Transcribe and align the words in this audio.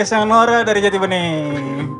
podcast 0.00 0.16
yang 0.16 0.32
Nora 0.32 0.64
dari 0.64 0.80
Jati 0.80 0.96
Bening 0.96 1.92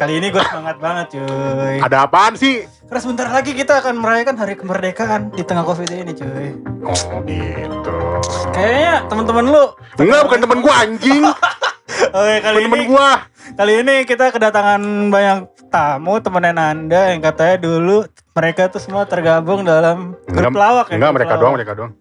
Kali 0.00 0.16
ini 0.16 0.32
gue 0.32 0.40
semangat 0.48 0.80
banget 0.80 1.20
cuy 1.20 1.76
Ada 1.76 2.08
apaan 2.08 2.40
sih? 2.40 2.64
Karena 2.88 3.00
sebentar 3.04 3.28
lagi 3.28 3.52
kita 3.52 3.84
akan 3.84 4.00
merayakan 4.00 4.40
hari 4.40 4.56
kemerdekaan 4.56 5.28
Di 5.28 5.44
tengah 5.44 5.60
covid 5.60 5.92
ini 5.92 6.16
cuy 6.16 6.56
Oh 6.88 7.20
gitu. 7.28 7.96
Kayaknya 8.48 9.04
teman-teman 9.12 9.44
lu 9.44 9.64
Enggak 10.00 10.20
bukan 10.24 10.40
temen 10.40 10.58
gua 10.64 10.74
anjing. 10.88 11.22
Oke 12.16 12.34
kali 12.40 12.64
Temen 12.64 12.80
ini 12.80 12.88
gua. 12.88 13.10
Kali 13.54 13.72
ini 13.80 14.02
kita 14.02 14.34
kedatangan 14.34 14.82
banyak 15.08 15.38
tamu 15.70 16.18
temenan 16.18 16.58
anda 16.58 17.14
yang 17.14 17.22
katanya 17.22 17.56
dulu 17.60 18.02
mereka 18.34 18.66
tuh 18.66 18.82
semua 18.82 19.06
tergabung 19.06 19.62
dalam 19.62 20.18
grup 20.26 20.52
lawak 20.52 20.90
ya 20.90 20.98
Enggak 20.98 21.12
mereka 21.14 21.30
lawak. 21.30 21.40
doang, 21.40 21.54
mereka 21.54 21.72
doang. 21.72 21.92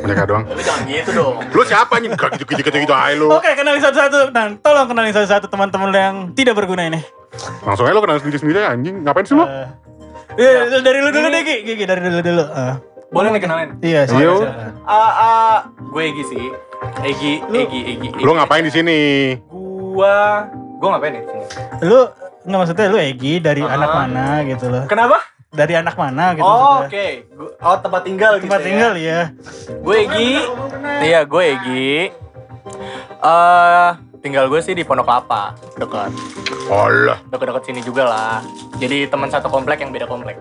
Mereka 0.00 0.22
doang. 0.24 0.42
Lu 0.46 0.62
jangan 0.62 0.82
gitu 0.86 1.10
dong. 1.12 1.34
Lu 1.52 1.62
siapa 1.62 1.92
anjing? 1.94 2.12
Enggak 2.12 2.30
gitu-gitu 2.34 2.68
gitu 2.70 2.92
aja 2.92 3.12
lu. 3.12 3.28
Oke 3.28 3.52
kenalin 3.52 3.76
satu-satu 3.78 4.32
Dan 4.32 4.56
tolong 4.58 4.88
kenalin 4.88 5.12
satu-satu 5.12 5.46
teman-teman 5.46 5.92
yang 5.92 6.14
tidak 6.32 6.56
berguna 6.56 6.88
ini 6.88 7.00
Langsung 7.60 7.84
aja 7.84 7.92
lu 7.92 8.00
kenal 8.00 8.16
sendiri-sendiri 8.16 8.64
anjing. 8.64 9.04
Ngapain 9.04 9.24
sih 9.24 9.36
lu? 9.36 9.44
Eh, 9.44 9.68
eh, 10.38 10.80
dari 10.80 10.98
lu 10.98 11.10
dulu 11.10 11.26
deh 11.28 11.42
Gi, 11.42 11.56
Gi, 11.66 11.84
dari 11.84 12.00
dulu 12.00 12.18
dulu. 12.20 12.44
Eh, 12.46 12.74
Boleh 13.10 13.28
nih 13.28 13.42
kenalin? 13.42 13.68
iya, 13.82 14.06
silakan. 14.06 14.80
Ah, 14.86 14.96
ah, 15.12 15.56
gue 15.68 16.02
Egi 16.04 16.24
sih. 16.24 16.44
Egi, 17.02 17.32
Egi, 17.44 17.80
Egi. 17.84 18.06
Egi. 18.08 18.22
Lu 18.22 18.32
ngapain 18.32 18.62
di 18.62 18.70
sini? 18.70 18.98
Gua, 19.90 20.46
gua 20.80 20.88
ngapain 20.90 21.12
ya 21.12 21.20
di 21.20 21.28
sini? 21.28 21.44
Lu 21.84 22.00
nggak 22.40 22.58
maksudnya 22.58 22.86
lu 22.88 22.98
Egi 22.98 23.34
dari 23.38 23.60
Ah. 23.60 23.76
anak 23.76 23.90
mana 23.92 24.24
gitu 24.42 24.66
loh. 24.66 24.84
Kenapa? 24.86 25.20
Dari 25.46 25.74
anak 25.74 25.94
mana 25.94 26.32
gitu 26.32 26.40
Oh, 26.42 26.80
oke. 26.80 27.06
Gua- 27.28 27.54
Oh, 27.60 27.76
tempat 27.76 28.00
tinggal 28.02 28.32
gitu 28.34 28.46
Tempat 28.46 28.60
ya. 28.60 28.66
tinggal 28.66 28.92
ya. 28.96 29.20
Gue 29.76 29.96
Egi. 30.00 30.32
Iya, 31.02 31.20
gue 31.22 31.42
Egi. 31.44 31.92
Eh, 33.20 33.88
tinggal 34.20 34.46
gue 34.46 34.60
sih 34.60 34.72
di 34.72 34.80
Pondok 34.80 35.04
Kelapa, 35.04 35.52
dekat. 35.74 36.10
Allah. 36.66 37.18
Dekat-dekat 37.26 37.62
sini 37.66 37.80
juga 37.80 38.06
lah. 38.06 38.38
Jadi 38.76 39.04
teman 39.04 39.26
satu 39.26 39.50
komplek 39.50 39.78
yang 39.78 39.90
beda 39.90 40.06
komplek. 40.06 40.38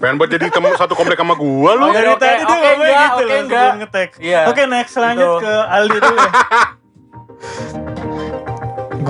Pengen 0.00 0.16
buat 0.16 0.26
jadi 0.26 0.48
temen 0.48 0.72
satu 0.74 0.96
komplek 0.96 1.14
sama 1.14 1.36
gua 1.36 1.76
lu. 1.76 1.84
Oh, 1.84 1.92
Dari 1.92 2.08
oke, 2.08 2.18
tadi 2.18 2.40
dia 2.40 2.48
oke, 2.48 2.48
ngomongnya 2.48 2.72
enggak, 2.72 3.04
gitu 3.04 3.12
oke, 3.14 3.28
loh 3.28 3.40
enggak. 3.44 3.70
ngetek. 3.76 4.10
Iya. 4.18 4.40
Oke, 4.48 4.62
next 4.66 4.94
lanjut 4.96 5.28
Gitu. 5.28 5.44
ke 5.44 5.54
Aldi 5.68 5.98
dulu 6.00 6.16
ya. 6.18 6.30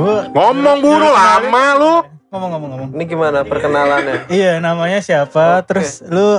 Gue 0.00 0.16
Ngomong 0.30 0.78
buru 0.80 1.08
lama 1.08 1.64
lu. 1.76 1.94
ngomong 2.30 2.48
ngomong 2.48 2.68
ngomong. 2.70 2.88
Ini 2.94 3.04
gimana 3.04 3.38
perkenalannya? 3.42 4.30
Iya, 4.30 4.56
namanya 4.58 4.98
siapa? 4.98 5.60
Terus 5.62 6.00
lu 6.06 6.38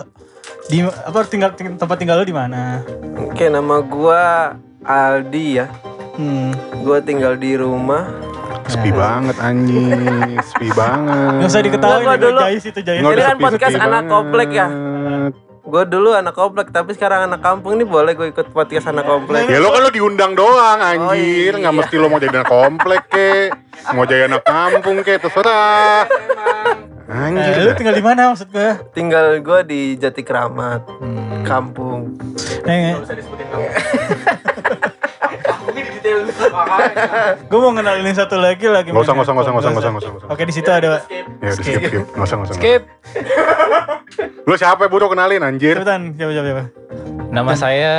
di 0.65 0.81
apa 0.81 1.19
tinggal 1.25 1.51
ting- 1.51 1.75
tempat 1.75 1.95
tinggal 1.95 2.15
lu 2.15 2.25
di 2.25 2.31
mana? 2.31 2.79
Oke, 3.21 3.45
nama 3.45 3.83
gua 3.83 4.55
Aldi 4.81 5.45
ya. 5.53 5.67
Hmm. 6.13 6.55
Gua 6.81 6.97
tinggal 6.99 7.35
di 7.35 7.53
rumah. 7.53 8.07
Sepi 8.65 8.87
banget 8.89 9.35
anjing. 9.37 10.39
Sepi 10.41 10.71
banget. 10.79 11.33
Nggak 11.37 11.49
usah 11.49 11.61
diketahui 11.61 12.03
nih, 12.07 12.17
dulu. 12.17 12.39
Jais 12.41 12.63
itu 12.65 12.79
Jais. 12.81 12.99
Ini 12.99 13.11
kan 13.21 13.37
podcast 13.37 13.75
anak 13.75 13.87
banget. 14.01 14.09
komplek 14.09 14.49
ya? 14.49 14.67
Gua 15.61 15.83
dulu 15.83 16.09
anak 16.11 16.33
komplek, 16.33 16.67
tapi 16.69 16.91
sekarang 16.91 17.27
anak 17.27 17.39
kampung 17.39 17.75
nih 17.75 17.85
boleh 17.85 18.11
gue 18.11 18.27
ikut 18.29 18.49
podcast 18.49 18.87
anak 18.87 19.03
komplek. 19.03 19.45
Ya 19.45 19.59
lo 19.59 19.69
kan 19.69 19.79
lo 19.81 19.89
diundang 19.89 20.33
doang 20.33 20.79
anjir, 20.79 21.05
Oh, 21.05 21.15
iya. 21.51 21.51
nggak 21.53 21.75
mesti 21.75 21.95
lo 21.95 22.07
mau 22.07 22.17
jadi 22.17 22.33
anak 22.33 22.49
komplek 22.49 23.01
ke, 23.07 23.29
mau 23.89 24.05
jadi 24.05 24.25
anak 24.25 24.41
kampung 24.41 25.01
ke, 25.01 25.17
terserah. 25.17 26.05
Anjir. 27.05 27.51
Eh, 27.51 27.63
lu 27.65 27.71
tinggal 27.75 27.91
di 27.93 28.01
mana 28.01 28.31
maksud 28.31 28.47
gue? 28.47 28.69
Tinggal 28.91 29.43
gua 29.43 29.59
di 29.61 29.99
Jati 29.99 30.23
Keramat, 30.23 30.87
Hmm. 30.97 31.43
kampung. 31.43 32.15
Eh, 32.63 32.95
Gak 32.95 33.03
usah 33.03 33.15
disebutin. 33.15 33.47
Iya. 33.51 33.71
gue 37.41 37.59
mau 37.59 37.71
ngenalin 37.71 38.15
satu 38.15 38.35
lagi 38.35 38.65
lagi. 38.65 38.89
Nggak 38.89 39.03
usah, 39.03 39.13
nggak 39.13 39.25
usah, 39.25 39.33
nggak 39.33 39.43
usah, 39.43 39.51
nggak 39.51 39.61
usah, 39.61 39.71
nggak 39.71 39.81
usah, 39.81 40.09
nggak 40.09 40.21
usah. 40.21 40.29
Oke 40.29 40.43
di 40.43 40.53
situ 40.53 40.69
ada. 40.69 40.87
Ya 41.39 41.51
skip, 41.51 41.79
skip, 41.81 42.03
nggak 42.11 42.25
usah, 42.25 42.35
nggak 42.35 42.47
usah. 42.47 42.57
Skip. 42.57 42.81
Lo 44.43 44.55
siapa 44.55 44.87
buru 44.87 45.05
kenalin 45.07 45.41
anjir? 45.41 45.77
Cepetan, 45.77 46.15
siapa 46.15 46.31
siapa 46.31 46.47
siapa. 46.47 46.63
Nama 47.29 47.51
saya 47.55 47.93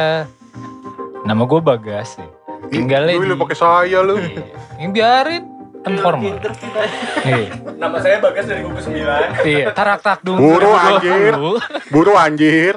nama 1.22 1.42
gue 1.42 1.60
Bagas 1.60 2.18
sih. 2.18 2.28
Tinggalnya 2.68 3.14
Lu 3.14 3.24
lu 3.26 3.36
pakai 3.38 3.56
saya 3.56 3.98
lu. 4.00 4.16
Iya. 4.16 4.42
Yang 4.78 4.90
biarin 4.92 5.42
kan 5.82 5.92
formal. 5.98 6.38
Iya. 7.22 7.46
Nama 7.74 7.96
saya 7.98 8.16
Bagas 8.22 8.46
dari 8.46 8.62
Gugus 8.62 8.86
9. 8.86 9.42
Iya, 9.42 9.66
tarak 9.74 9.98
tak 9.98 10.22
dulu. 10.22 10.38
Buru 10.38 10.70
anjir. 10.70 11.32
Buru 11.90 12.12
anjir. 12.14 12.74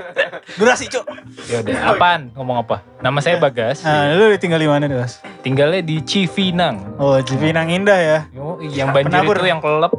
Durasi 0.58 0.90
cok. 0.90 1.06
Ya 1.46 1.62
udah, 1.62 1.78
apaan? 1.94 2.34
Ngomong 2.34 2.66
apa? 2.66 2.82
Nama 3.00 3.20
saya 3.22 3.38
Bagas. 3.38 3.86
Nah, 3.86 4.10
lu 4.18 4.34
tinggal 4.38 4.58
di 4.58 4.66
mana 4.66 4.90
Dos? 4.90 5.22
Tinggalnya 5.46 5.86
di 5.86 6.02
Cipinang. 6.02 6.98
Oh, 6.98 7.22
Cipinang 7.22 7.70
Indah 7.70 8.00
ya. 8.02 8.20
Yo, 8.34 8.58
yang 8.66 8.90
banjir 8.90 9.14
Penabur. 9.14 9.38
itu 9.38 9.48
yang 9.48 9.62
kelelep. 9.62 9.94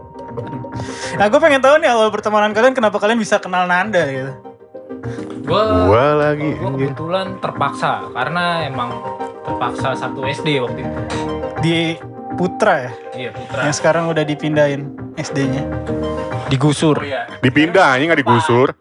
Nah, 1.16 1.27
gue 1.31 1.41
pengen 1.41 1.62
tahu 1.62 1.75
nih 1.78 1.89
awal 1.89 2.11
pertemanan 2.11 2.50
kalian 2.53 2.75
kenapa 2.75 2.99
kalian 2.99 3.16
bisa 3.16 3.39
kenal 3.39 3.65
Nanda 3.65 4.03
gitu. 4.11 4.33
Gue 5.47 5.62
Gua 5.62 6.19
lagi 6.19 6.59
anjir. 6.59 6.91
kebetulan 6.91 7.39
terpaksa 7.39 8.03
karena 8.11 8.66
emang 8.66 8.91
terpaksa 9.47 9.95
satu 9.95 10.27
SD 10.27 10.59
waktu 10.59 10.83
itu. 10.83 11.00
Di 11.62 11.78
Putra 12.36 12.74
ya, 12.78 12.91
Iya, 13.16 13.30
Putra. 13.32 13.60
yang 13.64 13.74
sekarang 13.74 14.04
udah 14.06 14.22
dipindahin 14.22 14.82
SD-nya. 15.16 15.64
Digusur. 16.47 16.97
Oh 16.97 17.02
iya. 17.02 17.26
Dipindah 17.41 17.97
anjing 17.97 18.06
nggak 18.06 18.20
digusur. 18.20 18.76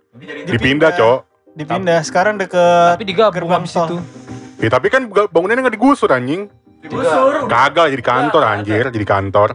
Dipindah, 0.46 0.92
Cok. 0.92 1.20
Dipindah, 1.56 2.04
sekarang 2.04 2.36
deket 2.36 3.00
Tapi 3.00 3.08
digabung 3.08 3.32
gerbang 3.34 3.64
habis 3.64 3.72
tol. 3.72 3.88
itu. 3.88 3.98
Ya, 4.60 4.70
tapi 4.70 4.88
kan 4.88 5.02
bangunannya 5.08 5.64
nggak 5.64 5.76
digusur 5.76 6.12
anjing. 6.12 6.52
Digusur. 6.80 7.48
Kagak 7.48 7.90
jadi 7.90 8.04
kantor 8.04 8.44
anjir, 8.44 8.84
jadi 8.88 9.06
kantor. 9.06 9.50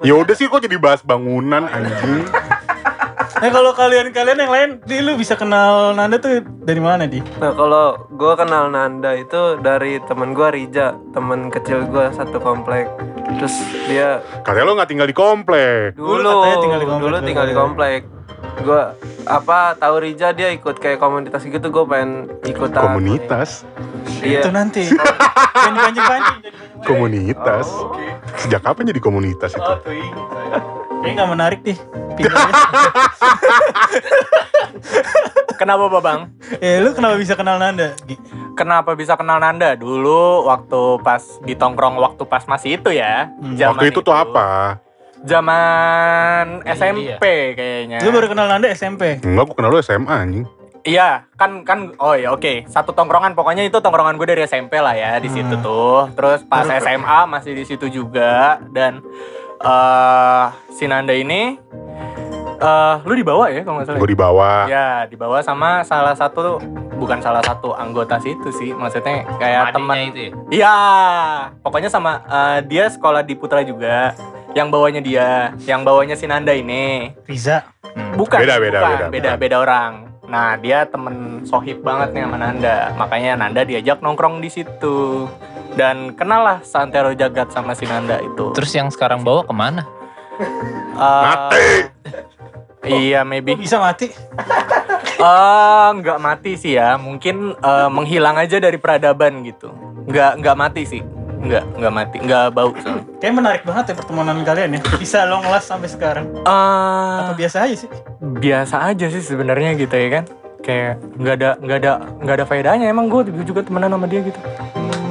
Ya 0.00 0.12
udah 0.12 0.34
sih 0.36 0.46
kok 0.46 0.60
jadi 0.60 0.76
bahas 0.76 1.00
bangunan 1.00 1.64
anjing. 1.64 2.22
Nah, 3.36 3.52
kalau 3.52 3.76
kalian-kalian 3.76 4.38
yang 4.40 4.52
lain, 4.52 4.70
di 4.88 5.04
lu 5.04 5.12
bisa 5.12 5.36
kenal 5.36 5.92
Nanda 5.92 6.16
tuh 6.16 6.40
dari 6.64 6.80
mana, 6.80 7.04
Di? 7.04 7.20
Nah, 7.36 7.52
kalau 7.52 8.08
gua 8.16 8.32
kenal 8.32 8.72
Nanda 8.72 9.12
itu 9.12 9.60
dari 9.60 10.00
teman 10.08 10.32
gua 10.32 10.48
Rija, 10.48 10.96
teman 11.12 11.52
kecil 11.52 11.84
gua 11.84 12.08
satu 12.16 12.40
komplek. 12.40 12.88
Terus 13.36 13.52
dia 13.84 14.24
Katanya 14.40 14.64
lo 14.64 14.72
nggak 14.80 14.88
tinggal 14.88 15.08
di 15.10 15.12
komplek. 15.12 15.92
dulu 16.00 16.24
katanya 16.24 16.56
tinggal 16.64 16.80
di 16.80 16.86
komplek 16.88 17.04
dulu 17.04 17.16
dulu. 17.20 17.28
tinggal 17.28 17.46
di 17.46 17.56
komplek. 17.56 18.00
Gua 18.64 18.82
apa 19.28 19.76
tahu 19.76 19.94
Rija 20.00 20.32
dia 20.32 20.48
ikut 20.56 20.80
kayak 20.80 20.96
komunitas 20.96 21.44
gitu, 21.44 21.66
gua 21.68 21.84
pengen 21.84 22.32
ikutan. 22.48 22.88
Komunitas. 22.88 23.68
Iya. 24.24 24.40
Itu 24.40 24.48
nanti. 24.48 24.88
Jangan 24.88 25.92
pancing-pancing. 25.92 26.40
Komunitas. 26.88 27.68
Sejak 28.40 28.64
kapan 28.64 28.88
jadi 28.96 29.00
komunitas 29.04 29.52
itu? 29.52 29.60
Oh, 29.60 30.85
Kayaknya 31.06 31.16
nggak 31.16 31.32
menarik. 31.32 31.58
Pindahnya. 32.16 32.52
Kenapa 35.56 35.84
Babang? 35.88 36.20
eh, 36.58 36.76
lu 36.78 36.92
kenapa 36.92 37.14
bisa 37.16 37.32
kenal 37.32 37.56
Nanda? 37.56 37.92
Kenapa 38.52 38.92
bisa 38.92 39.14
kenal 39.14 39.38
Nanda? 39.38 39.72
Dulu 39.72 40.44
waktu 40.44 41.00
pas 41.00 41.22
di 41.40 41.54
tongkrong 41.54 41.96
waktu 41.96 42.22
pas 42.24 42.44
masih 42.44 42.76
itu 42.76 42.90
ya. 42.90 43.30
Hmm. 43.32 43.56
Waktu 43.56 43.88
itu 43.88 44.00
tuh 44.00 44.12
apa? 44.12 44.76
Zaman 45.24 46.60
Iya. 46.62 46.72
SMP 46.76 47.22
kayaknya. 47.54 47.96
Lu 48.00 48.10
baru 48.10 48.26
kenal 48.28 48.46
Nanda 48.46 48.68
SMP? 48.68 49.16
Enggak, 49.18 49.44
gua 49.46 49.54
kenal 49.54 49.70
lo 49.70 49.80
SMA 49.80 50.12
anjing. 50.12 50.44
Iya, 50.82 51.24
kan 51.34 51.62
kan 51.62 51.94
oh 51.96 52.14
ya 52.14 52.30
oke. 52.30 52.62
Satu 52.68 52.92
tongkrongan 52.92 53.32
pokoknya 53.32 53.62
itu 53.62 53.74
tongkrongan 53.74 54.14
gue 54.14 54.26
dari 54.28 54.44
SMP 54.44 54.76
lah 54.76 54.92
ya 54.92 55.16
di 55.18 55.26
situ 55.26 55.52
Hmm. 55.52 55.60
tuh. 55.60 55.98
Terus 56.12 56.44
pas 56.44 56.64
SMA 56.68 57.24
masih 57.26 57.52
di 57.54 57.64
situ 57.64 57.88
juga 57.88 58.60
dan 58.70 59.00
eh 59.66 60.46
si 60.70 60.86
Nanda 60.86 61.10
ini 61.10 61.58
eh 62.56 62.94
lu 63.04 63.12
dibawa 63.12 63.50
ya 63.52 63.66
kalau 63.66 63.82
nggak 63.82 63.86
salah. 63.90 64.00
Gue 64.00 64.10
di 64.14 64.18
bawah. 64.18 64.64
Ya, 64.70 65.04
dibawa 65.10 65.42
sama 65.44 65.84
salah 65.84 66.16
satu 66.16 66.56
bukan 66.96 67.20
salah 67.20 67.44
satu 67.44 67.76
anggota 67.76 68.16
situ 68.22 68.48
sih. 68.54 68.72
Maksudnya 68.72 69.28
kayak 69.36 69.76
teman 69.76 69.96
itu 70.08 70.18
ya. 70.18 70.32
Iya, 70.48 70.76
pokoknya 71.60 71.90
sama 71.92 72.24
eh, 72.24 72.58
dia 72.64 72.88
sekolah 72.88 73.26
di 73.26 73.34
Putra 73.36 73.60
juga. 73.66 74.16
Yang 74.56 74.68
bawanya 74.72 75.00
dia, 75.04 75.52
yang 75.68 75.84
bawanya 75.84 76.16
si 76.16 76.24
Nanda 76.24 76.56
ini. 76.56 77.12
Riza. 77.28 77.76
Bukan, 78.16 78.40
Beda, 78.40 78.56
beda, 78.56 78.80
bukan, 78.80 78.96
beda, 78.96 79.06
beda, 79.12 79.30
beda 79.36 79.56
orang. 79.60 79.92
Nah, 80.26 80.58
dia 80.58 80.86
temen 80.86 81.46
sohib 81.46 81.86
banget 81.86 82.14
nih 82.14 82.22
sama 82.26 82.36
Nanda. 82.38 82.76
Makanya 82.98 83.32
Nanda 83.38 83.62
diajak 83.62 84.02
nongkrong 84.02 84.42
di 84.42 84.50
situ. 84.50 85.30
Dan 85.76 86.16
kenal 86.16 86.42
lah 86.42 86.58
Santero 86.66 87.14
Jagat 87.14 87.52
sama 87.54 87.76
si 87.78 87.86
Nanda 87.86 88.18
itu. 88.18 88.50
Terus 88.56 88.72
yang 88.74 88.90
sekarang 88.90 89.22
bawa 89.22 89.46
ke 89.46 89.54
mana? 89.54 89.82
Eh, 90.96 91.22
Mati. 91.26 91.66
Iya, 92.86 93.26
maybe. 93.26 93.58
Kok 93.58 93.66
bisa 93.66 93.78
mati? 93.82 94.06
Eh, 95.16 95.88
nggak 95.96 96.18
mati 96.22 96.54
sih 96.54 96.78
ya. 96.78 96.94
Mungkin 97.00 97.58
eh, 97.58 97.88
menghilang 97.90 98.38
aja 98.38 98.62
dari 98.62 98.78
peradaban 98.78 99.42
gitu. 99.42 99.74
Nggak 100.06 100.44
nggak 100.44 100.56
mati 100.56 100.82
sih. 100.86 101.02
Nggak 101.46 101.64
nggak 101.76 101.92
mati. 101.92 102.16
Nggak 102.20 102.44
bau 102.50 102.70
soalnya. 102.76 103.04
Kayak 103.16 103.34
menarik 103.34 103.62
banget 103.62 103.84
ya 103.86 103.94
pertemanan 103.94 104.36
kalian 104.42 104.70
ya. 104.72 104.80
Bisa 104.96 105.18
long 105.24 105.46
last 105.46 105.66
sampai 105.66 105.86
sekarang. 105.86 106.26
Eh, 106.36 107.16
Atau 107.22 107.34
biasa 107.34 107.56
aja 107.62 107.76
sih? 107.76 107.90
biasa 108.20 108.76
aja 108.84 109.06
sih 109.06 109.22
sebenarnya 109.22 109.74
gitu 109.74 109.94
ya 109.94 110.08
kan. 110.12 110.24
Kayak 110.58 110.92
nggak 111.14 111.34
ada 111.36 111.50
nggak 111.56 111.78
ada 111.78 111.92
nggak 112.20 112.34
ada 112.34 112.44
faedahnya. 112.44 112.86
Emang 112.86 113.06
gue 113.06 113.22
juga 113.42 113.62
temenan 113.62 113.88
sama 113.88 114.06
dia 114.06 114.20
gitu. 114.20 114.40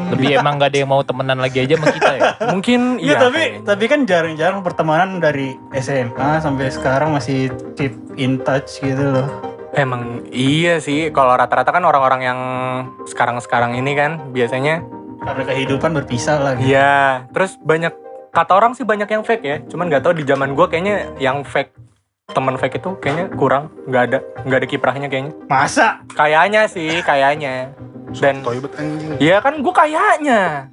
Lebih 0.06 0.38
emang 0.38 0.62
gak 0.62 0.70
ada 0.70 0.78
yang 0.78 0.92
mau 0.92 1.02
temenan 1.02 1.42
lagi 1.42 1.58
aja 1.60 1.74
sama 1.76 1.90
kita 1.90 2.12
ya. 2.14 2.22
Mungkin 2.54 3.02
Iya 3.02 3.10
iya. 3.10 3.16
tapi 3.18 3.40
kayaknya. 3.42 3.62
tapi 3.66 3.84
kan 3.90 4.00
jarang-jarang 4.06 4.62
pertemanan 4.62 5.18
dari 5.18 5.58
SMA 5.74 6.30
sampai 6.38 6.70
sekarang 6.70 7.10
masih 7.10 7.50
keep 7.74 7.98
in 8.14 8.38
touch 8.38 8.78
gitu 8.80 9.02
loh. 9.02 9.28
Emang 9.74 10.22
iya 10.30 10.78
sih. 10.78 11.10
Kalau 11.10 11.34
rata-rata 11.34 11.74
kan 11.74 11.82
orang-orang 11.82 12.22
yang 12.22 12.40
sekarang-sekarang 13.04 13.76
ini 13.76 13.92
kan 13.92 14.30
biasanya 14.30 14.86
Karena 15.21 15.44
kehidupan 15.47 15.91
berpisah 15.95 16.38
lah 16.41 16.53
gitu. 16.59 16.75
Iya, 16.75 17.29
terus 17.31 17.56
banyak 17.62 17.94
kata 18.35 18.51
orang 18.51 18.75
sih 18.75 18.83
banyak 18.83 19.07
yang 19.07 19.23
fake 19.23 19.45
ya. 19.45 19.57
Cuman 19.67 19.88
nggak 19.88 20.03
tahu 20.03 20.13
di 20.19 20.23
zaman 20.27 20.51
gua 20.57 20.67
kayaknya 20.67 21.15
yang 21.21 21.45
fake 21.47 21.71
teman 22.33 22.57
fake 22.57 22.81
itu 22.81 22.89
kayaknya 23.00 23.29
kurang, 23.38 23.69
nggak 23.85 24.03
ada 24.12 24.19
nggak 24.44 24.59
ada 24.59 24.67
kiprahnya 24.67 25.07
kayaknya. 25.07 25.33
Masa? 25.45 26.01
Kayaknya 26.17 26.67
sih, 26.67 27.00
kayaknya. 27.06 27.71
Dan. 28.15 28.41
Iya 29.21 29.39
kan 29.39 29.62
gua 29.62 29.73
kayaknya. 29.85 30.71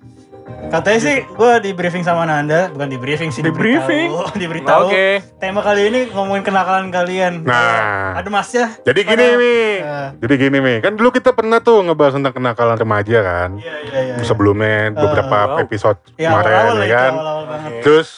Katanya 0.64 1.00
sih 1.00 1.16
gue 1.22 1.52
di 1.60 1.70
briefing 1.70 2.00
sama 2.00 2.24
Nanda, 2.24 2.68
bukan 2.68 2.86
di 2.86 2.96
briefing 2.96 3.28
sih 3.28 3.40
Di 3.40 3.48
briefing? 3.48 4.08
diberitahu. 4.08 4.38
diberitahu. 4.40 4.82
Oke. 4.88 5.08
Tema 5.36 5.60
kali 5.60 5.82
ini 5.86 6.00
ngomongin 6.08 6.40
kenakalan 6.40 6.88
kalian. 6.88 7.42
Nah. 7.42 8.16
Ada 8.16 8.28
masnya? 8.28 8.66
Jadi 8.80 9.00
gini 9.02 9.20
Pada- 9.22 9.36
Mi, 9.36 9.56
Eh. 9.76 10.08
jadi 10.18 10.34
gini 10.38 10.58
Mi, 10.58 10.74
kan 10.78 10.92
dulu 10.92 11.10
kita 11.10 11.30
pernah 11.30 11.58
tuh 11.58 11.82
ngebahas 11.82 12.16
tentang 12.16 12.32
kenakalan 12.32 12.74
remaja 12.74 13.18
kan, 13.20 13.50
Iya 13.54 13.74
iya 13.84 14.00
iya. 14.10 14.14
sebelumnya 14.22 14.90
beberapa 14.92 15.36
wow. 15.50 15.60
episode 15.60 15.98
Ya 16.16 16.30
kemarin 16.30 16.48
awal-awal 16.48 16.74
lah 16.74 16.86
ya 16.86 16.96
kan. 16.96 17.12
awal-awal 17.12 17.44
banget. 17.46 17.70
Terus 17.82 18.08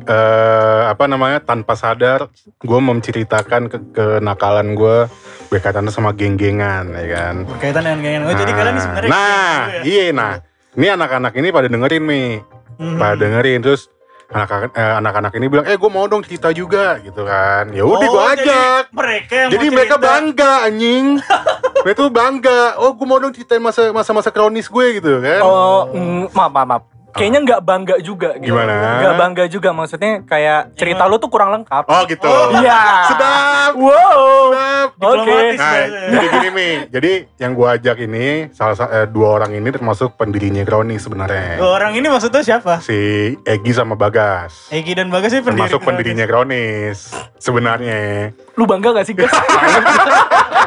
eh 0.00 0.82
apa 0.86 1.04
namanya 1.04 1.38
tanpa 1.38 1.74
sadar 1.74 2.26
gue 2.56 2.80
menceritakan 2.80 3.68
ke 3.68 3.78
kenakalan 3.92 4.72
gue 4.72 5.06
berkaitan 5.46 5.84
sama 5.88 6.10
geng-gengan 6.10 6.90
ya 6.90 7.06
kan. 7.12 7.34
Berkaitan 7.44 7.82
dengan 7.84 8.00
geng 8.00 8.20
Oh 8.24 8.32
jadi 8.32 8.50
kalian 8.50 8.72
ini 8.72 8.80
sebenarnya 8.80 9.10
Nah, 9.10 9.58
ya? 9.68 9.82
iya 9.84 10.04
nah. 10.10 10.34
Ini 10.70 10.94
anak-anak 10.94 11.32
ini 11.34 11.48
pada 11.50 11.66
dengerin 11.66 12.02
Mi, 12.02 12.38
Mhm. 12.78 12.96
pada 12.96 13.14
dengerin 13.16 13.58
terus 13.60 13.90
anak-anak 14.30 14.70
eh, 14.72 14.94
anak-anak 14.96 15.32
ini 15.34 15.46
bilang, 15.46 15.66
"Eh, 15.66 15.74
gue 15.74 15.90
mau 15.90 16.06
dong 16.06 16.22
cerita 16.22 16.54
juga." 16.54 17.02
gitu 17.02 17.26
kan. 17.26 17.74
Ya 17.74 17.82
udah 17.82 17.98
Oh, 18.00 18.12
gue 18.14 18.24
ajak. 18.38 18.84
Mereka 18.94 19.34
yang 19.36 19.50
Jadi 19.50 19.66
mereka 19.68 19.94
cerita. 19.94 20.06
bangga 20.06 20.52
anjing. 20.64 21.06
mereka 21.82 21.98
tuh 22.00 22.14
bangga. 22.14 22.60
Oh, 22.78 22.94
gue 22.94 23.02
mau 23.02 23.18
dong 23.18 23.34
ceritain 23.34 23.58
masa 23.58 23.90
masa-masa 23.90 24.30
kronis 24.30 24.70
gue 24.70 24.86
gitu 24.96 25.18
kan. 25.18 25.42
Oh, 25.42 25.90
mm, 25.90 26.30
maaf 26.30 26.50
maaf. 26.50 26.66
maaf. 26.68 26.82
Kayaknya 27.10 27.40
nggak 27.42 27.60
bangga 27.60 27.96
juga 27.98 28.30
gitu. 28.36 28.50
Gimana? 28.50 28.74
Nggak 28.98 29.14
bangga 29.16 29.44
juga 29.46 29.70
maksudnya 29.70 30.12
kayak 30.22 30.74
cerita 30.74 31.04
lu 31.04 31.16
tuh 31.16 31.26
kurang 31.26 31.50
lengkap. 31.52 31.84
Oh, 31.84 32.02
gitu. 32.04 32.30
Iya. 32.56 32.82
Sedap. 33.06 33.72
Wow. 33.74 34.22
Sedap. 34.50 34.88
Oke. 34.92 35.18
Diplomatis 35.20 35.58
Nah, 35.60 35.74
jadi 36.10 36.26
gini 36.30 36.48
Mi, 36.50 36.68
jadi 36.86 37.12
yang 37.36 37.52
gua 37.52 37.74
ajak 37.74 37.96
ini 38.00 38.26
salah 38.50 38.74
sa- 38.74 38.90
eh, 38.90 39.06
dua 39.06 39.28
orang 39.34 39.52
ini 39.52 39.68
termasuk 39.68 40.14
pendirinya 40.14 40.62
Kronis 40.62 41.00
sebenarnya. 41.00 41.56
Dua 41.56 41.70
orang 41.74 41.92
ini 41.92 42.06
maksudnya 42.06 42.40
siapa? 42.40 42.78
Si 42.80 42.96
Egi 43.40 43.72
sama 43.72 43.94
Bagas. 43.94 44.68
Egi 44.70 44.92
dan 44.92 45.08
Bagas 45.08 45.30
sih 45.30 45.40
pendiri. 45.40 45.66
termasuk 45.66 45.80
pendirinya 45.82 46.24
Kronis 46.24 47.10
sebenarnya. 47.36 48.30
Lu 48.54 48.64
bangga 48.64 48.92
gak 48.92 49.04
sih 49.04 49.14
guys? 49.14 49.32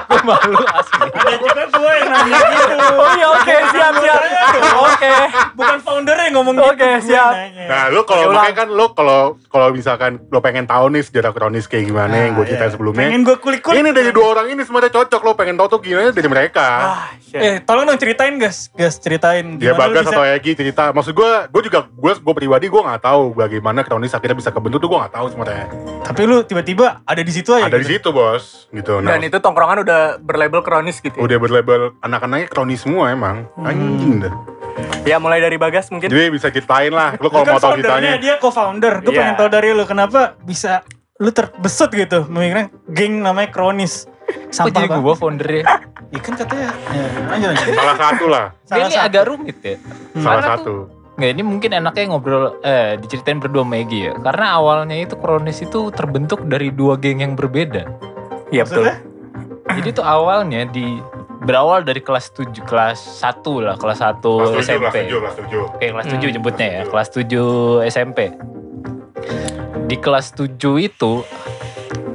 Gue 0.04 0.22
malu 0.28 0.57
asli. 0.60 1.07
Nanya 2.13 2.38
gitu. 2.54 2.75
oh 2.94 3.10
iya 3.18 3.27
oke 3.27 3.56
siap 3.74 3.94
siap. 3.98 4.21
Oke. 4.74 5.13
Bukan 5.54 5.77
foundernya 5.81 6.24
yang 6.30 6.36
ngomong 6.38 6.56
gitu. 6.56 6.69
Oke, 6.69 6.89
siap. 7.01 7.31
nanya. 7.33 7.65
Nah, 7.65 7.83
lu 7.89 8.01
kalau 8.06 8.30
makanya 8.31 8.56
kan 8.56 8.68
lu 8.69 8.86
kalau 8.94 9.21
kalau 9.50 9.68
misalkan 9.69 10.12
lu 10.30 10.39
pengen 10.39 10.65
tahu 10.65 10.94
nih 10.94 11.01
sejarah 11.01 11.31
Kronis 11.33 11.65
kayak 11.65 11.89
gimana 11.89 12.13
yang 12.13 12.33
gue 12.33 12.44
Nah, 12.44 12.50
ceritain 12.51 12.69
iya. 12.69 12.75
sebelumnya. 12.75 13.00
Pengen 13.07 13.21
gue 13.24 13.38
kulik-kulik. 13.39 13.80
Ini 13.80 13.89
dari 13.95 14.12
dua 14.12 14.27
orang 14.36 14.48
ini 14.51 14.62
semuanya 14.62 14.92
cocok 14.92 15.21
lo 15.24 15.31
pengen 15.33 15.56
tahu 15.56 15.68
tuh 15.71 15.80
gimana 15.81 16.12
dari 16.12 16.30
mereka. 16.30 16.68
Ah, 16.68 17.07
shit. 17.18 17.39
Eh, 17.39 17.56
tolong 17.63 17.88
dong 17.88 17.98
ceritain 17.98 18.36
guys, 18.36 18.68
guys 18.75 19.00
ceritain. 19.00 19.57
Dia 19.57 19.74
gimana 19.74 19.89
lu 19.89 19.94
Bagas 19.95 20.06
atau 20.12 20.24
Egi 20.27 20.51
cerita. 20.54 20.92
Maksud 20.92 21.13
gue, 21.15 21.31
gue 21.50 21.62
juga 21.65 21.80
gue 21.88 22.13
gue 22.19 22.33
pribadi 22.36 22.65
gue 22.68 22.81
nggak 22.83 23.01
tahu 23.01 23.33
bagaimana 23.33 23.81
Kronis 23.81 24.12
akhirnya 24.12 24.38
bisa 24.38 24.51
kebentuk 24.51 24.83
tuh 24.83 24.89
gue 24.92 25.00
nggak 25.00 25.13
tahu 25.15 25.25
sebenarnya. 25.31 25.68
Tapi 26.04 26.21
lu 26.27 26.38
tiba-tiba 26.44 27.01
ada 27.04 27.21
di 27.24 27.31
situ 27.31 27.56
aja. 27.56 27.71
Ada 27.71 27.80
di 27.80 27.88
gitu. 27.88 28.04
situ 28.04 28.10
bos, 28.12 28.68
gitu. 28.69 29.00
Nah, 29.00 29.15
Dan 29.15 29.24
itu 29.24 29.38
tongkrongan 29.39 29.88
udah 29.88 30.01
berlabel 30.19 30.62
kronis 30.62 31.00
gitu. 31.00 31.15
ya? 31.15 31.24
udah 31.24 31.38
berlabel 31.39 31.81
anak-anaknya 32.04 32.48
kronis 32.48 32.82
semua 32.82 33.10
emang 33.10 33.48
Hmm. 33.56 33.66
anjing 33.66 34.20
dah 34.22 34.36
Ya 35.04 35.18
mulai 35.18 35.38
dari 35.38 35.56
Bagas 35.56 35.88
mungkin. 35.88 36.08
jadi 36.08 36.28
bisa 36.28 36.48
ceritain 36.48 36.90
lah 36.90 37.14
lu 37.16 37.28
kalau 37.28 37.46
mau 37.46 37.58
tahu 37.58 37.78
ceritanya 37.78 38.18
dia 38.18 38.36
co-founder. 38.38 39.00
Gue 39.00 39.12
Iya. 39.12 39.20
pengen 39.22 39.36
tahu 39.36 39.50
dari 39.52 39.70
lu 39.70 39.84
kenapa 39.84 40.34
bisa 40.40 40.82
lu 41.16 41.30
terbesut 41.30 41.90
gitu 41.90 42.26
memikirkan 42.26 42.68
geng 42.88 43.20
namanya 43.20 43.50
kronis. 43.50 44.08
Kok 44.24 44.50
Sampah 44.50 44.72
jadi 44.74 44.88
banget. 44.88 45.04
gue 45.04 45.16
foundernya? 45.16 45.64
Iya 46.10 46.20
kan 46.22 46.34
katanya. 46.36 46.70
Ya, 46.90 47.06
lanjut 47.28 47.48
lanjut. 47.50 47.74
salah 47.76 47.98
satu 48.00 48.26
lah 48.26 48.46
Salah 48.64 48.80
ini 48.82 48.96
satu. 48.96 49.06
agak 49.06 49.24
rumit 49.26 49.58
ya. 49.60 49.76
salah 50.16 50.24
Karena 50.34 50.48
satu 50.56 50.76
Nggak, 51.14 51.30
ini 51.30 51.44
mungkin 51.44 51.70
enaknya 51.72 52.04
ngobrol, 52.08 52.44
eh 52.62 52.98
diceritain 52.98 53.38
berdua 53.38 53.62
sama 53.62 53.76
Egy 53.78 53.98
ya. 54.02 54.14
Karena 54.18 54.46
awalnya 54.52 54.98
itu 54.98 55.14
Kronis 55.14 55.60
itu 55.60 55.80
terbentuk 55.90 56.42
dari 56.44 56.72
dua 56.72 56.98
geng 56.98 57.22
yang 57.22 57.36
berbeda. 57.36 57.86
Iya 58.50 58.66
betul. 58.66 58.90
Jadi 59.65 59.89
tuh 59.92 60.04
awalnya 60.04 60.65
di 60.65 61.00
berawal 61.39 61.81
dari 61.81 62.00
kelas 62.00 62.31
7, 62.31 62.51
kelas 62.62 63.00
1 63.19 63.39
lah, 63.60 63.75
kelas 63.75 64.00
1 64.00 64.19
kelas 64.19 64.50
tujuh 64.50 64.62
SMP. 64.62 64.80
kelas 64.81 64.95
tujuh 64.98 65.18
kelas 65.19 65.36
tujuh 65.38 65.63
Oke, 65.69 65.86
kelas 65.89 66.07
7 66.07 66.15
Hmm. 66.19 66.33
nyebutnya 66.33 66.68
ya, 66.68 66.81
Tujuh. 66.81 66.92
kelas 66.92 67.07
7 67.10 67.45
SMP. 67.86 68.19
Di 69.86 69.95
kelas 69.98 70.27
7 70.31 70.50
itu 70.80 71.24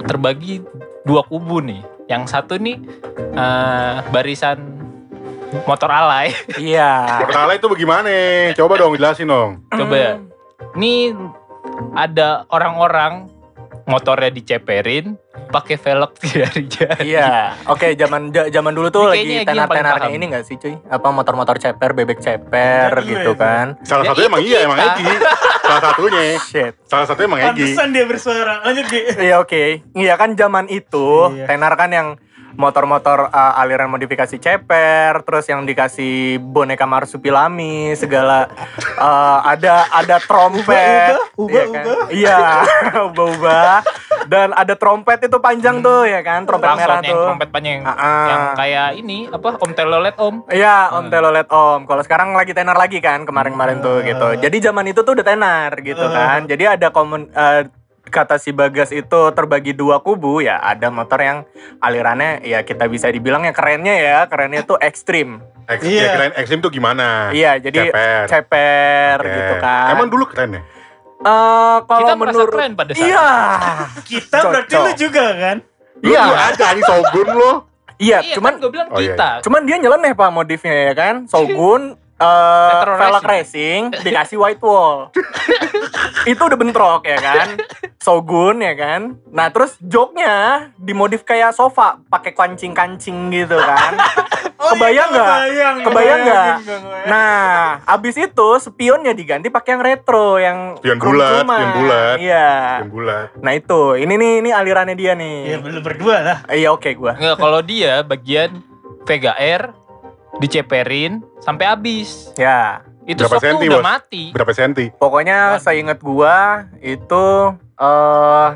terbagi 0.02 0.64
dua 1.02 1.22
kubu 1.22 1.60
nih. 1.60 1.80
Yang 2.06 2.22
satu 2.30 2.56
nih 2.56 2.80
eh, 3.30 3.94
barisan 4.08 4.58
motor 5.64 5.88
alay. 5.88 6.32
Iya. 6.60 7.20
Pertama 7.22 7.52
itu 7.52 7.66
bagaimana 7.66 8.08
coba 8.54 8.74
dong 8.76 8.92
jelasin 8.94 9.28
dong 9.28 9.50
Coba 9.68 9.94
ya. 9.94 10.12
Ini 10.74 11.12
ada 11.94 12.48
orang-orang 12.48 13.28
motornya 13.88 14.28
diceperin 14.28 15.16
pakai 15.48 15.74
velg 15.74 16.12
dari 16.28 16.62
jari. 16.64 17.02
Iya, 17.08 17.56
oke 17.64 17.96
zaman 17.96 18.28
ja- 18.28 18.46
zaman 18.46 18.70
dulu 18.70 18.88
tuh 18.88 19.08
lagi 19.08 19.40
tenar-tenarnya 19.40 20.04
paham. 20.04 20.14
ini 20.14 20.24
gak 20.28 20.44
sih 20.44 20.54
cuy? 20.54 20.76
Apa 20.84 21.08
motor-motor 21.08 21.56
ceper, 21.56 21.90
bebek 21.92 22.20
ceper 22.20 22.92
gitu 23.02 23.32
ya, 23.32 23.34
kan? 23.34 23.66
salah 23.82 24.04
Ya, 24.04 24.12
satunya 24.12 24.28
emang 24.28 24.42
iya 24.42 24.58
emang. 24.62 24.78
Egi 24.78 25.08
salah 25.58 25.82
satunya 25.82 26.20
Shit. 26.48 26.72
salah 26.84 27.06
satunya 27.06 27.26
emang 27.26 27.40
Egi 27.42 27.48
Pantesan 27.66 27.88
dia 27.90 28.04
bersuara. 28.04 28.54
Lanjut 28.62 28.84
Gi. 28.86 29.00
Iya 29.18 29.36
oke. 29.38 29.62
Iya 29.94 30.14
kan 30.14 30.30
zaman 30.34 30.68
itu 30.68 31.08
Iya. 31.32 31.46
tenar 31.46 31.72
kan 31.74 31.88
yang 31.88 32.08
motor-motor 32.58 33.30
uh, 33.30 33.54
aliran 33.56 33.86
modifikasi 33.86 34.34
ceper, 34.34 35.22
terus 35.22 35.46
yang 35.46 35.62
dikasih 35.62 36.42
boneka 36.42 36.84
marsupilami, 36.84 37.94
segala 37.94 38.50
uh, 38.98 39.46
ada 39.46 39.86
ada 39.88 40.18
trompet, 40.18 41.14
Ubah, 41.38 41.38
ubah, 41.38 41.54
iya 41.54 41.62
kan? 41.70 41.84
ubah. 41.86 42.06
Iya, 42.10 42.38
ubah-ubah. 43.08 43.74
Dan 44.26 44.52
ada 44.52 44.74
trompet 44.74 45.24
itu 45.24 45.38
panjang 45.38 45.80
tuh 45.80 46.04
ya 46.04 46.20
kan, 46.20 46.44
trompet 46.44 46.66
Plafon 46.66 46.82
merah 46.82 46.98
yang 47.00 47.14
tuh. 47.14 47.24
trompet 47.24 47.48
panjang 47.48 47.80
Ah, 47.80 47.92
ah. 47.94 48.26
yang 48.26 48.42
kayak 48.58 48.88
ini 48.98 49.18
apa 49.24 49.50
Om 49.56 49.70
Telolet 49.72 50.14
Om. 50.18 50.34
Iya, 50.50 50.76
Om 50.92 51.00
Hmm. 51.00 51.12
Telolet 51.14 51.48
Om. 51.48 51.80
Kalau 51.86 52.02
sekarang 52.02 52.28
lagi 52.34 52.52
tenar 52.52 52.74
lagi 52.74 52.98
kan 52.98 53.22
kemarin-kemarin 53.22 53.78
tuh 53.78 54.02
gitu. 54.02 54.28
Jadi 54.36 54.56
zaman 54.58 54.84
itu 54.84 55.00
tuh 55.00 55.14
udah 55.14 55.24
tenar 55.24 55.70
gitu 55.78 56.02
kan. 56.02 56.44
Jadi 56.44 56.64
ada 56.66 56.90
komun 56.90 57.30
eh, 57.30 57.70
kata 58.08 58.36
si 58.36 58.50
Bagas 58.50 58.90
itu 58.90 59.20
terbagi 59.30 59.70
dua 59.70 59.98
kubu 59.98 60.40
ya. 60.40 60.58
Ada 60.58 60.88
motor 60.88 61.18
yang 61.18 61.38
alirannya 61.78 62.42
ya 62.42 62.60
kita 62.60 62.84
bisa 62.84 63.06
dibilang 63.06 63.42
yang 63.42 63.52
kerennya 63.52 63.94
ya, 63.94 64.18
kerennya 64.24 64.62
tuh 64.62 64.76
ekstrim. 64.76 65.40
Eks, 65.64 65.84
Iya. 65.84 66.00
ya 66.00 66.08
keren 66.10 66.32
ekstrim 66.34 66.58
tuh 66.58 66.72
gimana 66.72 67.28
Iya, 67.28 67.60
jadi 67.60 67.92
Ceper. 67.92 68.24
ceper 68.26 69.16
Oke. 69.20 69.28
gitu 69.30 69.54
kan. 69.58 69.92
emang 69.92 70.08
dulu 70.08 70.24
keren 70.24 70.50
ya 70.50 70.62
Eh, 71.18 71.76
kalau 71.84 72.00
Kita 72.00 72.14
menurut 72.16 72.48
keren 72.48 72.72
pada 72.72 72.92
saat 72.94 73.04
Iya. 73.04 73.28
Kita 74.00 74.38
berarti 74.40 74.70
Cocok. 74.70 74.86
lu 74.86 74.92
juga 74.96 75.24
kan? 75.34 75.56
Lu 75.98 76.08
Iya. 76.08 76.22
juga 76.24 76.40
ada 76.46 76.66
ini 76.72 76.82
Sogun 76.82 77.28
lo 77.30 77.52
Iya, 77.98 78.18
Iya, 78.22 78.34
cuman 78.38 78.52
kan 78.54 78.62
gue 78.62 78.70
bilang 78.70 78.88
Oh, 78.88 79.00
iya, 79.02 79.12
kita. 79.12 79.30
Cuman 79.42 79.60
dia 79.66 79.76
nyeleneh 79.76 80.12
pak 80.14 80.30
modifnya 80.30 80.72
ya 80.72 80.92
kan 80.94 81.14
Shogun 81.34 81.82
eh 82.18 82.70
Retro 82.74 82.94
velg 82.98 83.24
racing 83.24 83.82
dikasih 84.02 84.38
white 84.38 84.62
wall 84.62 85.14
itu 86.30 86.42
udah 86.42 86.58
bentrok 86.58 87.06
ya 87.06 87.18
kan 87.18 87.54
Shogun 88.02 88.58
ya 88.58 88.74
kan 88.74 89.16
nah 89.30 89.48
terus 89.54 89.78
joknya 89.78 90.68
dimodif 90.74 91.22
kayak 91.22 91.54
sofa 91.54 92.02
pakai 92.10 92.34
kancing 92.34 92.74
kancing 92.74 93.30
gitu 93.30 93.54
kan 93.54 93.94
Oh, 94.58 94.74
kebayang 94.74 94.90
iya, 94.90 95.14
nggak? 95.14 95.28
kebayang, 95.30 95.76
Kebayang 95.86 96.18
nggak? 96.18 96.54
kebayang, 96.58 96.82
kebayang. 96.82 97.06
Nah, 97.06 97.78
abis 97.86 98.14
itu 98.18 98.48
spionnya 98.58 99.14
diganti 99.14 99.54
pakai 99.54 99.70
yang 99.70 99.82
retro, 99.86 100.34
yang 100.42 100.58
Spion 100.82 100.98
bulat, 100.98 101.46
spion 101.46 101.70
bulat. 101.78 102.16
Iya. 102.18 102.50
Yang 102.82 102.90
bulat. 102.90 103.26
Nah 103.38 103.52
itu, 103.54 103.82
ini 103.94 104.14
nih, 104.18 104.32
ini 104.42 104.50
alirannya 104.50 104.98
dia 104.98 105.14
nih. 105.14 105.54
Iya, 105.54 105.58
belum 105.62 105.82
berdua 105.86 106.16
lah. 106.26 106.38
Iya 106.50 106.74
oke 106.74 106.90
gua. 106.98 107.14
Enggak, 107.14 107.38
kalau 107.38 107.60
dia 107.62 108.02
bagian 108.02 108.50
Vega 109.06 109.38
Air 109.38 109.70
diceperin 110.36 111.24
sampai 111.40 111.64
habis. 111.66 112.30
Ya, 112.36 112.84
Itu 113.08 113.24
Berapa 113.24 113.40
senti, 113.40 113.64
udah 113.72 113.80
Bos? 113.80 113.88
mati. 113.88 114.22
Berapa 114.36 114.52
senti? 114.52 114.84
pokoknya 114.92 115.56
saya 115.56 115.80
inget 115.80 115.96
gua 115.98 116.68
itu 116.84 117.24
eh 117.80 118.48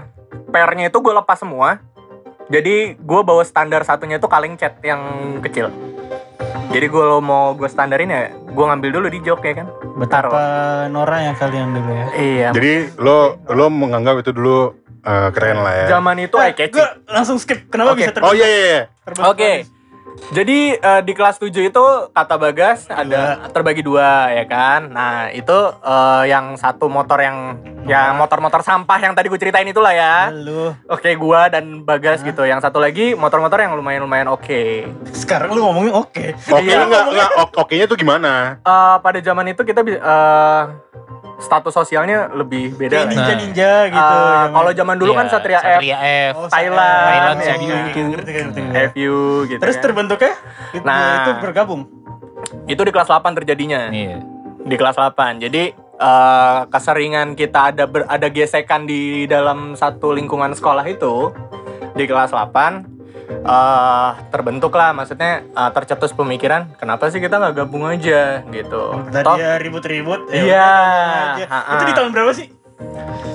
pernya 0.49 0.93
itu 0.93 0.99
gue 1.01 1.15
lepas 1.15 1.41
semua. 1.41 1.81
Jadi 2.53 3.01
gue 3.01 3.21
bawa 3.25 3.41
standar 3.43 3.81
satunya 3.81 4.21
itu 4.21 4.29
kaleng 4.29 4.61
cat 4.61 4.77
yang 4.85 5.01
kecil. 5.41 5.73
Jadi 6.69 6.85
gue 6.85 7.01
lo 7.01 7.21
mau 7.21 7.53
gue 7.53 7.65
standarin 7.65 8.09
ya, 8.09 8.29
gue 8.29 8.65
ngambil 8.65 8.91
dulu 8.93 9.07
di 9.09 9.21
jok 9.21 9.41
ya 9.41 9.65
kan. 9.65 9.67
Betapa 9.97 10.41
Nora 10.89 11.33
yang 11.33 11.37
kalian 11.37 11.73
dulu 11.73 11.93
ya. 11.93 12.07
Iya. 12.13 12.49
Jadi 12.53 12.73
lo 13.01 13.41
lo 13.49 13.73
menganggap 13.73 14.21
itu 14.21 14.37
dulu 14.37 14.73
eh, 15.01 15.29
keren 15.33 15.65
lah 15.65 15.75
ya. 15.85 15.87
Zaman 15.97 16.17
itu 16.21 16.37
eye 16.37 16.53
catching. 16.53 16.77
Gue 16.77 16.89
langsung 17.09 17.37
skip. 17.41 17.73
Kenapa 17.73 17.97
Oke. 17.97 18.05
bisa 18.05 18.13
terbentuk? 18.13 18.33
Oh 18.33 18.37
iya 18.37 18.49
iya 18.49 18.61
iya. 18.61 18.83
Oke. 19.25 19.53
Jadi 20.33 20.77
eh, 20.77 21.01
di 21.05 21.13
kelas 21.13 21.37
7 21.37 21.53
itu 21.53 21.85
kata 22.11 22.37
Bagas 22.41 22.89
ada 22.89 23.49
terbagi 23.53 23.85
dua 23.85 24.33
ya 24.33 24.45
kan. 24.49 24.89
Nah, 24.89 25.29
itu 25.29 25.59
eh, 25.83 26.25
yang 26.29 26.57
satu 26.57 26.89
motor 26.89 27.21
yang 27.21 27.59
ya 27.83 28.15
motor-motor 28.15 28.63
sampah 28.63 28.99
yang 29.03 29.13
tadi 29.13 29.27
gue 29.27 29.37
ceritain 29.37 29.67
itulah 29.67 29.91
ya. 29.93 30.31
Lalu 30.31 30.73
Oke, 30.87 31.11
gua 31.19 31.51
dan 31.51 31.83
Bagas 31.83 32.23
gitu. 32.23 32.47
Yang 32.47 32.65
satu 32.65 32.79
lagi 32.79 33.13
motor-motor 33.13 33.59
yang 33.61 33.75
lumayan-lumayan 33.75 34.31
oke. 34.31 34.87
sekarang 35.13 35.53
lu 35.53 35.65
ngomongin 35.67 35.93
oke. 35.93 36.27
Oke 36.37 36.63
Iya. 36.65 36.87
enggak 36.87 37.05
enggak 37.13 37.29
oke-nya 37.59 37.87
tuh 37.91 37.99
gimana? 37.99 38.63
Eh, 38.63 38.97
pada 39.03 39.19
zaman 39.21 39.51
itu 39.51 39.63
kita 39.67 39.81
eh, 39.85 40.63
status 41.43 41.75
sosialnya 41.75 42.31
lebih 42.31 42.73
beda. 42.73 42.95
Kayak 42.95 43.05
lah. 43.05 43.11
ninja-ninja 43.13 43.71
Eh, 43.83 43.91
gitu. 43.91 44.17
zaman- 44.17 44.53
kalau 44.53 44.71
zaman 44.73 44.97
dulu 44.97 45.13
kan 45.13 45.27
Iya, 45.27 45.33
Satria 45.33 45.59
F, 45.59 45.65
Satria 45.67 45.99
F. 45.99 46.33
Oh, 46.33 46.47
Thailand, 46.47 47.05
Thailand, 47.05 47.37
ya, 47.37 47.45
Cebu 47.45 47.51
ya, 47.51 47.59
itu. 47.59 47.69
ya, 47.69 47.83
ngerti, 48.07 48.31
ngerti, 48.33 48.61
ngerti. 48.63 48.87
FU 48.89 49.17
gitu. 49.45 49.61
Terus 49.61 49.75
kan. 49.75 49.83
terbentuknya 49.83 50.33
itu, 50.73 50.85
Nah. 50.85 51.13
itu 51.19 51.31
bergabung. 51.41 51.83
itu 52.65 52.81
di 52.81 52.91
kelas 52.91 53.07
8 53.07 53.33
terjadinya. 53.35 53.87
Iya. 53.89 54.19
Di 54.61 54.75
kelas 54.75 54.95
8. 54.95 55.39
Jadi 55.39 55.71
eh, 55.95 56.61
keseringan 56.67 57.33
kita 57.33 57.71
ada 57.71 57.87
ber- 57.87 58.09
ada 58.09 58.27
gesekan 58.27 58.83
di 58.83 59.23
dalam 59.25 59.75
satu 59.75 60.11
lingkungan 60.11 60.51
sekolah 60.51 60.83
itu 60.85 61.31
di 61.93 62.05
kelas 62.05 62.35
8 62.35 62.92
eh 63.35 64.11
terbentuk 64.29 64.73
lah 64.73 64.93
maksudnya 64.93 65.43
eh, 65.43 65.71
tercetus 65.73 66.13
pemikiran 66.13 66.77
kenapa 66.77 67.09
sih 67.09 67.19
kita 67.19 67.37
nggak 67.37 67.55
gabung 67.59 67.85
aja 67.85 68.45
gitu. 68.47 68.83
Tadi 69.09 69.25
Toh, 69.25 69.37
ya 69.37 69.57
ribut-ribut. 69.57 70.29
ya 70.29 70.43
Iya. 70.43 70.69
aja. 71.35 71.45
Ha-ha. 71.49 71.73
Itu 71.75 71.85
di 71.85 71.95
tahun 71.95 72.11
berapa 72.13 72.33
sih? 72.33 72.49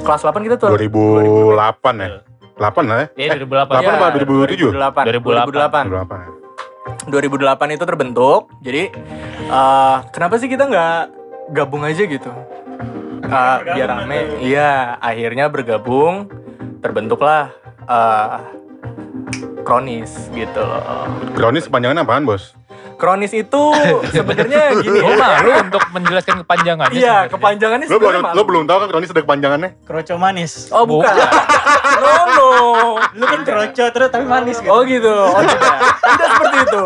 kelas 0.03 0.23
8 0.23 0.39
kita 0.41 0.55
tuh 0.55 0.71
2008 0.71 1.95
ya. 1.99 2.07
8 2.57 2.83
lah 2.83 2.97
ya. 2.97 3.07
Iya, 3.15 3.31
2008. 3.37 3.69
Delapan 3.69 3.93
apa 3.93 4.07
2007? 4.15 4.71
2008. 4.71 5.03
2008. 5.07 5.83
2008. 5.85 5.85
2008 5.87 6.17
ya. 6.17 6.29
2008 7.07 7.75
itu 7.75 7.85
terbentuk. 7.85 8.41
Jadi 8.59 8.83
eh, 9.47 9.97
kenapa 10.09 10.35
sih 10.35 10.47
kita 10.47 10.63
nggak 10.65 10.97
gabung 11.51 11.83
aja 11.83 12.03
gitu? 12.03 12.31
Eh, 13.23 13.57
biar 13.67 13.87
rame. 13.87 14.19
Iya, 14.39 14.95
akhirnya 14.99 15.47
bergabung. 15.47 16.27
Terbentuklah 16.79 17.51
eh, 17.83 18.37
kronis 19.67 20.31
gitu 20.31 20.61
loh. 20.63 21.11
Kronis 21.35 21.67
kepanjangan 21.67 22.07
apaan, 22.07 22.23
Bos? 22.23 22.55
Kronis 22.95 23.29
itu 23.29 23.63
sebenarnya 24.09 24.73
gini 24.81 25.03
Gue 25.03 25.13
ya. 25.13 25.19
malu 25.19 25.51
untuk 25.59 25.83
menjelaskan 25.91 26.41
kepanjangannya. 26.47 26.97
Iya, 26.97 27.27
kepanjangannya 27.27 27.85
Lo 27.85 27.99
sebenarnya 27.99 28.33
lo 28.33 28.41
belum 28.47 28.63
tahu 28.65 28.77
kan 28.79 28.87
kronis 28.89 29.11
ada 29.11 29.21
kepanjangannya? 29.21 29.69
Kroco 29.83 30.15
manis. 30.15 30.71
Oh, 30.71 30.87
bukan. 30.87 31.11
no, 32.01 32.13
no. 32.31 32.49
Lu 33.13 33.25
kan 33.27 33.41
kroco 33.43 33.85
terus 33.91 34.09
tapi 34.09 34.25
manis 34.25 34.57
gitu. 34.63 34.71
Oh 34.71 34.81
gitu. 34.87 35.13
Oh 35.13 35.43
tidak. 35.43 35.77
Tidak 35.83 36.27
seperti 36.31 36.57
itu. 36.63 36.85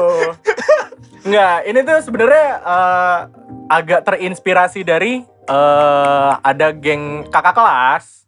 Enggak, 1.21 1.57
ini 1.69 1.79
tuh 1.85 1.97
sebenarnya 2.01 2.47
eh, 2.59 3.17
agak 3.69 4.01
terinspirasi 4.03 4.81
dari 4.81 5.21
eh 5.47 6.31
ada 6.41 6.67
geng 6.73 7.29
kakak 7.29 7.53
kelas. 7.55 8.20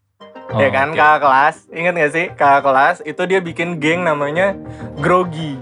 Oh, 0.54 0.60
ya 0.60 0.70
kan, 0.70 0.88
oke. 0.88 0.96
kakak 0.96 1.20
kelas. 1.20 1.56
Ingat 1.70 1.94
gak 1.96 2.12
sih? 2.12 2.26
Kakak 2.32 2.62
kelas 2.62 2.98
itu 3.02 3.22
dia 3.26 3.40
bikin 3.40 3.78
geng 3.78 4.02
namanya 4.02 4.54
Grogi. 4.96 5.58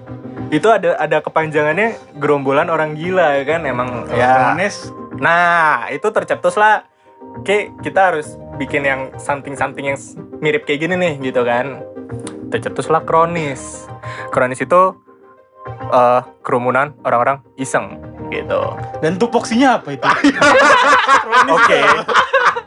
Itu 0.48 0.67
ada 0.67 0.95
ada 0.95 1.17
kepanjangannya 1.17 1.95
gerombolan 2.15 2.67
orang 2.67 2.93
gila 2.93 3.39
ya 3.39 3.43
kan 3.48 3.63
emang 3.63 4.03
Kalau 4.03 4.19
ya. 4.19 4.51
manis 4.51 4.91
Nah, 5.13 5.86
itu 5.88 6.03
tercetus 6.07 6.55
lah. 6.55 6.83
Oke, 7.38 7.69
kita 7.79 8.10
harus 8.10 8.25
bikin 8.57 8.81
yang 8.81 9.01
something-something 9.15 9.86
yang 9.86 9.95
s- 9.95 10.13
mirip 10.38 10.65
kayak 10.65 10.81
gini 10.81 10.98
nih, 10.98 11.13
gitu 11.21 11.45
kan. 11.45 11.86
Tercetus 12.50 12.89
lah 12.89 13.00
kronis. 13.01 13.86
Kronis 14.27 14.57
itu 14.57 14.98
eh 15.88 16.21
kerumunan 16.41 16.98
orang-orang 17.01 17.45
iseng, 17.53 18.01
gitu. 18.27 18.74
dan 18.98 19.15
tupoksinya 19.15 19.77
apa 19.77 19.93
itu? 19.93 20.03
Oke. 21.55 21.79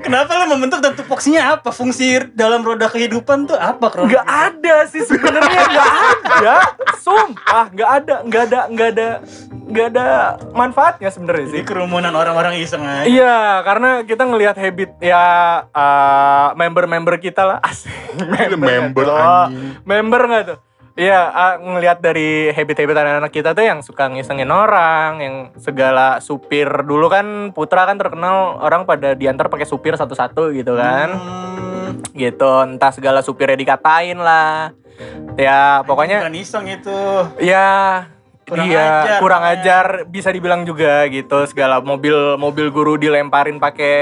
Kenapa 0.00 0.30
lu 0.40 0.46
membentuk 0.54 0.80
dan 0.80 0.94
tupoksinya 0.94 1.58
apa? 1.58 1.70
Fungsi 1.70 2.18
dalam 2.32 2.62
roda 2.62 2.86
kehidupan 2.86 3.46
tuh 3.46 3.58
apa 3.58 3.90
kronis? 3.90 4.10
Nggak 4.14 4.26
ada 4.26 4.76
sih 4.86 5.02
sebenarnya 5.04 5.60
nggak 5.66 5.90
ada. 6.30 6.56
Sumpah, 7.00 7.64
nggak 7.74 7.90
ada, 8.02 8.14
nggak 8.22 8.42
ada, 8.48 8.60
nggak 8.70 8.88
ada, 8.94 9.08
nggak 9.70 9.86
ada 9.92 10.06
manfaatnya 10.52 11.10
sebenarnya 11.10 11.46
Jadi 11.50 11.58
sih. 11.58 11.64
kerumunan 11.66 12.12
orang-orang 12.12 12.60
iseng 12.60 12.84
aja. 12.84 13.04
Iya, 13.08 13.38
karena 13.64 13.90
kita 14.04 14.22
ngelihat 14.24 14.56
habit 14.56 14.90
ya 15.00 15.24
eh, 15.66 16.48
member-member 16.54 17.18
kita 17.18 17.42
lah. 17.44 17.58
Asik. 17.60 17.90
Member 18.56 19.06
anjing. 19.10 19.80
Member 19.82 20.20
nggak 20.26 20.44
tuh? 20.46 20.58
Iya, 21.00 21.20
ah, 21.26 21.54
ngelihat 21.56 21.98
dari 21.98 22.52
habit-habit 22.52 22.92
anak-anak 22.92 23.32
kita 23.32 23.50
tuh 23.50 23.64
yang 23.64 23.80
suka 23.80 24.04
ngisengin 24.06 24.52
orang, 24.52 25.10
yang 25.16 25.34
segala 25.56 26.20
supir 26.20 26.68
dulu 26.84 27.08
kan 27.08 27.24
Putra 27.50 27.88
kan 27.88 27.96
terkenal 27.96 28.60
orang 28.60 28.84
pada 28.84 29.16
diantar 29.16 29.48
pakai 29.48 29.64
supir 29.64 29.96
satu-satu 29.96 30.52
gitu 30.52 30.76
kan, 30.76 31.08
Hmm, 31.10 32.04
gitu. 32.12 32.52
Entah 32.68 32.92
segala 32.92 33.24
supirnya 33.24 33.56
dikatain 33.56 34.20
lah, 34.20 34.76
ya 35.34 35.80
pokoknya 35.82 36.20
bukan 36.20 36.36
iseng 36.36 36.68
itu. 36.68 37.00
ya 37.40 38.04
Kurang 38.44 38.66
iya 38.66 38.82
ajar, 39.00 39.18
kurang 39.22 39.42
namanya. 39.42 39.62
ajar 39.62 39.84
bisa 40.04 40.28
dibilang 40.28 40.66
juga 40.66 41.06
gitu 41.06 41.46
segala 41.46 41.78
mobil 41.78 42.12
mobil 42.34 42.68
guru 42.68 42.98
dilemparin 42.98 43.56
pakai 43.56 43.94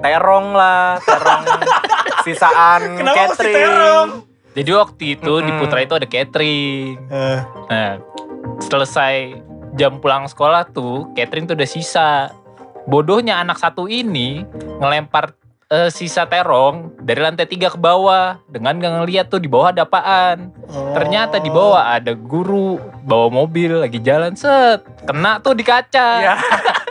terong 0.00 0.50
lah 0.50 0.96
terong 0.98 1.44
sisaan 2.24 2.96
Kenapa 2.96 3.36
catering 3.36 3.52
terong? 3.54 4.10
Jadi 4.54 4.70
waktu 4.70 5.04
itu 5.14 5.32
di 5.40 5.50
Mm-mm. 5.50 5.60
Putra 5.60 5.80
itu 5.80 5.94
ada 5.94 6.06
catering. 6.06 6.94
Eh, 7.04 7.38
Nah, 7.64 7.92
selesai 8.60 9.34
jam 9.74 9.98
pulang 9.98 10.24
sekolah 10.24 10.68
tuh, 10.68 11.10
catering 11.12 11.44
tuh 11.44 11.54
udah 11.54 11.66
sisa. 11.66 12.30
Bodohnya 12.84 13.36
anak 13.36 13.56
satu 13.56 13.84
ini 13.84 14.44
ngelempar 14.78 15.34
eh, 15.66 15.88
sisa 15.88 16.22
terong 16.24 16.94
dari 16.98 17.18
lantai 17.18 17.44
tiga 17.44 17.66
ke 17.66 17.76
bawah 17.76 18.38
dengan 18.46 18.76
gak 18.76 18.92
ngeliat 18.94 19.26
tuh 19.26 19.38
di 19.38 19.48
bawah 19.48 19.68
ada 19.68 19.82
apaan. 19.82 20.52
oh. 20.68 20.92
Ternyata 20.92 21.38
di 21.38 21.48
bawah 21.48 21.90
ada 21.90 22.12
guru 22.12 22.76
bawa 23.02 23.32
mobil 23.34 23.80
lagi 23.80 23.98
jalan 23.98 24.32
set 24.32 24.84
kena 25.02 25.40
tuh 25.40 25.52
di 25.52 25.62
kaca. 25.62 26.08
ya 26.22 26.34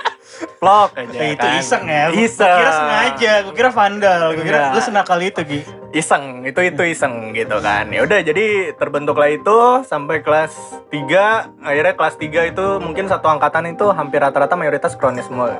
vlog 0.60 0.91
aja 0.96 1.20
itu 1.29 1.39
kan. 1.39 1.60
iseng 1.60 1.84
ya. 1.86 2.03
Iseng 2.10 2.43
Gua 2.50 2.60
kira 2.60 2.74
sengaja, 2.74 3.32
gua 3.39 3.53
kira 3.53 3.70
vandal, 3.72 4.20
gua 4.34 4.41
kira 4.41 4.58
Enggak. 4.60 4.74
lu 4.74 4.79
senakal 4.82 5.20
itu 5.22 5.39
Gi. 5.41 5.60
Iseng 5.93 6.41
itu 6.41 6.59
itu 6.65 6.81
iseng 6.89 7.31
gitu 7.38 7.62
kan. 7.62 7.93
Ya 7.93 8.01
udah 8.01 8.19
jadi 8.25 8.73
terbentuklah 8.73 9.29
itu 9.29 9.85
sampai 9.85 10.25
kelas 10.25 10.51
3 10.89 11.62
akhirnya 11.62 11.93
kelas 11.93 12.15
3 12.17 12.50
itu 12.50 12.65
mungkin 12.81 13.05
satu 13.05 13.29
angkatan 13.29 13.77
itu 13.77 13.93
hampir 13.93 14.17
rata-rata 14.17 14.57
mayoritas 14.57 14.97
kronis 14.97 15.29
semua 15.29 15.53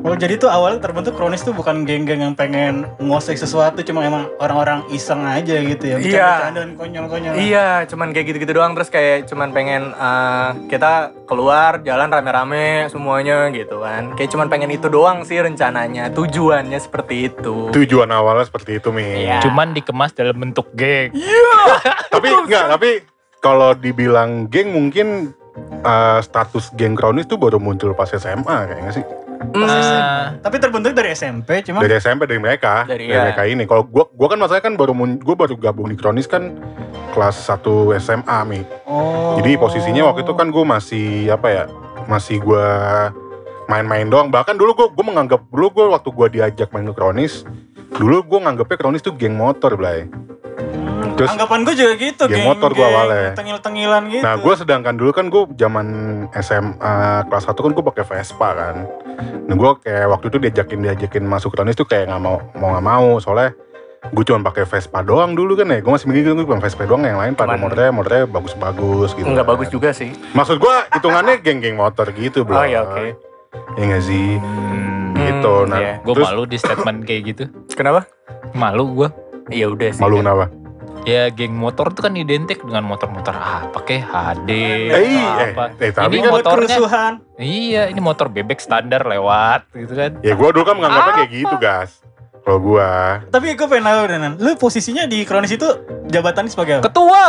Oh 0.00 0.16
jadi 0.16 0.40
tuh 0.40 0.48
awalnya 0.48 0.80
terbentuk 0.80 1.12
kronis 1.12 1.44
tuh 1.44 1.52
bukan 1.52 1.84
geng-geng 1.84 2.24
yang 2.24 2.32
pengen 2.32 2.88
ngosek 2.96 3.36
sesuatu, 3.36 3.84
cuma 3.84 4.00
emang 4.00 4.32
orang-orang 4.40 4.80
iseng 4.88 5.28
aja 5.28 5.60
gitu 5.60 5.84
ya. 5.84 5.96
Iya. 6.00 6.00
Bercanda-bercandaan 6.00 6.70
konyol-konyol. 6.80 7.32
Iya, 7.36 7.68
cuman 7.84 8.08
kayak 8.16 8.26
gitu-gitu 8.32 8.52
doang 8.56 8.72
terus 8.72 8.88
kayak 8.88 9.28
cuman 9.28 9.52
pengen 9.52 9.92
eh, 9.92 10.50
kita 10.72 11.12
keluar 11.28 11.84
jalan 11.84 12.08
rame-rame 12.08 12.88
semuanya 12.88 13.52
gitu 13.52 13.84
kan. 13.84 14.16
Kayak 14.16 14.30
cuman 14.32 14.48
pengen 14.48 14.72
itu 14.72 14.88
doang 14.88 15.22
sih 15.28 15.36
rencananya. 15.36 16.08
Tujuannya 16.16 16.80
seperti 16.80 17.28
itu. 17.28 17.68
Tujuan 17.68 18.08
awalnya 18.08 18.48
seperti 18.48 18.80
itu, 18.80 18.88
Mi. 18.90 19.28
Iya. 19.28 19.44
Cuman 19.44 19.76
dikemas 19.76 20.16
dalam 20.16 20.40
bentuk 20.40 20.72
geng. 20.72 21.12
Tapi 22.14 22.26
enggak, 22.26 22.74
tapi 22.74 22.90
kalau 23.38 23.72
dibilang 23.72 24.50
geng 24.50 24.74
mungkin 24.74 25.30
eh, 25.86 26.18
status 26.24 26.74
geng 26.74 26.98
kronis 26.98 27.30
tuh 27.30 27.38
baru 27.38 27.62
muncul 27.62 27.94
pas 27.94 28.10
SMA 28.10 28.66
kayaknya 28.66 28.92
sih. 28.96 29.04
Eh, 29.40 30.24
Tapi 30.44 30.56
terbentuk 30.60 30.92
dari 30.92 31.16
SMP, 31.16 31.64
cuma 31.64 31.80
Dari 31.80 31.96
SMP 31.96 32.28
dari 32.28 32.36
mereka, 32.36 32.84
Dari- 32.84 33.08
dari, 33.08 33.16
iya. 33.16 33.24
mereka 33.24 33.42
ini. 33.48 33.64
Kalau 33.64 33.88
gua 33.88 34.04
gua 34.12 34.28
kan 34.28 34.38
masalahnya 34.38 34.64
kan 34.68 34.74
baru 34.76 34.92
gua 35.16 35.36
baru 35.36 35.54
gabung 35.56 35.88
di 35.88 35.96
Kronis 35.96 36.28
kan 36.28 36.60
kelas 37.16 37.48
1 37.48 37.96
SMA 37.96 38.38
Mi. 38.44 38.60
Oh. 38.84 39.40
Jadi 39.40 39.56
posisinya 39.56 40.12
waktu 40.12 40.28
itu 40.28 40.36
kan 40.36 40.52
gue 40.52 40.64
masih 40.64 41.32
apa 41.32 41.48
ya? 41.48 41.64
Masih 42.04 42.36
gua 42.38 42.66
main-main 43.66 44.06
doang. 44.06 44.28
Bahkan 44.28 44.60
dulu 44.60 44.76
gua 44.76 44.88
gua 44.92 45.04
menganggap 45.08 45.40
dulu 45.48 45.66
gua 45.72 45.86
waktu 45.96 46.08
gua 46.12 46.28
diajak 46.28 46.68
main 46.70 46.84
ke 46.86 46.94
Kronis, 46.94 47.42
dulu 47.96 48.20
gua 48.22 48.44
nganggapnya 48.44 48.76
Kronis 48.76 49.00
tuh 49.02 49.16
geng 49.16 49.40
motor, 49.40 49.72
Blay. 49.74 50.04
Terus 51.20 51.36
anggapan 51.36 51.58
gue 51.68 51.74
juga 51.76 51.92
gitu, 52.00 52.22
geng 52.32 52.48
motor 52.48 52.70
gua 52.72 52.86
awalnya. 52.88 53.36
Tengil-tengilan 53.36 54.02
gitu. 54.08 54.24
Nah, 54.24 54.34
gue 54.40 54.54
sedangkan 54.56 54.94
dulu 54.96 55.10
kan 55.12 55.28
gue 55.28 55.42
zaman 55.60 55.86
SMA 56.40 57.28
kelas 57.28 57.44
1 57.44 57.60
kan 57.60 57.72
gue 57.76 57.84
pakai 57.92 58.04
Vespa 58.08 58.48
kan. 58.56 58.76
Nah, 59.44 59.54
gue 59.54 59.70
kayak 59.84 60.06
waktu 60.08 60.26
itu 60.32 60.38
diajakin 60.40 60.80
diajakin 60.80 61.24
masuk 61.28 61.52
Kronis 61.52 61.76
tuh 61.76 61.84
kayak 61.84 62.08
nggak 62.08 62.22
mau 62.24 62.40
mau 62.56 62.72
nggak 62.72 62.86
mau 62.88 63.20
soalnya 63.20 63.52
gue 64.00 64.24
cuma 64.24 64.40
pakai 64.40 64.64
Vespa 64.64 65.04
doang 65.04 65.36
dulu 65.36 65.52
kan 65.60 65.68
ya. 65.68 65.84
Gue 65.84 65.92
masih 65.92 66.08
mikir 66.08 66.32
gue 66.32 66.46
cuma 66.48 66.56
Vespa 66.64 66.88
doang 66.88 67.04
yang 67.04 67.20
lain 67.20 67.36
pada 67.36 67.60
motornya 67.60 67.92
motornya 67.92 68.24
bagus-bagus 68.24 69.12
gitu. 69.12 69.28
Enggak 69.28 69.44
kan. 69.44 69.52
bagus 69.52 69.68
juga 69.68 69.92
sih. 69.92 70.16
Maksud 70.32 70.56
gue 70.56 70.74
hitungannya 70.96 71.36
geng-geng 71.44 71.76
motor 71.76 72.08
gitu, 72.16 72.48
bro. 72.48 72.64
Oh 72.64 72.64
ya 72.64 72.80
oke. 72.88 73.12
Iya 73.76 73.84
nggak 73.84 74.04
sih? 74.08 74.40
hmm, 74.40 75.14
Gitu. 75.20 75.54
Nah, 75.68 75.78
iya. 75.78 75.94
gue 76.00 76.14
malu 76.16 76.48
di 76.48 76.56
statement 76.56 77.04
kayak 77.04 77.22
gitu. 77.28 77.44
Kenapa? 77.76 78.08
Malu 78.56 79.04
gue. 79.04 79.08
Ya 79.50 79.66
udah 79.66 79.90
sih. 79.90 80.00
malu 80.00 80.22
kenapa? 80.22 80.59
Ya 81.02 81.28
geng 81.28 81.56
motor 81.56 81.90
tuh 81.90 82.02
kan 82.02 82.12
identik 82.12 82.60
dengan 82.60 82.84
motor-motor 82.84 83.32
apa 83.32 83.72
pakai 83.72 83.98
HD 83.98 84.50
Eh, 84.52 84.90
atau 84.90 85.00
eh, 85.00 85.50
apa. 85.50 85.64
eh, 85.78 85.90
tapi 85.90 86.14
ini 86.14 86.26
buat 86.26 86.44
motornya 86.44 86.68
kerusuhan. 86.70 87.12
iya 87.36 87.82
ini 87.86 87.98
motor 87.98 88.28
bebek 88.28 88.58
standar 88.58 89.02
lewat 89.02 89.64
gitu 89.72 89.92
kan. 89.92 90.20
Ya 90.20 90.32
gue 90.32 90.48
dulu 90.50 90.60
kan 90.60 90.76
menganggapnya 90.76 91.12
kayak 91.18 91.30
gitu, 91.32 91.54
gas. 91.56 91.90
Kalau 92.40 92.58
gue 92.58 92.88
Tapi 93.26 93.46
gue 93.50 93.66
pengen 93.66 93.84
tahu 93.86 94.00
Danan, 94.06 94.32
lu 94.36 94.50
posisinya 94.54 95.04
di 95.04 95.24
Kronis 95.24 95.50
itu 95.50 95.68
jabatannya 96.06 96.48
sebagai 96.48 96.72
apa? 96.76 96.84
Ketua. 96.86 97.24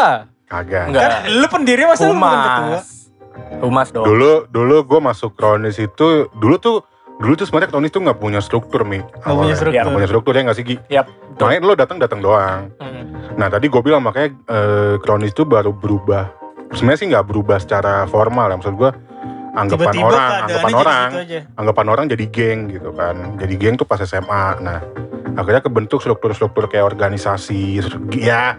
kagak. 0.45 0.85
Enggak. 0.87 1.01
Kan 1.01 1.11
lu 1.31 1.45
pendiri 1.47 1.83
masa 1.85 2.03
lu 2.05 2.13
bukan 2.13 2.27
ketua? 2.27 2.59
Humas. 2.59 2.87
Humas 3.61 3.87
dong. 3.89 4.03
Dulu 4.03 4.31
dulu 4.47 4.75
gue 4.85 4.99
masuk 5.01 5.31
Kronis 5.33 5.77
itu 5.77 6.07
dulu 6.33 6.55
tuh 6.57 6.77
dulu 7.21 7.33
tuh 7.37 7.45
sebenarnya 7.45 7.69
Kronis 7.69 7.91
tuh 7.93 8.01
nggak 8.01 8.19
punya 8.19 8.41
struktur 8.41 8.81
mi. 8.81 8.99
Gak 8.99 9.37
punya 9.37 9.55
struktur. 9.55 9.77
Nggak 9.85 9.95
punya 9.95 10.09
struktur 10.09 10.33
ya 10.33 10.41
nggak 10.49 10.57
sih 10.57 10.65
Gi? 10.65 10.75
Betul. 10.81 11.43
Makanya 11.45 11.61
lo 11.61 11.73
datang 11.77 11.97
datang 12.01 12.19
doang. 12.19 12.61
Hmm. 12.81 13.37
Nah 13.37 13.47
tadi 13.47 13.69
gue 13.69 13.81
bilang 13.85 14.01
makanya 14.01 14.33
eh, 14.49 14.95
Kronis 14.99 15.31
itu 15.31 15.45
baru 15.45 15.71
berubah. 15.71 16.33
Sebenarnya 16.73 16.99
sih 16.99 17.07
nggak 17.13 17.25
berubah 17.29 17.57
secara 17.61 18.09
formal 18.09 18.49
ya 18.49 18.55
maksud 18.57 18.75
gue 18.75 18.91
anggapan 19.51 19.91
Tiba-tiba 19.91 20.07
orang, 20.07 20.31
anggapan 20.47 20.71
orang, 20.73 21.09
gitu 21.11 21.21
aja. 21.27 21.39
anggapan 21.59 21.87
orang 21.91 22.05
jadi 22.09 22.25
geng 22.31 22.59
gitu 22.71 22.89
kan. 22.95 23.15
Jadi 23.37 23.53
geng 23.59 23.75
tuh 23.77 23.85
pas 23.85 23.99
SMA. 24.01 24.45
Nah 24.63 24.79
akhirnya 25.37 25.61
kebentuk 25.63 25.99
struktur-struktur 26.01 26.67
kayak 26.71 26.89
organisasi. 26.89 27.83
Ya 28.17 28.57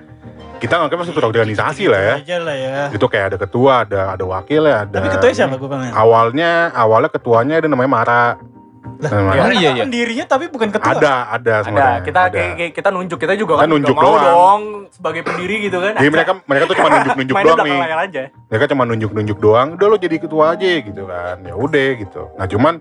kita 0.62 0.75
nganggapnya 0.78 1.04
struktur 1.04 1.26
organisasi 1.26 1.85
lah 1.90 1.99
ya. 2.00 2.14
Gitu 2.14 2.23
aja 2.23 2.37
lah 2.38 2.57
ya. 2.57 2.76
Itu 2.95 3.07
kayak 3.07 3.26
ada 3.28 3.38
ketua, 3.38 3.73
ada 3.83 4.00
ada 4.14 4.25
wakil 4.25 4.62
ya, 4.62 4.87
ada. 4.87 4.97
Tapi 4.97 5.09
ketuanya 5.11 5.37
siapa 5.37 5.54
gue 5.59 5.66
pengen? 5.69 5.90
Awalnya 5.90 6.50
awalnya 6.71 7.11
ketuanya 7.11 7.54
ada 7.59 7.66
namanya 7.66 7.90
Mara. 7.90 8.25
Namanya- 9.02 9.42
Oh, 9.42 9.50
iya, 9.50 9.71
iya. 9.75 9.83
Pendirinya 9.83 10.25
tapi 10.25 10.47
bukan 10.47 10.71
ketua. 10.71 10.95
Ada, 10.95 11.14
ada 11.28 11.35
Ada, 11.35 11.54
sebenarnya. 11.61 12.00
kita 12.02 12.21
ada. 12.23 12.35
kayak, 12.35 12.54
kayak- 12.54 12.75
kita 12.76 12.88
nunjuk 12.88 13.19
kita 13.19 13.35
juga 13.35 13.52
Kita 13.52 13.62
kan 13.62 13.71
nunjuk 13.71 13.95
nggak 13.95 14.04
mau 14.04 14.14
doang. 14.14 14.26
dong 14.31 14.62
sebagai 14.90 15.23
pendiri 15.23 15.57
gitu 15.61 15.78
kan. 15.78 15.92
Jadi 15.97 16.09
mereka 16.09 16.33
mereka 16.40 16.64
tuh 16.64 16.76
cuma 16.78 16.88
nunjuk-nunjuk 16.92 17.35
doang 17.37 17.59
nih. 17.62 17.78
layar 17.81 18.00
aja. 18.00 18.23
Mereka 18.47 18.64
cuma 18.69 18.83
nunjuk-nunjuk 18.85 19.38
doang. 19.38 19.69
Udah 19.75 19.87
lo 19.88 19.97
jadi 19.99 20.16
ketua 20.16 20.45
aja 20.54 20.66
gitu 20.78 21.02
kan. 21.04 21.37
Ya 21.40 21.54
udah 21.57 21.88
gitu. 21.97 22.23
Nah 22.33 22.47
cuman 22.47 22.75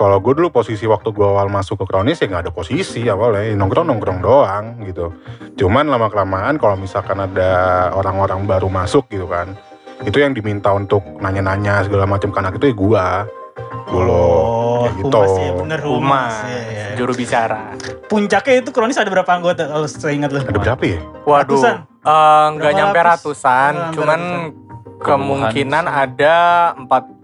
kalau 0.00 0.16
gue 0.16 0.32
dulu 0.32 0.48
posisi 0.48 0.88
waktu 0.88 1.12
gue 1.12 1.20
awal 1.22 1.52
masuk 1.52 1.76
ke 1.76 1.84
Kronis 1.84 2.16
ya 2.16 2.24
nggak 2.24 2.48
ada 2.48 2.52
posisi 2.52 3.04
awalnya 3.04 3.52
nongkrong 3.52 3.84
nongkrong 3.84 4.18
doang 4.18 4.64
gitu. 4.82 5.12
Cuman 5.54 5.84
lama 5.84 6.08
kelamaan 6.08 6.56
kalau 6.56 6.72
misalkan 6.74 7.20
ada 7.20 7.50
orang-orang 7.92 8.48
baru 8.48 8.72
masuk 8.72 9.04
gitu 9.06 9.28
kan, 9.28 9.52
itu 10.00 10.16
yang 10.16 10.32
diminta 10.32 10.72
untuk 10.72 11.04
nanya-nanya 11.20 11.84
segala 11.84 12.08
macam 12.08 12.32
kanak 12.32 12.56
itu 12.56 12.72
ya 12.72 12.74
gue 12.74 13.06
dulu. 13.86 14.08
Oh, 14.08 14.80
Kayak 14.80 14.94
gitu. 14.96 15.04
humas 15.12 15.32
ya, 15.36 15.50
bener 15.52 15.80
humas. 15.82 16.00
Humas, 16.00 16.34
Iya, 16.48 16.60
iya. 16.64 16.86
juru 16.96 17.12
bicara. 17.12 17.60
Puncaknya 18.08 18.54
itu 18.56 18.70
Kronis 18.72 18.96
ada 18.96 19.12
berapa 19.12 19.28
anggota 19.28 19.68
kalau 19.68 19.84
saya 19.84 20.16
ingat 20.16 20.32
lu? 20.32 20.40
Ada 20.40 20.56
berapa 20.56 20.80
ya? 20.82 20.98
Waduh, 21.22 21.60
Ratusan? 21.60 21.74
eh, 22.00 22.46
nggak 22.56 22.56
Berapa 22.64 22.78
nyampe 22.80 22.98
ratus? 22.98 23.04
ratusan, 23.36 23.52
Nggak 23.52 23.76
nyampe 23.84 23.96
cuman 24.00 24.20
ratusan. 24.24 25.00
kemungkinan 25.00 25.84
ada 25.84 26.36
45 26.80 27.19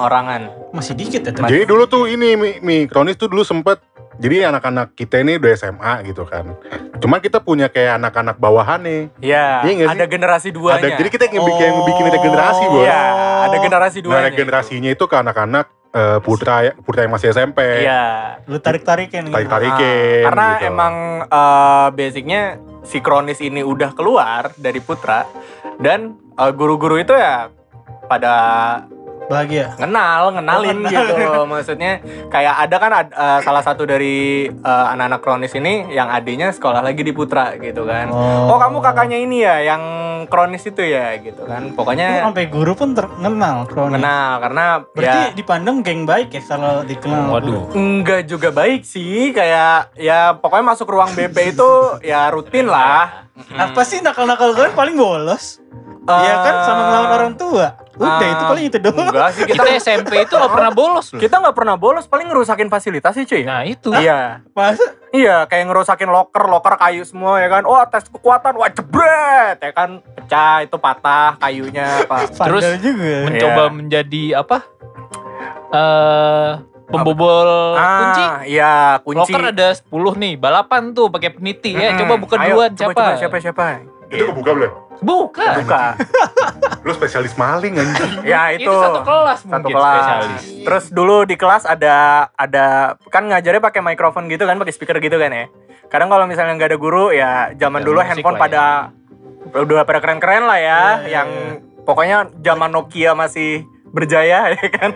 orangan. 0.00 0.72
Masih 0.72 0.96
dikit 0.96 1.20
ya. 1.26 1.32
Jadi 1.32 1.64
dulu 1.68 1.84
tuh 1.86 2.08
ini 2.08 2.34
Mi, 2.38 2.50
Mi 2.64 2.76
Kronis 2.86 3.16
tuh 3.20 3.28
dulu 3.28 3.44
sempet 3.44 3.80
jadi 4.20 4.52
anak-anak 4.52 4.92
kita 4.92 5.24
ini 5.24 5.40
udah 5.40 5.50
SMA 5.56 5.92
gitu 6.12 6.28
kan. 6.28 6.52
Cuman 7.00 7.24
kita 7.24 7.40
punya 7.40 7.72
kayak 7.72 7.96
anak-anak 7.96 8.36
bawahan 8.36 8.84
nih. 8.84 9.02
Ya, 9.24 9.64
Iya 9.64 9.88
sih? 9.88 9.96
ada 9.96 10.04
generasi 10.04 10.48
duanya. 10.52 10.92
Ada 10.92 11.00
jadi 11.00 11.08
kita 11.08 11.24
yang 11.32 11.48
bikin 11.48 11.64
yang 11.72 11.78
bikin 11.88 12.04
regenerasi, 12.12 12.64
Bos. 12.68 12.84
Iya, 12.84 13.02
ada 13.48 13.56
generasi 13.56 13.98
Nah, 13.98 14.04
duanya. 14.04 14.24
regenerasinya 14.28 14.90
itu 14.92 15.04
ke 15.08 15.16
anak-anak 15.16 15.66
eh, 15.90 16.18
putra 16.22 16.70
putra 16.84 17.02
yang 17.08 17.12
masih 17.16 17.32
SMP. 17.32 17.58
Iya. 17.82 18.36
Lu 18.44 18.60
tarik-tarikin 18.60 19.32
gitu. 19.32 19.34
Tarik-tarikin. 19.34 20.22
Ah, 20.22 20.26
karena 20.28 20.46
gitu. 20.52 20.68
emang 20.68 20.94
eh, 21.24 21.88
basicnya 21.96 22.42
si 22.84 23.00
kronis 23.00 23.40
ini 23.40 23.64
udah 23.64 23.96
keluar 23.96 24.52
dari 24.60 24.84
putra 24.84 25.24
dan 25.80 26.20
eh, 26.36 26.52
guru-guru 26.52 27.00
itu 27.00 27.16
ya 27.16 27.48
pada 28.04 28.34
Bahagia. 29.30 29.66
kenal 29.76 30.34
ngenalin 30.34 30.76
Oh, 30.76 30.82
kenal. 30.82 30.90
gitu 31.06 31.14
maksudnya 31.46 31.92
kayak 32.26 32.54
ada 32.60 32.76
kan 32.76 32.92
ad- 32.92 33.14
eh, 33.14 33.38
salah 33.40 33.62
satu 33.62 33.82
dari 33.84 34.18
eh, 34.46 34.86
anak-anak 34.90 35.20
kronis 35.20 35.54
ini 35.54 35.86
yang 35.88 36.08
adiknya 36.08 36.50
sekolah 36.50 36.82
lagi 36.82 37.00
di 37.00 37.10
putra 37.10 37.54
gitu 37.54 37.86
kan 37.86 38.10
oh. 38.10 38.58
kamu 38.58 38.78
kakaknya 38.80 39.18
ini 39.18 39.36
ya 39.40 39.62
yang 39.64 39.82
kronis 40.26 40.62
itu 40.62 40.82
ya 40.82 41.14
gitu 41.16 41.44
kan 41.44 41.70
Oh, 41.70 41.74
pokoknya 41.78 42.26
sampai 42.26 42.46
guru 42.46 42.74
pun 42.74 42.90
terkenal 42.90 43.64
Kronis. 43.64 43.94
kenal 43.96 44.30
karena 44.38 44.64
Berarti 44.90 45.20
ya 45.22 45.30
dipandang 45.32 45.76
geng 45.80 46.02
baik 46.02 46.28
ya 46.30 46.42
kalau 46.42 46.82
dikenal. 46.82 47.30
Waduh. 47.30 47.62
enggak 47.72 48.26
juga 48.26 48.50
baik 48.50 48.82
sih 48.82 49.30
kayak 49.30 49.94
ya 49.94 50.34
pokoknya 50.34 50.66
masuk 50.66 50.88
ruang 50.88 51.12
BP 51.12 51.54
itu 51.54 51.70
ya 52.02 52.26
rutin 52.28 52.66
lah 52.66 53.28
Apa 53.50 53.82
sih 53.82 54.00
nakal-nakal 54.00 54.52
kalian 54.52 54.74
paling 54.74 54.94
bolos? 54.94 55.62
Iya 56.18 56.34
kan 56.40 56.54
sama 56.62 56.82
ngelawan 56.82 57.10
orang 57.12 57.32
tua. 57.34 57.66
Udah 57.92 58.16
Eh, 58.16 58.30
itu 58.30 58.44
paling 58.46 58.64
itu 58.64 58.78
doang. 58.80 58.96
enggak 59.06 59.28
sih 59.30 59.42
kita 59.44 59.60
Kita 59.60 59.70
SMP 59.76 60.12
itu 60.20 60.32
gak 60.32 60.48
pernah 60.50 60.72
bolos 60.72 61.06
loh. 61.10 61.20
kita 61.20 61.34
nggak 61.36 61.52
pernah 61.52 61.76
bolos 61.76 62.04
paling 62.04 62.26
ngerusakin 62.26 62.66
fasilitas 62.66 63.12
sih 63.12 63.24
cuy 63.24 63.42
Nah 63.42 63.62
itu. 63.62 63.92
iya 63.94 64.40
Masa? 64.50 64.96
Iya, 65.10 65.44
kayak 65.44 65.66
ngerusakin 65.66 66.06
loker, 66.06 66.44
loker 66.44 66.74
kayu 66.76 67.02
semua 67.02 67.36
ya 67.36 67.48
kan. 67.48 67.62
Oh, 67.64 67.82
tes 67.84 68.06
kekuatan, 68.06 68.54
wah 68.54 68.68
jebret, 68.68 69.58
ya 69.58 69.70
kan. 69.70 69.98
Pecah, 70.14 70.62
itu 70.62 70.76
patah 70.76 71.34
kayunya 71.36 72.06
apa. 72.06 72.30
Terus 72.46 72.62
juga. 72.78 73.26
Mencoba 73.26 73.60
Iya. 73.60 73.70
menjadi 73.70 74.22
apa? 74.36 74.56
Eh 75.70 76.50
pembobol 76.86 77.48
kunci. 77.74 78.24
Ah, 78.24 78.38
iya, 78.44 78.74
kunci. 79.00 79.30
Loker 79.30 79.42
ada 79.48 79.68
10 79.70 79.86
nih, 80.16 80.34
balapan 80.34 80.90
tuh 80.90 81.06
pakai 81.06 81.30
peniti 81.30 81.70
ya. 81.70 81.90
Mm-mm. 81.90 82.00
Coba 82.00 82.14
buka 82.16 82.34
Ayo, 82.36 82.46
duluan 82.50 82.70
coba, 82.72 82.78
siapa? 82.80 82.94
coba, 82.96 83.12
siapa, 83.16 83.36
siapa? 83.40 83.66
Itu 84.10 84.24
kebuka 84.26 84.50
belum? 84.52 84.72
Buka. 85.00 85.46
Buka. 85.56 85.84
Lu 86.84 86.92
spesialis 86.92 87.32
maling 87.34 87.72
anjing. 87.74 88.12
ya, 88.22 88.50
Itu, 88.50 88.66
itu. 88.66 88.72
satu 88.74 89.00
kelas 89.00 89.38
Satu 89.40 89.52
mungkin 89.54 89.74
kelas. 89.74 89.94
spesialis. 89.94 90.42
Terus 90.60 90.84
dulu 90.90 91.16
di 91.24 91.36
kelas 91.36 91.64
ada 91.64 91.96
ada 92.34 92.66
kan 93.08 93.24
ngajarnya 93.24 93.60
pakai 93.60 93.80
mikrofon 93.80 94.26
gitu 94.26 94.44
kan, 94.44 94.56
pakai 94.56 94.72
speaker 94.72 94.96
gitu 94.98 95.14
kan 95.14 95.30
ya. 95.30 95.46
Kadang 95.86 96.08
kalau 96.08 96.24
misalnya 96.24 96.54
nggak 96.54 96.70
ada 96.70 96.78
guru 96.78 97.10
ya 97.10 97.50
zaman 97.54 97.80
Ada 97.80 97.86
dulu 97.86 97.98
handphone 98.00 98.36
ya. 98.36 98.40
pada 98.40 98.64
udah 99.52 99.82
pada 99.82 99.98
keren-keren 99.98 100.44
lah 100.44 100.56
ya, 100.56 100.64
Iya, 100.64 100.80
iya, 101.00 101.08
yang 101.10 101.28
pokoknya 101.82 102.16
zaman 102.38 102.70
Nokia 102.70 103.12
masih 103.14 103.64
berjaya 103.90 104.50
ya 104.54 104.68
kan. 104.70 104.90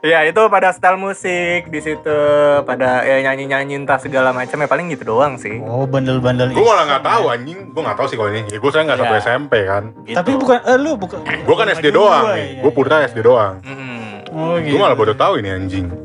Ya 0.00 0.20
itu 0.22 0.36
pada 0.46 0.68
style 0.70 0.96
musik 0.96 1.68
di 1.68 1.80
situ, 1.80 2.18
pada 2.62 3.00
ya 3.02 3.24
nyanyi-nyanyi 3.24 3.80
entah 3.80 3.96
segala 3.96 4.30
macam 4.30 4.56
ya 4.56 4.68
paling 4.68 4.92
gitu 4.92 5.04
doang 5.06 5.36
sih. 5.36 5.58
Oh, 5.60 5.84
bandel-bandel 5.84 6.52
Gue 6.52 6.60
malah 6.60 6.84
nggak 6.86 7.02
tahu 7.02 7.24
anjing. 7.26 7.58
Gue 7.72 7.82
nggak 7.82 7.96
tahu 7.96 8.06
sih 8.06 8.16
kalau 8.16 8.30
ini. 8.30 8.44
Ya 8.46 8.58
gue 8.60 8.70
saya 8.70 8.82
nggak 8.84 8.98
satu 8.98 9.10
Iya. 9.10 9.22
SMP 9.22 9.52
kan. 9.64 9.84
Gitu. 10.04 10.16
Tapi 10.16 10.30
bukan 10.36 10.58
eh 10.62 10.76
lu 10.76 10.92
bukan. 10.94 11.18
Gue 11.24 11.56
kan 11.56 11.66
SD 11.68 11.86
doang 11.90 12.24
nih. 12.30 12.48
Gue 12.60 12.70
putra 12.70 13.02
SD 13.02 13.18
doang. 13.20 13.64
Mm. 13.64 14.04
Oh, 14.30 14.54
gitu. 14.60 14.76
Gue 14.76 14.80
malah 14.80 14.94
baru 14.94 15.14
tahu 15.14 15.40
ini 15.40 15.50
anjing. 15.50 15.86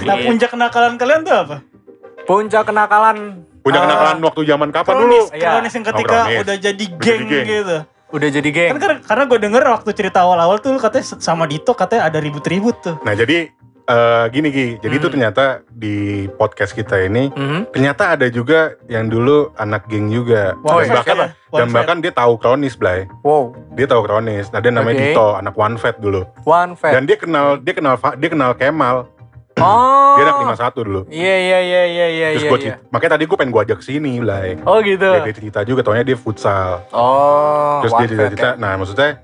Nah, 0.00 0.16
puncak 0.16 0.48
kenakalan 0.48 0.96
kalian 0.96 1.20
tuh 1.20 1.34
apa? 1.34 1.56
Puncak 2.24 2.62
kenakalan 2.64 3.42
Punya 3.60 3.76
eh, 3.76 3.82
kenakalan 3.84 4.16
waktu 4.24 4.40
zaman 4.46 4.68
kapan 4.72 4.94
dulu? 4.96 5.28
Kronis, 5.28 5.36
Iya. 5.36 5.50
kronis 5.52 5.72
yang 5.74 5.84
ketika 5.84 6.08
Oh, 6.08 6.24
kronis. 6.24 6.40
udah 6.40 6.56
jadi 6.56 6.84
geng, 6.96 7.20
jadi 7.20 7.24
geng. 7.26 7.44
gitu. 7.44 7.78
Udah 8.10 8.28
jadi 8.28 8.48
geng. 8.48 8.70
Kan 8.70 8.80
karena, 8.80 8.98
karena 9.00 9.24
gue 9.24 9.38
denger 9.40 9.62
waktu 9.70 9.90
cerita 9.92 10.18
awal-awal 10.20 10.58
tuh 10.58 10.70
lu 10.70 10.78
katanya 10.78 11.06
sama 11.16 11.44
Dito 11.44 11.72
katanya 11.72 12.06
ada 12.06 12.18
ribut-ribut 12.18 12.76
tuh. 12.80 12.96
Nah 13.00 13.12
jadi 13.12 13.50
eh, 13.82 14.24
gini 14.30 14.48
Gi. 14.48 14.68
Jadi 14.78 14.94
itu 14.94 15.02
Hmm. 15.02 15.14
ternyata 15.14 15.44
di 15.66 15.94
podcast 16.30 16.70
kita 16.70 16.94
ini 17.00 17.26
Mhm. 17.28 17.70
ternyata 17.70 18.14
ada 18.14 18.26
juga 18.26 18.78
yang 18.86 19.06
dulu 19.06 19.50
anak 19.56 19.86
geng 19.86 20.06
juga. 20.08 20.54
Oh, 20.62 20.78
dan 20.78 20.90
bahkan 20.92 21.16
siapa? 21.16 21.26
dan 21.50 21.68
bahkan 21.70 21.96
dia 21.98 22.12
tahu 22.12 22.38
Kronis, 22.38 22.74
Blay. 22.74 23.10
Wow, 23.20 23.50
Dia 23.74 23.86
tahu 23.86 24.06
Kronis. 24.06 24.46
Nah, 24.50 24.58
dia 24.58 24.70
namanya 24.70 24.94
Oke. 24.94 25.06
Dito, 25.10 25.26
anak 25.34 25.54
One 25.56 25.74
Fat 25.74 25.98
dulu. 25.98 26.22
one 26.44 26.74
fat. 26.74 26.94
Dan 26.94 27.02
dia 27.04 27.18
kenal 27.18 27.58
dia 27.58 27.74
kenal 27.74 27.98
dia 28.14 28.30
kenal 28.30 28.54
Kemal. 28.54 29.10
Oh. 29.60 30.16
Dia 30.18 30.24
anak 30.26 30.36
51 30.58 30.88
dulu. 30.88 31.00
Iya 31.08 31.36
iya 31.36 31.58
iya 31.60 31.82
iya 31.86 32.06
iya 32.08 32.26
Terus 32.34 32.42
iya. 32.42 32.50
gua 32.50 32.58
iya. 32.58 32.64
cerita, 32.64 32.78
makanya 32.90 33.12
tadi 33.16 33.24
gue 33.28 33.36
pengen 33.38 33.52
gue 33.52 33.62
ajak 33.62 33.78
ke 33.78 33.84
sini, 33.84 34.12
Blay. 34.20 34.48
Oh 34.66 34.78
gitu. 34.82 35.08
Dia, 35.08 35.22
dia 35.24 35.34
cerita 35.36 35.58
juga, 35.62 35.80
taunya 35.86 36.04
dia 36.04 36.18
futsal. 36.18 36.84
Oh. 36.90 37.84
Terus 37.84 37.92
dia 37.94 38.08
cerita, 38.08 38.48
nah 38.58 38.74
maksudnya 38.74 39.20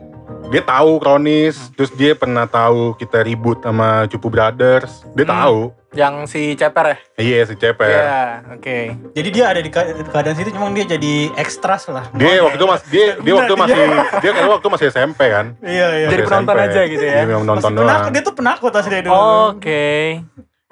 dia 0.47 0.63
tahu 0.63 0.97
kronis, 0.97 1.59
terus 1.73 1.91
dia 1.91 2.15
pernah 2.15 2.47
tahu 2.47 2.95
kita 2.95 3.21
ribut 3.21 3.59
sama 3.61 4.07
Cupu 4.07 4.29
Brothers. 4.29 5.03
Dia 5.13 5.25
Hmm. 5.25 5.35
tahu. 5.35 5.59
Yang 5.93 6.15
si 6.29 6.43
Ceper 6.55 6.87
ya? 6.87 6.97
Iya 7.17 7.39
si 7.43 7.55
Ceper. 7.55 7.89
Iya, 7.89 8.21
oke. 8.53 8.79
Jadi 9.13 9.29
dia 9.31 9.45
ada 9.47 9.59
di 9.59 9.67
ke- 9.67 9.83
keadaan 10.07 10.37
situ 10.37 10.53
cuma 10.53 10.69
dia 10.71 10.85
jadi 10.87 11.33
ekstras 11.35 11.89
lah. 11.89 12.05
Dia 12.13 12.37
waktu 12.39 12.57
itu 12.57 12.67
mas 12.67 12.83
dia 12.85 13.17
dia 13.17 13.33
waktu 13.35 13.55
masih 13.55 13.81
dia 14.21 14.31
kan 14.31 14.45
waktu 14.47 14.67
masih 14.69 14.87
SMP 14.89 15.21
kan. 15.27 15.47
Iya 15.59 15.87
iya. 15.97 16.07
Jadi 16.07 16.21
Masih 16.21 16.29
penonton 16.29 16.55
SMP. 16.55 16.67
aja 16.69 16.81
gitu 16.87 17.01
ya? 17.03 17.15
Iya, 17.17 17.25
Masih 17.25 17.49
nonton 17.49 17.71
penakut, 17.73 17.81
doang. 17.89 18.13
dia 18.13 18.23
tuh 18.23 18.35
penakut 18.35 18.71
asli 18.71 18.91
dari 18.93 19.03
dulu. 19.03 19.17
Oke. 19.51 19.87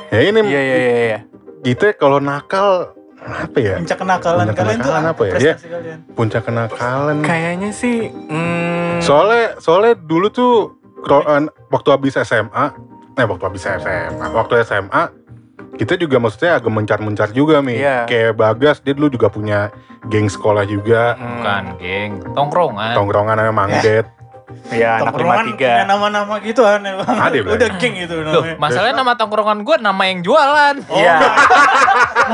Ya 0.07 0.21
ini 0.21 0.39
Iya 0.45 0.61
iya 0.61 0.77
iya 0.77 0.93
iya. 1.09 1.19
kita 1.65 1.87
kalau 1.95 2.21
nakal 2.21 2.93
apa 3.25 3.59
ya? 3.59 3.75
Puncak 3.81 3.99
kenakalan 3.99 4.45
Puncak 4.45 4.57
kalian 4.61 4.79
tuh 4.79 4.85
kenakalan 4.85 5.05
apa 5.09 5.23
ya? 5.25 5.33
Prestasi 5.33 5.67
kalian. 5.73 5.99
Puncak 6.13 6.43
kenakalan. 6.45 7.17
Kayaknya 7.25 7.71
sih 7.73 7.97
hmm, 8.13 9.01
Soalnya 9.01 9.45
soalnya 9.59 9.95
dulu 9.97 10.27
tuh 10.29 10.53
eh, 11.09 11.43
waktu 11.73 11.89
habis 11.93 12.15
SMA, 12.21 12.65
eh 13.17 13.25
waktu 13.25 13.45
habis 13.49 13.65
SMA, 13.65 14.27
waktu 14.33 14.61
SMA 14.65 15.03
kita 15.75 15.99
juga 15.99 16.23
maksudnya 16.23 16.63
agak 16.63 16.71
mencar-mencar 16.71 17.29
juga 17.35 17.59
nih. 17.59 17.79
Iya. 17.83 17.99
Kayak 18.07 18.33
Bagas 18.39 18.79
dia 18.81 18.95
dulu 18.95 19.11
juga 19.11 19.27
punya 19.27 19.75
geng 20.07 20.31
sekolah 20.31 20.63
juga, 20.69 21.19
hmm, 21.19 21.25
Bukan, 21.41 21.65
geng. 21.81 22.11
Tongkrongan. 22.37 22.93
tongkrongan 22.95 23.35
namanya 23.41 23.55
Mangdet. 23.55 24.07
Iya, 24.66 25.00
anak 25.00 25.14
punya 25.14 25.40
53. 25.57 25.88
nama-nama 25.88 26.35
gitu 26.38 26.61
aneh 26.62 26.92
banget. 26.94 27.16
Ada. 27.16 27.38
Udah 27.50 27.68
geng 27.76 27.94
itu 27.96 28.14
Loh, 28.14 28.44
namanya. 28.44 28.57
masalahnya 28.61 28.94
nama 28.94 29.12
tongkrongan 29.14 29.59
gue 29.61 29.76
nama 29.78 30.02
yang 30.04 30.20
jualan. 30.20 30.74
Iya. 30.94 31.16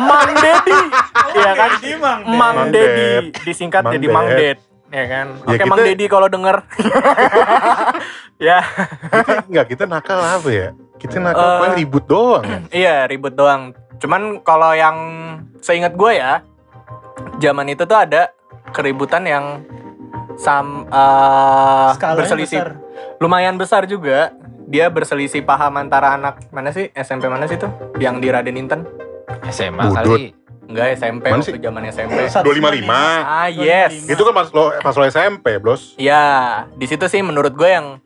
Mang 0.00 0.30
Dedi. 0.32 0.80
Iya 1.32 1.50
kan? 1.52 1.70
Mang. 1.96 2.20
Mang 2.26 2.54
Mang 2.56 2.58
Dedi 2.68 2.90
Ded. 2.98 3.24
disingkat 3.42 3.82
Mang 3.82 3.94
jadi. 3.94 4.06
Mang 4.06 4.28
Ded. 4.28 4.58
Ya 4.90 5.04
kan? 5.06 5.26
Ya, 5.38 5.54
Oke, 5.54 5.64
Mang 5.64 5.78
kita- 5.78 5.88
Dedi 5.88 6.04
kalau 6.06 6.26
denger. 6.26 6.56
ya, 8.40 8.58
Kita 9.06 9.32
enggak 9.46 9.66
kita 9.68 9.84
nakal 9.86 10.18
apa 10.18 10.48
ya? 10.48 10.68
Kita 10.96 11.16
nakal 11.16 11.40
Eh, 11.40 11.58
paling 11.60 11.76
ribut 11.78 12.04
doang. 12.04 12.44
ya. 12.44 12.58
iya 12.80 12.96
ribut 13.06 13.32
doang. 13.32 13.70
Cuman 13.98 14.22
kalau 14.40 14.72
yang 14.72 14.96
seingat 15.58 15.92
gue 15.92 16.12
ya, 16.12 16.42
zaman 17.38 17.68
itu 17.68 17.84
tuh 17.84 17.98
ada 17.98 18.32
keributan 18.70 19.22
yang 19.24 19.44
sam 20.40 20.88
Skalanya 21.92 22.16
berselisih 22.16 22.58
besar. 22.58 22.70
lumayan 23.20 23.56
besar 23.56 23.84
juga. 23.84 24.32
Dia 24.64 24.86
berselisih 24.86 25.42
paham 25.42 25.76
antara 25.76 26.14
anak 26.14 26.46
mana 26.48 26.70
sih 26.70 26.88
SMP 26.94 27.26
mana 27.26 27.44
sih 27.44 27.58
tuh 27.58 27.68
yang 27.98 28.18
di 28.18 28.30
Raden 28.30 28.56
Inten? 28.56 28.86
SMA 29.50 29.82
Budut. 29.84 29.96
kali. 29.98 30.24
Enggak 30.64 30.86
SMP 30.94 31.24
Mana 31.26 31.42
waktu 31.42 31.58
zaman 31.58 31.82
SMP. 31.84 32.18
255. 32.30 32.86
Ah 33.20 33.50
yes. 33.50 34.06
Itu 34.06 34.22
kan 34.22 34.32
pas 34.32 34.48
lo 34.48 34.70
pas 34.78 34.94
lo 34.94 35.04
SMP, 35.04 35.58
Bos. 35.58 35.98
Ya, 35.98 36.22
di 36.72 36.86
situ 36.86 37.02
sih 37.04 37.18
menurut 37.20 37.52
gue 37.52 37.66
yang 37.66 37.98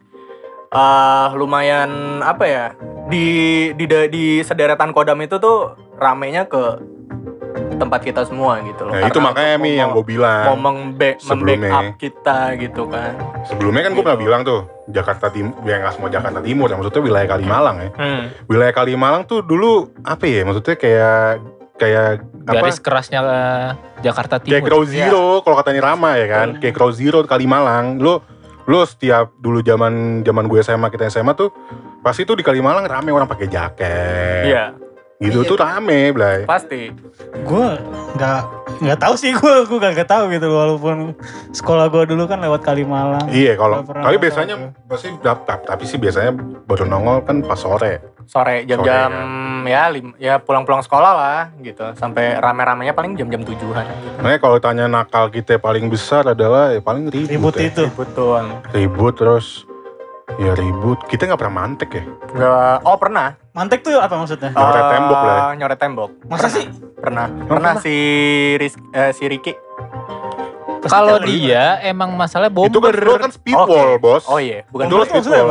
eh 0.72 1.28
lumayan 1.36 2.18
apa 2.18 2.44
ya 2.44 2.64
di 3.06 3.26
di 3.76 3.84
di 4.08 4.24
sederetan 4.40 4.90
kodam 4.90 5.20
itu 5.20 5.36
tuh 5.36 5.70
ramenya 5.94 6.48
ke 6.48 6.80
tempat 7.76 8.00
kita 8.00 8.22
semua 8.22 8.58
gitu 8.60 8.82
loh. 8.82 8.92
Nah, 8.92 9.04
itu 9.04 9.18
makanya 9.18 9.54
Mi 9.56 9.74
yang 9.74 9.90
gue 9.90 10.02
bilang. 10.02 10.44
mau 10.46 10.56
membe- 10.56 11.16
sebelumnya. 11.16 11.68
membackup 11.68 11.96
kita 11.96 12.38
gitu 12.56 12.82
kan. 12.86 13.12
Sebelumnya 13.44 13.82
kan 13.82 13.90
gue 13.90 13.96
Gitu. 13.96 14.06
pernah 14.06 14.20
bilang 14.20 14.40
tuh 14.42 14.60
Jakarta 14.86 15.26
Timur, 15.28 15.54
ya 15.62 15.76
nggak 15.78 15.92
semua 15.92 16.08
Jakarta 16.08 16.40
Timur, 16.40 16.66
ya 16.66 16.74
maksudnya 16.74 17.02
wilayah 17.02 17.28
Kalimalang 17.30 17.76
ya. 17.78 17.90
Hmm. 17.94 18.22
Wilayah 18.46 18.74
Kalimalang 18.74 19.22
tuh 19.24 19.40
dulu 19.40 19.72
apa 20.00 20.24
ya? 20.24 20.42
Maksudnya 20.42 20.74
kayak 20.74 21.18
kayak 21.74 22.08
apa? 22.44 22.52
Garis 22.54 22.78
kerasnya 22.78 23.20
eh, 23.20 23.68
Jakarta 24.00 24.38
Kayak 24.38 24.46
Timur. 24.60 24.68
Crow 24.68 24.82
Zero 24.84 25.24
kalau 25.40 25.56
katanya 25.56 25.80
Rama 25.84 26.14
ya 26.14 26.26
kan. 26.26 26.46
Hmm. 26.50 26.58
Kayak 26.58 26.74
Crow 26.74 26.90
Zero 26.90 27.18
Kalimalang. 27.22 27.98
Lu 27.98 28.20
lu 28.64 28.80
setiap 28.82 29.28
dulu 29.36 29.60
zaman 29.60 30.20
zaman 30.20 30.44
gue 30.44 30.58
SMA 30.58 30.88
kita 30.88 31.08
SMA 31.08 31.34
tuh 31.34 31.52
pasti 32.00 32.22
tuh 32.22 32.32
di 32.32 32.40
Kalimalang 32.40 32.84
rame 32.84 33.08
orang 33.08 33.24
pakai 33.24 33.44
jaket. 33.46 34.44
Iya, 34.46 34.64
Gitu 35.22 35.46
tuh 35.46 35.56
rame, 35.56 36.10
Blay. 36.10 36.42
pasti. 36.44 36.90
gue 37.34 37.66
nggak 38.18 38.40
nggak 38.82 38.98
tahu 38.98 39.14
sih 39.14 39.30
gue 39.30 39.54
gue 39.70 39.78
gak, 39.78 39.94
gak 40.02 40.10
tahu 40.10 40.26
gitu 40.34 40.50
walaupun 40.50 41.14
sekolah 41.54 41.86
gue 41.86 42.10
dulu 42.10 42.26
kan 42.26 42.42
lewat 42.42 42.66
Kalimalang 42.66 43.30
Iya 43.30 43.54
kalau 43.54 43.86
Nggak 43.86 44.02
tahu 44.02 44.18
biasanya 44.18 44.54
pasti 44.90 45.08
tapi, 45.22 45.62
tapi 45.66 45.82
sih 45.86 45.98
biasanya 45.98 46.34
baru 46.66 46.84
nongol 46.86 47.22
kan 47.22 47.42
pas 47.46 47.58
sore. 47.58 48.02
Sore 48.26 48.64
jam-jam 48.64 49.12
ya 49.68 49.92
lim- 49.92 50.16
ya 50.16 50.40
pulang-pulang 50.40 50.82
sekolah 50.82 51.12
lah 51.14 51.40
gitu. 51.60 51.92
Sampai 51.94 52.34
rame-ramenya 52.34 52.96
paling 52.96 53.14
jam-jam 53.14 53.44
tujuan 53.44 53.84
gitu. 53.84 54.18
Makanya 54.18 54.40
kalau 54.40 54.56
tanya 54.58 54.84
nakal 54.90 55.28
kita 55.30 55.60
paling 55.60 55.86
besar 55.86 56.26
adalah 56.26 56.72
ya 56.74 56.80
paling 56.82 57.12
ribut. 57.12 57.30
ribut 57.30 57.54
ya. 57.60 57.68
itu 57.70 57.84
Ribut 57.86 58.10
doang. 58.16 58.46
Ribut 58.72 59.14
terus 59.14 59.68
ya 60.34 60.52
ribut. 60.52 60.98
Kita 61.06 61.26
nggak 61.26 61.38
pernah 61.38 61.54
mantek 61.56 61.90
ya. 61.92 62.04
Nggak- 62.30 62.80
oh 62.82 62.96
pernah. 62.96 63.28
mantek 63.50 63.80
tuh 63.80 63.94
apa 63.96 64.18
maksudnya 64.18 64.50
Nyoret 64.50 64.82
Eh, 64.82 64.90
tembok 64.90 65.20
lah 65.20 65.30
ya. 65.30 65.42
Nyoret 65.56 65.78
tembok. 65.78 66.10
masa 66.26 66.48
sih 66.48 66.66
Pernah. 66.96 67.26
Oh, 67.28 67.46
Pernah 67.46 67.72
pernah. 67.76 67.84
si 67.84 67.94
Ris, 68.56 68.74
eh, 68.90 69.12
si 69.12 69.24
Ricky. 69.24 69.52
Kalau 70.82 71.16
dia 71.18 71.80
emang 71.80 72.12
masalah 72.12 72.48
Itu 72.48 72.76
kan 72.76 72.92
bomber. 72.92 73.18
kan 73.18 73.30
speedwall, 73.30 73.94
Oke. 73.94 74.02
bos. 74.02 74.24
Oh 74.26 74.36
iya, 74.36 74.66
bukan 74.68 74.84
Dulu 74.84 75.00
Bomber 75.00 75.16
maksudnya 75.16 75.42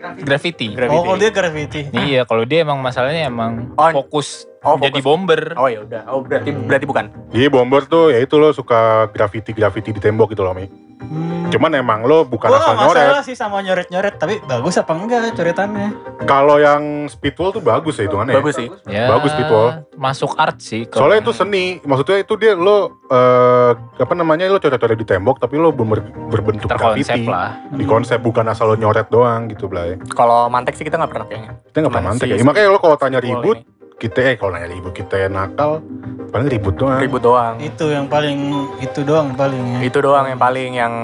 Graffiti. 0.00 0.66
Gravity. 0.72 0.96
oh 0.96 1.02
kalau 1.04 1.18
dia 1.20 1.30
graffiti 1.30 1.80
Iya, 1.92 2.24
kalau 2.24 2.42
dia 2.42 2.64
emang 2.64 2.80
masalahnya 2.80 3.28
emang 3.28 3.76
Oh, 3.76 3.92
fokus 3.92 4.48
oh, 4.62 4.76
jadi 4.76 4.92
fokus. 4.94 5.04
bomber. 5.04 5.40
Oh 5.54 5.66
ya 5.66 5.80
udah. 5.80 6.02
Oh 6.08 6.20
berarti 6.20 6.50
berarti 6.50 6.84
bukan. 6.84 7.04
Iya 7.30 7.48
bomber 7.48 7.82
tuh 7.84 8.08
ya 8.08 8.18
itu 8.18 8.34
lo 8.34 8.50
suka 8.50 9.06
graffiti-graffiti 9.10 9.90
di 9.90 9.98
tembok 9.98 10.30
gitu 10.30 10.42
loh, 10.42 10.52
Mi. 10.52 10.64
hmm. 10.64 11.48
Cuman 11.50 11.74
emang 11.74 12.04
lo 12.04 12.22
bukan 12.22 12.46
asal 12.48 12.76
nyoret. 12.76 13.22
sih 13.22 13.34
sama 13.34 13.58
nyoret-nyoret 13.58 14.14
tapi 14.16 14.38
bagus 14.40 14.76
apa 14.76 14.92
enggak 14.92 15.32
coretannya 15.32 15.90
Kalau 16.22 16.56
yang 16.56 16.82
speedwall 17.06 17.50
tuh 17.50 17.58
bagus 17.60 17.96
ya 17.96 18.06
hitungannya. 18.06 18.36
Bagus 18.36 18.54
sih. 18.54 18.68
Ya, 18.86 19.08
Bagus, 19.08 19.32
Pitbull. 19.32 19.82
Masuk 19.96 20.36
art 20.36 20.60
sih. 20.60 20.86
kalau- 20.86 21.08
Soalnya 21.08 21.24
itu 21.24 21.32
seni, 21.32 21.64
maksudnya 21.82 22.20
itu 22.20 22.34
dia 22.36 22.54
lo 22.54 23.02
eh, 23.04 23.72
apa 23.74 24.14
namanya 24.14 24.46
lo 24.46 24.58
coret-coret 24.58 24.94
di 24.94 25.02
tembok 25.02 25.40
tapi 25.40 25.56
lo 25.56 25.72
ber- 25.72 26.04
berbentuk 26.28 26.68
terkonsep 26.68 27.18
graffiti. 27.18 27.26
lah. 27.26 27.58
Di 27.68 27.82
konsep 27.82 28.20
bukan 28.20 28.46
asal 28.46 28.68
lo 28.68 28.76
nyoret 28.76 29.08
doang 29.08 29.48
gitu, 29.48 29.66
Blay. 29.66 29.98
Kalau 30.06 30.46
mantek 30.46 30.76
sih 30.76 30.84
kita 30.84 30.94
nggak 30.94 31.10
pernah 31.10 31.26
kayaknya. 31.26 31.50
Kita 31.64 31.76
nggak 31.80 31.90
pernah 31.90 32.06
mantek 32.06 32.26
si 32.28 32.36
ya. 32.36 32.44
Makanya 32.44 32.68
lo 32.68 32.78
kalau 32.78 32.94
tanya 32.94 33.18
speedwall 33.18 33.42
ribut, 33.42 33.58
kita 34.00 34.18
eh 34.24 34.34
kalau 34.34 34.56
nanya 34.56 34.72
ribut 34.72 34.96
kita 34.96 35.28
nakal 35.28 35.84
paling 36.30 36.48
ribut 36.48 36.72
doang. 36.72 36.96
Ribut 36.96 37.20
doang. 37.20 37.60
itu 37.60 37.84
yang 37.86 38.08
paling 38.08 38.38
itu 38.78 39.04
doang 39.04 39.34
paling 39.34 39.76
ya 39.76 39.78
Itu 39.84 39.98
doang 40.00 40.24
yang 40.24 40.38
paling 40.38 40.70
yang 40.72 40.94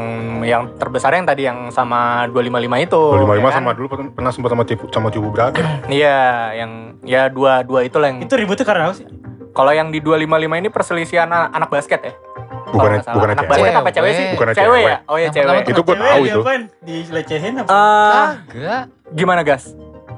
yang 0.41 0.63
terbesar 0.75 1.13
yang 1.13 1.29
tadi 1.29 1.45
yang 1.45 1.69
sama 1.69 2.25
255 2.27 2.57
itu. 2.81 3.03
255 3.13 3.37
ya 3.37 3.43
kan? 3.43 3.53
sama 3.53 3.71
dulu 3.75 3.87
pernah- 4.11 4.33
sempat 4.33 4.51
sama 4.51 4.65
Cipu, 4.65 4.85
sama 4.89 5.09
Cipu 5.11 5.29
Brother. 5.29 5.61
Iya, 5.93 6.21
yang 6.57 6.71
ya 7.03 7.29
dua 7.29 7.61
dua 7.61 7.85
itu 7.85 7.99
lah 7.99 8.09
yang. 8.09 8.19
itu 8.19 8.33
ributnya 8.33 8.65
karena 8.65 8.89
apa 8.89 8.97
sih 8.97 9.07
Kalau 9.53 9.73
yang 9.73 9.89
di 9.89 10.01
255 10.01 10.37
ini 10.55 10.69
perselisihan 10.69 11.29
anak, 11.29 11.49
anak 11.53 11.69
basket 11.71 12.01
ya? 12.03 12.13
Bukan 12.67 13.01
salah. 13.01 13.15
bukan 13.15 13.29
anak 13.31 13.37
cewek. 13.39 13.51
basket 13.51 13.73
apa 13.75 13.91
cewek 13.91 14.11
sih? 14.11 14.27
Bukannya 14.33 14.55
cewek 14.55 14.65
cewek. 14.67 14.85
ya? 14.85 14.97
Oh 15.07 15.17
ya 15.17 15.29
cewek. 15.31 15.61
Itu 15.65 15.81
gue 15.83 15.97
tahu 15.97 16.23
itu. 16.23 16.29
diapain? 16.35 16.63
dilecehin 16.81 17.53
apa 17.59 17.69
Enggak. 18.47 18.83
gimana 19.13 19.41
gas? 19.43 19.73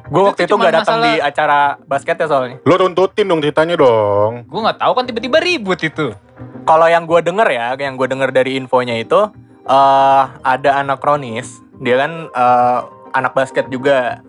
Gue 0.09 0.23
waktu 0.25 0.49
itu 0.49 0.55
nggak 0.57 0.75
datang 0.83 0.99
masalah- 1.05 1.13
di 1.13 1.15
acara 1.21 1.61
basketnya 1.85 2.27
soalnya. 2.27 2.57
Lo 2.65 2.75
runtutin 2.81 3.29
dong 3.29 3.41
ceritanya 3.45 3.77
dong. 3.77 4.49
Gue 4.49 4.61
nggak 4.65 4.81
tahu 4.81 4.93
kan 4.97 5.05
tiba-tiba 5.05 5.39
ribut 5.41 5.81
itu. 5.85 6.17
Kalau 6.65 6.89
yang 6.89 7.05
gue 7.05 7.21
denger 7.21 7.49
ya, 7.49 7.77
yang 7.77 8.01
gue 8.01 8.09
denger 8.09 8.31
dari 8.33 8.57
infonya 8.57 8.97
itu 8.97 9.29
eh 9.69 10.25
ada 10.33 10.71
anak 10.81 11.05
kronis, 11.05 11.61
dia 11.85 12.01
kan 12.01 12.33
eh, 12.33 12.81
anak 13.13 13.37
basket 13.37 13.69
juga 13.69 14.25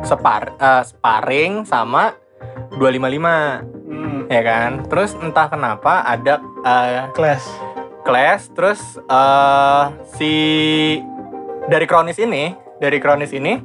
separ 0.00 0.56
eh, 0.56 0.82
sparring 0.88 1.68
sama 1.68 2.16
255 2.80 2.80
hmm. 2.80 4.20
ya 4.32 4.42
kan. 4.44 4.70
Terus 4.88 5.12
entah 5.20 5.48
kenapa 5.52 6.08
ada 6.08 6.40
eh, 6.64 7.04
kelas 7.12 7.44
kelas 8.08 8.48
terus 8.56 8.80
eh 8.96 9.84
si 10.16 10.32
dari 11.68 11.84
kronis 11.84 12.16
ini, 12.16 12.56
dari 12.78 12.98
kronis 12.98 13.30
ini 13.30 13.58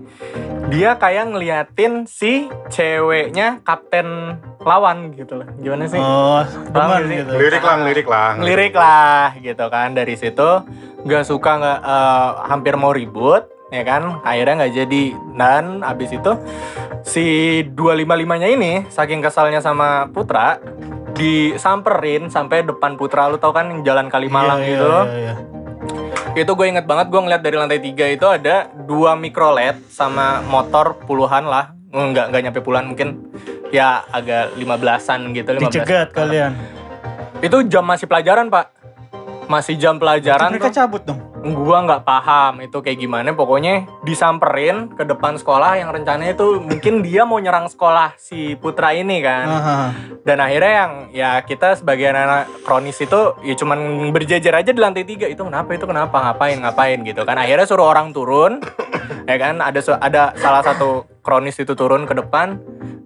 dia 0.67 0.97
kayak 0.97 1.29
ngeliatin 1.29 2.09
si 2.09 2.49
ceweknya 2.67 3.61
kapten 3.61 4.39
lawan 4.63 5.13
gitu 5.13 5.37
loh. 5.37 5.47
Gimana 5.59 5.85
sih? 5.85 5.99
oh 5.99 6.41
teman 6.71 7.03
gitu 7.05 7.31
Lirik 7.35 7.61
lah, 7.61 7.77
lirik 7.77 8.07
lah. 8.07 8.29
ngelirik 8.39 8.73
lah 8.73 9.23
gitu 9.37 9.65
kan 9.67 9.93
dari 9.93 10.15
situ 10.15 10.49
nggak 11.03 11.23
suka 11.23 11.51
nggak 11.59 11.79
eh, 11.83 12.29
hampir 12.47 12.73
mau 12.73 12.89
ribut 12.89 13.43
ya 13.69 13.83
kan 13.83 14.23
akhirnya 14.23 14.63
nggak 14.63 14.73
jadi 14.73 15.03
dan 15.35 15.65
abis 15.81 16.15
itu 16.15 16.31
si 17.03 17.25
255 17.67 18.39
nya 18.39 18.47
ini 18.47 18.73
saking 18.87 19.19
kesalnya 19.19 19.59
sama 19.59 20.07
Putra 20.09 20.61
disamperin 21.13 22.29
sampai 22.29 22.63
depan 22.63 22.95
Putra 22.95 23.27
lu 23.27 23.37
tau 23.37 23.51
kan 23.51 23.69
yang 23.69 23.81
jalan 23.83 24.07
Kalimalang 24.07 24.61
Iya, 24.61 24.69
gitu 24.73 24.93
iya, 24.93 25.17
iya. 25.19 25.33
Itu 26.33 26.51
gue 26.57 26.65
inget 26.65 26.89
banget 26.89 27.13
gue 27.13 27.21
ngeliat 27.21 27.41
dari 27.45 27.55
lantai 27.61 27.77
tiga 27.77 28.09
itu 28.09 28.25
ada 28.25 28.65
dua 28.73 29.13
micro 29.13 29.53
LED 29.53 29.85
sama 29.93 30.41
motor 30.49 30.97
puluhan 31.05 31.45
lah. 31.45 31.77
Enggak 31.93 32.33
enggak 32.33 32.41
nyampe 32.49 32.59
puluhan 32.65 32.89
mungkin 32.89 33.29
ya 33.69 34.01
agak 34.09 34.57
15-an 34.57 35.19
gitu 35.33 35.49
15 35.53 35.61
Dicegat 35.69 36.09
kalian. 36.13 36.57
itu 37.41 37.57
jam 37.69 37.85
masih 37.85 38.09
pelajaran 38.09 38.49
pak 38.49 38.72
masih 39.53 39.77
jam 39.77 39.95
pelajaran 39.95 40.49
Mereka 40.49 40.67
tuh. 40.67 40.75
cabut 40.75 41.03
dong. 41.05 41.21
gua 41.43 41.83
nggak 41.83 42.01
paham 42.01 42.63
itu 42.63 42.79
kayak 42.79 42.97
gimana. 42.97 43.29
Pokoknya 43.31 43.83
disamperin 44.01 44.89
ke 44.89 45.03
depan 45.03 45.35
sekolah. 45.35 45.75
Yang 45.75 45.89
rencananya 45.93 46.33
itu 46.33 46.57
mungkin 46.57 47.03
dia 47.03 47.21
mau 47.23 47.37
nyerang 47.37 47.67
sekolah 47.67 48.15
si 48.15 48.55
putra 48.55 48.95
ini 48.95 49.19
kan. 49.19 49.45
Aha. 49.45 49.77
dan 50.23 50.39
akhirnya 50.39 50.73
yang 50.73 50.91
ya 51.11 51.31
kita 51.43 51.75
sebagai 51.75 52.07
anak 52.07 52.47
kronis 52.63 52.95
itu 52.97 53.35
ya 53.43 53.53
cuman 53.53 53.77
berjejer 54.09 54.55
aja 54.55 54.71
di 54.71 54.79
lantai 54.79 55.03
tiga. 55.03 55.27
Itu 55.27 55.43
kenapa? 55.43 55.69
Itu 55.75 55.83
kenapa? 55.83 56.15
Ngapain? 56.15 56.57
Ngapain? 56.57 57.03
Gitu 57.03 57.21
kan. 57.21 57.35
Akhirnya 57.35 57.67
suruh 57.67 57.85
orang 57.85 58.15
turun 58.15 58.63
ya 59.29 59.35
kan? 59.35 59.59
Ada 59.59 59.99
ada 59.99 60.31
salah 60.39 60.63
satu 60.63 61.03
kronis 61.19 61.59
itu 61.59 61.75
turun 61.75 62.07
ke 62.07 62.15
depan. 62.15 62.55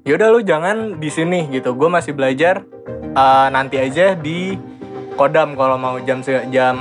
Yaudah 0.05 0.29
lu 0.29 0.39
jangan 0.39 1.01
di 1.01 1.09
sini 1.09 1.49
gitu. 1.49 1.73
Gue 1.73 1.89
masih 1.89 2.13
belajar 2.13 2.61
eh, 2.93 3.47
nanti 3.49 3.81
aja 3.81 4.13
di 4.13 4.55
kodam 5.17 5.57
kalau 5.57 5.75
mau 5.75 5.97
jam 6.05 6.21
jam 6.53 6.75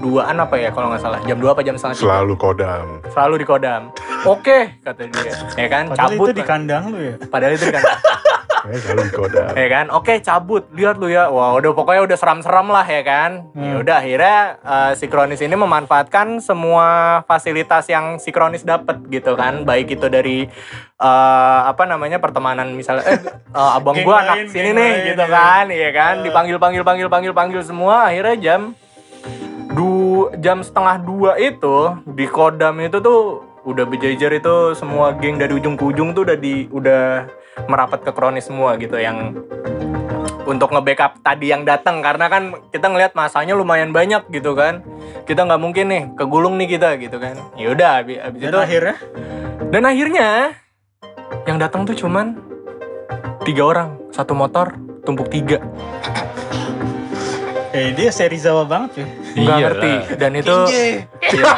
2an 0.00 0.36
apa 0.40 0.56
ya 0.56 0.72
kalau 0.72 0.88
nggak 0.88 1.02
salah 1.04 1.20
jam 1.28 1.36
2 1.36 1.52
apa 1.52 1.60
jam 1.60 1.76
setengah. 1.76 1.96
Selalu 2.00 2.34
kodam. 2.40 2.86
selalu 3.12 3.34
di 3.44 3.46
kodam 3.46 3.82
oke 4.24 4.58
kata 4.80 5.02
dia 5.06 5.32
ya 5.60 5.66
kan 5.68 5.84
Padahal 5.92 6.08
cabut 6.16 6.26
itu 6.26 6.32
di 6.40 6.44
kandang 6.44 6.82
lu 6.88 6.98
ya. 6.98 7.14
padahal 7.28 7.52
itu 7.52 7.64
di 7.68 7.74
kandang. 7.76 8.00
Ya, 8.62 8.78
kodam. 9.10 9.52
ya 9.60 9.68
kan? 9.68 9.86
Oke 9.90 10.18
cabut. 10.18 10.70
Lihat 10.70 10.96
lu 10.96 11.06
ya. 11.06 11.26
Wah 11.26 11.54
udah 11.54 11.70
pokoknya 11.70 12.02
udah 12.02 12.14
seram-seram 12.14 12.66
lah 12.66 12.82
ya 12.82 13.02
kan? 13.02 13.30
Ya 13.52 13.72
Hmm. 13.72 13.80
udah 13.80 13.96
akhirnya 13.98 14.38
eh, 14.58 14.92
si 14.94 15.06
Kronis 15.06 15.38
ini 15.38 15.52
memanfaatkan 15.52 16.38
semua 16.38 16.86
fasilitas 17.24 17.86
yang 17.86 18.16
si 18.16 18.30
Kronis 18.30 18.62
dapat 18.62 19.02
gitu 19.06 19.34
kan? 19.34 19.62
Baik 19.62 19.92
itu 19.92 20.06
dari 20.06 20.46
eh, 20.96 21.60
apa 21.64 21.82
namanya 21.84 22.16
pertemanan 22.16 22.70
misalnya 22.72 23.02
eh 23.06 23.18
eh, 23.58 23.70
abang 23.72 23.94
Geng 23.94 24.06
gua 24.06 24.22
anak 24.22 24.46
sini 24.48 24.70
nih 24.70 24.90
lain, 24.92 25.08
gitu 25.10 25.24
ya. 25.24 25.28
kan? 25.28 25.64
Iya 25.66 25.90
kan? 25.90 26.14
Dipanggil 26.20 26.56
panggil 26.56 26.82
panggil 26.82 27.08
panggil 27.08 27.32
panggil 27.32 27.62
semua. 27.62 28.06
Akhirnya 28.06 28.36
jam 28.38 28.62
du 29.72 29.92
jam 30.38 30.60
setengah 30.60 31.00
dua 31.00 31.32
itu 31.36 31.76
di 32.06 32.28
kodam 32.28 32.76
itu 32.78 33.00
tuh 33.00 33.40
udah 33.62 33.84
berjejer 33.86 34.32
itu 34.42 34.74
semua 34.74 35.14
geng 35.14 35.38
dari 35.38 35.54
ujung 35.54 35.78
ke 35.78 35.84
ujung 35.86 36.12
tuh 36.12 36.26
udah 36.26 36.36
di 36.38 36.66
udah 36.70 37.30
merapat 37.70 38.02
ke 38.02 38.10
kronis 38.10 38.48
semua 38.48 38.74
gitu 38.80 38.98
yang 38.98 39.38
untuk 40.42 40.74
nge-backup 40.74 41.22
tadi 41.22 41.54
yang 41.54 41.62
datang. 41.62 42.02
Karena 42.02 42.26
kan 42.26 42.52
kita 42.74 42.90
ngelihat 42.90 43.12
masanya 43.14 43.54
lumayan 43.54 43.94
banyak 43.94 44.26
gitu 44.34 44.58
kan. 44.58 44.82
Kita 45.24 45.46
nggak 45.46 45.60
mungkin 45.62 45.86
nih 45.88 46.02
kegulung 46.18 46.58
nih 46.58 46.78
kita 46.78 46.98
gitu 46.98 47.16
kan. 47.22 47.38
Yaudah 47.54 48.02
abis, 48.02 48.18
abis 48.18 48.40
Dan 48.42 48.50
itu 48.50 48.58
akhirnya? 48.58 48.96
Dan 49.72 49.82
akhirnya 49.86 50.28
yang 51.46 51.58
datang 51.62 51.86
tuh 51.86 51.96
cuman 51.96 52.38
tiga 53.46 53.62
orang. 53.62 53.88
Satu 54.12 54.36
motor 54.36 54.76
tumpuk 55.06 55.30
tiga. 55.32 55.62
Eh 57.72 57.96
dia 57.96 58.12
seri 58.12 58.36
Zawa 58.36 58.68
banget 58.68 59.00
ya. 59.00 59.06
nggak 59.32 59.58
ngerti. 59.64 59.92
Dan 60.20 60.32
itu 60.36 60.56
Iya. 60.68 61.06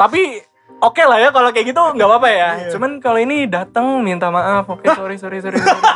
tapi 0.00 0.44
oke 0.78 1.02
lah 1.02 1.18
ya 1.18 1.28
kalau 1.30 1.48
kayak 1.50 1.66
gitu 1.68 1.80
nggak 1.92 2.06
apa-apa 2.06 2.28
ya 2.28 2.50
Iya. 2.58 2.70
cuman 2.72 2.90
kalau 2.98 3.18
ini 3.18 3.44
datang 3.44 3.84
minta 4.00 4.28
maaf 4.28 4.66
oke 4.66 4.84
sorry 4.86 5.16
sorry 5.16 5.38
sorry, 5.40 5.56
sorry. 5.56 5.82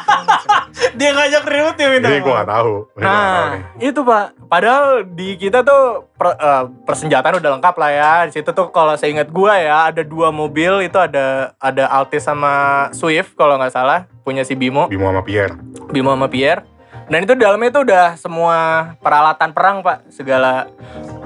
Dia 0.90 1.12
ngajak 1.12 1.44
ribut 1.44 1.76
ya 1.76 1.88
minta. 1.88 2.08
Jadi 2.08 2.20
gue 2.20 2.34
gak 2.34 2.50
tahu. 2.50 2.72
Ini 2.90 2.98
gua 2.98 3.10
nggak 3.10 3.24
tahu 3.24 3.36
Nah, 3.38 3.48
nih. 3.78 3.88
itu 3.88 4.00
Pak. 4.02 4.24
Padahal 4.48 4.84
di 5.06 5.28
kita 5.36 5.58
tuh 5.62 5.82
per- 6.10 6.34
eh, 6.34 6.64
persenjataan 6.84 7.38
udah 7.38 7.50
lengkap 7.56 7.74
lah 7.76 7.90
ya. 7.90 8.12
Di 8.26 8.32
situ 8.32 8.50
tuh 8.50 8.68
kalau 8.68 8.94
saya 8.94 9.10
ingat 9.10 9.28
gua 9.30 9.56
ya, 9.56 9.86
ada 9.86 10.02
dua 10.02 10.28
mobil 10.30 10.82
itu 10.82 10.96
ada 10.96 11.54
ada 11.56 11.84
Altis 11.86 12.22
sama 12.22 12.52
Swift 12.90 13.32
kalau 13.34 13.56
nggak 13.56 13.70
salah, 13.70 14.10
punya 14.20 14.42
si 14.42 14.52
Bimo, 14.52 14.88
Bimo 14.88 15.06
sama 15.06 15.22
Pierre. 15.22 15.54
Bimo 15.88 16.10
sama 16.10 16.26
Pierre. 16.26 16.64
Dan 17.10 17.26
itu 17.26 17.34
dalamnya 17.34 17.74
itu 17.74 17.80
udah 17.82 18.06
semua 18.14 18.58
peralatan 19.02 19.50
perang, 19.50 19.82
Pak. 19.82 20.14
Segala 20.14 20.70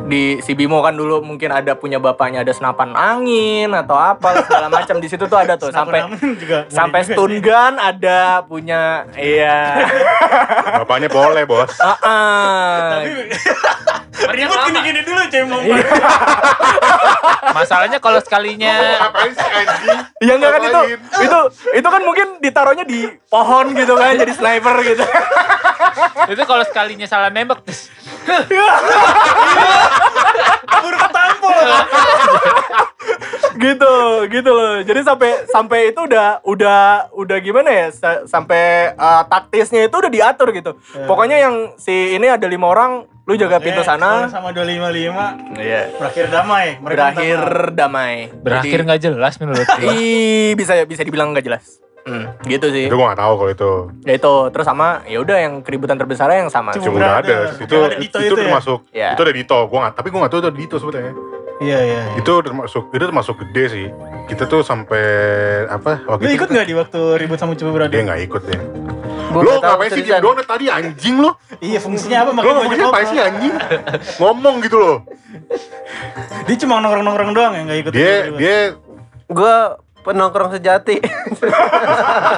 di 0.09 0.41
si 0.41 0.53
Bimo 0.57 0.81
kan 0.85 0.97
dulu 0.97 1.21
mungkin 1.25 1.49
ada 1.53 1.77
punya 1.77 1.97
bapaknya 1.97 2.45
ada 2.45 2.53
senapan 2.53 2.93
angin 2.93 3.73
atau 3.73 3.97
apa 3.97 4.45
segala 4.45 4.69
macam 4.69 5.01
di 5.01 5.09
situ 5.09 5.25
tuh 5.25 5.41
ada 5.41 5.57
tuh 5.57 5.73
sampai 5.73 6.05
juga 6.37 6.69
sampai 6.69 7.01
stun 7.09 7.33
sih. 7.33 7.41
gun 7.41 7.81
ada 7.81 8.45
punya 8.45 9.09
iya 9.17 9.81
Bapaknya 10.85 11.09
boleh 11.09 11.49
bos. 11.49 11.73
Ah, 11.81 11.97
ah. 12.05 13.01
Ribut 14.15 14.59
gini-gini 14.69 15.01
dulu 15.05 15.21
cuy 15.25 15.43
mau 15.49 15.61
Iya. 15.65 15.85
Masalahnya 17.57 17.99
kalau 18.01 18.21
sekalinya? 18.21 18.75
Ya 20.21 20.33
enggak 20.37 20.53
kan 20.53 20.63
itu 20.65 20.81
itu 21.25 21.39
itu 21.81 21.89
kan 21.89 22.03
mungkin 22.05 22.27
ditaruhnya 22.45 22.85
di 22.85 23.09
pohon 23.29 23.73
gitu 23.73 23.97
kan 23.97 24.21
jadi 24.21 24.33
sniper 24.37 24.77
gitu. 24.85 25.05
itu 26.33 26.43
kalau 26.43 26.63
sekalinya 26.63 27.05
salah 27.05 27.29
nembak 27.29 27.63
terus 27.63 27.89
Baru 30.67 30.97
ketampol. 30.99 31.55
gitu, 33.57 33.95
gitu 34.29 34.51
loh. 34.51 34.75
Jadi 34.83 35.01
sampai 35.03 35.31
sampai 35.47 35.79
itu 35.89 36.01
udah 36.03 36.43
udah 36.43 36.83
udah 37.13 37.39
gimana 37.39 37.71
ya? 37.71 37.87
sa- 37.91 38.25
sampai 38.27 38.93
uh, 38.95 39.23
taktisnya 39.25 39.87
itu 39.87 39.95
udah 39.95 40.11
diatur 40.11 40.51
gitu. 40.51 40.77
Pokoknya 41.05 41.39
yang 41.39 41.55
si 41.77 41.93
ini 42.13 42.27
ada 42.27 42.45
lima 42.45 42.67
orang, 42.67 42.93
lu 43.23 43.35
jaga 43.35 43.57
pintu 43.59 43.81
Eh, 43.81 43.87
sana. 43.87 44.27
sama 44.29 44.51
255 44.51 45.57
Iya. 45.57 45.83
berakhir 45.95 46.27
damai. 46.29 46.67
Berakhir 46.79 47.41
damai. 47.73 48.15
berakhir 48.35 48.79
nggak 48.83 49.01
jelas 49.03 49.35
menurut. 49.39 49.67
Ih, 49.81 50.53
bisa 50.55 50.75
bisa 50.85 51.03
dibilang 51.03 51.31
nggak 51.31 51.45
jelas. 51.45 51.84
Hmm, 52.05 52.37
gitu 52.45 52.69
sih. 52.69 52.85
Itu 52.85 53.01
gue 53.01 53.07
gak 53.09 53.17
tahu 53.17 53.33
kalau 53.41 53.51
itu. 53.51 53.71
Ya 54.05 54.13
itu 54.21 54.35
terus 54.53 54.67
sama 54.69 55.01
ya 55.09 55.25
udah 55.25 55.37
yang 55.41 55.65
keributan 55.65 55.97
terbesarnya 55.97 56.45
yang 56.45 56.53
sama. 56.53 56.77
Cuma 56.77 57.01
udah 57.01 57.25
ada. 57.25 57.37
Itu 57.57 57.73
Yang 57.73 57.85
ada 57.89 57.97
Dito 57.97 58.19
itu, 58.21 58.27
itu 58.29 58.35
ya? 58.37 58.41
termasuk. 58.45 58.79
Iya. 58.93 59.09
Itu 59.17 59.23
ada 59.25 59.33
Dito. 59.33 59.59
Gua 59.73 59.79
gak, 59.89 59.93
tapi 59.97 60.09
gue 60.13 60.19
gak 60.21 60.33
tahu 60.33 60.41
itu 60.45 60.49
ada 60.53 60.59
Dito 60.61 60.77
sebetulnya. 60.77 61.13
Iya 61.65 61.79
iya. 61.81 62.01
iya. 62.13 62.19
Itu 62.21 62.33
termasuk 62.45 62.93
itu 62.93 63.05
termasuk 63.09 63.35
gede 63.41 63.65
sih. 63.73 63.87
Kita 64.29 64.45
tuh 64.45 64.61
sampai 64.61 65.05
apa? 65.73 66.05
Lu 66.05 66.13
Waktu 66.13 66.23
itu 66.29 66.35
ikut 66.37 66.49
nggak 66.53 66.67
di 66.69 66.75
waktu 66.77 67.01
ribut 67.17 67.39
sama 67.41 67.57
Coba 67.57 67.71
Brother? 67.73 67.93
Dia 67.97 68.03
gak 68.05 68.21
ikut 68.21 68.43
deh. 68.53 68.61
Gua 69.33 69.41
Lu 69.41 69.51
tahu 69.57 69.61
ngapain 69.65 69.91
sih 69.97 70.05
diem 70.05 70.21
doang 70.21 70.37
tadi 70.45 70.65
anjing 70.69 71.17
lu? 71.25 71.31
Iya 71.65 71.79
fungsinya 71.81 72.17
apa? 72.21 72.31
Lu 72.31 72.37
banyak 72.37 72.53
ngomongnya 72.53 72.87
apa 72.93 72.99
sih 73.09 73.17
anjing? 73.17 73.55
Ngomong 74.21 74.55
gitu 74.61 74.77
loh. 74.77 74.97
Dia 76.45 76.57
cuma 76.61 76.85
nongkrong-nongkrong 76.85 77.33
doang 77.33 77.53
ya 77.57 77.63
nggak 77.65 77.79
ikut. 77.81 77.93
Dia 77.97 78.13
dia 78.37 78.57
Gue 79.25 79.57
penongkrong 80.05 80.53
sejati. 80.53 81.01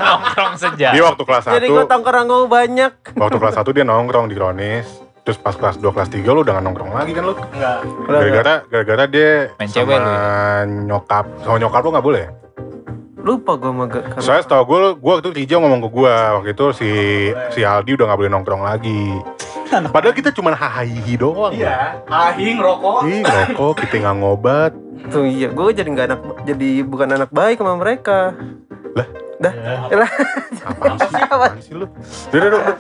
nongkrong 0.06 0.54
saja 0.56 0.94
dia 0.94 1.02
waktu 1.02 1.22
kelas 1.26 1.44
1 1.50 1.56
Jadi 1.58 1.66
gue 1.66 1.84
tongkrong 1.84 2.26
gue 2.30 2.46
banyak. 2.46 2.92
waktu 3.18 3.36
kelas 3.36 3.54
1 3.58 3.76
dia 3.76 3.84
nongkrong 3.84 4.30
di 4.30 4.34
Kronis. 4.38 4.86
Terus 5.26 5.42
pas 5.42 5.58
kelas 5.58 5.82
2 5.82 5.90
kelas 5.90 6.06
3 6.06 6.22
lu 6.22 6.46
udah 6.46 6.54
gak 6.54 6.64
nongkrong 6.64 6.94
lagi 6.94 7.10
kan 7.10 7.26
lu? 7.26 7.34
Enggak. 7.34 7.78
Gara-gara 8.06 8.54
gara-gara 8.70 9.04
dia 9.10 9.30
Main 9.58 9.66
sama 9.66 9.74
cewek 9.74 9.98
lu 9.98 10.12
nyokap. 10.86 11.24
Sama 11.42 11.56
nyokap 11.58 11.80
lu 11.82 11.90
gak 11.90 12.06
boleh? 12.06 12.26
Lupa 13.26 13.58
gue 13.58 13.70
sama 13.74 13.84
gak. 13.90 14.04
Soalnya 14.22 14.42
setahu 14.46 14.62
gue, 14.70 14.78
gue 15.02 15.12
waktu 15.18 15.26
itu 15.26 15.30
Rijo 15.34 15.56
ngomong 15.58 15.82
ke 15.82 15.88
gue 15.90 16.14
waktu 16.14 16.50
itu 16.54 16.66
si 16.78 16.90
si 17.50 17.60
Aldi 17.66 17.98
udah 17.98 18.06
gak 18.14 18.18
boleh 18.22 18.30
nongkrong 18.30 18.62
lagi. 18.62 19.18
Padahal 19.68 20.14
kita 20.14 20.30
cuma 20.32 20.54
hahihi 20.54 21.14
doang. 21.18 21.52
Iya, 21.52 22.02
ahing 22.06 22.58
rokok. 22.58 23.06
Ih, 23.06 23.22
rokok, 23.22 23.72
kita 23.84 23.94
nggak 24.02 24.16
ngobat. 24.20 24.72
Tuh 25.12 25.28
iya, 25.28 25.52
gue 25.52 25.64
jadi 25.76 25.88
nggak 25.88 26.06
anak, 26.10 26.20
jadi 26.48 26.70
bukan 26.82 27.08
anak 27.14 27.30
baik 27.30 27.60
sama 27.60 27.76
mereka. 27.78 28.34
Lah? 28.96 29.08
Dah, 29.36 29.52
lah. 29.92 30.10
Apaan 30.64 30.96
sih? 30.96 31.22
Apaan 31.36 31.58
sih 31.60 31.74
lu? 31.76 31.86
Udah, 32.32 32.48
udah, 32.48 32.60
udah. 32.64 32.74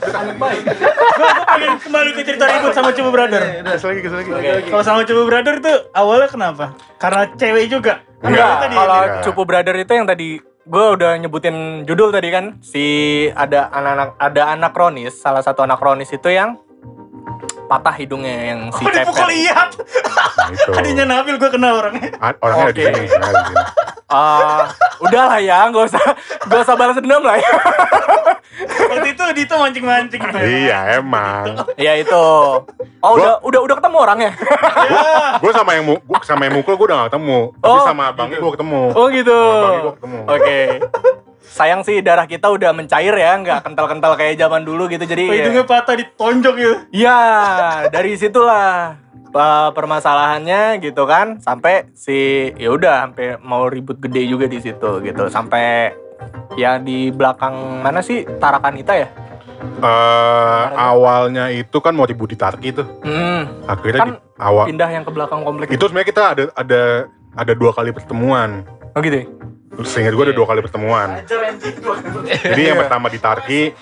pengen 1.52 1.76
kembali 1.84 2.10
ke 2.16 2.20
cerita 2.24 2.44
ribut 2.48 2.72
sama 2.72 2.90
Coba 2.96 3.10
Brother. 3.12 3.42
Kes 3.60 3.84
lagi, 3.84 4.00
kes 4.00 4.14
lagi. 4.16 4.30
Kalau 4.72 4.84
sama 4.84 5.04
Coba 5.04 5.22
Brother 5.28 5.54
itu 5.60 5.74
awalnya 5.92 6.28
kenapa? 6.32 6.64
Karena 6.96 7.28
cewek 7.36 7.68
juga. 7.68 8.00
Kan 8.24 8.32
Enggak, 8.32 8.52
tadi 8.64 8.74
Kalau 8.74 9.00
Iya. 9.04 9.20
Cupu 9.28 9.42
Brother 9.44 9.76
itu 9.76 9.92
yang 9.92 10.08
tadi 10.08 10.28
gue 10.66 10.86
udah 10.98 11.14
nyebutin 11.22 11.86
judul 11.86 12.10
tadi 12.10 12.28
kan 12.34 12.58
si 12.58 12.82
ada 13.30 13.70
anak-anak 13.70 14.18
ada 14.18 14.42
anak 14.50 14.74
kronis 14.74 15.14
salah 15.14 15.38
satu 15.38 15.62
anak 15.62 15.78
kronis 15.78 16.10
itu 16.10 16.26
yang 16.26 16.58
patah 17.66 17.94
hidungnya 17.94 18.34
yang 18.46 18.60
si 18.70 18.80
Oh, 18.80 18.88
dipukul 18.88 19.26
cepet. 19.26 19.34
lihat. 19.34 19.70
Nah, 20.70 20.82
itu. 20.82 21.02
Nabil 21.02 21.34
gue 21.36 21.50
kenal 21.50 21.72
orangnya. 21.76 22.08
A- 22.16 22.38
Orangnya 22.38 22.64
ada 22.64 22.72
di 22.72 22.80
Oke. 22.80 22.86
sini. 22.86 23.08
orangnya 23.08 23.26
ada 23.26 23.42
di 23.42 23.50
sini. 23.50 23.64
Ah, 24.06 24.70
udahlah 25.02 25.38
ya, 25.40 25.66
nggak 25.66 25.84
usah 25.84 26.04
nggak 26.46 26.60
usah 26.62 26.74
balas 26.74 26.94
dendam 26.94 27.20
lah 27.20 27.36
ya. 27.36 27.50
Waktu 28.86 29.08
itu 29.12 29.24
Dito 29.34 29.54
mancing-mancing 29.56 30.20
gitu. 30.22 30.38
Iya, 30.38 30.78
emang. 30.96 31.66
ya 31.74 31.92
itu. 31.94 32.24
Oh 33.02 33.12
udah 33.12 33.42
udah 33.42 33.60
udah 33.62 33.76
ketemu 33.76 33.96
orangnya. 33.98 34.30
Ya. 34.86 35.36
Gue 35.36 35.50
sama 35.50 35.74
yang 35.74 35.84
gua 35.84 36.18
sama 36.22 36.46
yang 36.46 36.54
mukul 36.54 36.74
gue 36.74 36.86
udah 36.86 36.96
gak 37.02 37.10
ketemu. 37.12 37.38
Tapi 37.52 37.66
Oh, 37.68 37.82
sama 37.82 38.02
abangnya 38.08 38.38
gue 38.38 38.52
ketemu. 38.54 38.82
Oh 38.94 39.06
gitu. 39.10 39.34
Sama 39.36 39.58
abangnya 39.58 39.80
gue 39.82 39.94
ketemu. 39.98 40.18
Oke. 40.24 40.60
Sayang 41.46 41.82
sih 41.82 42.00
darah 42.00 42.24
kita 42.24 42.48
udah 42.48 42.70
mencair 42.70 43.12
ya, 43.12 43.32
nggak 43.34 43.64
kental-kental 43.64 44.12
kayak 44.14 44.36
zaman 44.36 44.62
dulu 44.62 44.86
gitu. 44.86 45.02
Jadi 45.02 45.24
Oh, 45.24 45.32
ya- 45.32 45.38
hidungnya 45.42 45.64
patah 45.64 45.94
ditonjok 45.94 46.54
gitu. 46.56 46.74
Ya, 46.90 47.20
dari 47.88 48.14
situlah 48.14 48.98
uh, 49.30 49.70
permasalahannya 49.70 50.80
gitu 50.80 51.04
kan 51.04 51.38
sampai 51.38 51.88
si 51.92 52.50
ya 52.54 52.70
udah 52.70 53.06
sampai 53.06 53.40
mau 53.40 53.66
ribut 53.66 53.96
gede 53.98 54.26
juga 54.26 54.44
di 54.44 54.58
situ 54.58 55.00
gitu 55.00 55.28
sampai 55.28 55.94
Ya 56.56 56.80
di 56.80 57.12
belakang 57.12 57.52
mana 57.84 58.00
sih 58.00 58.24
Tarakanita 58.40 58.96
ya? 58.96 59.12
Eh, 59.76 60.64
awalnya 60.74 61.52
itu 61.52 61.76
kan 61.76 61.92
mau 61.92 62.08
ribut 62.08 62.32
di 62.32 62.36
Tarki 62.36 62.72
tuh. 62.72 62.88
Hmm, 63.04 63.68
Akhirnya 63.68 64.00
Kan 64.00 64.08
di 64.08 64.16
awal 64.40 64.64
pindah 64.64 64.88
yang 64.88 65.04
ke 65.04 65.12
belakang 65.12 65.44
komplek 65.44 65.68
itu 65.68 65.84
sebenarnya 65.84 66.08
kita 66.08 66.22
ada 66.26 66.44
ada 66.56 66.82
ada 67.36 67.52
dua 67.52 67.76
kali 67.76 67.92
pertemuan. 67.92 68.64
Oh 68.96 69.00
gitu 69.00 69.16
ya? 69.20 69.26
Seingat 69.66 70.14
gue 70.14 70.24
ada 70.30 70.34
dua 70.34 70.46
kali 70.46 70.62
pertemuan. 70.62 71.26
Jadi 72.24 72.62
yang 72.64 72.78
pertama 72.78 73.10
di 73.10 73.18
Tarki, 73.18 73.74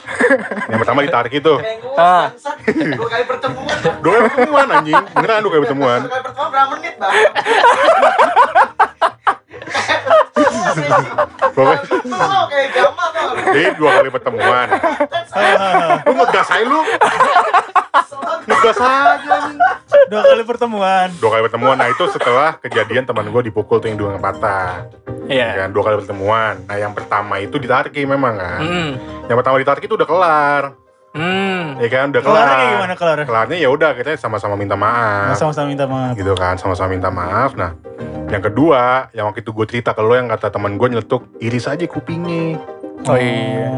yang 0.67 0.81
pertama 0.81 1.05
di 1.05 1.11
Tarki 1.13 1.39
tuh. 1.39 1.61
Ah, 1.95 2.33
Dua 2.67 3.07
kali 3.07 3.25
pertemuan. 3.29 3.77
Dua 4.01 4.11
kali 4.11 4.23
pertemuan 4.27 4.67
anjing, 4.73 5.03
beneran 5.13 5.45
dua 5.45 5.53
kali 5.53 5.63
pertemuan. 5.69 6.01
Dua 6.01 6.11
kali 6.11 6.25
pertemuan 6.25 6.51
berapa 6.51 6.69
menit, 6.75 6.95
Bang? 6.97 7.13
Pokoknya, 10.35 11.79
Oh, 12.11 12.45
kayak 12.47 12.69
gamal 12.73 13.07
tuh. 13.09 13.29
jadi 13.49 13.69
dua 13.75 13.91
kali 13.95 14.09
pertemuan. 14.11 14.67
Lu 16.03 16.13
ngegas 16.15 16.49
aja 16.49 16.65
lu, 16.65 16.81
ngegas 18.45 18.79
aja. 18.79 19.37
Dua 20.05 20.23
kali 20.23 20.43
pertemuan. 20.43 21.09
Dua 21.17 21.31
kali 21.31 21.43
pertemuan, 21.45 21.77
nah 21.77 21.87
itu 21.87 22.05
setelah 22.09 22.59
kejadian 22.59 23.05
teman 23.05 23.27
gue 23.27 23.43
dipukul 23.45 23.79
tuh 23.79 23.87
yang 23.87 23.97
dua 23.97 24.19
patah. 24.19 24.91
iya. 25.25 25.55
Kan, 25.57 25.71
dua 25.71 25.83
kali 25.85 25.97
pertemuan. 25.97 26.61
Nah 26.63 26.77
yang 26.77 26.93
pertama 26.93 27.39
itu 27.39 27.57
di 27.57 27.65
Tarki 27.65 28.03
memang 28.05 28.35
kan. 28.35 28.61
Hmm, 28.61 28.91
Yang 29.25 29.37
pertama 29.39 29.57
di 29.57 29.65
Tarki 29.65 29.85
itu 29.87 29.95
udah 29.95 30.05
kelar. 30.05 30.63
hmm. 31.15 31.79
Ya 31.79 31.89
kan, 31.89 32.07
udah 32.11 32.21
kelar. 32.21 32.35
Kelarnya 32.37 32.57
kayak 32.59 32.73
gimana 32.75 32.95
kelar? 32.95 33.17
Kelarnya 33.25 33.57
ya 33.57 33.69
udah 33.71 33.91
kita 33.95 34.11
sama-sama 34.17 34.55
minta 34.55 34.75
maaf. 34.75 35.39
Sama-sama 35.39 35.67
minta 35.67 35.87
maaf. 35.87 36.13
gitu 36.15 36.35
kan 36.35 36.55
sama-sama 36.57 36.91
minta 36.91 37.09
maaf 37.09 37.55
nah 37.55 37.73
yang 38.27 38.43
kedua 38.43 38.83
yang 39.11 39.25
waktu 39.27 39.41
itu 39.41 39.51
gue 39.51 39.67
cerita 39.67 39.91
ke 39.91 40.01
lo 40.01 40.13
yang 40.13 40.27
kata 40.27 40.49
teman 40.49 40.75
gue 40.75 40.89
nyeletuk 40.89 41.29
iris 41.39 41.67
aja 41.67 41.85
kupingnya 41.85 42.59
Oh 43.05 43.15
iya. 43.15 43.69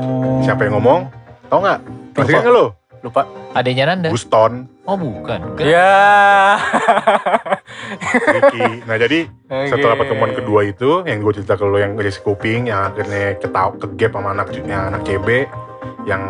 siapa 0.41 0.65
yang 0.65 0.79
ngomong 0.79 1.11
tau 1.47 1.59
nggak 1.59 1.79
masih 2.15 2.23
Lupa. 2.29 2.41
ingat 2.41 2.47
lo 2.49 2.67
Lupa. 2.99 3.23
Adanya 3.53 3.85
Nanda. 3.89 4.09
Guston 4.09 4.67
Oh 4.83 4.95
bukan. 4.95 5.39
Bukan. 5.53 5.63
Ya. 5.63 6.57
Ricky 8.33 8.83
nah 8.83 8.97
jadi 8.97 9.27
Oke. 9.45 9.69
setelah 9.69 9.95
pertemuan 9.97 10.33
kedua 10.33 10.61
itu 10.65 11.03
yang 11.05 11.21
gue 11.21 11.33
cerita 11.35 11.55
ke 11.55 11.63
lo 11.63 11.77
yang 11.77 11.95
iris 11.95 12.19
kuping 12.19 12.67
yang 12.67 12.91
akhirnya 12.91 13.37
ketau 13.37 13.75
kegap 13.77 14.13
sama 14.13 14.33
anak 14.33 14.49
yang 14.57 14.89
anak 14.89 15.03
CB 15.03 15.29
yang 16.05 16.23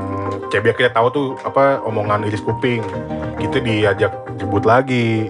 CB 0.48 0.64
akhirnya 0.66 0.92
tahu 0.92 1.06
tuh 1.10 1.26
apa 1.42 1.80
omongan 1.82 2.24
iris 2.24 2.40
kuping 2.40 2.80
kita 3.36 3.58
diajak 3.58 4.12
ribut 4.36 4.64
lagi 4.64 5.28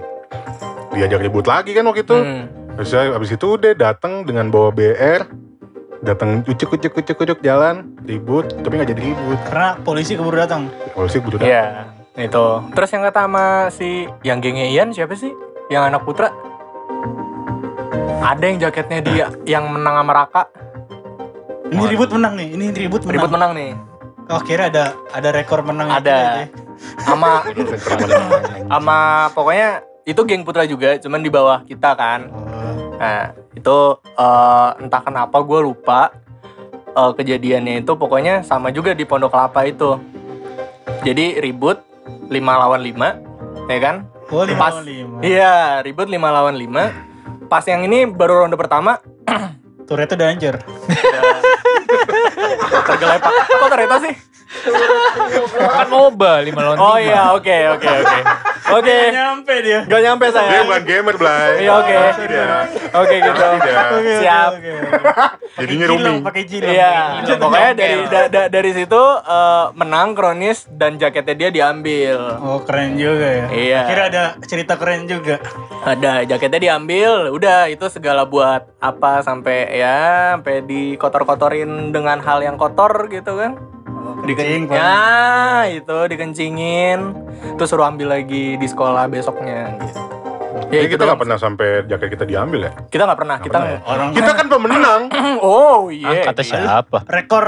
diajak 0.91 1.19
ribut 1.21 1.45
lagi 1.45 1.71
kan 1.71 1.83
waktu 1.83 2.01
itu 2.01 2.17
Hmm. 2.17 2.43
Terus 2.77 2.93
saya 2.93 3.09
abis 3.17 3.33
itu 3.33 3.57
udah 3.57 3.73
datang 3.73 4.21
dengan 4.21 4.53
bawa 4.53 4.69
BR, 4.69 5.25
datang 6.05 6.45
ucuk 6.45 6.77
ucuk 6.77 6.93
ucuk 6.93 7.17
ucuk 7.25 7.39
jalan 7.41 7.89
ribut, 8.05 8.53
tapi 8.61 8.77
nggak 8.77 8.93
jadi 8.93 9.01
ribut. 9.01 9.39
Karena 9.49 9.81
polisi 9.81 10.13
keburu 10.13 10.37
datang. 10.37 10.69
Polisi 10.93 11.17
butuh 11.17 11.41
datang. 11.41 11.49
Iya. 11.49 11.65
Itu. 12.21 12.45
Terus 12.77 12.89
yang 12.93 13.01
kata 13.09 13.25
sama 13.25 13.45
si 13.73 14.05
yang 14.21 14.37
gengnya 14.45 14.69
Ian 14.69 14.93
siapa 14.93 15.17
sih? 15.17 15.33
Yang 15.73 15.83
anak 15.89 16.01
putra? 16.05 16.29
Ada 18.21 18.45
yang 18.45 18.57
jaketnya 18.61 18.99
dia 19.01 19.25
yang 19.49 19.73
menang 19.73 19.97
sama 19.97 20.13
Raka. 20.13 20.43
Ini 21.73 21.81
ribut 21.97 22.13
menang 22.13 22.33
nih. 22.37 22.47
Ini 22.61 22.65
ribut 22.77 23.01
menang. 23.09 23.15
Ribut 23.17 23.31
menang 23.33 23.51
nih. 23.57 23.71
Oh 24.29 24.41
kira 24.45 24.69
ada 24.69 24.93
ada 25.17 25.29
rekor 25.33 25.65
menang. 25.65 25.89
Ada. 25.89 26.45
Sama 27.01 27.41
sama 28.69 28.97
pokoknya 29.33 29.81
itu 30.07 30.21
geng 30.23 30.47
putra 30.47 30.63
juga, 30.63 30.95
cuman 30.95 31.19
di 31.19 31.27
bawah 31.27 31.67
kita 31.67 31.91
kan. 31.99 32.31
Nah, 32.95 33.35
itu 33.51 33.77
eh, 33.99 34.69
entah 34.79 35.01
kenapa 35.03 35.37
gue 35.43 35.59
lupa 35.59 36.15
eh, 36.95 37.11
kejadiannya 37.11 37.83
itu 37.83 37.91
pokoknya 37.99 38.47
sama 38.47 38.71
juga 38.71 38.95
di 38.95 39.03
Pondok 39.03 39.35
Kelapa 39.35 39.67
itu. 39.67 39.99
Jadi 41.03 41.43
ribut 41.43 41.83
5 42.31 42.31
lawan 42.31 42.79
5, 42.79 43.67
ya 43.67 43.79
kan? 43.83 43.95
Oh 44.31 44.43
lima 44.43 44.59
Pas. 44.59 44.73
lawan 44.79 44.87
lima. 44.87 45.17
Iya, 45.23 45.83
ribut 45.83 46.07
5 46.07 46.15
lawan 46.19 46.55
5. 46.55 47.47
Pas 47.51 47.63
yang 47.67 47.83
ini 47.83 48.07
baru 48.07 48.43
ronde 48.43 48.59
pertama 48.59 48.99
Turretnya 49.87 50.19
udah 50.19 50.27
hancur. 50.35 50.55
tergelepak. 52.87 53.31
Kok 53.31 53.69
ternyata 53.71 53.95
sih? 54.03 54.13
Kan 55.57 55.87
MOBA 55.87 56.33
5 56.43 56.53
lawan 56.55 56.77
5. 56.77 56.83
Oh 56.83 56.97
iya, 56.97 57.21
oke 57.31 57.57
oke 57.73 57.87
oke. 57.87 58.19
Oke. 58.67 58.91
Nggak 58.91 59.15
nyampe 59.15 59.53
dia. 59.63 59.79
Gak 59.87 60.01
nyampe 60.03 60.25
Dia 60.27 60.35
saya. 60.35 60.59
bukan 60.61 60.83
gamer, 60.83 61.15
Blay. 61.15 61.51
Iya, 61.63 61.71
oke. 61.73 61.95
Oke 62.93 63.15
gitu. 63.15 63.31
Tidak. 63.47 63.77
Oke, 63.87 63.95
oke, 63.95 64.13
Siap. 64.19 64.49
oke, 64.51 64.69
oke. 64.75 64.91
Jadinya 65.57 65.85
Pakai 65.87 66.03
Rumi. 66.03 66.19
Pakai 66.19 66.43
cilok. 66.43 66.67
Iya, 66.67 66.93
pokoknya 67.37 67.71
dari 67.73 67.95
da- 68.05 68.27
da- 68.27 68.49
dari 68.49 68.71
situ 68.73 69.01
eh, 69.23 69.65
menang 69.73 70.09
kronis 70.13 70.67
dan 70.69 70.99
jaketnya 70.99 71.35
dia 71.37 71.49
diambil. 71.49 72.19
Oh 72.37 72.59
keren 72.61 72.99
juga 72.99 73.23
ya. 73.25 73.45
Iya. 73.49 73.81
Kira 73.87 74.03
ada 74.05 74.23
cerita 74.43 74.75
keren 74.75 75.07
juga. 75.07 75.39
Ada 75.79 76.27
jaketnya 76.27 76.59
diambil, 76.59 77.31
udah 77.31 77.71
itu 77.71 77.87
segala 77.87 78.27
buat 78.27 78.67
apa 78.77 79.23
sampai 79.23 79.71
ya 79.73 79.97
sampai 80.35 80.59
dikotor-kotorin 80.61 81.89
dengan 81.89 82.19
hal 82.19 82.41
yang 82.41 82.59
kotor 82.59 83.07
gitu 83.07 83.39
kan. 83.39 83.55
Kencing, 84.27 84.67
Pak. 84.67 84.75
ya 84.75 84.99
itu 85.71 85.97
dikencingin 86.11 86.99
terus 87.55 87.69
suruh 87.71 87.87
ambil 87.87 88.11
lagi 88.19 88.59
di 88.59 88.67
sekolah 88.67 89.07
besoknya 89.07 89.77
gitu. 89.81 90.26
Ya, 90.67 90.69
Jadi 90.73 90.83
itu 90.83 90.93
kita 90.93 91.03
nggak 91.05 91.19
pernah 91.19 91.37
sampai 91.37 91.67
jaket 91.85 92.09
kita 92.11 92.25
diambil 92.25 92.59
ya? 92.63 92.71
kita 92.87 93.03
nggak 93.03 93.19
pernah 93.19 93.37
kita 93.39 93.55
pernah 93.55 93.69
ya? 93.69 93.79
Orang 93.85 94.07
Kita 94.11 94.31
kan 94.33 94.45
pemenang. 94.47 95.01
oh 95.45 95.87
Ah, 95.87 96.11
iya 96.11 96.19
kata 96.23 96.41
siapa? 96.41 96.97
rekor 97.07 97.45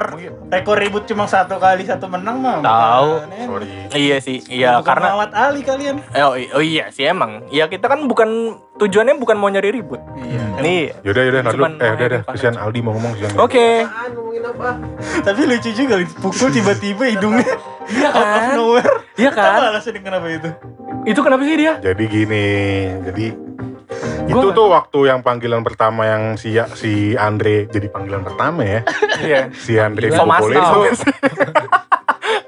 rekor 0.47 0.75
ribut 0.75 1.03
cuma 1.03 1.25
satu 1.25 1.57
kali 1.57 1.83
satu 1.83 2.07
menang 2.07 2.39
mah. 2.39 2.59
Tahu. 2.59 3.09
Sorry. 3.45 3.67
iya 3.93 4.17
sih 4.19 4.39
iya 4.47 4.77
Bukan 4.77 4.87
karena 4.87 5.07
mawat 5.11 5.31
Ali 5.33 5.61
kalian. 5.61 5.95
Oh, 6.15 6.33
oh 6.35 6.63
iya 6.63 6.87
sih 6.89 7.03
emang. 7.03 7.43
Ya 7.49 7.65
kita 7.65 7.85
kan 7.85 8.05
bukan 8.05 8.29
tujuannya 8.77 9.17
bukan 9.17 9.35
mau 9.35 9.47
nyari 9.47 9.73
ribut. 9.73 9.99
Iya. 10.15 10.43
Nih. 10.59 10.83
Yaudah, 11.01 11.21
yaudah, 11.21 11.39
ntar 11.41 11.53
dulu. 11.53 11.61
Cuman 11.61 11.71
Eh, 11.77 11.91
udah, 11.91 12.05
udah. 12.07 12.21
Kesian 12.29 12.55
Aldi 12.55 12.79
mau 12.79 12.93
ngomong. 12.93 13.11
kesian. 13.13 13.31
Oke. 13.35 13.83
Apa? 14.39 14.69
Tapi 15.21 15.41
lucu 15.45 15.69
juga 15.71 15.95
pukul 16.17 16.49
tiba-tiba 16.49 17.03
hidungnya 17.07 17.45
Iya 17.89 18.07
out 18.07 18.15
of 18.15 18.23
kan? 18.23 18.49
nowhere. 18.53 18.93
Iya 19.13 19.29
Apa 19.29 19.41
kan? 19.41 19.61
alasannya 19.69 20.01
kenapa 20.01 20.27
itu? 20.27 20.49
Itu 21.05 21.19
kenapa 21.19 21.41
sih 21.41 21.55
dia? 21.55 21.73
Jadi 21.79 22.03
gini, 22.05 22.47
jadi 23.03 23.25
Gua 24.21 24.29
itu 24.29 24.45
nggak 24.45 24.53
tuh 24.53 24.67
waktu 24.69 24.99
yang 25.07 25.19
panggilan 25.19 25.61
pertama 25.61 26.05
yang 26.05 26.23
si 26.35 26.53
si 26.75 26.91
Andre 27.15 27.65
jadi 27.65 27.89
panggilan 27.89 28.21
pertama 28.21 28.61
ya. 28.61 28.79
Iya. 29.19 29.41
Si 29.51 29.73
Andre 29.75 30.05
dipukulin 30.07 30.61
tuh. 30.61 30.83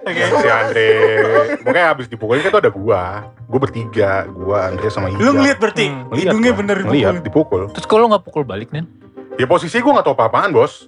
Oke. 0.02 0.24
Si 0.24 0.48
Andre, 0.48 0.90
pokoknya 1.60 1.86
habis 1.88 2.06
dipukulin 2.08 2.42
kan 2.42 2.52
tuh 2.52 2.62
ada 2.62 2.72
gua. 2.72 3.04
Gua 3.44 3.60
bertiga, 3.60 4.26
gua 4.28 4.70
Andre 4.70 4.88
sama 4.88 5.10
Ija. 5.10 5.20
Lu 5.20 5.32
ngeliat 5.32 5.58
berarti 5.58 5.86
Hmm, 5.88 6.06
Ngeliat 6.08 6.22
hidungnya 6.24 6.54
bener 6.54 6.78
Ngeliat, 6.80 7.14
dipukul. 7.18 7.26
dipukul. 7.64 7.74
Terus 7.74 7.88
kalau 7.88 8.06
nggak 8.08 8.24
pukul 8.24 8.44
balik 8.44 8.70
nih? 8.70 8.86
Ya 9.36 9.46
posisi 9.46 9.78
gua 9.80 9.98
gak 9.98 10.06
tau 10.06 10.14
apa-apaan 10.14 10.52
bos. 10.52 10.86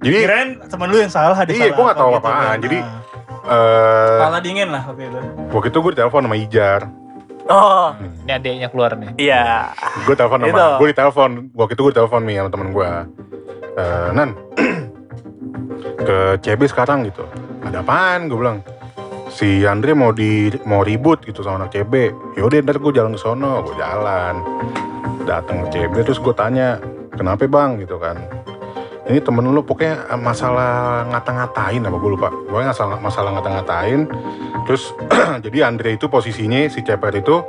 Jadi 0.00 0.16
Kirain 0.18 0.48
temen 0.60 0.86
lu 0.86 0.98
yang 0.98 1.08
salah 1.08 1.32
ada 1.34 1.48
Iya, 1.48 1.70
salah 1.70 1.72
gua 1.72 1.84
nggak 1.86 1.98
tahu 1.98 2.10
apa 2.10 2.20
apaan. 2.20 2.44
kan. 2.44 2.56
Jadi, 2.60 2.78
Nah, 2.78 3.00
eh 3.44 4.18
kepala 4.18 4.38
dingin 4.40 4.68
lah 4.68 4.82
waktu 4.84 5.02
itu. 5.06 5.20
waktu 5.52 5.68
itu 5.68 5.78
gue 5.78 5.90
ditelepon 5.92 6.22
sama 6.24 6.36
Ijar. 6.36 6.82
Oh, 7.44 7.92
Ini 8.24 8.40
adeknya 8.40 8.68
keluar 8.72 8.96
nih. 8.96 9.12
iya. 9.20 9.68
Gue 10.08 10.16
telepon 10.16 10.40
sama, 10.40 10.80
gue 10.80 10.88
ditelepon. 10.88 11.30
Waktu 11.52 11.72
itu 11.72 11.80
gue 11.84 11.92
ditelepon 11.92 12.22
nih 12.24 12.36
sama 12.40 12.48
temen 12.48 12.68
gue. 12.72 12.90
Eh, 13.74 14.08
Nan, 14.16 14.30
ke 16.08 16.16
CB 16.40 16.60
sekarang 16.66 17.04
gitu. 17.04 17.24
Ada 17.60 17.84
apaan? 17.84 18.32
Gue 18.32 18.40
bilang. 18.40 18.64
Si 19.28 19.66
Andre 19.66 19.92
mau 19.92 20.08
di 20.08 20.46
mau 20.62 20.80
ribut 20.80 21.20
gitu 21.20 21.42
sama 21.42 21.60
anak 21.60 21.74
CB. 21.74 21.92
Yaudah 22.38 22.64
ntar 22.64 22.78
gue 22.78 22.92
jalan 22.94 23.12
ke 23.12 23.20
sono, 23.20 23.60
gue 23.60 23.76
jalan. 23.76 24.40
Datang 25.26 25.66
ke 25.66 25.76
CB 25.76 25.94
terus 26.00 26.20
gue 26.20 26.32
tanya, 26.32 26.78
kenapa 27.12 27.44
bang 27.44 27.76
gitu 27.76 27.98
kan. 27.98 28.14
Ini 29.04 29.20
temen 29.20 29.44
lu 29.44 29.60
pokoknya 29.60 30.16
masalah 30.16 31.04
ngata-ngatain 31.12 31.84
apa 31.84 31.96
gue 32.00 32.10
lupa. 32.16 32.32
Pokoknya 32.32 32.72
masalah, 32.72 32.96
masalah 32.96 33.30
ngata-ngatain. 33.36 34.08
Terus 34.64 34.96
jadi 35.44 35.68
Andre 35.68 36.00
itu 36.00 36.08
posisinya 36.08 36.64
si 36.72 36.80
Ceper 36.80 37.12
itu 37.12 37.44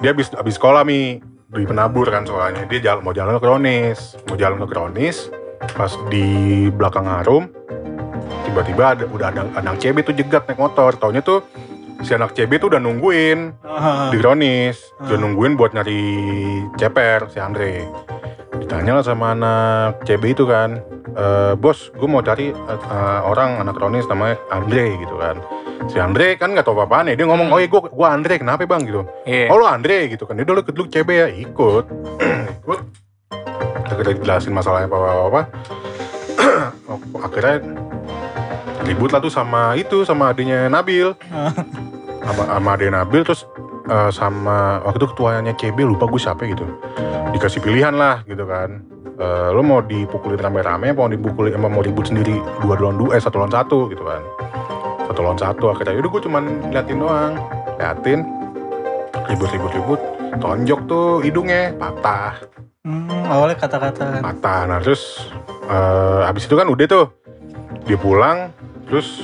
dia 0.00 0.16
habis 0.16 0.32
habis 0.32 0.56
sekolah 0.56 0.84
nih 0.88 1.20
di 1.46 1.64
penabur 1.64 2.08
kan 2.10 2.26
soalnya 2.26 2.66
dia 2.66 2.80
jalan 2.82 3.00
mau 3.00 3.14
jalan 3.14 3.38
ke 3.38 3.40
Kronis 3.40 4.18
mau 4.26 4.36
jalan 4.36 4.58
ke 4.60 4.66
Kronis 4.66 5.30
pas 5.72 5.88
di 6.10 6.26
belakang 6.68 7.06
harum 7.06 7.48
tiba-tiba 8.44 8.98
ada, 8.98 9.04
udah 9.08 9.26
ada 9.30 9.40
anak 9.54 9.78
CB 9.78 10.04
tuh 10.04 10.12
jegat 10.12 10.44
naik 10.50 10.58
motor 10.58 10.98
taunya 10.98 11.22
tuh 11.22 11.46
si 12.02 12.12
anak 12.12 12.34
CB 12.34 12.60
tuh 12.60 12.68
udah 12.74 12.80
nungguin 12.82 13.56
Ah, 13.62 14.10
di 14.10 14.18
Kronis 14.18 14.90
udah 15.00 15.16
Hmm. 15.16 15.22
nungguin 15.22 15.54
buat 15.54 15.72
nyari 15.72 16.02
ceper 16.76 17.30
si 17.30 17.38
Andre 17.40 17.88
ditanya 18.66 18.98
lah 18.98 19.04
sama 19.06 19.30
anak 19.30 20.02
CB 20.02 20.34
itu 20.34 20.42
kan 20.42 20.82
"Eh, 21.14 21.54
bos 21.54 21.94
gue 21.94 22.08
mau 22.10 22.18
cari 22.18 22.50
eh, 22.50 23.20
orang 23.22 23.62
anak 23.62 23.78
Kronis 23.78 24.10
namanya 24.10 24.42
Andre 24.50 24.98
gitu 24.98 25.14
kan. 25.14 25.38
Si 25.86 26.02
Andre 26.02 26.34
kan 26.34 26.50
nggak 26.50 26.66
tahu 26.66 26.74
apa-apaan 26.74 27.06
ya 27.06 27.14
dia 27.14 27.30
ngomong 27.30 27.54
oh 27.54 27.62
iya 27.62 27.70
gue 27.70 27.78
gue 27.78 28.06
Andre 28.10 28.42
kenapa 28.42 28.66
bang? 28.66 28.82
Gitu. 28.82 29.06
Iya. 29.22 29.54
Oh 29.54 29.62
lo 29.62 29.70
Andre 29.70 30.10
gitu 30.10 30.26
kan, 30.26 30.34
udah 30.34 30.50
lo 30.50 30.60
ikut 30.66 30.74
lu 30.74 30.84
CB 30.90 31.08
ya, 31.14 31.30
ikut. 31.30 31.84
Ikut. 32.66 32.80
Kita 33.86 33.94
kita 34.02 34.10
jelasin 34.18 34.50
masalahnya 34.50 34.90
apa-apa 34.90 35.46
akhirnya 37.30 37.62
ribut 38.82 39.14
lah 39.14 39.22
tuh 39.22 39.30
sama 39.30 39.78
itu 39.78 40.02
sama 40.02 40.34
adiknya 40.34 40.66
Nabil. 40.66 41.14
Sama, 42.26 42.42
sama 42.42 42.74
adiknya 42.74 43.06
Nabil 43.06 43.22
terus 43.22 43.46
eh, 43.86 44.10
sama 44.10 44.82
waktu 44.82 44.98
itu 45.02 45.08
ketuanya 45.14 45.52
CB 45.54 45.78
lupa 45.86 46.10
gue 46.10 46.20
siapa 46.20 46.42
gitu. 46.46 46.66
Dikasih 47.34 47.62
pilihan 47.62 47.94
lah 47.94 48.22
gitu 48.26 48.44
kan. 48.46 48.82
Eh, 49.16 49.48
lo 49.54 49.64
mau 49.64 49.80
dipukulin 49.80 50.36
rame-rame 50.36 50.92
apa 50.92 51.00
mau 51.00 51.08
dipukulin 51.08 51.56
apa 51.56 51.68
mau 51.72 51.80
ribut 51.80 52.04
sendiri 52.04 52.36
dua 52.60 52.76
lawan 52.76 53.00
dua 53.00 53.16
eh 53.16 53.22
satu 53.22 53.40
lawan 53.40 53.52
satu 53.54 53.88
gitu 53.88 54.04
kan. 54.04 54.22
Satu 55.08 55.20
lawan 55.24 55.38
satu 55.40 55.64
akhirnya 55.72 55.96
yaudah 55.96 56.10
gue 56.12 56.22
cuman 56.28 56.44
liatin 56.68 56.98
doang. 57.00 57.32
Liatin. 57.80 58.20
Ribut 59.26 59.48
ribut 59.50 59.72
ribut 59.72 60.00
tonjok 60.36 60.80
tuh 60.84 61.06
hidungnya 61.24 61.72
patah. 61.80 62.36
Hmm, 62.86 63.26
awalnya 63.26 63.56
kata-kata. 63.58 64.22
patah. 64.22 64.60
Nah 64.68 64.78
terus 64.78 65.32
eh 65.66 66.22
habis 66.22 66.46
itu 66.46 66.54
kan 66.54 66.68
udah 66.68 66.86
tuh. 66.86 67.06
Dia 67.86 67.98
pulang 67.98 68.50
terus 68.86 69.22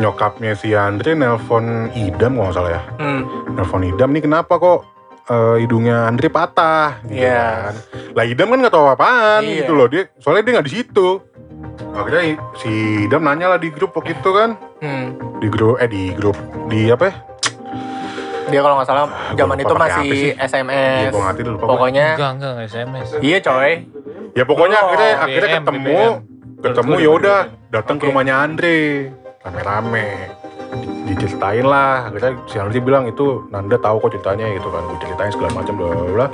nyokapnya 0.00 0.52
si 0.54 0.72
Andre 0.72 1.12
nelpon 1.12 1.64
Idam 1.92 2.34
kalau 2.34 2.44
nggak 2.46 2.56
salah 2.56 2.72
ya 2.72 2.82
Hmm. 2.96 3.22
nelpon 3.50 3.84
Idam 3.84 4.10
nih 4.10 4.22
kenapa 4.22 4.56
kok 4.56 4.80
eh, 5.26 5.56
hidungnya 5.60 6.08
Andre 6.08 6.26
patah 6.26 7.04
gitu 7.04 7.20
Iya. 7.20 7.44
kan 7.62 7.74
lah 8.10 8.24
Idam 8.24 8.48
kan 8.48 8.58
nggak 8.58 8.72
tahu 8.72 8.86
apaan 8.88 9.42
Iya. 9.42 9.56
gitu 9.60 9.72
loh 9.72 9.86
dia 9.86 10.08
soalnya 10.16 10.42
dia 10.42 10.52
nggak 10.56 10.66
di 10.66 10.74
situ 10.74 11.08
akhirnya 11.92 12.22
si 12.56 12.72
Idam 13.04 13.22
nanya 13.22 13.46
lah 13.48 13.58
di 13.58 13.68
grup 13.68 13.92
waktu 13.92 14.14
itu 14.14 14.30
kan 14.30 14.56
Hmm. 14.78 15.06
di 15.38 15.46
grup 15.46 15.76
eh 15.76 15.86
di 15.86 16.10
grup 16.10 16.36
di 16.66 16.88
apa 16.88 17.04
ya 17.04 17.14
Dia 18.48 18.60
kalau 18.60 18.74
nggak 18.74 18.88
salah 18.88 19.06
zaman 19.30 19.56
itu 19.56 19.70
masih. 19.72 20.34
SMS. 20.34 21.06
Iya, 21.06 21.10
gua 21.14 21.22
ngerti 21.30 21.42
dulu. 21.44 21.56
Pokoknya 21.62 22.06
Enggak, 22.10 22.30
enggak, 22.34 22.50
enggak 22.50 22.66
SMS. 22.66 23.08
iya 23.20 23.38
coy. 23.38 23.72
ya 24.30 24.42
pokoknya 24.42 24.74
Oh, 24.76 24.84
akhirnya 24.84 25.12
akhirnya 25.20 25.48
BBM, 25.48 25.58
ketemu 25.60 25.86
BBM. 25.86 26.14
ketemu 26.60 26.94
ya 26.96 27.10
udah 27.12 27.38
datang 27.68 27.94
ke 27.94 28.02
Oke. 28.02 28.08
rumahnya 28.10 28.34
Andre 28.36 28.78
rame-rame. 29.44 30.36
Di- 30.70 31.16
diceritain 31.16 31.66
lah. 31.66 32.06
Akhirnya 32.08 32.38
si 32.46 32.56
Andre 32.60 32.78
bilang 32.78 33.04
itu 33.10 33.42
Nanda 33.50 33.80
tahu 33.80 33.98
kok 34.04 34.14
ceritanya 34.14 34.46
gitu 34.54 34.68
kan. 34.70 34.86
Gue 34.86 34.98
ceritain 35.02 35.32
segala 35.32 35.50
macam 35.56 35.74
bla 35.74 35.86
bla 35.90 36.12
bla. 36.12 36.26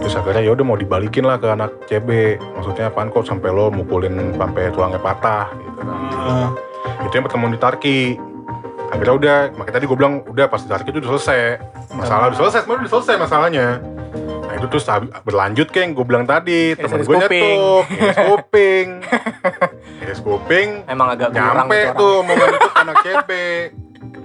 Terus 0.00 0.14
akhirnya 0.16 0.42
ya 0.46 0.52
udah 0.54 0.64
mau 0.64 0.78
dibalikin 0.78 1.26
lah 1.26 1.36
ke 1.36 1.46
anak 1.50 1.70
CB 1.90 2.38
maksudnya 2.56 2.88
apaan 2.88 3.10
kok 3.10 3.26
sampai 3.26 3.50
lo 3.52 3.68
mukulin 3.68 4.32
sampai 4.38 4.70
tulangnya 4.72 5.02
patah 5.02 5.50
gitu 5.58 5.80
kan. 5.82 5.88
Eh, 6.16 6.48
itu 7.10 7.14
yang 7.18 7.24
pertemuan 7.26 7.52
di 7.52 7.60
Tarki. 7.60 8.00
Akhirnya 8.86 9.14
udah 9.18 9.38
makanya 9.58 9.82
tadi 9.82 9.86
gue 9.90 9.98
bilang 9.98 10.22
udah 10.24 10.46
pas 10.46 10.62
di 10.62 10.68
Tarki 10.70 10.88
itu 10.94 11.02
udah 11.02 11.10
selesai. 11.18 11.38
Masalah 11.92 12.24
udah 12.32 12.38
selesai 12.38 12.60
sebenarnya 12.64 12.82
udah 12.86 12.92
selesai 12.96 13.14
masalahnya 13.18 13.66
itu 14.56 14.66
terus 14.66 14.84
berlanjut 15.22 15.68
kayak 15.68 15.82
yang 15.82 15.92
gue 15.92 16.04
bilang 16.04 16.24
tadi 16.24 16.72
temen 16.74 16.98
gue 16.98 17.16
nyetuk 17.16 17.84
iris 18.00 18.18
kuping 18.24 18.86
iris 20.00 20.20
kuping 20.20 20.68
Emang 20.86 21.08
agak 21.10 21.30
kurang 21.30 21.44
nyampe 21.62 21.76
itu 21.76 21.86
orang. 21.86 21.96
tuh 21.96 22.14
momen 22.22 22.46
itu 22.48 22.58
ke 22.58 22.70
anak 22.74 22.96
CB 22.98 23.30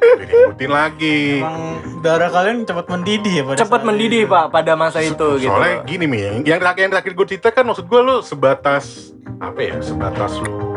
diributin 0.02 0.72
lagi 0.72 1.22
Emang 1.38 1.60
darah 2.02 2.30
kalian 2.30 2.58
cepat 2.64 2.86
mendidih 2.88 3.34
ya 3.34 3.44
pada 3.46 3.58
Cepat 3.60 3.82
mendidih 3.84 4.22
itu. 4.24 4.32
pak 4.32 4.46
pada 4.50 4.74
masa 4.74 5.00
itu 5.00 5.28
gitu. 5.38 5.46
soalnya 5.46 5.84
gini 5.84 6.06
nih 6.06 6.22
yang, 6.22 6.38
yang 6.48 6.60
terakhir 6.60 6.82
yang 6.82 6.92
terakhir 6.92 7.12
gue 7.14 7.26
cerita 7.28 7.48
kan 7.52 7.64
maksud 7.64 7.86
gue 7.86 8.00
lu 8.00 8.16
sebatas 8.22 9.14
apa 9.38 9.60
ya 9.60 9.76
sebatas 9.80 10.40
lu 10.40 10.71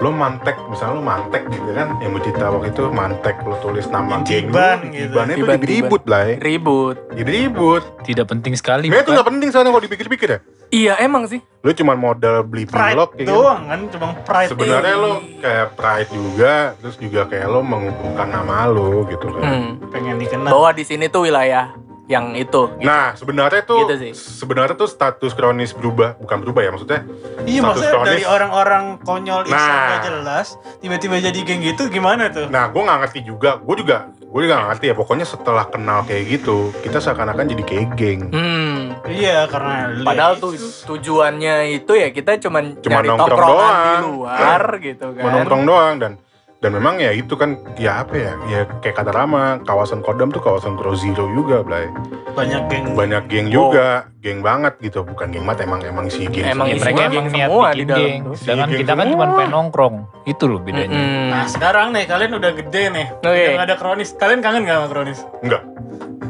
lu 0.00 0.10
mantek 0.10 0.56
misalnya 0.66 0.96
lu 0.96 1.02
mantek 1.02 1.42
gitu 1.46 1.70
kan 1.70 1.92
yang 2.00 2.10
gue 2.10 2.22
cerita 2.22 2.48
waktu 2.48 2.72
itu 2.72 2.82
mantek 2.88 3.36
lu 3.40 3.52
tulis 3.60 3.84
nama 3.86 4.24
geng 4.24 4.48
gitu. 4.88 5.12
tibannya 5.12 5.34
itu 5.36 5.44
jadi 5.44 5.66
ribut 5.68 6.02
lah 6.04 6.22
ya 6.24 6.34
Ribut. 6.40 6.96
jadi 7.12 7.30
ribut 7.38 7.82
Tidak 8.00 8.24
penting 8.24 8.56
sekali. 8.56 8.88
Sebenarnya 8.88 9.04
itu 9.04 9.12
gak 9.14 9.28
penting 9.28 9.48
soalnya 9.48 9.70
kalau 9.70 9.84
dipikir-pikir 9.84 10.28
ya 10.30 10.40
Iya 10.70 10.94
emang 11.00 11.26
sih. 11.26 11.42
lu 11.60 11.70
cuma 11.72 11.92
modal 11.92 12.40
beli 12.42 12.64
Pride 12.64 12.94
pilok 12.94 13.10
ya 13.12 13.18
kan 13.18 13.28
doang 13.28 13.62
kan, 13.66 13.80
cuma 13.90 14.06
pride. 14.22 14.48
sebenarnya 14.48 14.94
lu 14.96 15.12
kayak 15.36 15.66
pride 15.76 16.10
juga 16.10 16.54
terus 16.78 16.96
juga 16.96 17.20
kayak 17.26 17.46
lu 17.46 17.60
mengumpulkan 17.60 18.28
nama 18.30 18.56
lu 18.66 19.04
gitu 19.06 19.26
kan 19.28 19.42
Hmm. 19.42 19.70
pengen 19.90 20.16
dikenal. 20.16 20.48
Bahwa 20.48 20.70
di 20.72 20.82
sini 20.82 21.06
tuh 21.06 21.26
wilayah 21.26 21.76
yang 22.10 22.34
itu. 22.34 22.42
gitu. 22.66 22.82
Nah, 22.82 23.14
sebenarnya 23.14 23.62
tuh 23.62 23.86
Gitu 23.86 23.94
sih. 24.00 24.12
sebenarnya 24.12 24.74
tuh 24.74 24.84
status 24.84 25.30
kronis 25.30 25.70
berubah, 25.70 26.18
bukan 26.18 26.42
berubah 26.42 26.60
ya 26.60 26.70
maksudnya. 26.70 27.00
Iya 27.40 27.60
status 27.60 27.62
maksudnya 27.62 27.92
kronis. 27.92 28.08
dari 28.10 28.24
orang-orang 28.26 28.84
konyol 29.00 29.40
Nah. 29.46 29.70
gak 29.94 30.02
jelas, 30.04 30.46
tiba-tiba 30.78 31.16
jadi 31.20 31.38
geng 31.38 31.62
gitu 31.62 31.86
gimana 31.86 32.26
tuh? 32.28 32.50
Nah, 32.50 32.66
gue 32.66 32.82
nggak 32.82 32.98
ngerti 33.00 33.20
juga, 33.22 33.56
gue 33.56 33.76
juga, 33.76 33.96
gue 34.10 34.40
juga 34.40 34.54
nggak 34.56 34.68
ngerti 34.68 34.84
ya. 34.84 34.94
Pokoknya 34.94 35.24
setelah 35.24 35.64
kenal 35.64 36.02
kayak 36.02 36.24
gitu, 36.28 36.56
kita 36.80 36.98
seakan-akan 36.98 37.46
jadi 37.48 37.62
kayak 37.62 37.86
geng. 37.94 38.20
Hmm. 38.28 38.82
Iya 39.02 39.46
karena 39.46 40.02
Padahal 40.02 40.34
itu. 40.34 40.42
tuh 40.42 40.52
tujuannya 40.90 41.54
itu 41.74 41.92
ya 41.92 42.10
kita 42.10 42.36
cuman 42.38 42.78
Cuma 42.80 42.98
nyari 42.98 43.08
nongkrong 43.08 43.30
tongkrongan 43.30 43.70
di 43.70 43.78
doang. 43.78 44.02
luar 44.10 44.62
gitu 44.80 45.06
kan. 45.12 45.22
Menongkrong 45.22 45.62
doang 45.64 45.94
dan 45.96 46.12
dan 46.60 46.70
memang 46.70 46.96
ya 46.96 47.08
itu 47.10 47.32
kan 47.32 47.56
ya 47.74 48.04
apa 48.04 48.12
ya 48.12 48.32
ya 48.44 48.60
kayak 48.78 48.92
kata 48.94 49.10
Rama 49.10 49.64
kawasan 49.64 49.98
Kodam 49.98 50.28
tuh 50.28 50.38
kawasan 50.38 50.76
Cross 50.76 51.00
Zero 51.00 51.24
juga 51.30 51.64
Blay 51.64 51.88
banyak 52.30 52.62
geng. 52.68 52.84
banyak 52.92 53.22
geng 53.26 53.48
juga 53.48 53.88
geng 54.18 54.38
banget 54.40 54.76
gitu 54.78 55.00
bukan 55.02 55.28
geng 55.30 55.42
banget 55.42 55.64
emang 55.64 55.80
emang 55.82 56.06
si 56.06 56.24
geng 56.26 56.44
Emang 56.46 56.68
Ya, 56.68 56.76
semua. 56.76 56.84
mereka 56.84 56.92
Isinya 56.92 57.00
emang 57.02 57.14
geng 57.16 57.28
niat 57.32 57.48
semua 57.48 57.64
di 57.66 57.74
bikin 57.74 57.88
dalam 57.88 58.04
geng. 58.04 58.20
Sedangkan 58.34 58.68
Iya, 58.68 58.76
kita 58.76 58.84
geng 58.86 59.00
kan 59.00 59.06
cuma 59.10 59.24
pengen 59.32 59.50
nongkrong. 59.50 59.94
Itu 60.22 60.44
loh 60.46 60.60
bedanya. 60.60 60.92
Mm-mm. 60.94 61.26
Nah 61.26 61.44
sekarang 61.46 61.86
nih 61.90 62.04
kalian 62.04 62.32
udah 62.34 62.52
gede 62.54 62.82
nih, 62.90 63.06
Oke. 63.10 63.24
udah 63.24 63.50
gak 63.50 63.64
ada 63.64 63.76
kronis. 63.76 64.08
Kalian 64.14 64.40
kangen 64.40 64.60
gak 64.62 64.76
sama 64.76 64.88
kronis? 64.90 65.20
enggak 65.40 65.62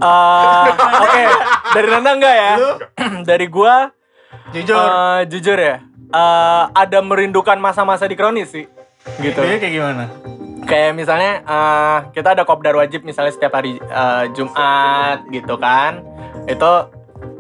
Eh, 0.01 0.69
Oke, 0.97 1.23
dari 1.75 1.89
Nanda 1.91 2.11
enggak 2.13 2.35
ya? 2.35 2.53
dari 3.29 3.47
gua 3.47 3.91
Jujur. 4.51 4.79
eh, 4.79 5.21
jujur 5.27 5.55
ya, 5.55 5.77
eh, 6.09 6.63
ada 6.73 6.99
merindukan 7.01 7.55
masa-masa 7.57 8.03
di 8.05 8.15
kronis 8.15 8.49
sih. 8.49 8.65
Gitu. 9.19 9.35
Bedanya 9.35 9.59
kayak 9.59 9.75
gimana? 9.75 10.05
Kayak 10.61 10.93
misalnya 10.95 11.33
eh, 11.41 11.99
kita 12.13 12.29
ada 12.33 12.45
kopdar 12.45 12.75
wajib 12.75 13.03
misalnya 13.03 13.31
setiap 13.31 13.53
hari 13.53 13.77
eh, 13.77 14.25
Jumat 14.33 15.27
gitu 15.27 15.55
kan. 15.57 16.05
Itu 16.45 16.73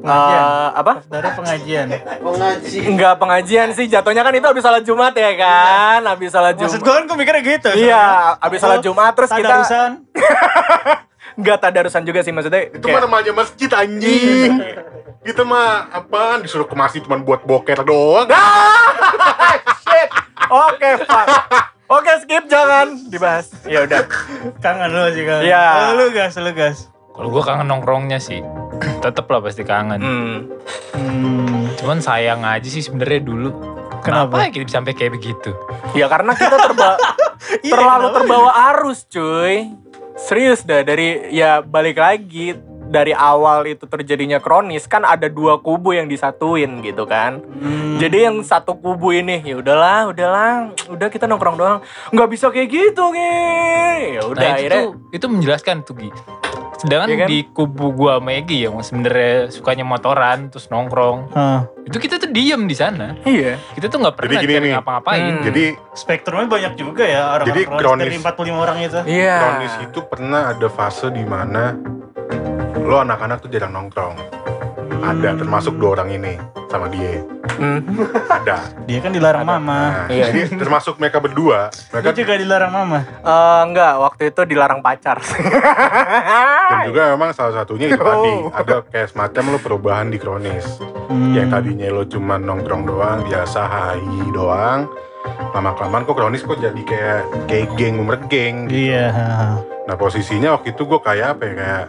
Pengajian. 0.01 0.45
apa? 0.75 0.93
Dari 1.05 1.29
pengajian. 1.31 1.87
Ngaji. 2.21 2.79
Enggak 2.87 3.15
pengajian 3.17 3.69
sih, 3.71 3.85
jatuhnya 3.85 4.21
kan 4.21 4.33
itu 4.33 4.45
habis 4.45 4.61
salat 4.61 4.81
Jumat 4.81 5.13
ya 5.13 5.33
kan? 5.37 6.01
Habis 6.07 6.33
salat 6.33 6.57
Maksud 6.57 6.81
Jumat. 6.81 6.81
gue 6.81 6.95
kan 6.95 7.05
gue 7.05 7.17
mikirnya 7.17 7.43
gitu. 7.47 7.71
Iya, 7.79 8.05
habis 8.37 8.59
salat 8.59 8.81
Jumat 8.81 9.13
terus 9.13 9.29
kita 9.29 9.45
Tadarusan. 9.51 9.91
enggak 11.33 11.57
tadarusan 11.59 12.03
juga 12.03 12.21
sih 12.21 12.33
maksudnya. 12.33 12.69
itu 12.71 12.85
mah 12.85 13.01
namanya 13.01 13.33
masjid 13.33 13.71
anjing 13.71 14.61
kita 15.21 15.41
mah 15.43 15.89
apaan 15.91 16.41
disuruh 16.41 16.65
ke 16.65 16.73
masjid 16.73 17.01
cuma 17.01 17.17
buat 17.17 17.45
boker 17.45 17.81
doang 17.81 18.25
Shit. 18.25 19.00
Oke, 20.51 20.91
Pak. 21.07 21.27
Oke, 21.91 22.11
skip 22.23 22.45
jangan 22.47 23.11
dibahas. 23.11 23.51
Ya 23.67 23.83
udah. 23.87 24.07
Kangen 24.63 24.91
lu 24.91 25.11
sih 25.15 25.23
kan. 25.27 25.43
Iya. 25.43 25.65
Oh, 25.91 25.93
lu 25.99 26.07
gas, 26.11 26.35
lu 26.39 26.51
gas. 26.55 26.91
Kalau 27.15 27.29
gue 27.31 27.43
kangen 27.43 27.67
nongkrongnya 27.67 28.19
sih. 28.19 28.43
Tetep 29.03 29.27
lah 29.27 29.41
pasti 29.43 29.63
kangen. 29.63 29.99
Hmm. 29.99 30.39
Hmm. 30.95 31.71
Cuman 31.79 31.99
sayang 31.99 32.43
aja 32.47 32.67
sih 32.67 32.83
sebenarnya 32.83 33.23
dulu. 33.23 33.51
Kenapa? 34.01 34.39
Kenapa 34.39 34.47
ya 34.47 34.49
kita 34.55 34.71
sampai 34.71 34.93
kayak 34.95 35.13
begitu? 35.19 35.51
Ya 35.93 36.07
karena 36.07 36.33
kita 36.33 36.57
terba 36.57 36.97
Iya, 37.67 37.73
terlalu 37.75 38.07
terbawa 38.15 38.51
arus, 38.73 39.05
cuy. 39.11 39.75
Serius 40.15 40.63
dah 40.63 40.85
dari 40.85 41.33
ya 41.33 41.65
balik 41.65 41.99
lagi 41.99 42.55
dari 42.91 43.15
awal 43.15 43.63
itu 43.65 43.87
terjadinya 43.87 44.37
kronis 44.37 44.85
kan 44.85 45.07
ada 45.07 45.31
dua 45.31 45.57
kubu 45.57 45.95
yang 45.95 46.11
disatuin 46.11 46.83
gitu 46.83 47.07
kan. 47.07 47.39
Hmm. 47.39 47.97
Jadi 47.97 48.27
yang 48.27 48.43
satu 48.43 48.75
kubu 48.75 49.15
ini 49.15 49.39
ya 49.41 49.55
udahlah, 49.57 50.11
udahlah, 50.11 50.53
udah 50.91 51.09
kita 51.09 51.25
nongkrong 51.25 51.55
doang. 51.55 51.79
nggak 52.11 52.29
bisa 52.29 52.51
kayak 52.51 52.67
gitu, 52.67 53.15
Ge. 53.15 54.19
Ya 54.19 54.23
udah 54.27 54.43
nah 54.43 54.51
itu 54.53 54.67
akhirnya 54.67 54.83
itu 55.11 55.27
menjelaskan 55.27 55.77
tuh 55.81 55.95
Gi. 55.97 56.11
Sedangkan 56.81 57.09
Iya 57.13 57.17
kan? 57.21 57.29
di 57.29 57.39
kubu 57.47 57.93
gua 57.93 58.17
sama 58.17 58.33
Egi 58.33 58.65
yang 58.65 58.81
sebenarnya 58.81 59.53
sukanya 59.53 59.85
motoran 59.85 60.49
terus 60.49 60.67
nongkrong, 60.67 61.29
Hah. 61.31 61.69
itu 61.85 62.01
kita 62.01 62.17
tuh 62.17 62.33
diem 62.33 62.65
di 62.65 62.73
sana. 62.73 63.21
iya. 63.23 63.61
Kita 63.77 63.87
tuh 63.87 64.01
nggak 64.01 64.17
pernah 64.17 64.41
gini 64.41 64.49
cari 64.49 64.65
nih. 64.65 64.73
ngapa-ngapain. 64.75 65.23
Hmm. 65.29 65.45
jadi 65.45 65.65
Spektrumnya 65.93 66.49
banyak 66.49 66.73
juga 66.75 67.05
ya 67.05 67.37
orang 67.37 67.47
Jadi 67.53 67.61
kronis, 67.69 67.81
kronis. 67.85 68.05
dari 68.09 68.17
45 68.17 68.57
orang 68.57 68.77
itu. 68.81 68.99
Iya. 69.05 69.37
kronis 69.37 69.75
itu 69.85 69.99
pernah 70.09 70.43
ada 70.51 70.69
fase 70.73 71.07
di 71.13 71.21
mana 71.23 71.77
lo 72.81 72.97
anak-anak 72.99 73.39
tuh 73.39 73.49
jarang 73.49 73.73
nongkrong 73.73 74.17
ada 75.01 75.33
termasuk 75.33 75.77
dua 75.77 75.97
orang 75.97 76.11
ini 76.13 76.35
sama 76.67 76.87
dia 76.89 77.21
Hmm. 77.51 77.83
ada 78.25 78.73
Dia 78.89 79.05
kan 79.05 79.13
dilarang 79.13 79.45
mama. 79.45 79.81
nah, 79.93 80.09
Iya. 80.09 80.33
jadi 80.33 80.41
termasuk 80.63 80.97
mereka 80.97 81.21
berdua 81.21 81.69
Dia 81.69 81.93
mereka 81.93 82.11
juga 82.15 82.33
dilarang 82.35 82.73
mama. 82.73 83.05
Eh, 83.05 83.61
enggak, 83.67 83.95
waktu 84.01 84.23
itu 84.33 84.41
dilarang 84.49 84.81
pacar. 84.81 85.21
dan 86.71 86.79
juga 86.89 87.13
memang 87.13 87.37
salah 87.37 87.53
satunya 87.55 87.93
itu 87.93 88.01
Oh. 88.01 88.07
tadi 88.07 88.33
ada 88.55 88.75
kayak 88.87 89.13
semacam 89.13 89.43
lo 89.45 89.59
perubahan 89.61 90.09
di 90.09 90.17
kronis 90.17 90.81
Hmm. 91.05 91.37
yang 91.37 91.53
tadinya 91.53 91.85
lo 91.91 92.09
cuma 92.09 92.41
nongkrong 92.41 92.89
doang 92.89 93.29
biasa 93.29 93.61
hai 93.61 94.01
doang 94.33 94.89
lama 95.51 95.75
kelamaan 95.75 96.07
kok 96.07 96.15
kronis 96.15 96.43
kok 96.43 96.59
jadi 96.59 96.83
kayak 96.83 97.21
kayak 97.47 97.67
geng 97.75 97.99
umur 97.99 98.17
geng 98.31 98.71
Iya. 98.71 99.11
Nah 99.85 99.95
posisinya 99.99 100.55
waktu 100.55 100.73
itu 100.73 100.87
gue 100.87 101.01
kayak 101.03 101.37
apa 101.37 101.43
ya 101.43 101.55
kayak 101.57 101.85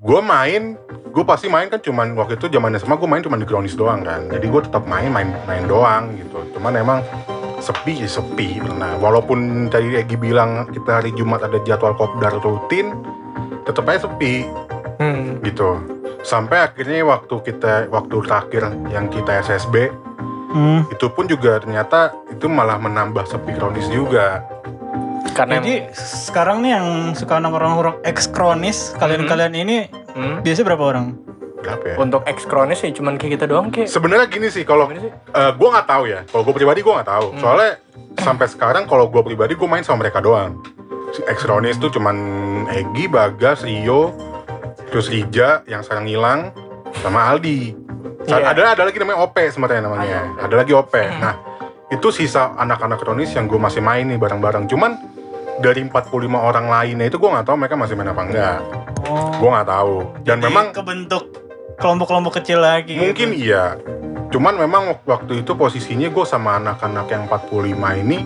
gue 0.00 0.20
main 0.20 0.62
gue 1.10 1.24
pasti 1.26 1.50
main 1.50 1.66
kan 1.66 1.78
cuman 1.78 2.14
waktu 2.14 2.38
itu 2.38 2.46
zaman 2.48 2.74
SMA 2.74 2.94
gue 2.94 3.08
main 3.10 3.22
cuma 3.22 3.36
di 3.36 3.46
Kronis 3.46 3.74
doang 3.74 4.02
kan. 4.02 4.26
Jadi 4.30 4.46
gue 4.46 4.60
tetap 4.62 4.86
main 4.86 5.10
main 5.10 5.30
main 5.44 5.64
doang 5.66 6.10
gitu. 6.14 6.42
Cuman 6.54 6.74
emang 6.74 6.98
sepi 7.60 8.02
sih 8.02 8.10
sepi. 8.10 8.62
Nah 8.62 8.96
walaupun 8.96 9.68
tadi 9.68 9.94
Egi 9.94 10.16
bilang 10.16 10.70
kita 10.70 11.02
hari 11.02 11.12
Jumat 11.12 11.44
ada 11.44 11.58
jadwal 11.62 11.94
kopdar 11.94 12.38
rutin 12.40 12.94
tetap 13.62 13.86
aja 13.86 14.08
sepi 14.08 14.46
Hmm. 15.00 15.40
gitu. 15.40 15.80
Sampai 16.20 16.60
akhirnya 16.60 17.00
waktu 17.08 17.32
kita 17.40 17.88
waktu 17.88 18.16
terakhir 18.20 18.68
yang 18.92 19.08
kita 19.08 19.40
SSB 19.40 19.88
Hmm. 20.50 20.82
itu 20.86 21.06
pun 21.08 21.24
juga 21.24 21.58
ternyata 21.58 22.10
itu 22.26 22.46
malah 22.46 22.74
menambah 22.76 23.22
sepi 23.24 23.54
kronis 23.54 23.86
juga 23.86 24.42
Karena 25.30 25.56
Jadi 25.56 25.94
sekarang 25.94 26.60
nih 26.60 26.70
yang 26.74 26.86
suka 27.14 27.38
nongkrong-nongkrong 27.38 28.02
ex 28.02 28.26
kronis, 28.26 28.92
kalian-kalian 28.98 29.54
ini 29.54 29.86
Hmm. 30.10 30.42
biasanya 30.42 30.66
berapa 30.66 30.84
orang? 30.84 31.06
berapa 31.60 31.84
ya 31.86 31.96
untuk 31.96 32.24
ex 32.24 32.42
kronis 32.42 32.80
sih 32.80 32.90
cuman 32.90 33.14
kayak 33.14 33.36
kita 33.36 33.44
doang 33.44 33.68
kayak 33.68 33.86
sebenarnya 33.86 34.26
gini 34.26 34.48
sih 34.48 34.64
kalau 34.64 34.88
sih? 34.90 35.12
eh, 35.12 35.50
gue 35.52 35.68
nggak 35.70 35.86
tahu 35.86 36.04
ya 36.08 36.24
kalau 36.24 36.42
gue 36.42 36.54
pribadi 36.56 36.80
gue 36.80 36.88
nggak 36.90 37.04
tahu 37.06 37.26
Hmm. 37.30 37.38
soalnya 37.38 37.70
sampai 38.16 38.46
sekarang 38.48 38.84
kalau 38.84 39.06
gue 39.06 39.22
pribadi 39.22 39.52
gue 39.54 39.68
main 39.68 39.84
sama 39.84 40.02
mereka 40.02 40.18
doang 40.18 40.56
Si 41.10 41.20
ex 41.22 41.44
kronis 41.44 41.76
tuh 41.76 41.90
cuman 41.90 42.16
Egi 42.66 43.06
Bagas 43.06 43.60
Rio 43.60 44.08
terus 44.88 45.12
Rija 45.12 45.60
yang 45.64 45.84
sekarang 45.84 46.08
hilang 46.08 46.40
sama 46.98 47.30
Aldi. 47.30 47.76
Iya. 48.20 48.52
ada 48.52 48.76
ada 48.76 48.82
lagi 48.84 49.00
namanya 49.00 49.24
OP 49.24 49.36
sebenarnya 49.48 49.82
namanya. 49.82 50.20
Ada 50.38 50.54
lagi 50.54 50.72
OP 50.72 50.94
nah 51.18 51.34
itu 51.90 52.08
sisa 52.10 52.54
anak-anak 52.54 53.02
kronis 53.02 53.34
yang 53.34 53.50
gue 53.50 53.58
masih 53.58 53.82
main 53.82 54.06
nih 54.06 54.16
bareng-bareng. 54.16 54.70
Cuman 54.70 54.94
dari 55.58 55.82
45 55.82 56.06
orang 56.30 56.66
lainnya 56.68 57.06
itu 57.06 57.18
gue 57.18 57.26
nggak 57.26 57.44
tahu 57.44 57.56
mereka 57.58 57.74
masih 57.74 57.94
main 57.98 58.10
apa 58.10 58.22
enggak. 58.22 58.58
Oh. 59.08 59.32
gue 59.34 59.48
nggak 59.50 59.68
tahu. 59.68 59.94
Dan 60.22 60.38
Jadi 60.38 60.46
memang 60.46 60.66
kebentuk 60.70 61.24
kelompok-kelompok 61.80 62.32
kecil 62.38 62.60
lagi. 62.60 62.94
mungkin 62.94 63.34
gitu. 63.34 63.50
iya. 63.50 63.74
Cuman 64.30 64.54
memang 64.54 64.94
wak- 64.94 65.06
waktu 65.08 65.42
itu 65.42 65.58
posisinya 65.58 66.06
gue 66.06 66.22
sama 66.22 66.62
anak-anak 66.62 67.06
yang 67.10 67.26
45 67.26 67.74
ini 67.98 68.18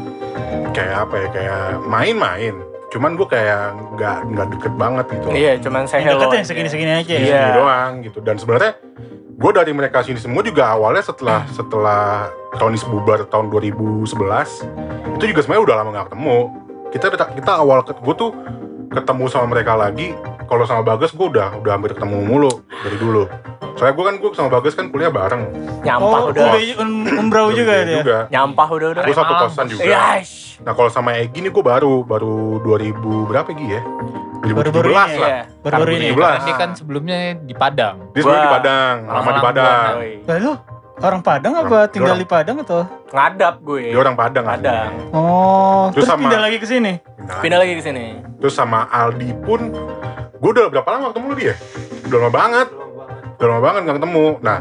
kayak 0.75 1.09
apa 1.09 1.15
ya 1.17 1.29
kayak 1.33 1.63
main-main 1.87 2.55
cuman 2.95 3.19
gue 3.19 3.27
kayak 3.27 3.75
nggak 3.99 4.17
nggak 4.31 4.47
deket 4.55 4.73
banget 4.79 5.07
gitu 5.19 5.27
iya 5.35 5.53
cuman 5.59 5.83
saya 5.91 6.07
hello 6.07 6.23
deket 6.23 6.31
yang 6.31 6.47
aja. 6.47 6.51
segini-segini 6.55 6.93
aja 6.95 7.15
ya. 7.19 7.19
Iya. 7.19 7.43
Gini 7.43 7.59
doang 7.59 7.93
gitu 8.07 8.19
dan 8.23 8.37
sebenarnya 8.39 8.73
gue 9.35 9.51
dari 9.51 9.73
mereka 9.75 10.07
sini 10.07 10.23
semua 10.23 10.47
juga 10.47 10.71
awalnya 10.71 11.03
setelah 11.03 11.43
setelah 11.51 12.31
Kronis 12.55 12.87
bubar 12.87 13.27
tahun 13.27 13.51
2011 13.51 14.07
itu 15.19 15.25
juga 15.27 15.41
sebenarnya 15.43 15.65
udah 15.67 15.77
lama 15.83 15.91
nggak 15.91 16.07
ketemu 16.07 16.39
kita 16.95 17.07
kita 17.35 17.53
awal 17.59 17.83
gue 17.83 18.15
tuh 18.15 18.31
ketemu 18.95 19.25
sama 19.27 19.47
mereka 19.49 19.75
lagi 19.75 20.15
kalau 20.45 20.63
sama 20.63 20.83
Bagas 20.83 21.11
gue 21.11 21.27
udah 21.27 21.59
udah 21.59 21.73
hampir 21.73 21.93
ketemu 21.93 22.19
mulu 22.21 22.53
dari 22.79 22.97
dulu 22.97 23.27
soalnya 23.75 23.93
gue 23.93 24.05
kan 24.05 24.15
gue 24.17 24.31
sama 24.33 24.51
Bagas 24.51 24.73
kan 24.73 24.87
kuliah 24.89 25.11
bareng 25.11 25.51
nyampah 25.83 26.21
Oh, 26.21 26.31
udah 26.31 26.45
udah 26.49 26.63
um, 26.79 26.91
umbrau 27.19 27.51
juga 27.51 27.83
dia. 27.83 27.99
juga 27.99 28.19
nyampah 28.29 28.69
udah 28.69 28.89
udah 28.93 29.03
gue 29.03 29.13
satu 29.13 29.35
kosan 29.37 29.67
juga 29.67 29.83
Iya. 29.83 30.07
nah 30.63 30.73
kalau 30.73 30.89
sama 30.89 31.11
Egi 31.15 31.39
nih 31.41 31.51
gue 31.51 31.65
baru 31.65 32.03
baru 32.03 32.63
2000 32.63 32.95
berapa 33.27 33.51
Gi 33.51 33.67
ya 33.69 33.83
2017 34.45 34.53
Baru-baru 34.53 34.85
ini 34.85 34.93
lah 34.93 35.09
ya? 35.09 35.17
Iya. 35.17 35.41
Baru-baru 35.59 35.91
ini. 35.91 36.07
2017. 36.07 36.21
Karena 36.21 36.37
dia 36.39 36.55
kan 36.55 36.71
sebelumnya 36.77 37.17
di 37.41 37.55
Padang. 37.57 37.97
dia 38.13 38.21
sebenarnya 38.21 38.45
di. 38.45 38.53
Padang 38.53 38.95
lama 39.09 39.31
di 39.31 39.41
Padang. 39.41 39.93
Lalu 40.29 40.53
orang 40.97 41.21
Padang 41.21 41.55
apa 41.57 41.67
Orang- 41.67 41.91
tinggal 41.91 42.15
orang- 42.15 42.23
di 42.23 42.29
Padang 42.29 42.57
atau? 42.61 42.81
ngadap 43.11 43.55
gue 43.61 43.83
dia 43.87 43.97
orang 43.97 44.15
Padang 44.15 44.45
Padang 44.45 44.91
aslinya. 44.93 45.11
Oh, 45.11 45.91
Terus 45.91 45.95
terus, 45.97 46.07
sama- 46.09 46.23
pindah 46.23 46.41
lagi 46.41 46.57
ke 46.57 46.67
sini. 46.67 46.93
pindah 47.25 47.57
lagi 47.57 47.73
ke 47.73 47.83
sini 47.83 48.05
Terus 48.37 48.53
sama 48.53 48.85
Aldi 48.87 49.33
pun 49.41 49.61
gue 50.35 50.51
udah 50.51 50.69
berapa 50.69 50.89
lama 50.91 51.11
ketemu 51.11 51.27
lu 51.27 51.37
dia? 51.37 51.55
Udah 52.05 52.19
lama 52.21 52.31
banget, 52.31 52.69
udah 53.35 53.47
lama 53.49 53.61
banget 53.63 53.81
gak 53.83 53.97
ketemu. 53.97 54.27
Nah 54.41 54.59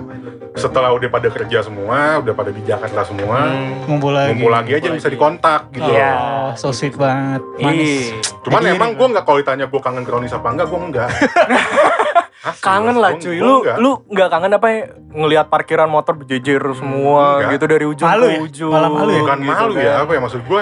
setelah 0.53 0.89
udah 0.91 1.09
pada 1.09 1.27
kerja 1.27 1.59
semua, 1.59 1.97
udah 2.19 2.29
pada 2.31 2.49
di 2.49 2.61
Jakarta 2.61 3.01
semua, 3.03 3.49
Hmm. 3.49 3.83
Ngumpul 3.85 4.11
lagi. 4.11 4.27
ngumpul 4.31 4.51
lagi 4.53 4.71
aja 4.71 4.87
bisa 4.89 5.09
dikontak 5.09 5.61
gitu. 5.71 5.85
Iya. 5.87 6.13
Oh, 6.13 6.51
so 6.53 6.69
sweet 6.69 6.93
banget. 6.93 7.41
Manis. 7.57 8.13
Ih, 8.13 8.21
Cuman 8.43 8.61
Jadi 8.61 8.71
emang 8.71 8.93
gue 8.93 9.07
nggak 9.07 9.23
kalau 9.23 9.39
ditanya 9.39 9.65
gue 9.65 9.81
kangen 9.81 10.03
kronis 10.03 10.29
apa 10.29 10.47
enggak, 10.47 10.67
gue 10.67 10.79
enggak. 10.79 11.09
Asli, 12.43 12.59
kangen 12.59 12.95
lah 12.95 13.15
cuy 13.15 13.39
lu 13.39 13.55
enggak. 13.59 13.77
lu 13.79 13.91
nggak 14.05 14.27
kangen 14.27 14.51
apa 14.53 14.67
ya 14.67 14.79
ngelihat 15.09 15.45
parkiran 15.47 15.87
motor 15.87 16.13
berjejer 16.13 16.59
semua 16.73 17.39
Enggak. 17.39 17.51
gitu 17.55 17.65
dari 17.65 17.85
ujung 17.85 18.03
Malu 18.05 18.25
ke 18.25 18.29
ya? 18.29 18.39
ujung 18.41 18.71
Malah 18.71 18.89
malu 18.91 19.09
ya? 19.09 19.21
bukan 19.21 19.37
gitu 19.39 19.49
malu 19.49 19.73
kan. 19.73 19.81
ya 19.81 19.93
apa 19.97 20.11
ya 20.11 20.19
maksud 20.19 20.41
gue 20.43 20.61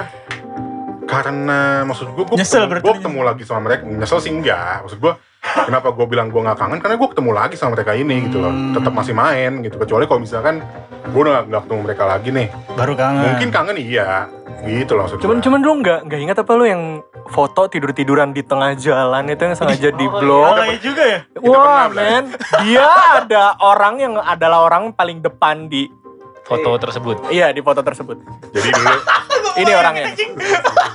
karena 1.04 1.60
maksud 1.84 2.08
gue 2.08 2.24
gue 2.24 2.38
ketemu, 2.38 2.80
lu 2.80 2.94
ketemu 2.96 3.20
lagi 3.26 3.44
sama 3.44 3.60
mereka 3.66 3.82
nyesel 3.84 4.20
sih 4.20 4.32
enggak 4.32 4.86
maksud 4.86 5.00
gue 5.00 5.14
kenapa 5.54 5.92
gue 5.92 6.06
bilang 6.06 6.28
gue 6.28 6.40
nggak 6.40 6.58
kangen? 6.58 6.80
Karena 6.80 6.96
gue 6.96 7.10
ketemu 7.10 7.32
lagi 7.32 7.56
sama 7.56 7.76
mereka 7.76 7.92
ini 7.94 8.28
gitu 8.28 8.38
loh. 8.40 8.52
Hmm. 8.52 8.74
tetap 8.74 8.92
masih 8.92 9.14
main 9.14 9.52
gitu. 9.62 9.76
Kecuali 9.76 10.04
kalau 10.06 10.20
misalkan 10.20 10.62
gue 11.04 11.22
udah 11.22 11.44
nggak 11.46 11.62
ketemu 11.66 11.82
mereka 11.82 12.04
lagi 12.06 12.30
nih. 12.30 12.48
Baru 12.74 12.94
kangen. 12.94 13.26
mungkin 13.28 13.50
kangen 13.50 13.78
iya. 13.78 14.10
Gitu 14.62 14.94
loh 14.94 15.10
cuman 15.10 15.42
cuman 15.42 15.60
lu 15.60 15.74
nggak 15.82 16.00
nggak 16.06 16.20
ingat 16.22 16.38
apa 16.38 16.54
lu 16.54 16.70
yang 16.70 16.84
foto 17.28 17.66
tidur 17.66 17.90
tiduran 17.92 18.30
di 18.30 18.46
tengah 18.46 18.78
jalan 18.78 19.26
itu 19.26 19.42
yang 19.42 19.58
sengaja 19.58 19.90
di 19.90 20.06
Oh, 20.12 20.22
blok 20.22 20.54
iya 20.62 20.78
juga 20.78 21.04
ya? 21.04 21.20
Wah 21.42 21.90
men. 21.90 22.30
Dia 22.62 22.86
ada 23.18 23.58
orang 23.58 23.98
yang 23.98 24.14
adalah 24.22 24.62
orang 24.62 24.94
paling 24.94 25.18
depan 25.18 25.66
di 25.66 25.90
Foto 26.42 26.76
tersebut. 26.76 27.32
iya 27.32 27.50
di 27.50 27.64
foto 27.64 27.80
tersebut. 27.80 28.22
Jadi 28.52 28.70
dulu 28.70 28.92
ini 29.54 29.72
orangnya. 29.72 30.06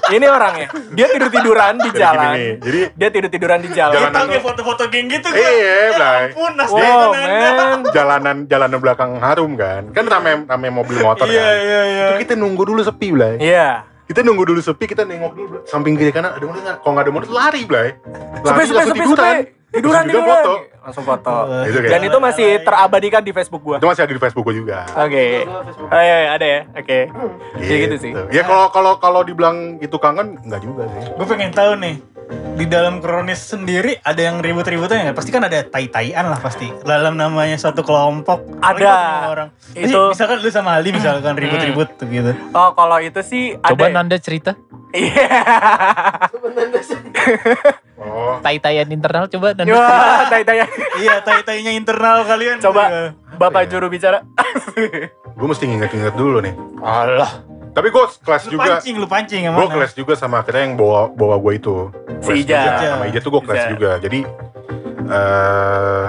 Ini 0.07 0.27
orangnya. 0.27 0.67
Dia 0.93 1.07
tidur 1.09 1.29
tiduran 1.29 1.75
di 1.77 1.83
jadi 1.83 1.91
gini 1.91 2.01
jalan. 2.01 2.31
nih. 2.33 2.51
Jadi 2.59 2.81
dia 2.95 3.09
tidur 3.11 3.29
tiduran 3.29 3.59
di 3.59 3.71
jalan. 3.71 3.99
Itu- 3.99 4.29
kayak 4.29 4.43
foto-foto 4.43 4.85
geng 4.87 5.07
gitu 5.09 5.29
kan? 5.29 5.37
iya 5.37 5.77
Blay. 5.93 6.23
Ampun, 6.29 6.53
wow 6.57 7.11
men 7.13 7.79
jalanan 7.91 8.37
jalanan 8.47 8.79
belakang 8.79 9.11
harum 9.17 9.53
kan? 9.55 9.91
Kan 9.91 10.05
rame 10.07 10.31
rame 10.45 10.69
mobil 10.69 10.97
motor 10.99 11.27
Iya, 11.27 11.43
kan? 11.43 11.55
iya, 11.59 11.81
iya. 11.85 12.07
itu 12.09 12.23
kita 12.23 12.35
nunggu 12.35 12.63
dulu 12.65 12.81
sepi 12.81 13.09
Blay. 13.11 13.35
Iya. 13.39 13.83
Kita 14.07 14.23
nunggu 14.23 14.47
dulu 14.47 14.61
sepi 14.63 14.87
kita 14.87 15.03
nengok 15.03 15.33
dulu. 15.35 15.57
Samping 15.67 15.99
kiri 15.99 16.15
kanan 16.15 16.31
ada 16.33 16.45
motor 16.45 16.63
nggak? 16.63 16.77
Kalau 16.79 16.93
nggak 16.95 17.05
ada 17.05 17.13
motor 17.13 17.31
lari 17.33 17.63
Blay. 17.65 17.89
Sepi 17.99 18.47
Lari, 18.47 18.63
sepi 18.63 18.73
langsung 18.73 18.95
sepi 18.95 19.03
tiduran. 19.03 19.27
sepi 19.35 19.56
tiduran 19.77 19.95
Langsung 19.99 20.09
juga 20.09 20.25
tiduran. 20.25 20.41
foto. 20.41 20.55
Langsung 20.81 21.05
foto. 21.05 21.35
Itu 21.63 21.77
kayak- 21.77 21.91
dan 21.91 22.01
itu 22.03 22.19
masih 22.19 22.49
terabadikan 22.61 23.21
di 23.21 23.33
Facebook 23.33 23.63
gua. 23.63 23.77
Itu 23.77 23.87
masih 23.87 24.03
ada 24.03 24.13
di 24.13 24.23
Facebook 24.23 24.45
gue 24.45 24.57
juga. 24.57 24.79
Oke. 24.89 25.27
Oh 25.85 26.01
iya 26.01 26.17
iya, 26.17 26.31
ada 26.33 26.47
ya? 26.47 26.61
Oke. 26.73 26.99
Ya 27.59 27.77
gitu 27.83 27.97
sih. 27.99 28.13
Ya 28.31 28.43
kalau 28.43 28.71
kalau 28.71 28.93
kalau 28.97 29.21
dibilang 29.21 29.57
itu 29.79 29.97
kangen 29.97 30.39
nggak 30.41 30.61
juga 30.61 30.87
sih. 30.89 31.03
Gue 31.13 31.27
pengen 31.27 31.51
tahu 31.51 31.73
nih, 31.77 31.95
di 32.57 32.65
dalam 32.65 32.99
kronis 32.99 33.39
sendiri 33.47 34.01
ada 34.01 34.19
yang 34.19 34.39
ribut-ributnya 34.39 35.07
nggak? 35.07 35.17
Pasti 35.17 35.31
kan 35.31 35.43
ada 35.43 35.63
tai-taian 35.63 36.25
lah 36.25 36.37
pasti. 36.37 36.67
Dalam 36.83 37.15
namanya 37.15 37.55
suatu 37.55 37.81
kelompok. 37.81 38.43
Ada. 38.59 38.95
Orang. 39.29 39.49
Pasti 39.53 39.87
Itu- 39.87 40.11
misalkan 40.11 40.37
lu 40.41 40.49
sama 40.49 40.75
Ali 40.75 40.91
misalkan 40.91 41.35
ribut-ribut 41.35 41.89
tuh 41.95 42.07
gitu. 42.07 42.33
oh 42.51 42.71
kalau 42.73 42.99
itu 42.99 43.21
sih 43.21 43.55
Coba 43.57 43.87
ada 43.87 43.95
Nanda 43.95 44.17
cerita. 44.17 44.57
iya 44.91 45.29
oh 47.97 48.39
Tai-taian 48.41 48.89
internal 48.89 49.27
coba 49.27 49.53
Nanda. 49.53 49.73
wah 49.73 50.25
tai 50.27 50.41
tai 50.41 50.63
iya, 50.97 51.21
tai-tainya 51.21 51.73
internal 51.75 52.25
kalian. 52.25 52.57
coba 52.59 52.83
Iya. 52.87 53.03
bapak 53.37 53.67
Iya. 53.67 53.71
juru 53.71 53.87
bicara 53.89 54.25
gue 55.29 55.47
mesti 55.47 55.65
nginget-nginget 55.67 56.15
dulu 56.15 56.41
nih 56.41 56.55
Allah. 56.81 57.29
Tapi 57.77 57.93
gue 57.93 58.05
kelas 58.25 58.49
Lu 58.49 58.57
juga 58.57 58.81
pancing, 58.81 58.97
lu 58.97 59.05
pancing 59.05 59.43
yang 59.45 59.53
gue 59.53 59.69
kelas 59.69 59.93
juga 59.93 60.17
sama 60.17 60.41
akhirnya 60.41 60.73
yang 60.73 60.75
bawa 60.81 61.13
bawa 61.13 61.37
gue 61.37 61.61
itu. 61.61 61.93
Si 62.25 62.33
Ija. 62.41 62.57
juga. 62.57 62.87
sama 62.97 63.05
Ija 63.13 63.21
tuh 63.21 63.31
gue 63.37 63.43
kelas 63.45 63.65
juga. 63.77 63.91
Jadi 64.01 64.21
eh 65.13 66.05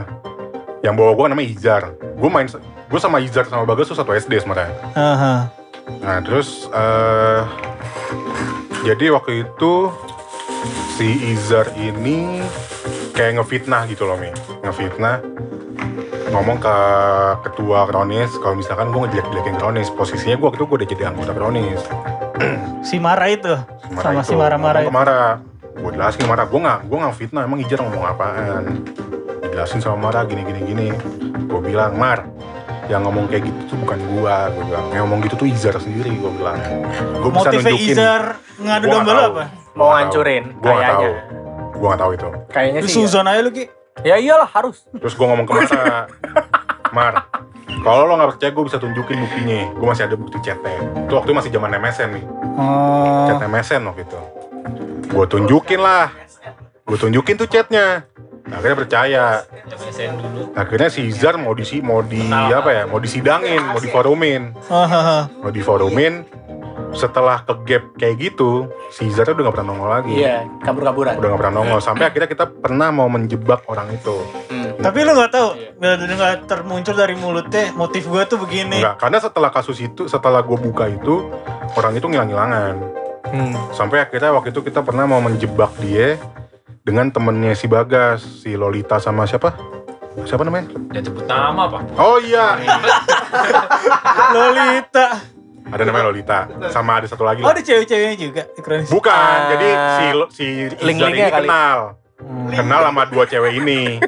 yang 0.87 0.95
bawa 0.95 1.11
gue 1.11 1.25
namanya 1.27 1.49
Izar. 1.51 1.83
Gue 2.15 2.29
main 2.31 2.47
gue 2.87 2.99
sama 3.03 3.19
Izar 3.19 3.43
sama 3.51 3.67
Bagas 3.67 3.91
tuh 3.91 3.99
satu 3.99 4.15
SD 4.15 4.47
sebenarnya. 4.47 4.71
Aha. 4.95 5.35
nah 6.03 6.19
terus 6.19 6.67
eh 6.71 7.43
jadi 8.87 9.11
waktu 9.11 9.43
itu 9.43 9.91
si 10.95 11.35
Izar 11.35 11.67
ini 11.75 12.39
kayak 13.11 13.43
ngefitnah 13.43 13.83
gitu 13.91 14.07
loh 14.07 14.15
mi. 14.15 14.31
Ngefitnah 14.63 15.19
ngomong 16.27 16.57
ke 16.59 16.75
ketua 17.47 17.87
Kronis 17.87 18.31
kalau 18.39 18.55
misalkan 18.55 18.91
gue 18.91 18.99
ngejelek-jelekin 19.07 19.55
Kronis 19.55 19.87
posisinya 19.89 20.35
gue 20.35 20.47
waktu 20.47 20.59
itu 20.59 20.65
gue 20.67 20.77
udah 20.83 20.89
jadi 20.89 21.03
anggota 21.09 21.31
Kronis 21.31 21.81
Si 22.87 23.01
Mara 23.01 23.25
itu. 23.27 23.51
Sama 23.97 24.21
si 24.21 24.37
Mara-Mara 24.37 24.85
itu. 24.85 24.91
Mara 24.93 25.41
gue 25.73 25.91
jelasin 25.93 26.25
Mara 26.25 26.43
gue 26.45 26.59
nggak 26.59 26.79
gue 26.85 26.97
nggak 26.97 27.15
fitnah 27.15 27.43
emang 27.45 27.59
Ijar 27.61 27.79
ngomong 27.81 28.03
apaan 28.05 28.63
dijelasin 29.41 29.79
sama 29.81 30.09
Mara 30.09 30.25
gini 30.25 30.41
gini 30.45 30.61
gini 30.65 30.87
gue 31.47 31.59
bilang 31.61 31.97
Mar 31.97 32.25
yang 32.87 33.03
ngomong 33.03 33.27
kayak 33.27 33.43
gitu 33.43 33.75
tuh 33.75 33.77
bukan 33.83 33.99
gua 34.15 34.47
gue 34.47 34.63
bilang 34.63 34.85
yang 34.95 35.03
ngomong 35.11 35.19
gitu 35.27 35.35
tuh 35.35 35.47
Izar 35.47 35.75
sendiri 35.75 36.07
gue 36.13 36.31
bilang 36.33 36.55
gue 37.19 37.29
bisa 37.29 37.49
Motifnya 37.51 37.71
nunjukin 37.75 37.93
Izar 37.93 38.23
ngadu 38.57 38.85
Gua 38.87 38.93
domba 38.95 39.11
lu 39.11 39.21
apa? 39.21 39.43
Gua 39.51 39.75
Mau 39.77 39.89
ngancurin, 39.93 40.43
tahu. 40.49 40.57
Gua 40.57 40.71
nggak 40.73 40.87
tahu. 40.87 41.01
kayaknya. 41.03 41.21
Gua 41.77 41.87
nggak 41.87 42.01
tahu 42.01 42.11
itu. 42.15 42.29
kayaknya 42.49 42.79
Lu 42.81 42.87
sih 42.87 42.95
suzon 43.05 43.27
aja 43.27 43.41
lu 43.43 43.51
Ki. 43.53 43.63
Ya. 44.01 44.13
ya 44.13 44.15
iyalah 44.19 44.49
harus 44.49 44.83
Terus 44.91 45.13
gue 45.13 45.25
ngomong 45.25 45.45
ke 45.45 45.53
Mara, 45.53 46.05
Mar, 46.95 47.13
kalau 47.83 48.03
lo 48.03 48.13
nggak 48.15 48.29
percaya 48.35 48.51
gue 48.51 48.63
bisa 48.63 48.77
tunjukin 48.77 49.17
buktinya. 49.19 49.59
Gue 49.73 49.87
masih 49.87 50.03
ada 50.05 50.15
bukti 50.15 50.37
chatnya. 50.39 50.77
Itu 51.03 51.13
waktu 51.13 51.31
masih 51.31 51.51
zaman 51.51 51.71
MSN 51.73 52.09
nih, 52.15 52.25
Oh. 52.57 53.27
chat 53.27 53.41
MSN 53.43 53.81
waktu 53.85 54.01
itu. 54.03 54.19
Gue 55.07 55.25
tunjukin 55.25 55.79
lah, 55.79 56.09
gue 56.83 56.97
tunjukin 56.97 57.35
tuh 57.35 57.45
chatnya. 57.45 58.07
akhirnya 58.47 58.77
percaya 58.79 59.23
akhirnya 60.55 60.87
si 60.87 61.03
Izar 61.03 61.35
mau 61.35 61.51
di 61.51 61.67
mau 61.83 61.99
di 61.99 62.23
apa 62.31 62.71
ya 62.71 62.83
mau 62.87 62.95
disidangin 62.95 63.59
mau 63.59 63.75
diforumin 63.75 64.55
Hahaha. 64.71 65.27
mau 65.43 65.51
diforumin 65.51 66.23
setelah 66.89 67.41
ke 67.41 67.53
gap 67.63 67.83
kayak 67.93 68.15
gitu 68.21 68.65
si 68.87 69.05
Izar 69.05 69.27
udah 69.27 69.43
gak 69.43 69.55
pernah 69.55 69.69
nongol 69.69 69.89
lagi 69.91 70.13
Iya, 70.15 70.47
kabur-kaburan. 70.61 71.15
udah 71.15 71.27
gak 71.27 71.39
pernah 71.39 71.55
nongol 71.55 71.79
sampai 71.79 72.05
akhirnya 72.05 72.27
kita 72.27 72.45
pernah 72.47 72.89
mau 72.89 73.07
menjebak 73.07 73.63
orang 73.65 73.91
itu 73.91 74.15
Hmm. 74.47 74.71
Tapi 74.77 75.01
lu 75.01 75.11
nggak 75.11 75.31
tahu, 75.31 75.49
nggak 75.75 75.93
nggak 76.07 76.33
termuncul 76.45 76.93
dari 76.93 77.13
mulutnya 77.13 77.73
motif 77.73 78.05
gue 78.05 78.23
tuh 78.23 78.37
begini. 78.37 78.77
enggak 78.77 78.95
karena 78.97 79.17
setelah 79.17 79.49
kasus 79.49 79.77
itu 79.79 80.05
setelah 80.05 80.39
gue 80.39 80.53
buka 80.55 80.85
itu 80.87 81.27
orang 81.73 81.93
itu 81.93 82.05
ngilang-ngilangan 82.05 82.75
Hmm. 83.25 83.51
sampai 83.69 83.99
akhirnya 83.99 84.31
waktu 84.31 84.49
itu 84.49 84.61
kita 84.61 84.79
pernah 84.79 85.03
mau 85.03 85.19
menjebak 85.19 85.75
dia 85.77 86.15
dengan 86.79 87.09
temennya 87.09 87.51
si 87.51 87.67
Bagas 87.67 88.23
si 88.39 88.53
Lolita 88.53 88.95
sama 88.97 89.25
siapa 89.25 89.51
siapa 90.23 90.41
namanya 90.41 90.71
Jangan 90.89 91.03
sebut 91.03 91.25
nama 91.25 91.63
pak. 91.67 91.81
oh 91.95 92.17
iya 92.17 92.55
Lolita. 94.29 95.07
Ada 95.67 95.83
namanya 95.83 96.05
Lolita 96.05 96.39
sama 96.67 96.97
ada 96.97 97.05
satu 97.05 97.21
lagi 97.21 97.39
Oh 97.39 97.45
lah. 97.45 97.53
ada 97.53 97.61
cewek-ceweknya 97.61 98.15
juga 98.17 98.43
di 98.47 98.61
kronis. 98.61 98.87
bukan 98.87 99.13
Ah, 99.13 99.51
jadi 99.51 99.67
si 99.69 100.05
si 100.33 100.45
Izar 100.65 100.79
link-linknya 100.81 101.09
ini 101.21 101.33
kali. 101.33 101.43
kenal 101.43 101.79
Hmm. 102.17 102.49
kenal 102.49 102.81
sama 102.81 103.05
dua 103.05 103.23
cewek 103.23 103.53
ini 103.55 104.01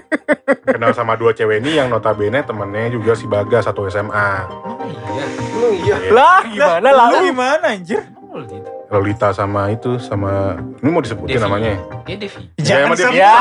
kenal 0.66 0.92
sama 0.92 1.14
dua 1.14 1.30
cewek 1.30 1.62
ini 1.62 1.78
yang 1.78 1.88
notabene 1.88 2.42
temennya 2.42 2.90
juga 2.92 3.14
si 3.14 3.26
Bagas 3.26 3.64
satu 3.64 3.86
SMA 3.86 4.50
Iya. 4.50 5.24
Emang 5.54 5.74
iya. 5.78 5.96
Lah, 6.10 6.42
gimana 6.44 6.82
Lah, 6.82 6.94
lalu? 7.06 7.14
Lu 7.14 7.26
gimana 7.28 7.66
anjir? 7.70 8.02
Oh. 8.24 8.42
Lolita 8.90 9.30
sama 9.30 9.70
itu 9.70 9.98
sama 10.00 10.58
ini 10.76 10.90
mau 10.90 10.98
disebutin 11.00 11.38
Devi. 11.38 11.44
namanya 11.44 11.74
Dia 12.04 12.18
Devi. 12.18 12.42
Ya, 12.56 12.66
Jangan 12.66 12.88
dia- 12.90 13.04
sampai. 13.04 13.20
Ya, 13.20 13.38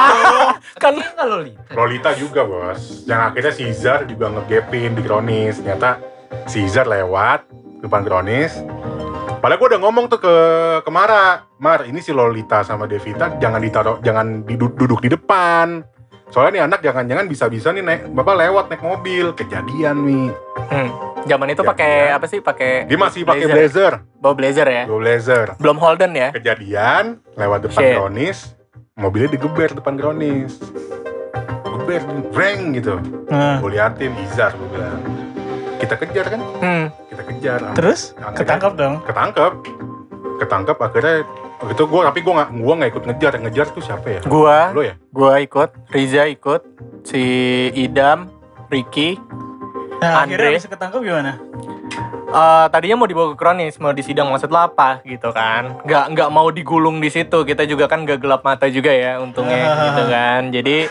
Kan 0.76 0.92
kalau 1.14 1.36
lihat. 1.40 1.64
Lolita 1.70 2.10
juga 2.14 2.40
bos 2.42 2.80
yang 3.04 3.20
akhirnya 3.26 3.52
si 3.52 3.62
Izar 3.64 4.04
juga 4.04 4.28
ngegapin 4.28 4.92
di 4.92 5.00
Kronis 5.00 5.56
ternyata 5.58 5.96
si 6.44 6.60
Izar 6.62 6.84
lewat 6.84 7.48
depan 7.78 8.02
Kronis 8.02 8.52
Padahal 9.38 9.54
gue 9.56 9.68
udah 9.70 9.80
ngomong 9.80 10.04
tuh 10.08 10.18
ke 10.18 10.34
ke 10.82 10.90
Mara, 10.90 11.46
Mar 11.56 11.86
ini 11.86 12.02
si 12.02 12.10
Lolita 12.10 12.60
sama 12.60 12.84
Devita 12.84 13.38
jangan 13.38 13.62
ditaruh, 13.62 13.96
jangan 14.00 14.42
didu- 14.42 14.74
duduk 14.74 14.98
di 14.98 15.06
depan. 15.08 15.86
Soalnya 16.28 16.50
nih 16.52 16.62
anak 16.64 16.80
jangan-jangan 16.82 17.24
bisa-bisa 17.24 17.70
nih 17.70 17.80
naik, 17.80 18.02
bapak 18.10 18.34
lewat 18.36 18.66
naik 18.66 18.82
mobil, 18.82 19.30
kejadian 19.32 20.02
nih. 20.02 20.28
Hmm. 20.66 20.90
Zaman 21.22 21.48
itu 21.48 21.62
Ya, 21.62 21.68
pakai 21.70 21.92
ya. 22.04 22.18
apa 22.18 22.26
sih? 22.26 22.42
Pakai 22.42 22.70
Dia 22.84 22.98
masih 22.98 23.22
pakai 23.22 23.46
Blazer. 23.46 23.54
blazer, 23.54 23.92
bawa 24.18 24.34
blazer 24.34 24.66
ya. 24.66 24.84
bawa 24.84 24.98
blazer. 24.98 25.46
Belum 25.56 25.76
Holden 25.78 26.12
ya. 26.12 26.28
Kejadian 26.34 27.04
lewat 27.32 27.58
depan 27.62 27.78
Shit. 27.80 27.94
Kronis, 27.94 28.38
mobilnya 28.92 29.30
digeber 29.30 29.70
depan 29.70 29.94
Kronis. 29.94 30.58
Geber, 31.62 32.02
breng 32.34 32.74
gitu. 32.74 32.98
Nah, 33.30 33.62
Gue 33.62 33.70
liatin 33.70 34.18
Izar, 34.20 34.50
gue 34.50 34.66
bilang. 34.68 35.27
Kita 35.78 35.94
kejar 35.96 36.26
kan? 36.28 36.40
Hmm. 36.58 36.84
Kita 37.08 37.22
kejar. 37.24 37.58
terus 37.72 38.12
Akhirnya- 38.12 38.36
ketangkap 38.36 38.72
dong. 38.74 38.94
ketangkep 39.02 39.52
ketangkep 40.38 40.76
akhirnya 40.76 41.16
itu 41.66 41.82
gue 41.82 42.00
tapi 42.00 42.18
gue 42.20 42.30
nggak 42.30 42.50
gua 42.56 42.72
nggak 42.78 42.90
ikut 42.94 43.04
ngejar 43.04 43.30
yang 43.34 43.44
ngejar 43.50 43.66
tuh 43.68 43.82
siapa 43.82 44.06
ya 44.08 44.20
Gua, 44.22 44.70
lo 44.70 44.80
ya 44.80 44.94
gua 45.10 45.42
ikut, 45.42 45.74
Riza 45.90 46.22
ikut, 46.28 46.62
si 47.02 47.22
Idam, 47.74 48.30
Ricky. 48.68 49.18
Nah, 49.98 50.22
Andre. 50.22 50.38
akhirnya 50.38 50.50
bisa 50.56 50.70
ketangkap 50.70 51.02
gimana? 51.02 51.32
Eh, 52.28 52.66
tadinya 52.70 52.94
mau 52.94 53.08
dibawa 53.08 53.32
ke 53.32 53.36
kronis, 53.36 53.80
mau 53.80 53.90
disidang 53.90 54.28
maksud 54.28 54.46
lo 54.46 54.60
apa 54.60 55.02
gitu 55.02 55.32
kan? 55.32 55.82
Nggak 55.82 56.04
nggak 56.12 56.28
mau 56.30 56.46
digulung 56.48 57.00
di 57.00 57.08
situ. 57.08 57.42
Kita 57.42 57.64
juga 57.64 57.88
kan 57.88 58.04
gak 58.04 58.20
gelap 58.20 58.44
mata 58.44 58.68
juga 58.68 58.92
ya, 58.92 59.18
untungnya 59.18 59.58
gitu 59.90 60.02
kan. 60.06 60.42
Jadi 60.52 60.86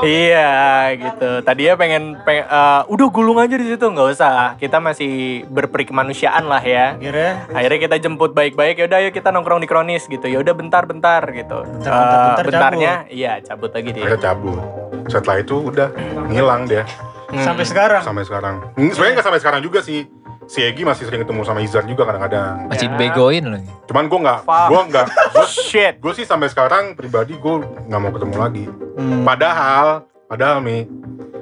iya 0.00 0.50
gitu. 0.94 1.40
Tadinya 1.40 1.74
pengen, 1.74 2.02
pengen 2.20 2.44
eh, 2.44 2.82
udah 2.86 3.06
gulung 3.08 3.38
aja 3.38 3.54
di 3.54 3.66
situ 3.66 3.82
nggak 3.82 4.08
usah. 4.10 4.54
Kita 4.54 4.78
masih 4.78 5.44
berperi 5.46 5.84
kemanusiaan 5.84 6.44
lah 6.44 6.60
ya. 6.60 6.94
Akhirnya 6.94 7.30
Akhirnya 7.50 7.78
kita 7.80 7.96
jemput 7.98 8.32
baik-baik. 8.32 8.78
Yaudah 8.78 8.98
ayo 8.98 9.10
kita 9.10 9.28
nongkrong 9.28 9.58
di 9.58 9.66
kronis 9.66 10.04
gitu. 10.04 10.24
Yaudah 10.24 10.52
bentar-bentar 10.52 11.22
gitu. 11.30 11.64
Bentar, 11.64 11.90
bentar, 11.90 12.18
Eh, 12.18 12.26
bentar, 12.28 12.44
bentarnya, 12.44 12.92
iya 13.08 13.32
cabut 13.40 13.70
lagi 13.70 13.90
dia. 13.90 14.04
akhirnya 14.04 14.22
cabut 14.24 14.60
setelah 15.06 15.36
itu 15.38 15.56
udah 15.64 15.88
ngilang 16.28 16.64
dia 16.64 16.84
Hmm. 17.28 17.44
sampai 17.44 17.60
sekarang. 17.62 18.00
sampai 18.00 18.24
sekarang 18.24 18.56
sebenarnya 18.72 19.14
nggak 19.14 19.26
sampai 19.26 19.40
sekarang 19.40 19.60
juga 19.60 19.84
sih 19.84 20.08
si 20.48 20.64
Egi 20.64 20.80
masih 20.80 21.04
sering 21.04 21.20
ketemu 21.20 21.44
sama 21.44 21.60
Izar 21.60 21.84
juga 21.84 22.02
kadang-kadang 22.02 22.66
Masih 22.66 22.88
Ya. 22.88 22.96
begoin 22.96 23.44
lagi. 23.46 23.68
cuman 23.84 24.04
gue 24.06 24.18
nggak 24.18 24.38
gue 24.48 24.80
nggak 24.88 25.06
Shit. 25.46 25.94
gue 25.98 26.12
sih 26.12 26.24
sampai 26.24 26.48
sekarang 26.48 26.92
pribadi 26.94 27.36
gue 27.36 27.54
nggak 27.84 28.00
mau 28.00 28.10
ketemu 28.10 28.34
lagi 28.34 28.64
Hmm. 28.96 29.22
padahal 29.22 29.86
padahal 30.24 30.58
nih 30.60 30.88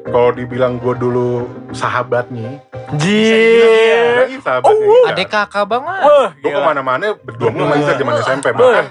kalau 0.05 0.31
dibilang 0.31 0.77
gue 0.77 0.93
dulu 0.93 1.47
sahabat 1.71 2.27
nih 2.29 2.59
Jir. 2.95 4.27
Iya, 4.27 4.39
sahabat 4.39 4.71
nih. 4.71 4.87
Oh, 4.87 5.09
Adek 5.09 5.27
kakak 5.27 5.67
banget. 5.67 6.01
Wah, 6.01 6.31
gue 6.33 6.47
gila. 6.47 6.55
ke 6.55 6.61
mana-mana 6.65 7.07
berdua 7.17 7.51
sama. 7.51 7.75
Izar 7.77 7.95
zaman 7.97 8.15
SMP 8.21 8.47
Wah. 8.49 8.55
bahkan 8.55 8.87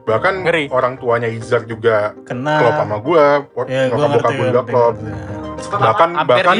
bahkan 0.00 0.34
Ngeri. 0.40 0.64
orang 0.68 0.92
tuanya 0.96 1.28
Izar 1.28 1.62
juga 1.62 2.14
Kena. 2.22 2.58
klop 2.58 2.74
sama 2.76 2.96
gue 2.98 3.24
Ya, 3.68 3.82
gua 3.86 3.94
nyokap 3.96 4.08
bokap 4.10 4.30
gue 4.32 4.46
juga 4.48 4.62
klop 4.64 4.94
bahkan 5.70 6.10
bahkan 6.24 6.54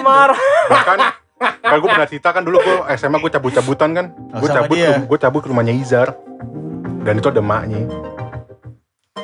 marah. 0.00 0.40
bahkan 0.66 0.98
kan 1.36 1.76
gue 1.76 1.90
pernah 1.90 2.06
cerita 2.06 2.28
kan 2.30 2.42
dulu 2.42 2.58
gue 2.58 2.76
SMA 2.94 3.18
gue 3.18 3.32
cabut-cabutan 3.32 3.90
kan 3.92 4.06
Oh, 4.30 4.38
gue 4.38 4.48
cabut 4.48 4.76
dia. 4.76 5.02
gue 5.02 5.18
cabut 5.18 5.40
ke 5.40 5.48
rumahnya 5.48 5.74
Izar 5.74 6.14
dan 7.02 7.14
itu 7.14 7.28
ada 7.28 7.40
maknya 7.40 7.84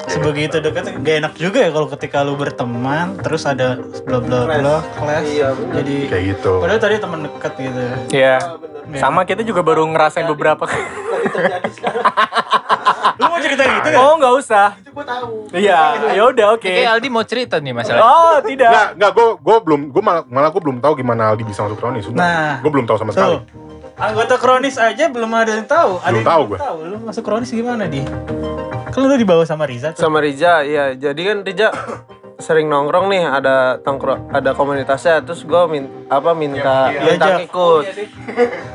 Sebegitu 0.02 0.58
dekat 0.58 0.90
gak 0.96 1.16
enak 1.22 1.34
juga 1.38 1.62
ya 1.62 1.70
kalau 1.70 1.86
ketika 1.88 2.20
lu 2.20 2.34
berteman 2.34 3.14
terus 3.16 3.46
ada 3.46 3.78
bla 4.02 4.18
bla 4.18 4.42
bla 4.42 4.76
kelas. 4.92 5.22
Iya, 5.24 5.48
bener. 5.54 5.74
Jadi 5.76 5.94
kayak 6.10 6.24
gitu 6.28 6.52
padahal 6.58 6.80
tadi 6.80 6.94
teman 6.98 7.18
dekat 7.22 7.52
gitu. 7.54 7.78
ya. 7.78 7.94
Iya. 8.10 8.34
Ah, 8.36 8.54
bener. 8.58 8.98
Sama 8.98 9.20
kita 9.22 9.42
juga 9.42 9.62
baru 9.62 9.86
ngerasain 9.86 10.26
beberapa 10.26 10.66
Lagi 10.66 10.82
terjadi 11.30 11.70
sekarang. 11.70 12.04
Mau 13.40 13.46
cerita 13.46 13.62
gitu 13.64 13.88
kan? 13.88 13.98
Oh, 13.98 14.14
nggak 14.14 14.34
usah. 14.36 14.66
Itu 14.76 14.90
gue 14.90 15.04
tahu. 15.06 15.28
Iya, 15.50 15.80
ya 16.16 16.22
udah 16.26 16.46
oke. 16.52 16.66
Kayak 16.66 16.90
Aldi 16.92 17.08
mau 17.08 17.24
cerita 17.24 17.56
nih 17.56 17.72
masalah. 17.72 18.00
Oh, 18.00 18.36
tidak. 18.42 18.68
nggak 18.68 18.88
nggak 18.94 19.10
gue 19.10 19.26
gue 19.40 19.56
belum 19.62 19.80
gue 19.88 20.02
malah 20.02 20.22
malah 20.26 20.48
gue 20.48 20.60
belum 20.60 20.78
tahu 20.78 20.92
gimana 20.94 21.22
Aldi 21.30 21.42
bisa 21.42 21.62
masuk 21.62 21.76
kronis 21.76 22.04
sudah 22.04 22.18
Nah. 22.18 22.52
gue 22.58 22.70
belum 22.70 22.84
tahu 22.84 22.96
sama 22.96 23.10
sekali 23.10 23.32
Tuh. 23.32 23.40
Anggota 23.96 24.34
kronis 24.36 24.76
aja 24.76 25.04
belum 25.06 25.28
ada 25.30 25.52
yang 25.54 25.66
tahu. 25.66 25.92
Ada 25.98 26.04
Belum 26.06 26.16
yang 26.16 26.28
tahu 26.28 26.42
belum 26.42 26.50
gua. 26.50 26.58
tahu. 26.62 26.76
Lu 26.82 26.96
masuk 27.02 27.22
kronis 27.22 27.50
gimana 27.50 27.84
di? 27.84 28.00
Kan 28.86 29.00
lu 29.00 29.14
dibawa 29.14 29.42
sama 29.42 29.64
Riza 29.64 29.92
tuh. 29.92 30.00
sama 30.00 30.18
Riza 30.18 30.60
iya 30.60 30.92
jadi 30.92 31.20
kan 31.22 31.38
Riza 31.40 31.68
sering 32.36 32.66
nongkrong 32.66 33.06
nih 33.06 33.22
ada 33.22 33.56
tongkrong 33.78 34.30
ada 34.30 34.50
komunitasnya 34.50 35.20
terus 35.20 35.44
gue 35.44 35.62
min, 35.66 35.84
apa 36.08 36.32
minta 36.32 36.88
Iya, 36.88 37.00
minta 37.06 37.26
iya. 37.26 37.36
ngikut 37.38 37.84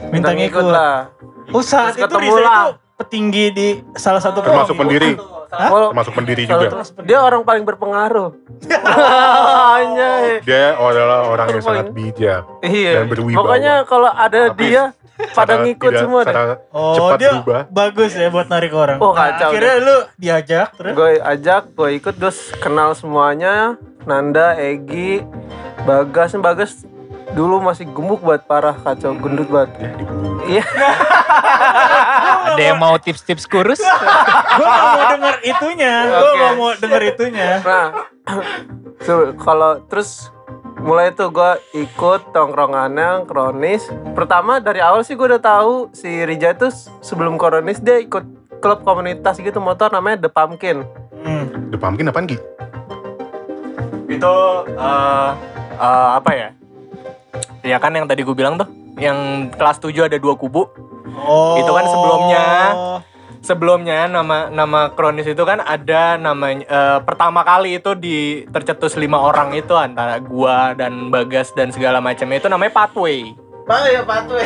Minta 0.07 0.31
ngikut. 0.31 0.63
lah 0.63 1.09
Oh 1.49 1.59
saat 1.59 1.93
Terus 1.93 1.97
itu 1.97 2.05
ketemu 2.07 2.21
Riza 2.31 2.41
lah. 2.41 2.53
itu 2.63 2.71
petinggi 2.95 3.45
di 3.49 3.67
salah 3.93 4.19
satu 4.19 4.39
termasuk 4.39 4.73
pendiri. 4.73 5.19
Hah? 5.47 5.91
Termasuk 5.91 6.13
pendiri 6.13 6.43
juga. 6.43 6.67
satu- 6.81 7.03
dia 7.03 7.19
orang 7.19 7.41
paling 7.41 7.63
berpengaruh. 7.63 8.31
Anjay. 9.75 10.39
dia 10.41 10.73
adalah 10.73 11.27
orang 11.27 11.47
yang 11.49 11.61
sangat 11.61 11.87
bijak 11.91 12.41
iya. 12.61 12.91
Dan 12.97 13.07
berwibawa. 13.07 13.39
pokoknya 13.41 13.73
kalau 13.83 14.09
ada 14.09 14.39
Tapi 14.49 14.63
dia 14.65 14.83
pada 15.31 15.53
ngikut 15.61 15.89
tidak- 15.89 16.01
semua 16.01 16.21
deh. 16.23 16.35
Oh 16.69 16.93
cepat 16.93 17.17
dia 17.17 17.31
berubah. 17.33 17.61
bagus 17.69 18.11
ya 18.13 18.27
buat 18.27 18.47
narik 18.47 18.71
orang. 18.71 18.97
Oh, 18.97 19.11
Nah, 19.11 19.31
kacau 19.31 19.49
akhirnya 19.49 19.75
lu 19.77 19.97
diajak 20.17 20.67
terus. 20.73 20.93
gue 20.93 21.11
ajak 21.17 21.61
gue 21.69 21.89
ikut 21.93 22.15
terus 22.15 22.37
kenal 22.57 22.91
semuanya. 22.93 23.75
Nanda 24.03 24.55
Egi 24.55 25.23
Bagas. 25.83 26.35
Bagas 26.35 26.71
dulu 27.31 27.57
masih 27.59 27.85
gemuk 27.85 28.21
banget 28.21 28.43
parah 28.45 28.75
kacau 28.75 29.11
gendut 29.13 29.47
banget. 29.47 29.71
Ya 30.45 30.61
iya 30.61 30.63
Ada 32.45 32.61
yang 32.61 32.77
mau 32.77 32.95
tips-tips 32.95 33.45
kurus? 33.45 33.81
Gue 33.81 34.65
gak 34.65 34.85
mau 34.85 35.05
denger 35.09 35.35
itunya. 35.41 35.93
Gue 36.05 36.21
Oke. 36.21 36.37
gak 36.37 36.53
mau 36.55 36.71
denger 36.77 37.01
itunya. 37.09 37.49
nah 37.65 37.85
so, 39.05 39.33
kalau 39.37 39.81
terus 39.85 40.29
mulai 40.77 41.09
tuh 41.09 41.29
gue 41.29 41.51
ikut 41.73 42.29
tongkrongannya 42.29 43.25
kronis 43.25 43.85
pertama 44.13 44.61
dari 44.61 44.77
awal 44.77 45.01
sih 45.01 45.13
gue 45.13 45.25
udah 45.25 45.41
tahu 45.41 45.89
si 45.91 46.21
Rija 46.21 46.53
itu 46.53 46.69
sebelum 47.01 47.37
kronis 47.37 47.81
dia 47.81 47.97
ikut 47.97 48.21
klub 48.59 48.81
komunitas 48.81 49.37
gitu 49.37 49.57
motor 49.57 49.89
namanya 49.89 50.21
The 50.21 50.29
Pumpkin 50.29 50.85
Hmm. 51.17 51.73
The 51.73 51.77
Pumpkin 51.81 52.05
apaan 52.05 52.29
Gi? 52.29 52.37
Itu 54.05 54.33
eh 54.69 55.31
eh, 55.73 56.09
apa 56.21 56.31
ya? 56.31 56.49
Ya 57.65 57.81
kan 57.81 57.97
yang 57.97 58.05
tadi 58.05 58.21
gue 58.21 58.35
bilang 58.37 58.61
tuh, 58.61 58.69
yang 58.99 59.49
kelas 59.53 59.79
7 59.79 60.07
ada 60.07 60.17
dua 60.19 60.35
kubu. 60.35 60.67
Oh. 61.15 61.55
Itu 61.59 61.71
kan 61.71 61.85
sebelumnya. 61.87 62.45
Sebelumnya 63.45 64.09
nama 64.09 64.49
nama 64.49 64.89
kronis 64.97 65.29
itu 65.29 65.45
kan 65.45 65.61
ada 65.61 66.17
namanya 66.17 66.65
eh, 66.65 66.99
pertama 67.05 67.45
kali 67.45 67.77
itu 67.77 67.93
di 67.93 68.41
tercetus 68.49 68.97
lima 68.97 69.21
orang 69.21 69.53
itu 69.53 69.77
antara 69.77 70.17
gua 70.17 70.73
dan 70.73 71.13
Bagas 71.13 71.53
dan 71.53 71.69
segala 71.69 72.01
macam 72.01 72.25
itu 72.33 72.49
namanya 72.49 72.73
Pathway. 72.73 73.37
Bang 73.65 73.85
ya 73.89 74.05
patuh. 74.05 74.37
Gue 74.37 74.45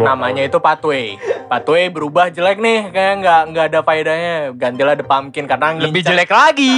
Gua 0.00 0.06
namanya 0.08 0.42
itu 0.42 0.56
pathway. 0.56 1.20
Pathway 1.46 1.90
berubah 1.90 2.30
jelek 2.30 2.56
nih, 2.56 2.88
kayak 2.88 3.14
nggak 3.20 3.40
nggak 3.50 3.64
ada 3.68 3.80
faedahnya. 3.82 4.36
Gantilah 4.54 4.94
the 4.94 5.04
pumpkin 5.04 5.44
karena 5.44 5.74
Lebih 5.74 6.00
ngincer- 6.00 6.08
jelek 6.08 6.30
lagi. 6.30 6.74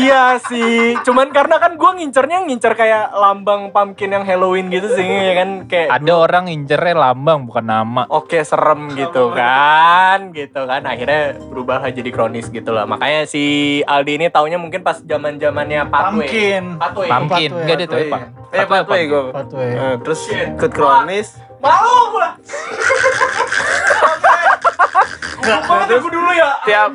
iya 0.00 0.40
sih. 0.40 0.96
Cuman 1.02 1.28
karena 1.30 1.58
kan 1.58 1.74
gue 1.74 1.90
ngincernya 1.92 2.46
ngincer 2.46 2.72
kayak 2.72 3.12
lambang 3.12 3.68
pumpkin 3.68 4.10
yang 4.10 4.24
Halloween 4.24 4.70
gitu 4.70 4.88
sih, 4.90 5.04
ya 5.04 5.34
kan 5.36 5.50
kayak 5.66 5.90
Ada 5.92 6.12
orang 6.14 6.44
incernya 6.48 6.94
lambang 6.94 7.44
bukan 7.44 7.66
nama. 7.66 8.02
oke 8.08 8.38
serem 8.40 8.94
gitu 8.94 9.34
kan, 9.34 10.30
gitu 10.32 10.64
kan. 10.64 10.86
Akhirnya 10.86 11.36
berubah 11.42 11.82
jadi 11.84 12.08
kronis 12.08 12.48
gitu 12.48 12.70
lah. 12.70 12.86
Makanya 12.86 13.26
si 13.26 13.42
Aldi 13.82 14.16
ini 14.16 14.26
taunya 14.30 14.56
mungkin 14.56 14.80
pas 14.80 15.02
zaman 15.02 15.36
zamannya 15.36 15.84
pathway. 15.86 16.30
Pumpkin. 16.30 16.62
Pathway. 16.78 17.08
Pumpkin. 17.10 17.50
Enggak 17.52 17.74
ada 17.74 17.84
tuh, 17.84 17.98
Pak. 18.06 18.22
Eh, 18.50 18.66
pathway 18.66 19.02
gue. 19.04 19.22
Pathway. 19.30 19.68
Eh, 19.74 19.94
terus 20.00 20.20
ikut 20.30 20.70
kronis. 20.70 21.49
Malu 21.60 21.94
gue. 22.10 22.28
Enggak, 25.40 25.60
gue 25.88 26.10
dulu 26.10 26.30
ya. 26.32 26.50
Tiap 26.64 26.90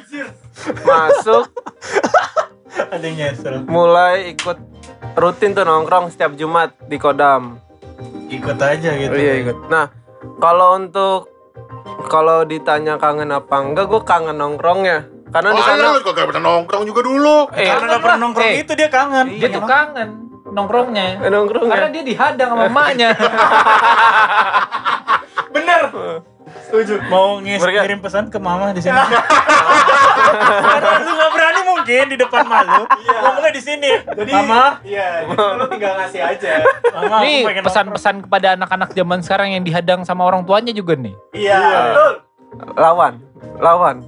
masuk 0.82 1.46
Ada 2.96 3.08
nyesel. 3.08 3.68
mulai 3.68 4.34
ikut 4.34 4.58
rutin 5.14 5.54
tuh 5.54 5.64
nongkrong 5.64 6.10
setiap 6.10 6.34
Jumat 6.34 6.74
di 6.82 6.98
Kodam. 6.98 7.60
Ikut 8.28 8.58
aja 8.58 8.90
gitu. 8.96 9.14
Oh, 9.14 9.20
iya 9.20 9.34
ikut. 9.40 9.70
Nah, 9.70 9.92
kalau 10.40 10.76
untuk 10.76 11.30
kalau 12.08 12.44
ditanya 12.44 12.98
kangen 12.98 13.30
apa 13.30 13.56
enggak, 13.56 13.86
gue 13.86 14.02
kangen 14.02 14.36
nongkrongnya. 14.36 15.08
Karena 15.30 15.50
di 15.52 15.60
Oh, 15.60 15.66
sana 15.66 15.86
lu 15.92 16.00
kagak 16.02 16.26
pernah 16.32 16.44
nongkrong 16.50 16.84
juga 16.84 17.02
dulu. 17.04 17.38
Eh, 17.54 17.68
Karena 17.68 17.86
gak 17.92 18.02
pernah 18.02 18.18
nongkrong 18.20 18.50
eh, 18.50 18.56
itu 18.64 18.72
dia 18.74 18.90
kangen. 18.90 19.26
Dia 19.36 19.50
tuh 19.50 19.64
kangen 19.64 20.10
nongkrongnya. 20.56 21.06
eh, 21.20 21.30
nongkrongnya. 21.30 21.70
Karena 21.70 21.88
dia 21.92 22.04
dihadang 22.04 22.50
sama 22.50 22.64
emaknya. 22.66 23.10
Bener. 25.52 25.82
Setuju. 26.66 26.94
Mau 27.08 27.40
ngis 27.40 27.60
Mereka- 27.60 27.84
ngirim 27.84 28.00
pesan 28.00 28.24
ke 28.28 28.38
mama 28.38 28.72
di 28.72 28.80
sini. 28.80 28.96
Karena 30.16 30.98
lu 30.98 31.12
gak 31.14 31.30
berani 31.30 31.62
mungkin 31.66 32.04
di 32.08 32.16
depan 32.16 32.42
malu. 32.44 32.84
Ngomongnya 32.88 33.52
di 33.52 33.62
sini. 33.62 33.90
mama, 34.26 34.80
Iya, 34.82 35.28
jadi 35.28 35.54
lu 35.54 35.66
tinggal 35.68 35.92
ngasih 35.98 36.22
aja. 36.24 36.52
mama 36.90 37.16
Nih 37.22 37.40
pesan-pesan 37.62 38.16
kepada 38.26 38.56
anak-anak 38.56 38.90
zaman 38.92 39.20
sekarang 39.22 39.48
yang 39.52 39.62
dihadang 39.62 40.02
sama 40.02 40.24
orang 40.24 40.42
tuanya 40.44 40.72
juga 40.72 40.96
nih. 40.96 41.14
Iya, 41.32 41.60
betul. 41.60 42.12
lawan, 42.74 43.14
lawan. 43.60 43.96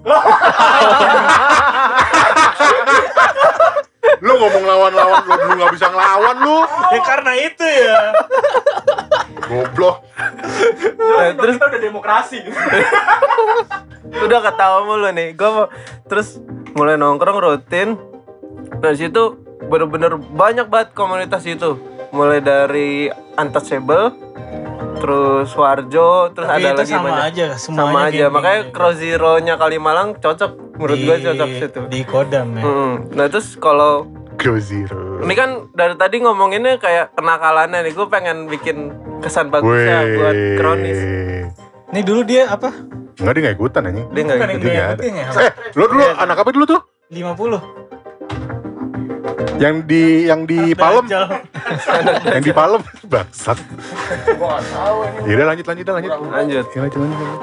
Lu 4.21 4.33
ngomong 4.37 4.63
lawan-lawan 4.65 5.21
lu 5.25 5.33
dulu 5.37 5.51
gak 5.61 5.73
bisa 5.77 5.87
ngelawan 5.89 6.37
lu. 6.41 6.57
Ya 6.93 6.99
karena 7.05 7.31
itu 7.37 7.65
ya. 7.65 7.99
Goblok. 9.47 9.97
Nah, 10.97 11.31
terus 11.37 11.55
kita 11.55 11.65
udah 11.69 11.81
demokrasi. 11.81 12.39
udah 14.07 14.39
ketawa 14.43 14.77
mulu 14.83 15.09
nih. 15.13 15.37
Gue 15.37 15.49
mau 15.49 15.65
terus 16.09 16.41
mulai 16.73 16.97
nongkrong 16.97 17.37
rutin. 17.37 17.95
Dari 18.77 18.97
situ 18.97 19.37
bener-bener 19.67 20.17
banyak 20.17 20.67
banget 20.67 20.89
komunitas 20.93 21.43
itu. 21.47 21.79
Mulai 22.11 22.39
dari 22.39 23.11
Untouchable, 23.35 24.15
terus 24.97 25.51
Warjo, 25.53 26.31
terus 26.31 26.47
Tapi 26.47 26.63
ada 26.63 26.71
itu 26.73 26.81
lagi 26.81 26.93
sama 26.95 27.09
banyak. 27.11 27.25
aja, 27.29 27.45
semuanya 27.59 27.83
sama 27.83 27.99
aja. 28.07 28.25
Makanya. 28.31 28.61
Cross 28.71 28.95
Zero-nya 28.97 29.55
Kalimalang 29.59 30.15
cocok 30.17 30.51
menurut 30.77 30.97
gue 30.97 31.15
cocok 31.25 31.49
situ. 31.57 31.81
Di 31.89 32.01
Kodam 32.05 32.47
ya. 32.57 32.63
Mm. 32.63 32.93
Nah 33.17 33.25
terus 33.27 33.57
kalau 33.57 34.05
Grow 34.37 34.61
Zero. 34.61 35.17
ini 35.25 35.33
kan 35.33 35.65
dari 35.73 35.97
tadi 35.97 36.21
ngomonginnya 36.21 36.77
kayak 36.77 37.17
kenakalannya 37.17 37.89
nih, 37.89 37.93
gue 37.97 38.05
pengen 38.05 38.45
bikin 38.45 38.93
kesan 39.17 39.49
bagusnya 39.49 40.05
buat 40.13 40.37
kronis. 40.61 41.01
Ini 41.89 42.05
dulu 42.05 42.21
dia 42.21 42.45
apa? 42.45 42.69
Enggak 43.17 43.33
dia 43.33 43.41
gak 43.49 43.55
ikutan 43.57 43.81
anjing. 43.89 44.05
Dia 44.13 44.21
gitu. 44.21 44.29
yang 44.29 44.61
Dia 44.61 44.77
ada. 44.77 44.93
ikutin 44.93 45.13
ya? 45.17 45.25
Eh, 45.41 45.51
lu 45.73 45.89
dulu 45.89 46.05
anak 46.05 46.37
apa 46.37 46.53
dulu 46.53 46.69
tuh? 46.69 46.85
50. 47.09 49.57
Yang 49.57 49.89
di 49.89 50.29
yang 50.29 50.45
di 50.45 50.77
Palem, 50.77 51.09
yang 52.37 52.43
di 52.45 52.53
Palem 52.53 52.85
bangsat. 53.09 53.57
Ya 55.25 55.33
udah 55.33 55.49
lanjut 55.49 55.65
lanjut 55.65 55.89
lanjut. 55.89 56.13
Lanjut. 56.29 56.65
Ya, 56.69 56.85
lanjut 56.85 56.99
lanjut. 57.01 57.41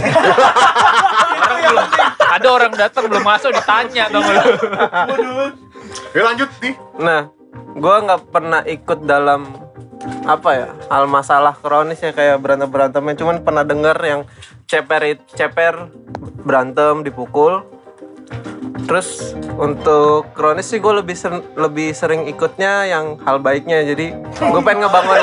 Ada 2.34 2.46
orang 2.46 2.72
datang 2.74 3.10
belum 3.10 3.24
masuk 3.26 3.50
ditanya 3.50 4.06
dong 4.08 4.22
lu. 4.22 4.42
Ya 6.14 6.22
lanjut 6.22 6.50
nih. 6.62 6.74
Nah, 7.02 7.26
gue 7.74 7.96
nggak 8.06 8.20
pernah 8.30 8.60
ikut 8.66 8.98
dalam 9.06 9.46
apa 10.24 10.50
ya 10.56 10.68
hal 10.88 11.04
masalah 11.04 11.52
kronis 11.52 12.00
ya 12.00 12.16
kayak 12.16 12.40
berantem 12.40 12.72
berantemnya 12.72 13.20
cuman 13.20 13.44
pernah 13.44 13.68
denger 13.68 13.98
yang 14.00 14.20
ceper 14.64 15.20
ceper 15.36 15.92
berantem 16.40 17.04
dipukul 17.04 17.68
terus 18.88 19.36
untuk 19.60 20.32
kronis 20.32 20.72
sih 20.72 20.80
gue 20.80 21.04
lebih 21.04 21.12
ser- 21.12 21.44
lebih 21.52 21.92
sering 21.92 22.24
ikutnya 22.32 22.88
yang 22.88 23.20
hal 23.28 23.44
baiknya 23.44 23.84
jadi 23.84 24.16
gue 24.40 24.60
pengen 24.64 24.88
ngebangun 24.88 25.20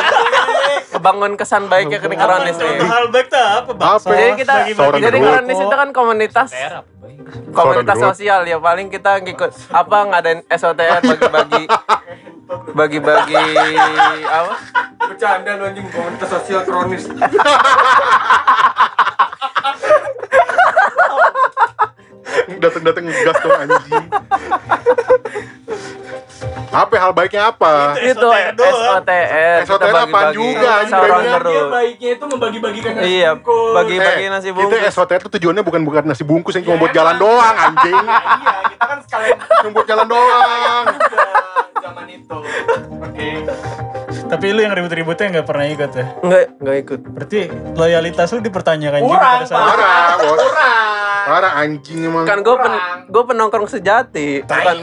ngebangun 1.07 1.39
kesan 1.39 1.71
baiknya 1.71 2.03
ke 2.03 2.07
kronis 2.11 2.59
nih 2.59 2.83
Hal 2.83 3.07
baik 3.07 3.31
tuh 3.31 3.39
apa 3.39 3.71
bang? 3.71 3.87
Apa? 3.95 4.11
jadi 4.11 4.35
kita 4.35 4.53
Seorang 4.75 4.99
jadi 4.99 5.17
kronis 5.23 5.55
itu 5.63 5.75
kan 5.79 5.89
komunitas 5.95 6.49
komunitas 7.55 7.97
sosial 8.11 8.43
ya 8.43 8.59
paling 8.59 8.91
kita 8.91 9.23
ngikut 9.23 9.51
apa 9.71 9.97
ngadain 10.11 10.43
SOTR 10.51 10.99
bagi-bagi 11.07 11.63
bagi-bagi 12.75 13.47
apa 14.27 14.55
Bercanda 15.07 15.55
lu 15.55 15.63
anjing 15.71 15.87
komunitas 15.87 16.27
sosial 16.27 16.67
kronis. 16.67 17.07
Dateng 22.57 22.83
dateng 22.83 23.03
gas 23.07 23.37
dong 23.39 23.57
anjing. 23.57 24.05
Apa 26.67 26.93
hal 26.99 27.11
baiknya 27.15 27.49
apa? 27.49 27.95
itu 27.97 28.27
SOTR. 28.27 29.63
SOTR 29.65 29.87
kita 29.87 29.95
bagi-bagi 29.97 30.35
juga, 30.35 30.69
anjing, 30.77 30.91
seorang 30.93 31.17
baiknya. 31.17 31.39
terus 31.39 31.65
baiknya 31.71 32.09
itu 32.11 32.25
membagi-bagikan 32.27 32.91
nasi 32.93 33.07
iya 33.09 33.29
bungkus. 33.33 33.73
bagi-bagi 33.73 34.25
nasi 34.29 34.47
Itu 34.51 34.57
bungkus 34.59 34.93
SOTR 34.93 35.19
tuh 35.25 35.31
tujuannya 35.39 35.63
bukan 35.63 35.81
bukan 35.81 36.03
nasi 36.05 36.23
bungkus 36.27 36.53
yang 36.59 36.65
cuma 36.67 36.77
buat 36.77 36.93
jalan 36.93 37.15
doang 37.17 37.55
anjing. 37.55 37.97
Iya, 37.97 38.55
kita 38.69 38.85
kan 38.85 38.99
sekalian 39.01 39.37
Cuma 39.41 39.71
buat 39.73 39.87
jalan 39.87 40.05
doang. 40.05 40.85
zaman 41.81 42.05
itu. 42.11 42.37
Oke. 42.99 43.29
Tapi 44.27 44.45
lu 44.51 44.59
yang 44.59 44.75
ribut-ributnya 44.75 45.39
nggak 45.39 45.47
pernah 45.47 45.65
ikut 45.65 45.91
ya? 45.91 46.05
enggak 46.19 46.43
enggak 46.59 46.77
ikut 46.83 46.99
Berarti 47.07 47.39
loyalitas 47.73 48.27
lu 48.35 48.39
dipertanyakan 48.43 48.99
juga 48.99 49.15
Kurang, 49.15 49.33
pada 49.39 49.45
saat 49.47 49.63
Parah, 49.71 50.03
bos. 50.19 50.43
Parah 51.27 51.51
anjing 51.59 51.99
emang. 52.07 52.23
kan 52.23 52.39
gue 52.39 52.55
pen, 52.55 52.73
gue 53.07 53.23
penongkrong 53.23 53.67
sejati 53.67 54.43
bukan 54.43 54.77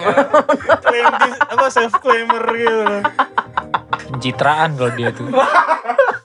klaim 0.80 1.06
di, 1.16 1.30
apa 1.40 1.66
self 1.68 1.92
claimer 2.00 2.44
gitu. 2.52 2.84
Pencitraan 4.12 4.76
kalau 4.76 4.92
dia 4.92 5.08
tuh. 5.08 5.28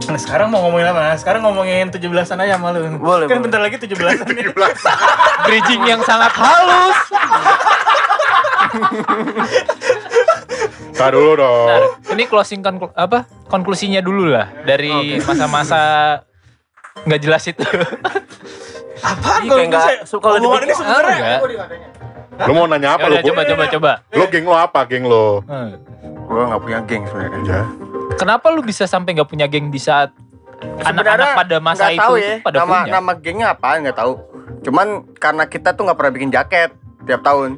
Nah, 0.00 0.16
sekarang 0.16 0.48
mau 0.48 0.62
ngomongin 0.62 0.86
apa? 0.86 1.00
Nah, 1.02 1.16
sekarang 1.16 1.42
ngomongin 1.42 1.90
17-an 1.90 2.06
aja 2.38 2.54
sama 2.54 2.70
lu. 2.70 2.86
Boleh, 2.96 3.26
Kan 3.26 3.36
boleh. 3.36 3.42
bentar 3.42 3.58
lagi 3.58 3.76
17-an 3.76 4.30
nih. 4.30 4.46
Bridging 5.42 5.82
yang 5.84 6.00
sangat 6.00 6.30
halus. 6.32 6.98
Tar 10.92 11.12
dulu 11.12 11.32
Nah, 11.32 11.38
dong. 11.38 11.68
ini 12.10 12.24
closing 12.24 12.60
konklu- 12.60 12.90
apa 12.92 13.18
konklusinya 13.46 14.00
dulu 14.00 14.26
lah 14.28 14.50
dari 14.62 14.90
masa-masa 15.20 15.80
nggak 17.00 17.20
jelas 17.20 17.42
itu. 17.44 17.62
Iya, 19.38 19.62
nggak- 19.64 20.10
kalau 20.10 20.20
kalau 20.20 20.36
omongan 20.42 20.62
ini 20.64 20.74
sebenarnya 20.74 21.16
Enggak. 21.38 21.40
Lu 22.40 22.52
mau 22.52 22.66
nanya 22.66 22.94
apa 22.94 23.06
Ya 23.08 23.18
lu? 23.18 23.28
coba 23.28 23.42
coba 23.44 23.64
coba. 23.68 23.92
Lo 24.10 24.24
geng 24.26 24.44
lo 24.44 24.54
apa 24.54 24.80
geng 24.84 25.04
lo? 25.04 25.42
Hmm. 25.44 25.78
Gua 26.24 26.42
nggak 26.46 26.60
punya 26.60 26.78
geng 26.84 27.02
sebenarnya. 27.04 27.38
Ya. 27.44 27.62
Kenapa 28.18 28.50
lu 28.50 28.60
bisa 28.66 28.84
sampai 28.84 29.14
nggak 29.14 29.30
punya 29.30 29.46
geng 29.46 29.70
di 29.70 29.78
saat 29.78 30.10
anak-anak 30.58 31.38
pada 31.38 31.56
masa 31.62 31.94
itu 31.94 32.02
tahu 32.02 32.14
ya, 32.18 32.42
pada 32.42 32.56
nama 32.66 32.76
punya? 32.82 32.92
nama 32.98 33.12
gengnya 33.14 33.46
apa 33.54 33.68
nggak 33.78 33.96
tahu. 33.96 34.12
Cuman 34.66 35.06
karena 35.16 35.44
kita 35.46 35.72
tuh 35.78 35.86
nggak 35.86 35.98
pernah 35.98 36.12
bikin 36.12 36.30
jaket 36.34 36.70
tiap 37.06 37.22
tahun. 37.22 37.56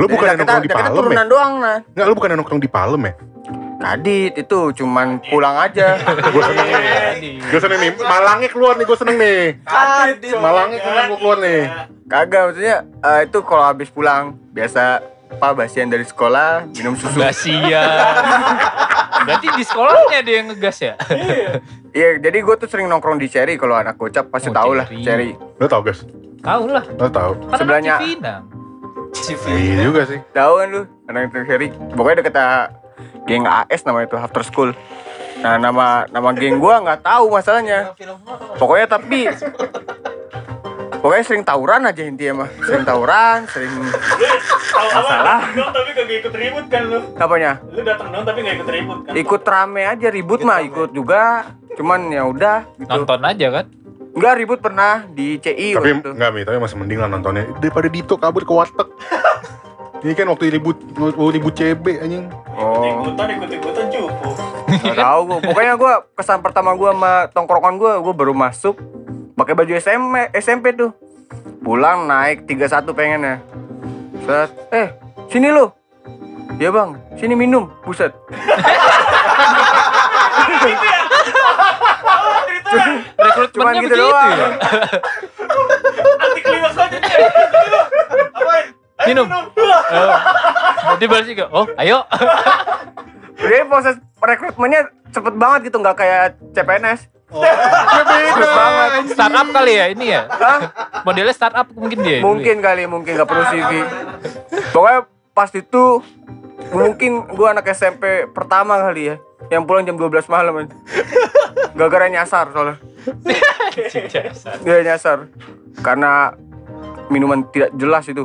Lu 0.00 0.08
bukan 0.08 0.24
yang 0.32 0.38
nongkrong 0.40 0.64
di 0.64 0.72
Palem 0.72 0.88
ya? 0.88 0.96
turunan 0.96 1.26
doang 1.28 1.52
nah. 1.60 1.78
Enggak, 1.84 2.06
lu 2.08 2.14
bukan 2.16 2.28
yang 2.32 2.38
nongkrong 2.40 2.62
di 2.64 2.70
Palem 2.72 3.02
ya? 3.04 3.14
Kadit 3.82 4.32
itu 4.38 4.58
cuman 4.78 5.18
pulang 5.26 5.58
aja. 5.58 5.98
Gue 6.32 6.42
seneng 6.46 6.66
nih. 6.70 7.34
Gue 7.50 7.60
seneng 7.60 7.78
nih. 7.82 7.90
Malangnya 7.98 8.48
keluar 8.54 8.78
nih, 8.78 8.86
gue 8.86 8.94
seneng 8.94 9.16
nih. 9.18 9.42
Kadit. 9.66 10.38
Malangnya 10.38 10.78
gue 11.10 11.18
keluar 11.18 11.38
nih. 11.42 11.62
Kagak 12.06 12.42
maksudnya 12.46 12.76
eh, 13.02 13.20
itu 13.26 13.38
kalau 13.42 13.64
habis 13.66 13.90
pulang 13.90 14.38
biasa 14.54 15.11
apa 15.32 15.64
basian 15.64 15.88
dari 15.88 16.04
sekolah 16.04 16.68
minum 16.76 16.92
susu. 16.92 17.16
Gasia. 17.16 17.84
Berarti 19.26 19.48
di 19.54 19.64
sekolahnya 19.64 20.16
ada 20.18 20.32
yang 20.34 20.46
ngegas 20.50 20.76
ya? 20.82 20.94
Iya, 21.94 22.18
jadi 22.18 22.38
gue 22.42 22.54
tuh 22.58 22.68
sering 22.68 22.90
nongkrong 22.90 23.22
di 23.22 23.30
Cherry 23.30 23.54
kalau 23.54 23.78
anak 23.78 23.94
gocap 23.94 24.28
pasti 24.32 24.50
Oh, 24.50 24.56
tahu 24.56 24.72
lah 24.74 24.86
Cherry. 25.02 25.38
Lo 25.60 25.66
tau 25.70 25.80
guys? 25.84 26.02
Tahu 26.42 26.64
lah. 26.66 26.84
Lo 26.98 27.06
tau? 27.06 27.32
Kan 27.52 27.58
Sebelahnya-. 27.62 28.00
Iya 29.46 29.74
juga 29.86 30.02
sih. 30.08 30.18
Tahu 30.34 30.52
kan 30.58 30.66
lu 30.72 30.80
anak 31.06 31.30
Cherry? 31.46 31.68
Pokoknya 31.70 32.16
deket 32.24 32.34
geng 33.28 33.46
AS 33.46 33.86
namanya 33.86 34.10
itu 34.10 34.16
after 34.18 34.42
school. 34.42 34.70
Nah 35.42 35.58
nama 35.58 36.06
nama 36.10 36.28
geng 36.34 36.58
gua 36.58 36.82
nggak 36.82 37.06
tahu 37.06 37.30
masalahnya. 37.30 37.94
Pokoknya 38.58 38.86
tapi 38.90 39.30
pokoknya 41.02 41.24
sering 41.26 41.42
tawuran 41.42 41.82
aja 41.82 42.02
intinya 42.06 42.46
mah. 42.46 42.50
Sering 42.62 42.84
tawuran, 42.86 43.38
sering 43.50 43.72
masalah. 44.72 45.40
tapi 45.50 45.90
kagak 45.92 46.16
ikut 46.22 46.34
ribut 46.34 46.66
kan 46.70 46.82
lu. 46.86 47.00
Apanya? 47.18 47.52
Lu 47.68 47.80
datang 47.82 48.08
dong 48.08 48.24
tapi 48.24 48.38
gak 48.40 48.56
ikut 48.62 48.70
ribut 48.70 48.98
kan. 49.02 49.12
Ikut 49.12 49.42
rame 49.42 49.82
aja 49.82 50.08
ribut 50.08 50.40
mah 50.42 50.62
ikut 50.62 50.90
juga. 50.94 51.52
Cuman 51.74 52.08
ya 52.08 52.22
udah 52.24 52.68
gitu. 52.78 52.88
Nonton 52.88 53.20
aja 53.20 53.46
kan. 53.50 53.66
Enggak 54.12 54.34
ribut 54.36 54.58
pernah 54.60 55.08
di 55.08 55.40
CI 55.40 55.72
Tapi 55.72 55.76
waktu 55.76 56.00
itu. 56.04 56.10
enggak 56.12 56.30
Mi, 56.30 56.40
tapi 56.44 56.56
masih 56.60 56.76
mending 56.76 57.00
lah 57.00 57.08
nontonnya 57.08 57.48
daripada 57.58 57.88
Dito 57.88 58.14
kabur 58.20 58.44
ke 58.44 58.52
warteg. 58.52 58.88
Ini 60.04 60.18
kan 60.18 60.26
waktu 60.28 60.50
ribut 60.50 60.76
waktu 60.98 61.32
ribut 61.32 61.54
CB 61.54 61.84
anjing. 62.02 62.26
Oh, 62.52 62.82
Ikutan 62.82 63.26
ikut-ikutan 63.32 63.86
cupu. 63.88 64.28
nggak 64.68 64.98
tahu 64.98 65.20
gua. 65.24 65.38
Pokoknya 65.40 65.74
gua 65.78 65.92
kesan 66.12 66.42
pertama 66.42 66.74
gua 66.74 66.90
sama 66.92 67.12
tongkrongan 67.30 67.74
gua, 67.78 67.92
gua 68.02 68.12
baru 68.12 68.34
masuk 68.34 68.76
pakai 69.42 69.58
baju 69.58 69.72
SMP 69.74 70.14
SMP 70.38 70.70
tuh. 70.70 70.94
Pulang 71.66 72.06
naik 72.06 72.46
31 72.46 72.94
pengennya. 72.94 73.42
Set, 74.22 74.50
eh, 74.70 74.88
sini 75.26 75.50
lu. 75.50 75.66
Ya 76.62 76.70
bang, 76.70 76.94
sini 77.18 77.34
minum, 77.34 77.66
buset. 77.82 78.14
Rekrutmennya 83.18 83.50
Cuman 83.50 83.74
gitu 83.82 83.96
doang. 83.98 84.30
ya. 84.30 84.48
Anti 86.22 86.40
klimaks 86.46 86.78
aja. 86.78 86.98
Apain? 88.30 88.66
Minum. 89.10 89.26
Oh. 89.26 90.14
Jadi 90.94 91.04
balas 91.10 91.26
juga. 91.26 91.44
Oh, 91.50 91.66
ayo. 91.82 91.98
Jadi 93.52 93.68
proses 93.68 94.00
rekrutmennya 94.16 94.88
cepet 95.12 95.34
banget 95.36 95.68
gitu, 95.68 95.76
nggak 95.84 95.96
kayak 96.00 96.40
CPNS. 96.56 97.00
Cepet 98.32 98.48
banget. 98.48 98.90
Startup 99.12 99.46
kali 99.52 99.72
ya 99.76 99.86
ini 99.92 100.06
ya. 100.08 100.24
Hah? 100.24 100.60
Modelnya 101.04 101.36
startup 101.36 101.68
mungkin 101.76 102.00
dia. 102.00 102.24
Mungkin 102.24 102.64
kali, 102.64 102.88
mungkin 102.88 103.12
nggak 103.12 103.28
perlu 103.28 103.44
CV. 103.52 103.72
Pokoknya 104.72 105.00
pas 105.36 105.52
itu 105.52 106.00
mungkin 106.72 107.28
gua 107.36 107.52
anak 107.52 107.68
SMP 107.76 108.24
pertama 108.32 108.80
kali 108.80 109.12
ya, 109.12 109.16
yang 109.52 109.68
pulang 109.68 109.84
jam 109.84 110.00
12 110.00 110.32
malam. 110.32 110.72
Gara-gara 111.76 112.08
nyasar 112.08 112.56
soalnya. 112.56 112.80
Dia 114.64 114.80
nyasar 114.80 115.28
karena 115.84 116.32
minuman 117.12 117.44
tidak 117.52 117.68
jelas 117.76 118.08
itu. 118.08 118.24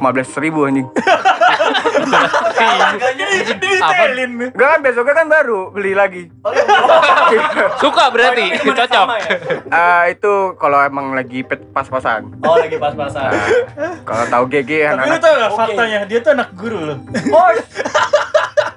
15 0.00 0.42
ribu 0.42 0.64
anjing 0.64 0.88
Harganya 2.04 3.26
detailin. 3.56 4.30
Enggak 4.52 4.68
kan 4.68 4.80
besoknya 4.80 5.14
kan 5.14 5.26
baru 5.26 5.60
beli 5.70 5.92
lagi 5.94 6.22
Suka 7.82 8.12
berarti. 8.12 8.54
Cocok. 8.60 9.06
Eh, 9.70 10.02
Itu 10.12 10.54
kalau 10.56 10.78
emang 10.80 11.14
lagi 11.14 11.42
pas-pasan 11.44 12.34
Oh 12.42 12.58
lagi 12.58 12.76
pas-pasan. 12.76 13.30
Kalau 14.04 14.24
tahu 14.28 14.44
GG 14.48 14.70
Tapi 14.70 14.76
lu 14.76 14.86
anak-anak 14.92 15.20
tau 15.20 15.32
gak 15.34 15.52
faktanya? 15.54 16.00
Dia 16.04 16.18
tuh 16.20 16.32
anak 16.34 16.48
guru 16.54 16.78
loh. 16.82 16.98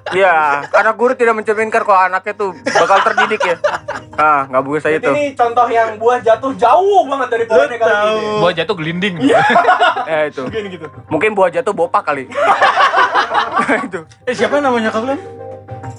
Iya, 0.08 0.34
anak 0.70 0.94
guru 0.94 1.12
tidak 1.12 1.34
mencerminkan 1.34 1.82
kalau 1.82 2.00
anaknya 2.02 2.32
tuh 2.32 2.50
bakal 2.64 2.98
terdidik 3.04 3.40
ya. 3.42 3.56
Ah, 4.14 4.44
nggak 4.44 4.62
bagus 4.62 4.80
saya 4.82 4.96
itu. 4.96 5.06
Ini 5.06 5.24
contoh 5.32 5.66
yang 5.66 5.94
buah 5.94 6.18
jatuh 6.18 6.52
jauh 6.54 7.06
banget 7.06 7.28
dari 7.30 7.44
pohonnya 7.44 7.76
kali 7.76 7.92
ini. 7.92 8.40
Buah 8.40 8.52
jatuh 8.54 8.74
gelinding. 8.74 9.14
Eh 10.08 10.32
itu. 10.32 10.42
Gini 10.48 10.68
gitu. 10.72 10.88
Mungkin 11.06 11.32
buah 11.32 11.50
jatuh 11.50 11.70
bopak 11.70 12.02
kali. 12.02 12.24
itu. 13.86 14.00
Eh 14.24 14.32
siapa 14.32 14.58
namanya 14.58 14.88
kau 14.88 15.04
bilang? 15.04 15.20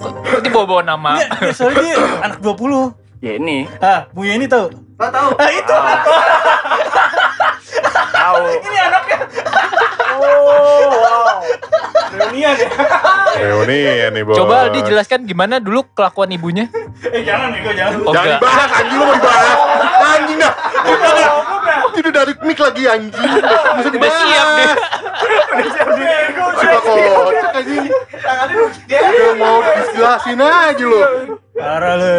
Berarti 0.00 0.48
bawa-bawa 0.48 0.82
nama. 0.82 1.12
Iya, 1.16 1.28
dia- 1.30 1.54
soalnya 1.54 1.82
dia 1.86 1.96
anak 2.20 2.38
20. 2.40 2.90
Ya 3.20 3.36
ini 3.36 3.68
Ah, 3.78 4.08
Bu 4.10 4.24
ini 4.24 4.44
tahu. 4.44 4.72
Tahu. 4.96 5.28
Ah, 5.36 5.50
itu. 5.50 5.74
tahu. 8.12 8.44
Ini 8.58 8.78
anaknya. 8.82 9.18
Oh, 10.10 10.26
wow. 10.90 11.40
Reunian 12.10 12.54
ya. 12.54 12.68
Reuni 13.40 13.78
ya 13.78 14.08
nih 14.10 14.22
bos. 14.22 14.34
Coba 14.34 14.66
Aldi 14.66 14.80
jelaskan 14.84 15.22
gimana 15.22 15.58
dulu 15.58 15.86
kelakuan 15.90 16.30
ibunya. 16.30 16.66
Eh 17.06 17.22
jangan 17.22 17.50
nih, 17.50 17.60
jangan. 17.72 18.02
Oh 18.02 18.12
Jangan 18.12 18.26
enggak. 18.26 18.40
dibahas 18.40 18.70
anjing 18.74 18.98
lu 18.98 19.04
mau 19.04 19.14
dibahas. 19.14 19.58
Anjing 20.10 20.38
dah. 20.38 20.52
Tidak 21.90 22.12
dari 22.12 22.32
mic 22.42 22.58
lagi 22.58 22.82
anjing. 22.84 23.30
Bisa 23.30 23.78
Udah 23.78 23.92
dibahas. 23.92 24.18
siap 24.20 24.48
deh. 24.52 24.72
Coba 26.60 26.78
kocak 26.82 27.50
anjing. 27.56 27.86
Udah 28.90 29.32
mau 29.36 29.56
dijelasin 29.62 30.40
aja 30.40 30.84
lu. 30.84 31.00
Parah 31.60 31.94
lu. 31.94 32.18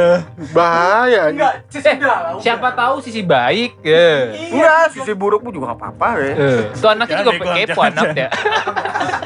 Bahaya. 0.54 1.24
Enggak, 1.34 1.54
Cis 1.68 1.82
udah. 1.82 2.38
Siapa 2.38 2.68
tahu 2.78 2.96
sisi 3.02 3.26
baik. 3.26 3.82
Ya. 3.82 4.32
Enggak, 4.32 4.94
sisi 4.94 5.14
buruk 5.18 5.42
pun 5.42 5.52
juga 5.52 5.74
nggak 5.74 5.80
apa-apa 5.82 6.10
ya. 6.22 6.34
Eh, 6.38 6.62
Tuh 6.78 6.90
anaknya 6.94 7.16
juga 7.26 7.34
kepo 7.42 7.82
anaknya. 7.82 8.28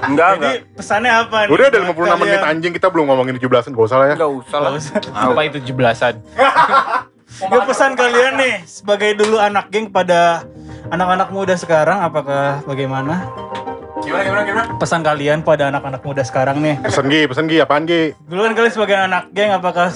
Enggak, 0.06 0.30
Jadi 0.32 0.38
enggak. 0.38 0.78
pesannya 0.78 1.12
apa 1.12 1.38
nih? 1.46 1.52
Udah 1.52 1.66
ada 1.66 1.78
buat 1.82 1.98
56 2.14 2.22
menit 2.22 2.42
anjing 2.46 2.74
kita 2.78 2.88
belum 2.94 3.06
ngomongin 3.10 3.36
17-an 3.42 3.74
gak 3.74 3.86
usah 3.90 3.98
lah 3.98 4.08
ya. 4.08 4.16
Enggak 4.16 4.32
usah 4.38 4.58
lah. 4.62 4.72
Apa 5.18 5.42
itu 5.50 5.58
17-an? 5.66 6.14
Gue 7.50 7.62
pesan 7.68 7.98
kalian 7.98 8.34
nih 8.38 8.56
sebagai 8.64 9.18
dulu 9.18 9.42
anak 9.42 9.68
geng 9.68 9.90
pada 9.90 10.46
anak-anak 10.88 11.34
muda 11.34 11.58
sekarang 11.58 12.00
apakah 12.00 12.62
bagaimana? 12.64 13.28
Gimana, 14.06 14.22
gimana, 14.22 14.44
gimana? 14.46 14.66
Pesan 14.78 15.02
kalian 15.02 15.42
pada 15.42 15.74
anak-anak 15.74 16.06
muda 16.06 16.22
sekarang 16.22 16.62
nih. 16.62 16.78
Pesen 16.86 17.10
Gi, 17.10 17.26
pesen 17.26 17.50
Gi, 17.50 17.58
apaan 17.58 17.90
Gi? 17.90 18.14
Dulu 18.30 18.46
kan 18.46 18.54
kalian 18.54 18.74
sebagai 18.78 18.96
anak 19.02 19.34
geng 19.34 19.50
apakah 19.50 19.90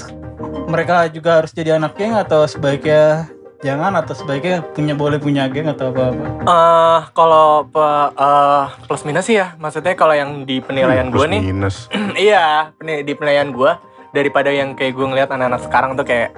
mereka 0.65 1.05
juga 1.13 1.37
harus 1.37 1.53
jadi 1.53 1.77
anak 1.77 1.93
geng 1.93 2.17
atau 2.17 2.49
sebaiknya 2.49 3.29
jangan 3.61 3.93
atau 4.01 4.17
sebaiknya 4.17 4.65
punya 4.73 4.97
boleh 4.97 5.21
punya 5.21 5.45
geng 5.45 5.69
atau 5.69 5.93
apa-apa? 5.93 6.25
Eh, 6.41 6.99
kalau 7.13 7.69
eh, 7.69 8.65
plus 8.89 9.05
minus 9.05 9.29
sih 9.29 9.37
ya, 9.37 9.53
maksudnya 9.61 9.93
kalau 9.93 10.17
yang 10.17 10.41
di 10.41 10.57
penilaian 10.57 11.13
gue 11.13 11.21
Plus 11.21 11.29
nih, 11.29 11.41
minus. 11.45 11.75
iya, 12.17 12.73
di 12.81 13.13
penilaian 13.13 13.53
gue 13.53 13.71
daripada 14.09 14.49
yang 14.49 14.73
kayak 14.73 14.97
gue 14.97 15.05
ngeliat 15.05 15.29
anak-anak 15.29 15.61
sekarang 15.69 15.93
tuh 15.93 16.09
kayak 16.09 16.33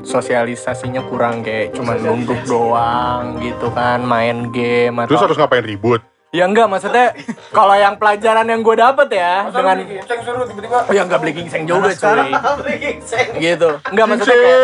sosialisasinya 0.00 1.04
kurang 1.12 1.44
kayak 1.44 1.76
cuman 1.76 1.96
nunduk 2.00 2.40
doang 2.48 3.36
gitu 3.44 3.68
kan, 3.76 4.00
main 4.00 4.48
game 4.48 4.96
atau 5.04 5.12
Terus 5.12 5.24
harus 5.28 5.36
ngapain 5.36 5.64
ribut? 5.64 6.13
Ya 6.34 6.50
enggak, 6.50 6.66
maksudnya 6.66 7.14
kalau 7.54 7.78
yang 7.78 7.94
pelajaran 7.94 8.42
yang 8.50 8.66
gue 8.66 8.74
dapet 8.74 9.06
ya 9.14 9.46
dengan 9.54 9.76
Oh 10.90 10.90
ya 10.90 11.02
enggak 11.06 11.20
beli 11.22 11.32
gingseng 11.38 11.62
juga 11.62 11.94
cuy. 11.94 12.34
Gitu. 13.46 13.68
Enggak 13.94 14.06
maksudnya 14.10 14.34
kayak, 14.34 14.58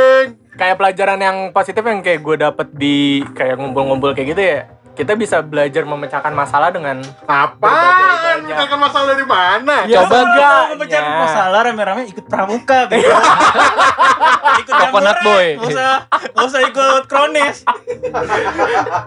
kayak 0.59 0.77
pelajaran 0.83 1.21
yang 1.23 1.37
positif 1.55 1.83
yang 1.87 2.03
kayak 2.03 2.21
gue 2.27 2.37
dapet 2.43 2.67
di 2.75 3.23
kayak 3.39 3.55
ngumpul-ngumpul 3.63 4.19
kayak 4.19 4.35
gitu 4.35 4.43
ya. 4.43 4.61
Kita 4.91 5.17
bisa 5.17 5.41
belajar 5.41 5.87
memecahkan 5.87 6.35
masalah 6.35 6.69
dengan 6.69 7.01
banyak. 7.25 8.57
Bukan 8.59 8.79
masalah 8.79 9.07
dari 9.15 9.27
mana? 9.27 9.77
Ya, 9.87 10.05
Coba 10.05 10.17
enggak. 10.23 10.51
mau 10.53 10.71
memecahkan 10.77 11.15
masalah 11.25 11.61
rame-rame 11.65 12.03
ikut 12.11 12.25
pramuka 12.27 12.79
gitu. 12.91 13.09
ikut 14.61 14.75
Coconut 14.75 15.19
boy. 15.23 15.47
Nggak 15.57 15.71
usah, 15.73 15.93
usah 16.37 16.61
ikut 16.69 17.03
kronis. 17.07 17.57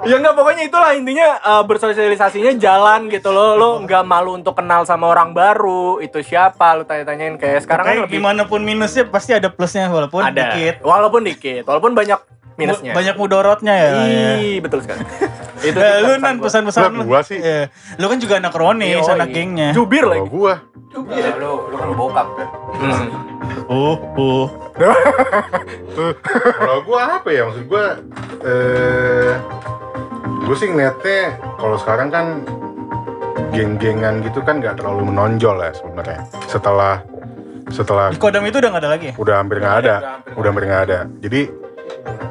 ya 0.08 0.16
enggak 0.18 0.34
pokoknya 0.34 0.64
itulah 0.66 0.92
intinya 0.96 1.28
eh, 1.38 1.64
bersosialisasinya 1.68 2.58
jalan 2.58 3.12
gitu 3.12 3.30
loh. 3.30 3.60
Lo 3.60 3.70
enggak 3.84 4.02
malu 4.08 4.40
untuk 4.40 4.58
kenal 4.58 4.88
sama 4.88 5.12
orang 5.12 5.36
baru. 5.36 6.02
Itu 6.02 6.24
siapa? 6.26 6.74
Lo 6.80 6.84
tanya-tanyain 6.88 7.38
kayak 7.38 7.68
sekarang 7.68 7.86
kan 7.86 7.94
Kayak 7.94 8.04
lebih 8.10 8.18
gimana 8.18 8.42
pun 8.48 8.62
minusnya 8.64 9.04
pasti 9.06 9.36
ada 9.36 9.52
plusnya 9.52 9.92
walaupun 9.92 10.24
ada. 10.26 10.56
dikit. 10.56 10.82
Walaupun 10.82 11.22
dikit, 11.28 11.64
walaupun 11.68 11.94
banyak 11.94 12.20
minusnya. 12.58 12.94
Banyak 12.94 13.16
mudorotnya 13.18 13.74
ya. 13.74 13.90
ya. 13.94 14.32
Ih, 14.42 14.58
betul 14.62 14.82
sekali. 14.82 15.02
Itu 15.74 15.80
Eh, 15.80 15.96
lu 15.98 16.08
pesan 16.08 16.22
nan 16.22 16.36
gua. 16.36 16.46
pesan-pesan 16.46 16.82
Lah, 16.94 17.04
gua 17.04 17.20
sih. 17.22 17.38
Iya. 17.38 17.74
Lu 17.98 18.06
kan 18.06 18.18
juga 18.18 18.34
anak 18.38 18.52
kronis, 18.52 19.02
Yoi. 19.02 19.10
anak 19.12 19.30
gengnya. 19.30 19.70
Jubir 19.74 20.04
Kalau 20.04 20.14
lagi. 20.16 20.30
gua, 20.30 20.54
Ya, 21.10 21.34
lu 21.36 21.52
lu 21.68 21.76
kan 21.76 21.90
bokap. 21.92 22.28
Hmm. 22.76 23.06
Oh, 23.66 23.98
oh. 24.16 24.46
kalau 26.56 26.78
gua 26.84 27.18
apa 27.18 27.30
ya 27.30 27.46
maksud 27.46 27.66
gua 27.66 27.98
eh 28.42 29.34
gua 30.44 30.56
sih 30.56 30.68
ngeliatnya 30.68 31.22
kalau 31.56 31.78
sekarang 31.78 32.10
kan 32.10 32.26
geng-gengan 33.50 34.22
gitu 34.22 34.42
kan 34.42 34.58
nggak 34.58 34.78
terlalu 34.78 35.10
menonjol 35.10 35.58
ya 35.58 35.72
sebenarnya. 35.72 36.20
Setelah 36.46 37.02
setelah 37.70 38.10
Di 38.10 38.20
Kodam 38.20 38.44
itu 38.44 38.60
udah 38.60 38.70
gak 38.70 38.82
ada 38.82 38.92
lagi 38.92 39.06
ya? 39.10 39.16
udah 39.16 39.36
hampir 39.36 39.58
nggak 39.58 39.78
ada, 39.82 39.96
udah 40.36 40.48
hampir 40.48 40.66
nggak 40.68 40.84
ada. 40.86 41.00
Jadi 41.20 41.42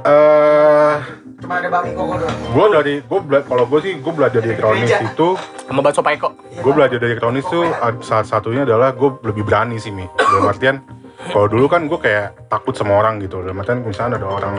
eh 0.04 0.94
Cuma 1.42 1.58
ada 1.58 1.68
bagi 1.68 1.90
koko 1.92 2.14
doang. 2.16 2.36
gue 2.48 2.66
dari 2.70 2.94
gue 3.02 3.20
bela- 3.20 3.42
kalau 3.42 3.64
gue 3.66 3.80
sih 3.82 3.92
gue 3.98 4.12
belajar 4.12 4.38
dari 4.38 4.54
kronis 4.54 4.90
itu. 4.94 5.28
Sama 5.66 5.80
bakso 5.80 6.00
Paiko. 6.00 6.28
gue 6.52 6.72
belajar 6.72 6.98
dari 6.98 7.14
kronis 7.14 7.42
tuh 7.44 7.66
ad- 7.66 7.98
salah 8.00 8.22
satunya 8.22 8.62
adalah 8.62 8.92
gue 8.92 9.10
lebih 9.22 9.42
berani 9.42 9.76
sih 9.76 9.90
mi. 9.90 10.06
Dalam 10.14 10.46
artian 10.46 10.76
kalau 11.24 11.46
dulu 11.46 11.66
kan 11.66 11.84
gue 11.84 11.98
kayak 11.98 12.46
takut 12.46 12.72
sama 12.72 12.94
orang 12.96 13.18
gitu. 13.18 13.42
Dalam 13.42 13.58
artian 13.58 13.82
misalnya 13.82 14.16
ada 14.16 14.28
orang 14.30 14.54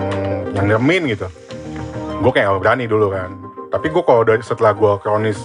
yang 0.51 0.65
ngemin 0.67 1.07
gitu. 1.09 1.27
Gue 2.19 2.31
kayak 2.31 2.47
gak 2.49 2.61
berani 2.61 2.86
dulu 2.86 3.07
kan. 3.09 3.31
Tapi 3.69 3.88
gue 3.88 4.03
kalau 4.03 4.21
dari 4.21 4.43
setelah 4.43 4.71
gue 4.71 4.91
kronis 4.99 5.39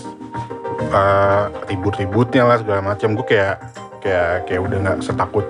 eh, 0.88 1.44
ribut-ributnya 1.66 2.42
lah 2.44 2.58
segala 2.58 2.80
macam 2.84 3.14
gue 3.14 3.26
kayak 3.26 3.56
kayak 3.98 4.46
kayak 4.46 4.62
udah 4.62 4.78
nggak 4.78 4.98
setakut 5.02 5.42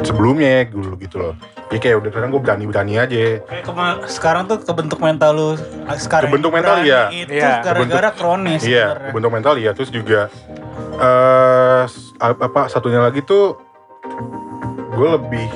sebelumnya 0.00 0.62
dulu 0.64 0.94
gitu 0.96 1.18
loh 1.18 1.34
ya 1.68 1.78
kayak 1.78 1.96
udah 1.98 2.10
sekarang 2.10 2.30
gue 2.30 2.40
berani 2.40 2.64
berani 2.64 2.94
aja 2.96 3.18
Kayak 3.40 3.62
kema- 3.62 4.00
sekarang 4.06 4.42
tuh 4.44 4.58
kebentuk 4.58 4.98
mental 4.98 5.30
lu 5.30 5.48
sekarang 5.94 6.28
Kebentuk 6.28 6.50
mental, 6.50 6.80
iya. 6.80 7.02
itu 7.10 7.28
Iya. 7.30 7.60
gara-gara 7.60 8.10
kronis 8.10 8.62
iya 8.62 8.86
sebenarnya. 8.90 9.12
bentuk 9.12 9.30
mental 9.30 9.54
iya 9.54 9.70
terus 9.72 9.90
juga 9.90 10.20
eh 10.96 11.82
s- 11.84 12.12
apa 12.18 12.66
satunya 12.66 12.98
lagi 12.98 13.20
tuh 13.20 13.60
gue 14.90 15.08
lebih 15.10 15.46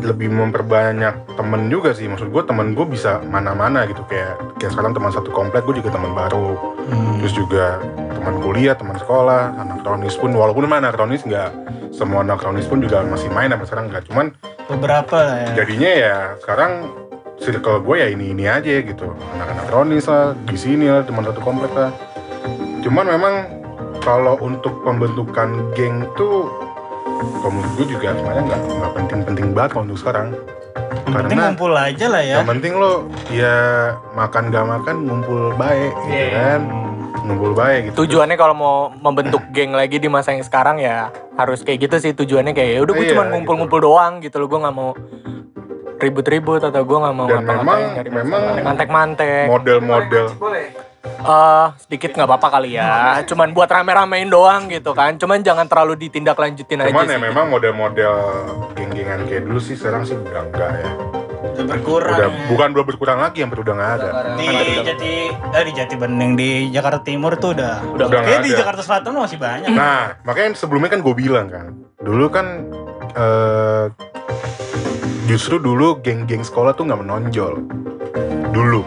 lebih 0.00 0.28
memperbanyak 0.28 1.14
temen 1.32 1.66
juga 1.66 1.90
sih 1.92 2.04
maksud 2.04 2.28
gue 2.28 2.42
temen 2.42 2.70
gue 2.72 2.84
bisa 2.84 3.22
mana-mana 3.24 3.86
gitu 3.86 4.02
kayak 4.04 4.34
kayak 4.56 4.70
sekarang 4.70 4.92
teman 4.92 5.08
satu 5.08 5.30
komplek 5.30 5.62
gue 5.62 5.78
juga 5.78 5.90
teman 5.90 6.12
baru 6.12 6.58
Hmm. 6.82 7.16
terus 7.16 7.32
juga 7.32 7.78
teman 8.12 8.38
kuliah 8.38 8.74
teman 8.74 8.94
sekolah 8.96 9.54
anak 9.56 9.80
kronis 9.80 10.14
pun 10.14 10.30
walaupun 10.32 10.66
mana 10.66 10.90
kronis 10.90 11.22
nggak 11.22 11.50
semua 11.90 12.20
anak 12.20 12.38
kronis 12.38 12.66
pun 12.66 12.78
juga 12.78 13.00
masih 13.02 13.30
main 13.30 13.46
sampai 13.48 13.64
sekarang 13.64 13.86
nggak 13.86 14.04
cuman 14.06 14.26
beberapa 14.72 15.16
lah 15.18 15.36
ya. 15.38 15.50
Jadinya 15.54 15.90
ya 15.90 16.16
sekarang 16.38 16.72
circle 17.36 17.82
gue 17.82 17.96
ya 17.98 18.08
ini 18.08 18.30
ini 18.30 18.44
aja 18.44 18.80
gitu. 18.80 19.12
Anak-anak 19.34 19.64
kronis 19.66 20.06
lah 20.06 20.32
di 20.42 20.56
sini 20.56 20.86
lah 20.86 21.02
teman 21.02 21.22
satu 21.22 21.38
komplek 21.38 21.72
lah. 21.72 21.90
Cuman 22.80 23.06
memang 23.08 23.34
kalau 24.00 24.34
untuk 24.38 24.82
pembentukan 24.82 25.48
geng 25.72 26.02
tuh 26.12 26.50
kalau 27.38 27.52
menurut 27.52 27.72
gue 27.76 27.86
juga 27.88 28.12
sebenarnya 28.12 28.42
nggak 28.44 28.60
nggak 28.72 28.92
penting-penting 28.94 29.46
banget 29.52 29.70
kalau 29.72 29.84
untuk 29.84 30.00
sekarang. 30.00 30.28
Yang 31.02 31.14
penting 31.14 31.28
karena- 31.34 31.46
ngumpul 31.50 31.72
aja 31.74 32.06
lah 32.08 32.22
ya. 32.22 32.34
yang 32.40 32.48
penting 32.48 32.72
lo 32.74 32.92
ya 33.28 33.56
makan 34.12 34.42
gak 34.48 34.64
makan 34.64 34.96
ngumpul 35.02 35.40
baik 35.54 35.92
gitu 36.04 36.24
Iya. 36.30 36.56
Kan 37.22 37.28
ngumpul 37.28 37.54
baik 37.54 37.80
gitu. 37.86 37.94
Tujuannya 38.02 38.34
kalau 38.34 38.52
mau 38.52 38.76
membentuk 38.90 39.46
geng 39.48 39.70
lagi 39.70 39.96
di 39.96 40.06
masa 40.06 40.34
yang 40.34 40.42
sekarang 40.42 40.76
ya 40.76 41.08
harus 41.32 41.62
kayak 41.62 41.86
gitu 41.86 41.96
sih 41.98 42.12
tujuannya 42.12 42.50
kayak 42.50 42.70
ya 42.72 42.80
udah 42.80 42.92
gue 42.92 43.04
Iya, 43.04 43.12
cuma 43.14 43.24
ngumpul-ngumpul 43.28 43.78
doang 43.80 44.18
gitu 44.18 44.36
loh 44.36 44.48
gue 44.48 44.58
nggak 44.58 44.74
mau 44.74 44.90
ribut-ribut 45.96 46.58
atau 46.60 46.82
gue 46.82 46.98
nggak 46.98 47.14
mau 47.14 47.26
Dan 47.26 47.46
memang- 47.46 47.94
memang 48.02 48.42
mantek-mantek. 48.60 49.46
model-model. 49.46 50.26
Eh 51.02 51.66
sedikit 51.80 52.10
nggak 52.12 52.26
apa-apa 52.26 52.48
kali 52.52 52.74
ya. 52.74 53.22
Cuman 53.24 53.50
buat 53.50 53.66
rame-ramein 53.66 54.26
doang 54.26 54.66
gitu 54.66 54.90
kan. 54.90 55.14
Cuman 55.14 55.38
jangan 55.40 55.66
terlalu 55.66 55.94
ditindaklanjutin 56.00 56.78
aja 56.80 56.90
cuman 56.90 57.06
ya 57.06 57.14
sih. 57.14 57.22
memang 57.22 57.46
model-model 57.48 58.14
geng-gengan 58.74 59.22
kayak 59.24 59.46
dulu 59.46 59.58
sih 59.58 59.74
sekarang 59.74 60.02
sih 60.02 60.14
udah 60.16 60.42
enggak 60.42 60.70
ya 60.76 60.90
udah 61.52 61.64
berkurang 61.68 62.14
udah 62.14 62.28
ya. 62.28 62.46
bukan 62.48 62.68
belum 62.72 62.86
berkurang 62.86 63.18
lagi 63.18 63.38
hampir 63.40 63.58
udah 63.58 63.74
nggak 63.74 63.92
ada 63.94 64.08
di 64.34 64.46
Jati 64.82 65.12
eh 65.30 65.62
di 65.62 65.72
Jati 65.72 65.94
Bening 65.94 66.32
di 66.32 66.50
Jakarta 66.68 67.00
Timur 67.00 67.36
tuh 67.36 67.52
udah 67.52 67.74
Udah 67.92 68.06
nggak 68.08 68.22
kayak 68.22 68.40
di 68.40 68.50
ada. 68.50 68.58
Jakarta 68.58 68.82
Selatan 68.82 69.10
masih 69.14 69.36
banyak 69.36 69.68
Nah, 69.68 70.16
makanya 70.22 70.54
sebelumnya 70.54 70.88
kan 70.88 71.00
gue 71.00 71.14
bilang 71.14 71.46
kan, 71.46 71.66
dulu 71.98 72.26
kan 72.26 72.46
eh, 73.12 73.86
justru 75.24 75.56
dulu 75.56 76.00
geng-geng 76.00 76.40
sekolah 76.40 76.72
tuh 76.72 76.84
nggak 76.84 77.00
menonjol. 77.00 77.54
Dulu, 78.50 78.80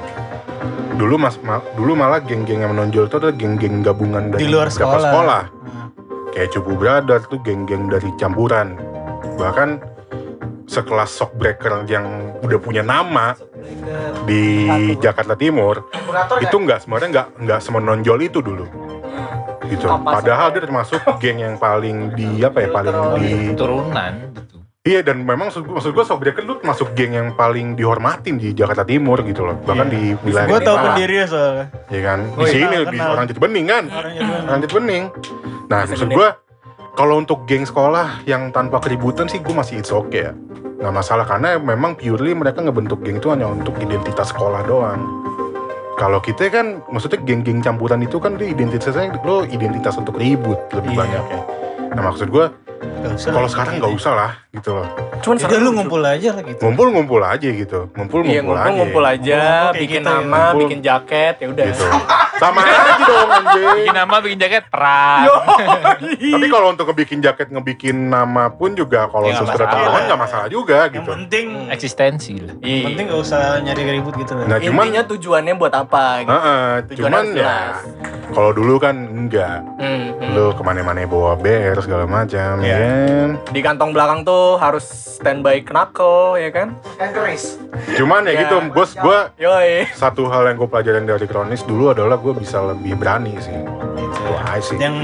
dulu 0.95 1.16
mas, 1.16 1.38
ma- 1.39 1.63
dulu 1.74 1.93
malah 1.93 2.20
geng-geng 2.20 2.61
yang 2.61 2.72
menonjol 2.72 3.05
itu 3.05 3.16
adalah 3.16 3.34
geng-geng 3.34 3.82
gabungan 3.82 4.30
dari 4.30 4.41
di 4.41 4.49
luar 4.49 4.70
sekolah, 4.70 5.01
sekolah. 5.03 5.43
Nah, 5.45 5.88
Kayak 6.32 6.49
Cupu 6.51 6.76
Brother 6.76 7.20
tuh 7.24 7.39
geng-geng 7.39 7.88
dari 7.88 8.11
campuran. 8.16 8.76
Bahkan 9.36 9.70
sekelas 10.66 11.09
Shockbreaker 11.13 11.86
yang 11.86 12.05
udah 12.39 12.59
punya 12.59 12.82
nama 12.82 13.38
di 14.24 14.66
Jakarta 14.97 15.34
Timur 15.34 15.86
itu 16.39 16.55
nggak? 16.55 16.80
sebenarnya 16.82 17.09
nggak 17.11 17.28
nggak 17.39 17.59
semenonjol 17.59 18.20
itu 18.20 18.39
dulu. 18.39 18.66
Gitu. 19.63 19.82
Apa 19.84 20.22
padahal 20.22 20.47
dia 20.51 20.61
termasuk 20.61 21.01
geng 21.18 21.39
yang 21.39 21.55
paling 21.55 22.13
di 22.13 22.39
apa 22.39 22.59
ya 22.59 22.70
paling 22.70 22.93
di 23.16 23.32
Turunan 23.51 24.13
gitu. 24.32 24.61
iya 24.84 25.01
dan 25.01 25.18
memang 25.20 25.49
maksud, 25.49 25.66
maksud 25.66 25.89
gue 25.91 26.05
Shockbreaker 26.05 26.41
lu 26.41 26.57
termasuk 26.57 26.93
geng 26.93 27.13
yang 27.13 27.34
paling 27.34 27.74
dihormatin 27.74 28.38
di 28.38 28.53
Jakarta 28.53 28.86
Timur 28.86 29.22
gitu 29.22 29.41
loh. 29.41 29.57
Bahkan 29.57 29.88
di 29.88 30.13
wilayah 30.22 30.45
gue 30.47 30.59
tau 30.61 30.78
pendirinya 30.80 31.26
soalnya. 31.26 31.66
Ya 31.89 32.01
kan? 32.03 32.20
Di 32.24 32.38
Oh, 32.38 32.45
iya, 32.45 32.51
sini 32.51 32.76
kenal. 32.86 33.09
orang 33.11 33.26
Jati 33.26 33.39
Bening 33.39 33.66
kan? 33.66 33.84
Orang 34.45 34.59
Jati 34.61 34.74
Bening. 34.76 35.03
nah 35.66 35.82
maksud 35.84 36.05
gue 36.07 36.28
kalau 36.96 37.20
untuk 37.20 37.43
geng 37.43 37.68
sekolah 37.68 38.24
yang 38.24 38.50
tanpa 38.56 38.80
keributan 38.80 39.28
sih 39.28 39.43
gue 39.43 39.52
masih 39.52 39.84
it's 39.84 39.91
okay 39.91 40.32
ya 40.32 40.34
nggak 40.76 40.96
masalah 40.96 41.28
karena 41.28 41.60
memang 41.60 41.96
purely 42.00 42.32
mereka 42.32 42.64
ngebentuk 42.64 43.04
geng 43.04 43.20
itu 43.20 43.28
hanya 43.32 43.52
untuk 43.52 43.76
identitas 43.84 44.32
sekolah 44.32 44.64
doang 44.64 45.00
kalau 45.96 46.20
kita 46.20 46.52
kan 46.52 46.84
maksudnya 46.91 47.20
geng-geng 47.24 47.64
campuran 47.64 48.04
itu 48.04 48.20
kan 48.20 48.36
dia 48.36 48.52
identitasnya 48.52 49.16
lo 49.24 49.48
identitas 49.48 49.96
untuk 49.96 50.20
ribut 50.20 50.60
lebih 50.76 50.96
Iya. 50.96 51.00
banyak 51.04 51.24
ya 51.32 51.41
nah 51.96 52.02
maksud 52.12 52.28
gue 52.28 52.46
kalau 53.32 53.48
sekarang 53.48 53.80
gitu. 53.80 53.82
nggak 53.88 53.96
usah 53.96 54.14
lah 54.16 54.32
gitu 54.52 54.70
loh 54.76 54.88
cuman 55.26 55.36
Udah 55.41 55.59
lu 55.59 55.71
ngumpul 55.73 56.01
aja 56.05 56.30
lah 56.32 56.43
gitu 56.45 56.61
ngumpul-ngumpul 56.61 57.21
aja 57.21 57.47
gitu 57.49 57.80
ngumpul-ngumpul 57.91 58.30
Iya 58.30 58.41
ngumpul 58.45 58.73
ngumpul 58.78 59.03
aja 59.03 59.15
aja, 59.15 59.41
Ngumpul 59.41 59.65
kayak 59.65 59.82
bikin 59.82 59.95
kita 59.97 60.05
ya. 60.05 60.15
nama, 60.15 60.38
Ngumpul. 60.38 60.59
bikin 60.61 60.80
jaket, 60.82 61.34
ya 61.41 61.47
udah. 61.49 61.65
gitu 61.65 61.86
sama 62.41 62.59
aja 62.61 62.91
dong 62.99 63.30
anjing 63.32 63.63
Bikin 63.76 63.95
nama, 63.95 64.15
bikin 64.19 64.39
jaket, 64.39 64.63
perang. 64.67 65.23
Tapi 66.36 66.47
kalau 66.51 66.67
untuk 66.69 66.86
ngebikin 66.91 67.19
jaket, 67.23 67.47
ngebikin 67.47 67.95
nama 68.11 68.51
pun 68.51 68.76
juga 68.76 69.07
kalau 69.07 69.32
Ya, 69.32 69.39
tahuan 69.41 70.01
nggak 70.05 70.19
masalah 70.19 70.47
juga 70.51 70.86
yang 70.86 70.99
gitu. 70.99 71.09
penting 71.09 71.45
Eksistensi 71.71 72.34
lah. 72.38 72.53
yang 72.59 72.91
penting 72.91 73.05
gak 73.07 73.19
usah 73.19 73.41
nyari 73.63 73.82
ribut 73.97 74.13
gitu 74.15 74.36
Nah 74.36 74.59
cuman, 74.59 74.84
Intinya 74.86 75.03
tujuannya 75.07 75.53
buat 75.55 75.73
apa 75.73 76.03
gitu. 76.21 76.30
Heeh, 76.30 76.67
Tujuannya 76.91 76.99
cuman 76.99 77.26
ya 77.34 77.55
kalau 78.32 78.51
dulu 78.51 78.76
kan 78.78 78.95
enggak. 78.97 79.61
Hmm, 79.80 80.11
hmm. 80.17 80.34
Lu 80.34 80.51
ke 80.51 80.59
mana-mana 80.59 81.05
bawa 81.05 81.38
BR 81.38 81.78
segala 81.80 82.03
macam, 82.03 82.59
Iya. 82.59 82.67
ya 82.67 82.78
kan. 82.82 83.30
Di 83.47 83.59
kantong 83.61 83.91
belakang 83.93 84.19
tuh 84.26 84.57
harus 84.57 85.14
standby 85.16 85.63
knuckle, 85.63 86.36
ya 86.36 86.51
kan? 86.51 86.76
Cuman 87.95 88.28
ya 88.28 88.36
Ya. 88.36 88.39
gitu, 88.43 88.55
bos, 88.70 88.91
gua 88.93 89.32
Yoi. 89.36 89.88
satu 89.95 90.28
hal 90.28 90.43
yang 90.45 90.59
gue 90.59 90.68
pelajarin 90.68 91.07
dari 91.07 91.24
kronis 91.24 91.63
dulu 91.63 91.89
adalah 91.89 92.20
gue 92.20 92.36
bisa 92.36 92.59
lebih 92.61 92.99
berani 92.99 93.39
sih. 93.39 93.55
gitu. 93.55 93.72
Itu 93.95 94.32
aja 94.36 94.59
sih. 94.59 94.76
yang 94.76 94.95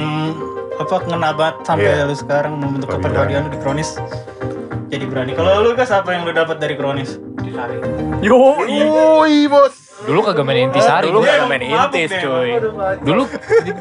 apa 0.76 0.96
ngena 1.06 1.30
banget 1.32 1.56
sampai 1.64 1.88
Iya. 1.88 2.04
lu 2.04 2.16
sekarang 2.18 2.54
membentuk 2.58 2.90
kepribadian 2.90 3.46
lu 3.46 3.54
di 3.54 3.60
kronis 3.60 4.02
jadi 4.90 5.06
berani 5.06 5.32
kalau 5.38 5.62
lu 5.62 5.78
kas 5.78 5.94
apa 5.94 6.10
yang 6.10 6.26
lu 6.26 6.34
dapat 6.34 6.58
dari 6.58 6.74
kronis 6.74 7.22
Yoi. 8.22 8.78
Woi 8.86 9.46
bos. 9.46 9.74
Dulu 10.02 10.20
kagak 10.24 10.42
main 10.42 10.70
intisari. 10.70 11.10
Dulu 11.10 11.22
gua. 11.22 11.30
nggak 11.30 11.50
main 11.50 11.64
intis, 11.64 12.10
cuy. 12.16 12.50
Dulu 13.02 13.24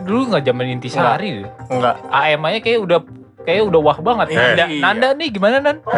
dulu 0.03 0.21
nggak 0.29 0.43
zaman 0.43 0.67
intisari. 0.69 1.45
Enggak. 1.69 1.95
AM 2.09 2.41
aja 2.45 2.59
kayak 2.61 2.81
udah 2.81 2.99
kayak 3.41 3.61
udah 3.65 3.81
wah 3.81 3.99
banget. 3.99 4.27
Iya. 4.31 4.37
Nanda, 4.53 4.65
Nanda 4.69 5.07
nih 5.15 5.29
gimana 5.31 5.57
Nan? 5.59 5.77
Eh, 5.81 5.97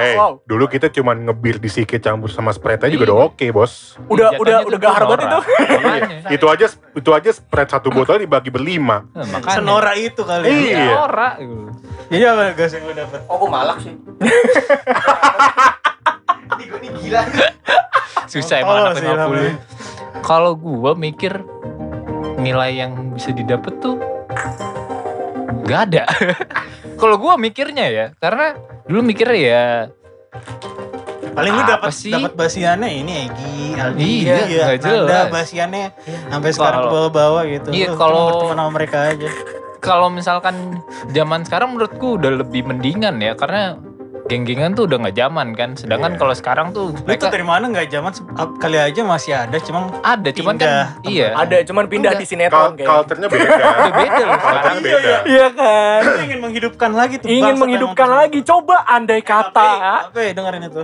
eh, 0.00 0.14
wow. 0.14 0.38
dulu 0.42 0.64
kita 0.66 0.86
cuman 0.88 1.22
ngebir 1.22 1.56
di 1.56 1.66
sikit 1.66 1.98
campur 1.98 2.28
sama 2.28 2.50
Sprite 2.50 2.80
aja 2.80 2.90
juga 2.90 3.04
Iya. 3.04 3.10
udah 3.10 3.18
oke 3.26 3.44
bos. 3.50 3.72
Udah 4.06 4.30
Jatuhnya 4.30 4.40
udah 4.40 4.56
udah 4.64 4.78
gahar 4.78 5.02
banget 5.04 5.18
itu. 5.22 5.38
Makanya. 5.78 6.16
Itu 6.28 6.44
aja 6.46 6.64
itu 6.70 7.10
aja 7.10 7.28
Sprite 7.30 7.70
satu 7.70 7.88
botol 7.88 8.16
dibagi 8.18 8.48
berlima. 8.48 9.04
Nah, 9.08 9.24
makanya. 9.30 9.54
senora 9.54 9.90
itu 9.92 10.20
kali 10.22 10.44
Iya. 10.44 10.70
ya 10.70 10.80
Ya, 10.80 10.96
ora, 10.98 11.28
gitu. 11.36 11.54
jadi 12.08 12.22
apa 12.26 12.42
gas 12.54 12.70
yang 12.72 12.82
lu 12.82 12.92
dapat 12.92 13.18
Oh, 13.26 13.34
gue 13.36 13.48
malak 13.48 13.76
sih. 13.80 13.94
Susah 18.26 18.56
Oh, 18.60 18.62
emang 18.62 18.76
anak 18.82 18.92
sih 18.94 19.04
50. 19.04 19.16
namanya. 19.16 19.52
Kalau 20.20 20.50
gua 20.52 20.92
mikir 20.92 21.32
nilai 22.36 22.70
yang 22.76 22.92
bisa 23.10 23.30
didapat 23.30 23.72
tuh 23.78 23.96
nggak 25.48 25.80
ada. 25.88 26.04
Kalau 27.00 27.16
gua 27.16 27.34
mikirnya 27.34 27.86
ya, 27.88 28.06
karena 28.16 28.58
dulu 28.84 29.00
mikirnya 29.02 29.38
ya 29.38 29.64
paling 31.28 31.54
lu 31.54 31.62
Apa 31.62 31.70
dapat 31.78 31.92
sih? 31.94 32.10
dapat 32.10 32.34
basiannya 32.34 32.90
ini 32.90 33.12
Egi 33.24 33.56
Aldi 33.78 34.02
Iya, 34.26 34.36
nggak 34.42 34.74
Nanda 34.74 34.90
jelas. 34.90 35.26
basiannya 35.30 35.84
sampai 36.26 36.50
sekarang 36.50 36.74
ke 36.74 36.82
Kalau- 36.82 36.94
bawah-bawah 36.98 37.42
gitu 37.46 37.68
Iya, 37.70 37.88
kalau- 37.94 38.26
berteman 38.34 38.58
sama 38.58 38.70
mereka 38.74 38.98
aja 39.06 39.30
kalau 39.78 40.08
misalkan 40.10 40.56
zaman 41.14 41.46
sekarang 41.46 41.68
menurutku 41.70 42.18
udah 42.18 42.42
lebih 42.42 42.66
mendingan 42.66 43.22
ya 43.22 43.38
karena 43.38 43.78
geng-gengan 44.28 44.76
tuh 44.76 44.84
udah 44.84 44.96
nggak 45.02 45.16
zaman 45.16 45.46
kan. 45.56 45.70
Sedangkan 45.74 46.14
Iya. 46.14 46.20
kalau 46.20 46.34
sekarang 46.36 46.66
tuh 46.70 46.92
lu 46.92 46.94
tuh 46.94 47.04
mereka 47.08 47.26
dari 47.32 47.46
mana 47.48 47.64
nggak 47.66 47.88
zaman 47.88 48.12
kali 48.60 48.78
aja 48.78 49.00
masih 49.02 49.32
ada 49.34 49.56
cuma 49.58 49.88
ada 50.04 50.28
cuman 50.30 50.54
pindah 50.54 50.68
kan 51.00 51.08
iya. 51.08 51.28
Ada, 51.32 51.56
cuman 51.64 51.84
pindah 51.88 52.10
Enggak. 52.12 52.22
di 52.22 52.26
sinetron 52.28 52.72
kayak. 52.76 52.88
culture-nya 52.88 53.28
beda. 53.28 53.48
Udah 53.48 53.94
beda 54.04 54.22
loh 54.22 54.34
sekarang. 54.38 54.62
Culture-nya 54.68 54.80
beda. 54.84 55.16
Iya 55.24 55.46
kan. 55.50 56.00
Lu 56.04 56.12
ingin 56.22 56.38
menghidupkan 56.44 56.90
lagi 56.92 57.14
tuh 57.18 57.26
Ingin 57.26 57.54
menghidupkan 57.56 58.08
lagi. 58.08 58.38
Coba 58.44 58.76
andai 58.84 59.20
kata 59.24 59.68
ya 60.12 60.32
dengerin 60.36 60.68
itu 60.68 60.82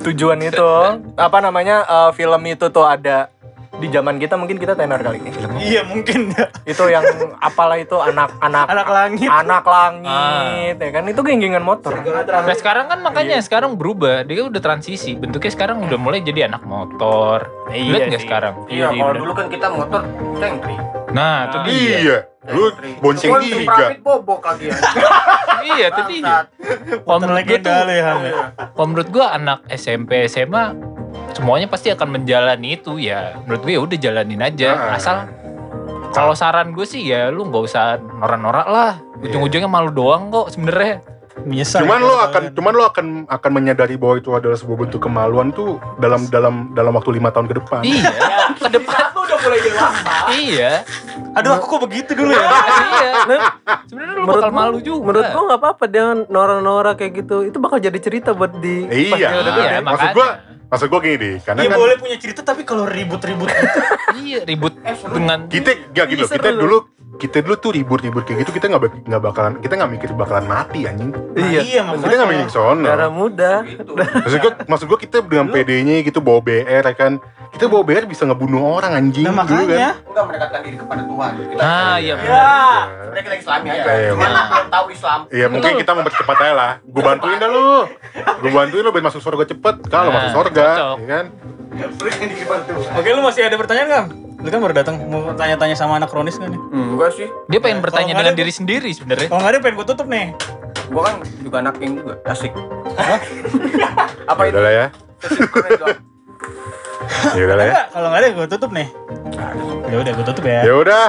tujuan 0.00 0.40
itu 0.40 0.70
apa 1.14 1.38
namanya 1.40 1.84
eh, 1.84 2.10
film 2.12 2.40
itu 2.44 2.66
tuh 2.68 2.84
ada 2.84 3.28
di 3.74 3.86
zaman 3.88 4.16
kita 4.16 4.34
mungkin 4.34 4.56
kita 4.56 4.72
tenar 4.72 4.98
kali 4.98 5.18
ini. 5.18 5.30
iya 5.58 5.82
mungkin 5.82 6.30
ya 6.30 6.46
Itu 6.72 6.86
yang 6.86 7.02
apalah 7.36 7.74
itu 7.74 7.94
anak-anak 7.94 8.66
anak 8.66 8.88
langit 8.88 9.26
anak 9.26 9.64
langit 9.64 10.74
ya 10.76 10.90
kan 10.90 11.04
itu 11.04 11.20
genggengan 11.20 11.60
motor. 11.60 11.92
Nah 12.24 12.54
sekarang 12.54 12.86
kan 12.86 12.98
makanya 13.00 13.36
Iya. 13.36 13.44
sekarang 13.44 13.74
berubah 13.74 14.22
dia 14.22 14.42
udah 14.42 14.58
transisi 14.58 15.14
bentuknya 15.14 15.50
sekarang 15.50 15.82
udah 15.82 15.96
mulai 15.96 16.20
jadi 16.20 16.46
anak 16.46 16.62
motor 16.62 17.50
Iya 17.68 17.90
lihat 17.90 18.02
nggak 18.08 18.22
sekarang 18.22 18.54
Iya, 18.66 18.88
Iya, 18.88 18.88
kalau 18.94 19.10
bener. 19.10 19.20
dulu 19.20 19.32
kan 19.32 19.46
kita 19.48 19.66
motor 19.68 20.00
cengtri. 20.36 20.76
nah 21.10 21.36
itu 21.44 21.56
dia 21.64 21.96
Iya. 21.98 22.18
Lu 22.44 22.64
bonceng. 23.00 23.30
Rapid 23.64 24.00
bobok 24.00 24.44
lagi 24.44 24.68
ya. 24.68 24.76
iya 25.70 25.88
tadi 25.88 26.20
kalau 27.00 27.18
menurut 27.18 27.40
gue 27.42 27.56
ya, 27.56 28.02
Ham, 28.04 28.20
kalau 28.70 28.86
menurut 28.86 29.08
gue 29.08 29.24
anak 29.24 29.58
SMP 29.70 30.28
SMA 30.28 30.76
semuanya 31.34 31.66
pasti 31.66 31.90
akan 31.90 32.08
menjalani 32.12 32.74
itu 32.74 32.96
ya 32.96 33.34
menurut 33.42 33.60
gue 33.60 33.72
ya 33.72 33.80
udah 33.80 33.98
jalanin 33.98 34.40
aja 34.40 34.68
Ah. 34.70 34.96
asal 34.96 35.16
kalau 36.10 36.32
saran 36.32 36.70
gue 36.70 36.84
sih 36.84 37.02
ya 37.04 37.28
lu 37.28 37.44
nggak 37.44 37.64
usah 37.64 37.84
norak-norak 37.98 38.66
lah 38.66 38.92
ujung-ujungnya 39.18 39.66
malu 39.66 39.90
doang 39.90 40.30
kok 40.30 40.48
sebenarnya 40.48 41.02
Menyesal. 41.34 41.82
Cuman 41.82 41.98
ya, 41.98 42.06
lo 42.06 42.14
akan 42.16 42.30
kalian. 42.32 42.54
cuman 42.54 42.72
lo 42.72 42.84
akan 42.86 43.06
akan 43.26 43.50
menyadari 43.52 43.98
bahwa 43.98 44.14
itu 44.16 44.30
adalah 44.30 44.54
sebuah 44.54 44.86
bentuk 44.86 45.02
kemaluan 45.02 45.50
tuh 45.50 45.82
dalam 45.98 46.30
dalam 46.30 46.70
dalam 46.70 46.94
waktu 46.94 47.10
lima 47.10 47.34
tahun 47.34 47.50
ke 47.50 47.58
depan. 47.58 47.82
iya 47.82 48.14
ke 48.62 48.70
depan 48.70 49.02
Tuh 49.10 49.18
udah 49.20 49.38
mulai 49.42 49.58
dewasa. 49.58 50.14
iya 50.30 50.72
Aduh 51.34 51.58
aku 51.58 51.66
kok 51.66 51.80
begitu 51.82 52.14
dulu 52.14 52.30
ya. 52.30 52.38
iya 52.38 53.10
sebenarnya 53.84 54.14
lu 54.14 54.22
bakal 54.30 54.50
malu 54.54 54.78
juga 54.78 55.10
Menurut 55.10 55.26
gua 55.26 55.42
nggak 55.44 55.60
apa-apa 55.60 55.84
dengan 55.90 56.16
Nora-Nora 56.24 56.94
kayak 56.94 57.12
gitu. 57.18 57.36
Itu 57.42 57.58
bakal 57.58 57.82
jadi 57.82 57.98
cerita 57.98 58.30
buat 58.30 58.54
di 58.54 58.86
Iya. 58.86 59.28
Iya, 59.34 59.82
maksud 59.82 60.08
gua 60.14 60.28
maksud 60.74 60.90
gua 60.90 61.00
gini 61.06 61.16
deh, 61.22 61.34
karena 61.38 61.60
Iya 61.62 61.70
kan 61.70 61.78
boleh 61.78 61.96
punya 62.02 62.16
cerita 62.18 62.40
tapi 62.42 62.66
kalau 62.66 62.82
ribut-ribut 62.90 63.46
gitu. 63.46 63.78
iya 64.26 64.42
ribut 64.42 64.74
dengan 65.14 65.46
kita 65.46 65.70
gak 65.94 66.06
gitu, 66.10 66.26
kita 66.26 66.50
dulu 66.50 66.90
kita 67.14 67.40
dulu 67.40 67.54
tuh 67.56 67.70
ribut-ribut 67.72 68.22
kayak 68.22 68.42
gitu 68.42 68.50
kita 68.52 68.66
nggak 68.66 69.04
nggak 69.04 69.22
bakalan 69.22 69.52
kita 69.58 69.74
nggak 69.74 69.92
mikir 69.92 70.08
bakalan 70.12 70.44
mati 70.44 70.82
anjing. 70.82 71.14
Iya, 71.32 71.60
Iya. 71.60 71.82
Kita 71.94 72.14
nggak 72.16 72.30
mikir 72.30 72.48
sono. 72.48 72.82
Darah 72.82 73.08
muda. 73.08 73.62
Maksud 73.62 74.38
gua, 74.38 74.52
maksud 74.66 74.86
gua 74.86 74.96
kita 74.96 75.20
dengan 75.20 75.46
PD-nya 75.48 76.02
gitu 76.02 76.18
bawa 76.18 76.40
BR 76.40 76.64
ya 76.82 76.92
kan. 76.92 77.22
Kita 77.48 77.66
bawa 77.66 77.82
BR 77.82 78.04
bisa 78.04 78.24
ngebunuh 78.24 78.58
orang 78.74 78.92
anjing 78.94 79.22
Nah 79.22 79.30
dulu 79.32 79.40
makanya. 79.46 79.78
kan. 79.94 79.94
Enggak 80.04 80.24
mendekatkan 80.26 80.60
diri 80.60 80.76
kepada 80.76 81.02
Tuhan. 81.04 81.30
Kita 81.44 81.62
ah 81.62 81.96
iya 81.96 82.06
Ya, 82.08 82.16
benar. 82.16 82.82
sebenarnya 82.82 83.22
kita 83.22 83.36
Islami 83.38 83.66
aja. 83.68 83.82
Iya, 83.84 84.10
Cuman 84.10 84.18
benar. 84.20 84.44
belum 84.44 84.68
tahu 84.68 84.86
Islam. 84.90 85.20
Iya 85.30 85.46
mungkin 85.48 85.70
kita 85.76 85.92
mempercepat 85.92 86.36
aja 86.36 86.52
lah. 86.52 86.72
Gue 86.82 87.02
bantuin 87.04 87.36
dah 87.36 87.48
lu. 87.48 87.70
Gue 88.40 88.50
bantuin 88.50 88.82
lu 88.82 88.90
biar 88.90 89.04
masuk 89.04 89.20
surga 89.20 89.44
cepet. 89.46 89.74
Kalau 89.86 90.08
Nah, 90.08 90.14
masuk 90.18 90.30
surga, 90.34 90.66
ya 90.96 91.06
kan? 91.08 91.24
Oke 92.94 93.08
lu 93.08 93.20
masih 93.20 93.42
ada 93.42 93.54
pertanyaan 93.54 93.88
kan? 93.88 94.04
Lu 94.44 94.52
kan 94.52 94.60
baru 94.60 94.76
datang 94.76 95.00
mau 95.02 95.32
tanya-tanya 95.32 95.72
sama 95.72 95.96
anak 95.96 96.12
kronis 96.12 96.36
kan 96.36 96.52
nih? 96.52 96.60
Enggak 96.70 97.10
sih. 97.12 97.28
dia 97.48 97.58
pengen 97.58 97.80
bertanya 97.80 98.12
nggak 98.12 98.20
dengan 98.20 98.30
ada- 98.30 98.38
diri 98.38 98.52
sendiri 98.52 98.90
sebenarnya 98.92 99.26
Kalau 99.26 99.40
nggak 99.40 99.50
ada 99.50 99.58
pengen 99.58 99.74
gue 99.74 99.86
tutup 99.88 100.06
nih. 100.06 100.26
Gua 100.84 101.02
kan 101.02 101.14
juga 101.40 101.56
anak 101.58 101.74
yang 101.80 101.92
juga 101.96 102.12
asik. 102.24 102.52
Apa 104.26 104.40
Ya 104.44 104.46
itu? 104.46 104.52
udah 104.52 104.62
lah 104.62 104.72
ya. 104.74 104.86
Ya 107.34 107.42
udah 107.42 107.56
lah 107.56 107.64
ya. 107.64 107.70
Enggak, 107.70 107.86
kalau 107.90 108.06
nggak 108.06 108.20
ada 108.20 108.28
gue 108.30 108.46
tutup 108.48 108.70
nih. 108.70 108.88
Ya 109.84 109.96
udah 109.96 110.12
gue 110.12 110.24
tutup 110.24 110.44
ya. 110.44 110.60
Ya 110.62 110.74
udah. 110.74 111.08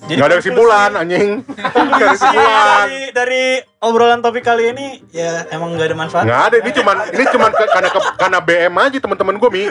Jadi 0.00 0.18
Gak 0.18 0.26
ada 0.26 0.36
kesimpulan 0.36 0.90
anjing. 0.92 1.28
Gak 1.94 1.94
ada 1.94 2.06
kesimpulan. 2.10 2.82
dari 2.82 3.00
dari 3.12 3.44
obrolan 3.78 4.18
topik 4.18 4.42
kali 4.42 4.74
ini 4.74 4.86
ya 5.08 5.46
emang 5.48 5.78
nggak 5.78 5.86
ada 5.86 5.96
manfaat. 5.96 6.24
Nggak 6.26 6.40
ada. 6.42 6.56
Ini 6.58 6.70
cuman 6.74 6.96
ini 7.10 7.24
cuman 7.28 7.50
ke- 7.52 7.70
karena 7.70 7.88
ke- 7.88 8.14
karena 8.16 8.38
BM 8.42 8.74
aja 8.76 8.98
teman-teman 8.98 9.34
gue 9.36 9.50
mi. 9.50 9.64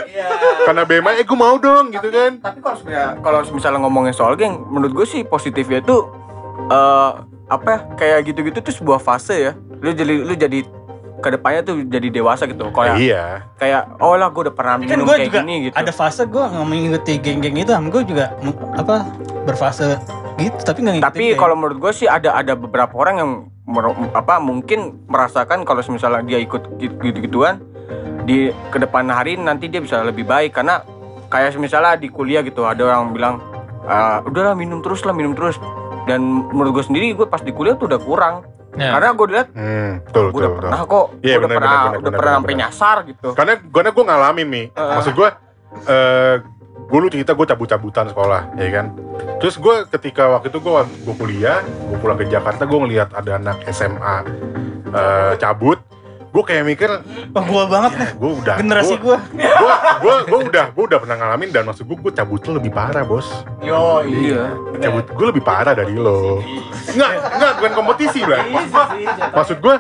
Karena 0.63 0.81
BM 0.83 1.05
aja, 1.05 1.17
eh 1.17 1.25
gue 1.25 1.37
mau 1.37 1.55
dong 1.57 1.91
gitu 1.91 2.07
kan. 2.07 2.31
Tapi 2.39 2.59
kalau 2.61 2.77
sebenarnya 2.77 3.09
kalau 3.19 3.39
misalnya 3.51 3.79
ngomongin 3.79 4.13
soal 4.15 4.33
geng, 4.33 4.63
menurut 4.65 4.93
gue 4.93 5.05
sih 5.05 5.21
positifnya 5.23 5.83
itu 5.83 6.07
eh 6.65 7.11
apa 7.49 7.67
ya, 7.67 7.79
kayak 7.97 8.19
gitu-gitu 8.25 8.57
tuh 8.61 8.71
sebuah 8.71 8.97
fase 8.97 9.35
ya. 9.35 9.51
Lu 9.81 9.91
jadi 9.91 10.13
lu 10.23 10.33
jadi 10.33 10.63
ke 11.19 11.29
depannya 11.29 11.61
tuh 11.61 11.83
jadi 11.83 12.07
dewasa 12.09 12.47
gitu. 12.47 12.71
Kalau 12.71 12.95
Iya. 12.95 13.43
kayak 13.59 13.99
oh 13.99 14.15
lah 14.15 14.31
gue 14.31 14.47
udah 14.47 14.55
pernah 14.55 14.75
kan 14.79 14.83
minum 14.87 15.05
gue 15.05 15.15
kayak 15.15 15.27
juga 15.27 15.39
gini 15.43 15.55
gitu. 15.67 15.75
ada 15.75 15.91
fase 15.91 16.23
gue 16.23 16.43
nggak 16.43 16.65
mengikuti 16.65 17.13
geng-geng 17.19 17.55
itu, 17.59 17.71
am 17.75 17.91
gue 17.91 18.01
juga 18.03 18.31
apa 18.73 19.05
berfase 19.43 19.99
gitu, 20.37 20.57
tapi 20.63 20.79
nggak 20.81 20.95
ngikutin. 20.99 21.09
Tapi 21.11 21.25
geng. 21.29 21.39
kalau 21.39 21.55
menurut 21.59 21.77
gue 21.77 21.91
sih 21.93 22.07
ada 22.07 22.33
ada 22.33 22.55
beberapa 22.55 22.95
orang 22.95 23.15
yang 23.19 23.31
mer- 23.67 23.93
apa 24.11 24.39
mungkin 24.39 25.05
merasakan 25.05 25.61
kalau 25.61 25.83
misalnya 25.85 26.23
dia 26.23 26.39
ikut 26.39 26.79
gitu-gituan 26.79 27.61
di 28.23 28.49
ke 28.69 28.77
depan 28.77 29.05
hari 29.09 29.37
nanti 29.37 29.67
dia 29.67 29.81
bisa 29.81 30.01
lebih 30.01 30.25
baik 30.25 30.53
karena 30.53 30.81
kayak 31.29 31.53
misalnya 31.57 31.93
di 31.93 32.09
kuliah 32.09 32.41
gitu 32.41 32.65
ada 32.65 32.81
orang 32.81 33.13
bilang 33.13 33.35
"Ah, 33.85 34.21
udahlah 34.21 34.57
minum 34.57 34.81
terus 34.81 35.05
lah 35.05 35.13
minum 35.13 35.33
terus 35.33 35.57
dan 36.05 36.21
menurut 36.49 36.81
gue 36.81 36.85
sendiri 36.89 37.13
gue 37.13 37.25
pas 37.25 37.41
di 37.41 37.53
kuliah 37.53 37.77
tuh 37.77 37.85
udah 37.85 38.01
kurang 38.01 38.35
Nah, 38.69 38.89
karena 38.95 39.07
gue 39.11 39.27
lihat 39.33 39.47
Hmm, 39.51 39.91
betul 40.05 40.25
gue 40.29 40.29
udah 40.29 40.29
betul. 40.29 40.49
betul. 40.49 40.57
pernah 40.61 40.79
kok 40.79 41.05
Iya, 41.09 41.09
gue 41.09 41.39
udah 41.39 41.39
benar, 41.41 41.57
pernah 41.57 41.69
benar, 41.69 41.81
benar, 41.81 41.89
udah 41.89 42.03
benar, 42.05 42.19
pernah 42.19 42.33
sampai 42.37 42.55
nyasar 42.55 42.95
gitu 43.05 43.27
Karena 43.33 43.53
karena 43.65 43.89
gue 43.89 44.03
ngalamin 44.05 44.47
nih. 44.47 44.65
Heeh. 44.71 44.95
Maksud 44.95 45.13
gue 45.13 45.29
eh 45.87 46.35
gue 46.89 46.97
lu 46.97 47.07
cerita 47.07 47.31
gue 47.31 47.45
cabut-cabutan 47.45 48.05
sekolah, 48.09 48.41
ya 48.57 48.69
kan. 48.71 48.85
Terus 49.37 49.55
gue 49.55 49.75
ketika 49.89 50.23
waktu 50.31 50.49
itu 50.49 50.57
gue 50.57 50.71
gue 51.05 51.15
kuliah, 51.15 51.61
gue 51.61 51.97
pulang 51.97 52.17
ke 52.17 52.25
Jakarta, 52.25 52.65
gue 52.65 52.79
ngelihat 52.79 53.13
ada 53.13 53.31
anak 53.35 53.61
SMA 53.69 54.15
eh, 54.89 55.33
cabut. 55.37 55.77
Gue 56.29 56.43
kayak 56.45 56.61
mikir, 56.61 56.89
oh, 57.33 57.43
gue 57.43 57.63
banget 57.65 57.91
nih. 57.97 58.09
gue 58.21 58.31
udah. 58.45 58.55
Generasi 58.61 58.95
gue. 59.01 59.17
gue 59.33 59.73
gue 60.05 60.15
gue 60.29 60.39
udah 60.53 60.65
gue 60.77 60.83
udah 60.85 60.99
pernah 61.01 61.17
ngalamin 61.17 61.49
dan 61.49 61.65
maksud 61.65 61.89
gue 61.89 61.97
gue 61.97 62.13
cabut 62.13 62.37
tuh 62.37 62.53
lebih 62.53 62.69
parah 62.69 63.01
bos. 63.01 63.25
Yo, 63.65 64.05
iya. 64.05 64.53
Cabut 64.77 65.09
gue 65.09 65.25
lebih 65.33 65.41
parah 65.41 65.73
dari 65.73 65.97
lo. 65.97 66.41
Nggak 66.93 67.11
nggak 67.37 67.51
bukan 67.57 67.73
kompetisi 67.73 68.21
lah 68.25 68.45
maksud 68.45 68.69
gue 68.69 68.85
maksud 69.33 69.57
gue 69.61 69.75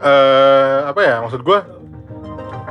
eh 0.00 0.78
apa 0.88 1.00
ya 1.04 1.16
maksud 1.20 1.40
gue 1.44 1.58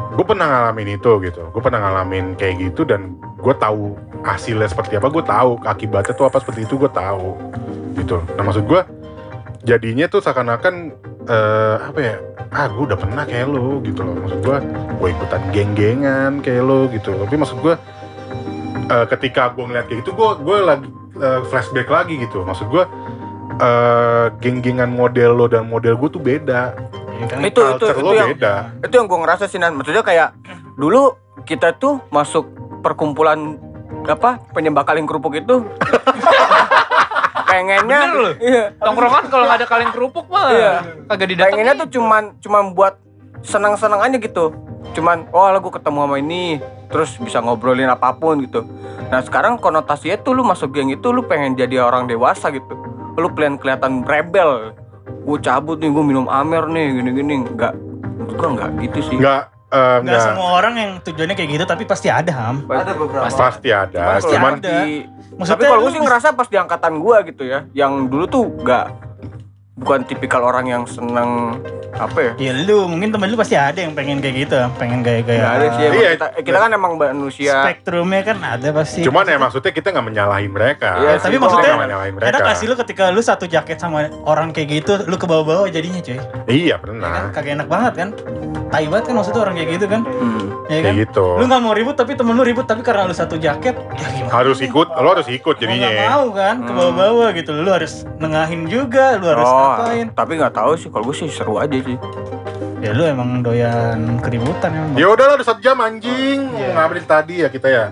gue 0.10 0.26
pernah 0.26 0.48
ngalamin 0.50 0.98
itu 0.98 1.12
gitu. 1.22 1.42
Gue 1.54 1.62
pernah 1.62 1.80
ngalamin 1.86 2.34
kayak 2.34 2.56
gitu 2.66 2.82
dan 2.86 3.14
gue 3.40 3.54
tahu 3.56 3.94
hasilnya 4.26 4.68
seperti 4.68 4.98
apa 4.98 5.08
gue 5.08 5.24
tahu 5.24 5.62
akibatnya 5.64 6.14
tuh 6.18 6.28
apa 6.28 6.42
seperti 6.42 6.66
itu 6.66 6.76
gue 6.82 6.92
tahu 6.92 7.38
gitu. 7.94 8.26
Nah 8.36 8.44
maksud 8.44 8.66
gue 8.66 8.82
jadinya 9.64 10.10
tuh 10.10 10.24
seakan-akan 10.24 10.96
eh 11.30 11.76
apa 11.78 12.00
ya? 12.02 12.16
Ah 12.50 12.66
gue 12.66 12.84
udah 12.90 12.98
pernah 12.98 13.24
kayak 13.24 13.48
lo 13.48 13.78
gitu 13.86 14.02
loh. 14.02 14.18
Maksud 14.18 14.40
gue 14.42 14.58
gue 15.00 15.08
ikutan 15.14 15.42
geng-gengan 15.54 16.42
kayak 16.42 16.64
lo 16.66 16.90
gitu. 16.90 17.14
Tapi 17.14 17.36
maksud 17.38 17.58
gue 17.62 17.76
eh, 18.90 19.06
ketika 19.08 19.54
gue 19.54 19.64
ngeliat 19.64 19.86
kayak 19.86 20.02
gitu 20.02 20.12
gue 20.12 20.30
gue 20.42 20.58
lagi 20.60 20.90
eh, 21.22 21.42
flashback 21.48 21.88
lagi 21.88 22.18
gitu. 22.18 22.42
Maksud 22.42 22.68
gue 22.68 22.84
eh 23.60 24.26
geng-gengan 24.40 24.90
model 24.90 25.36
lo 25.36 25.46
dan 25.46 25.70
model 25.70 25.94
gue 25.96 26.10
tuh 26.10 26.22
beda. 26.22 26.74
Itu 27.20 27.36
itu 27.44 27.60
Culture 27.62 27.92
itu 27.94 28.02
lo 28.02 28.14
yang 28.16 28.32
beda. 28.32 28.54
itu 28.80 28.94
yang 28.96 29.06
gue 29.06 29.20
ngerasa 29.20 29.44
sih 29.46 29.60
Nan. 29.60 29.76
maksudnya 29.76 30.00
kayak 30.00 30.32
dulu 30.80 31.20
kita 31.44 31.76
tuh 31.76 32.00
masuk 32.10 32.48
perkumpulan 32.80 33.60
apa 34.08 34.40
penyembah 34.56 34.88
kaleng 34.88 35.04
kerupuk 35.04 35.36
itu 35.36 35.60
pengennya 37.50 38.00
Bener 38.06 38.14
loh. 38.16 38.34
iya. 38.54 38.64
Tongkrongan 38.78 39.24
kalau 39.28 39.44
nggak 39.50 39.58
ada 39.60 39.68
kaleng 39.68 39.92
kerupuk 39.92 40.26
mah 40.30 40.46
Iya. 40.54 40.74
kagak 41.10 41.28
didatengin. 41.28 41.52
pengennya 41.58 41.74
tuh 41.76 41.90
cuman 41.98 42.24
cuman 42.40 42.64
buat 42.72 42.94
senang-senang 43.42 44.00
aja 44.00 44.18
gitu. 44.18 44.54
Cuman 44.94 45.28
oh 45.34 45.50
lah 45.50 45.60
gue 45.60 45.74
ketemu 45.74 46.00
sama 46.06 46.16
ini 46.18 46.44
terus 46.88 47.18
bisa 47.18 47.42
ngobrolin 47.42 47.90
apa 47.90 48.14
pun 48.14 48.40
gitu. 48.42 48.66
Nah 49.10 49.20
sekarang 49.22 49.58
konotasinya 49.58 50.18
tuh 50.20 50.38
lu 50.38 50.44
masuk 50.44 50.72
geng 50.72 50.90
itu 50.90 51.10
lu 51.10 51.26
pengen 51.26 51.58
jadi 51.58 51.82
orang 51.82 52.06
dewasa 52.06 52.50
gitu. 52.50 52.74
Lu 53.18 53.28
pengen 53.34 53.58
kelihatan 53.58 54.06
rebel. 54.06 54.72
Gue 55.26 55.38
cabut 55.42 55.78
nih 55.78 55.90
gue 55.90 56.04
minum 56.06 56.26
amer 56.26 56.66
nih 56.66 57.02
gini-gini. 57.02 57.44
Nggak. 57.44 57.74
Gue 58.30 58.48
nggak 58.56 58.70
gitu 58.88 59.00
sih. 59.04 59.18
Nggak 59.20 59.59
eh, 59.70 59.78
Nggak 59.78 60.02
nggak 60.04 60.22
semua 60.24 60.50
orang 60.52 60.74
yang 60.76 60.92
tujuannya 61.00 61.36
kayak 61.36 61.50
gitu, 61.52 61.66
tapi 61.66 61.84
pasti 61.84 62.08
ada 62.08 62.32
ham. 62.32 62.66
ada 62.66 62.92
beberapa 62.92 63.26
pasti 63.28 63.70
ada 63.70 64.02
Pasti 64.16 64.34
cuman 64.34 64.54
ada. 64.56 64.66
di, 64.82 65.06
tapi 65.06 65.38
Maksudnya 65.38 65.68
kalau 65.68 65.78
lu 65.78 65.84
gue 65.84 65.92
sih 65.92 66.02
ngerasa 66.02 66.28
pas 66.34 66.48
di 66.48 66.58
angkatan 66.58 66.94
gua 66.98 67.18
gitu 67.22 67.44
ya 67.44 67.64
yang 67.72 68.06
dulu 68.06 68.26
tuh 68.26 68.44
nggak 68.58 68.86
bukan 69.76 70.04
tipikal 70.04 70.44
orang 70.44 70.68
yang 70.68 70.84
seneng 70.84 71.56
apa 71.90 72.20
ya 72.20 72.32
Ya 72.38 72.52
lu, 72.60 72.84
mungkin 72.86 73.10
temen 73.10 73.26
lu 73.26 73.40
pasti 73.40 73.56
ada 73.56 73.78
yang 73.78 73.96
pengen 73.96 74.20
kayak 74.20 74.36
gitu, 74.42 74.60
pengen 74.76 75.00
gaya-gaya. 75.00 75.40
nggak 75.40 75.54
ada 75.54 75.66
sih 75.70 75.84
emang 75.86 75.96
Iya. 75.98 76.10
kita, 76.12 76.28
kita 76.44 76.58
kan 76.60 76.72
emang 76.74 76.94
manusia 76.94 77.54
Spektrumnya 77.64 78.22
kan 78.22 78.38
ada 78.42 78.68
pasti. 78.74 79.00
cuman 79.02 79.24
ya 79.24 79.38
maksudnya 79.38 79.72
kita 79.72 79.88
nggak 79.90 80.06
menyalahin 80.06 80.52
mereka 80.52 80.90
Iya, 80.98 81.12
tapi 81.18 81.32
sih, 81.32 81.40
maksudnya 81.40 81.72
mereka 81.80 82.28
enak 82.28 82.42
gak 82.44 82.56
sih 82.58 82.68
lu 82.68 82.76
ketika 82.76 83.04
lu 83.08 83.22
satu 83.22 83.46
jaket 83.46 83.78
sama 83.78 83.98
orang 84.26 84.52
kayak 84.52 84.68
gitu, 84.78 85.00
lu 85.02 85.16
ke 85.16 85.24
bawah-bawah 85.24 85.66
jadinya 85.66 86.02
cuy. 86.02 86.20
iya 86.46 86.66
Ya 86.66 86.76
kan? 86.76 86.84
pernah 86.84 87.32
Kagak 87.32 87.52
enak 87.56 87.68
banget 87.68 87.94
kan? 87.96 88.10
Tai 88.70 88.86
banget 88.86 89.06
kan 89.10 89.16
maksudnya 89.18 89.42
orang 89.42 89.56
kayak 89.58 89.70
gitu 89.76 89.86
kan? 89.86 90.02
Hmm. 90.06 90.46
Ya 90.70 90.80
kan? 90.80 90.94
kayak 90.94 91.10
gitu 91.10 91.26
Lu 91.42 91.46
gak 91.46 91.60
mau 91.60 91.74
ribut 91.74 91.96
tapi 91.96 92.14
temen 92.14 92.34
lu 92.34 92.44
ribut 92.44 92.62
tapi 92.64 92.82
karena 92.82 93.04
lu 93.04 93.12
satu 93.12 93.36
jaket, 93.36 93.74
ya 93.74 94.08
gimana? 94.14 94.30
harus 94.30 94.62
ikut 94.62 94.88
lo 94.88 95.10
harus 95.10 95.26
ikut 95.26 95.56
Mau 95.56 95.60
jadinya 95.60 95.90
nggak 95.90 96.06
mau 96.08 96.26
kan 96.30 96.56
ke 96.62 96.72
bawah-bawah 96.72 97.30
gitu 97.34 97.50
lu 97.52 97.66
harus 97.68 97.94
nengahin 98.16 98.70
juga 98.70 99.18
lu 99.18 99.26
harus 99.26 99.42
oh 99.44 99.58
ngapain 99.74 100.08
tapi 100.14 100.32
nggak 100.38 100.54
tahu 100.54 100.72
sih 100.78 100.88
kalau 100.88 101.04
gue 101.04 101.16
sih 101.18 101.28
seru 101.28 101.58
aja 101.58 101.74
sih 101.74 101.98
ya 102.80 102.94
lu 102.94 103.04
emang 103.04 103.42
doyan 103.42 104.22
keributan 104.22 104.70
emang 104.70 104.94
ya 104.94 105.10
udah 105.10 105.26
lah 105.26 105.36
udah 105.36 105.48
satu 105.48 105.60
jam 105.60 105.82
anjing 105.82 106.54
Iya. 106.54 106.78
ngapain 106.78 107.04
tadi 107.04 107.36
ya 107.42 107.50
kita 107.50 107.68
ya 107.68 107.86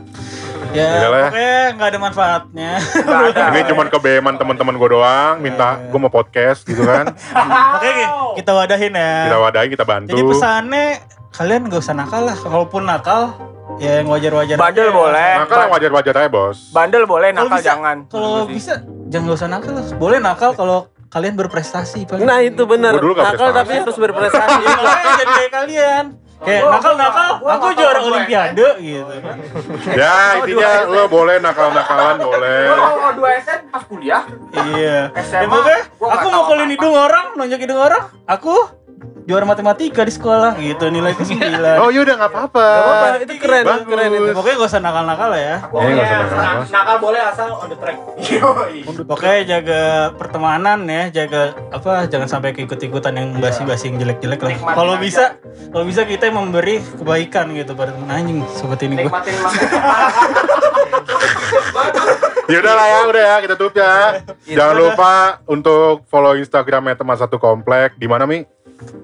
ya 0.71 0.89
Yaudah 0.97 1.09
lah. 1.09 1.21
pokoknya 1.27 1.57
nggak 1.73 1.87
ada 1.87 1.99
manfaatnya 1.99 2.71
nggak 2.79 3.27
ada 3.29 3.41
ini 3.49 3.59
cuman 3.65 3.87
kebeman 3.87 4.33
teman-teman 4.35 4.73
gue 4.75 4.89
doang 4.89 5.35
minta 5.37 5.69
Iya. 5.77 5.89
gue 5.89 5.99
mau 5.99 6.09
podcast 6.09 6.61
gitu 6.63 6.81
kan 6.81 7.05
oke 7.75 7.93
kita 8.35 8.51
wadahin 8.51 8.93
ya 8.93 9.15
kita 9.25 9.37
wadahin 9.39 9.69
kita 9.69 9.85
bantu 9.85 10.09
jadi 10.09 10.21
pesannya 10.23 10.85
kalian 11.29 11.61
gak 11.67 11.79
usah 11.79 11.93
nakal 11.93 12.21
lah 12.23 12.35
kalaupun 12.35 12.81
nakal 12.83 13.21
ya 13.77 14.01
yang 14.01 14.09
wajar-wajar 14.09 14.57
Bandel 14.57 14.89
aja. 14.89 14.95
boleh. 14.95 15.31
Nakal 15.37 15.57
yang 15.59 15.71
wajar-wajar 15.71 16.13
aja 16.17 16.29
bos 16.31 16.57
bandel 16.73 17.03
boleh 17.05 17.29
nakal 17.29 17.51
bisa- 17.53 17.67
jangan 17.67 17.97
kalau 18.09 18.47
bisa 18.47 18.73
jangan 19.07 19.23
gak 19.27 19.37
usah 19.37 19.49
nakal. 19.49 19.73
Boleh 19.95 20.17
nakal 20.17 20.51
kalau 20.53 20.89
kalian 21.07 21.37
berprestasi. 21.37 22.03
Pak. 22.03 22.19
Nah 22.19 22.41
itu 22.41 22.57
gak 22.59 22.79
Nakal 22.81 23.49
tapi 23.53 23.73
harus 23.77 23.95
berprestasi. 23.95 24.63
Jadi 25.15 25.31
kayak 25.31 25.51
kalian. 25.53 26.05
Kayak 26.37 26.63
nakal-nakal, 26.69 27.31
aku 27.41 27.65
juara 27.73 27.99
olimpiade 27.99 28.67
gitu. 28.77 29.09
Kan. 29.09 29.37
Ya 29.89 30.37
intinya 30.37 30.71
lo 30.85 31.09
boleh 31.09 31.41
nakal-nakalan 31.41 32.21
boleh. 32.21 32.61
Kalau 32.69 33.11
dua 33.17 33.29
SN 33.41 33.59
pas 33.73 33.83
kuliah, 33.89 34.23
Iya. 34.53 35.09
SMA, 35.17 35.41
Ya, 35.41 35.47
pokoknya 35.49 35.81
gua 35.97 36.09
aku 36.13 36.27
mau 36.29 36.43
kulin 36.45 36.69
hidung 36.69 36.93
orang, 36.93 37.25
nonjok 37.33 37.59
hidung 37.59 37.81
orang, 37.81 38.03
aku 38.29 38.53
juara 39.27 39.43
matematika 39.43 40.07
di 40.07 40.13
sekolah 40.15 40.55
gitu 40.55 40.87
nilaiku 40.87 41.27
9. 41.27 41.35
Oh 41.83 41.91
yaudah 41.91 42.15
nggak 42.15 42.31
apa-apa. 42.31 42.63
Gak 42.63 42.79
apa-apa, 42.79 43.07
itu 43.27 43.33
keren, 43.43 43.63
Bagus. 43.67 43.85
keren 43.91 44.09
itu. 44.15 44.31
Pokoknya 44.31 44.55
gak 44.55 44.69
usah 44.71 44.79
nakal-nakal 44.79 45.27
lah 45.35 45.41
ya. 45.43 45.55
Eh 45.67 45.91
nggak 45.91 46.07
usah 46.07 46.17
nakal. 46.23 46.63
nakal 46.71 46.95
boleh 47.03 47.21
asal 47.27 47.49
on 47.59 47.67
the 47.67 47.75
track. 47.75 47.99
Pokoknya 49.11 49.39
jaga 49.43 49.81
pertemanan 50.15 50.79
ya, 50.87 51.03
jaga 51.11 51.51
apa 51.75 52.07
jangan 52.07 52.31
sampai 52.31 52.55
keikut-ikutan 52.55 53.19
yang 53.19 53.35
basi-basi 53.43 53.91
yang 53.91 53.99
jelek-jelek 53.99 54.39
lah. 54.39 54.55
Kalau 54.71 54.95
bisa, 54.95 55.35
kalau 55.75 55.83
bisa 55.83 56.07
kita 56.07 56.31
memberi 56.31 56.79
kebaikan 56.79 57.51
gitu 57.51 57.75
pada 57.75 57.91
teman 57.91 58.07
anjing 58.07 58.39
seperti 58.55 58.87
ini 58.87 58.95
nikmatin 59.03 59.35
masa 59.43 59.59
Yaudah 62.47 62.73
lah 62.79 62.87
ya, 62.87 62.99
udah 63.11 63.23
ya 63.27 63.35
kita 63.43 63.55
tutup 63.59 63.75
ya. 63.75 64.23
Jangan 64.47 64.75
lupa 64.79 65.43
untuk 65.51 66.07
follow 66.07 66.31
Instagramnya 66.39 66.95
teman 66.95 67.19
satu 67.19 67.35
komplek. 67.35 67.99
Di 67.99 68.07
mana 68.07 68.23
mi? 68.23 68.47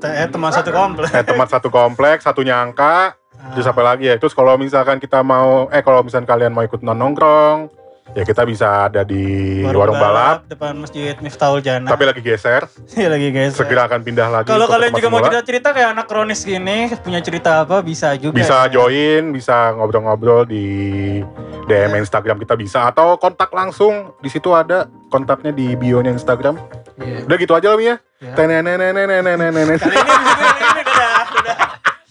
Eh, 0.04 0.28
teman 0.30 0.52
satu 0.54 0.70
komplek. 0.70 1.12
Eh 1.12 1.26
teman 1.26 1.48
satu 1.50 1.68
komplek, 1.74 2.22
satunya 2.22 2.62
angka. 2.62 3.18
Terus 3.54 3.68
apa 3.68 3.82
lagi 3.84 4.08
ya? 4.08 4.16
Terus 4.16 4.32
kalau 4.32 4.56
misalkan 4.56 5.02
kita 5.02 5.20
mau, 5.26 5.68
eh 5.74 5.84
kalau 5.84 6.06
misalkan 6.06 6.30
kalian 6.30 6.54
mau 6.54 6.64
ikut 6.64 6.80
non 6.86 6.96
nongkrong, 6.96 7.68
ya 8.14 8.24
kita 8.24 8.46
bisa 8.46 8.88
ada 8.90 9.02
di 9.02 9.62
warung, 9.66 9.98
balap. 9.98 10.46
depan 10.46 10.78
Masjid 10.78 11.18
Miftahul 11.18 11.60
Jannah. 11.66 11.90
Tapi 11.90 12.04
lagi 12.06 12.22
geser, 12.22 12.70
Iya 12.94 13.10
lagi 13.10 13.34
guys. 13.34 13.58
segera 13.58 13.90
akan 13.90 14.02
pindah 14.06 14.28
lagi. 14.30 14.48
Kalau 14.50 14.70
kalian 14.70 14.94
juga 14.94 15.10
mau 15.10 15.20
semula. 15.20 15.28
cerita-cerita 15.34 15.70
kayak 15.74 15.90
anak 15.98 16.06
kronis 16.06 16.42
gini, 16.46 16.94
punya 17.02 17.20
cerita 17.26 17.66
apa 17.66 17.82
bisa 17.82 18.14
juga. 18.18 18.38
bisa 18.38 18.70
ya. 18.70 18.72
join, 18.72 19.34
bisa 19.34 19.74
ngobrol-ngobrol 19.74 20.46
di 20.46 20.66
DM 21.66 21.98
Instagram 21.98 22.38
kita 22.38 22.54
bisa 22.54 22.80
atau 22.88 23.18
kontak 23.18 23.50
langsung 23.50 24.14
di 24.22 24.30
situ 24.30 24.54
ada 24.54 24.86
kontaknya 25.10 25.50
di 25.50 25.74
bio-nya 25.74 26.14
Instagram. 26.14 26.60
Iya. 27.02 27.26
Udah 27.26 27.38
gitu 27.42 27.54
aja 27.58 27.68
lah 27.74 27.82
ya. 27.82 27.96
Ya. 28.22 28.34
Tenenenenenenenenen. 28.38 29.78
Kali 29.82 29.96
ini 29.98 30.14
ini 30.72 30.82
dadah, 30.86 31.26
dadah. 31.34 31.58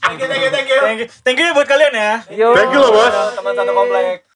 Thank 0.03 0.21
you, 0.21 0.29
thank 0.29 0.43
you, 0.45 0.51
thank 0.51 0.69
you. 0.69 0.81
Thank 0.83 0.99
you, 1.01 1.07
thank 1.25 1.39
you 1.41 1.49
buat 1.55 1.69
kalian 1.71 1.93
ya. 1.95 2.13
Yo. 2.35 2.53
Thank 2.53 2.75
you 2.75 2.81
loh 2.83 2.91
bos. 2.93 3.15
Teman 3.33 3.53
satu 3.55 3.73
komplek. 3.73 4.29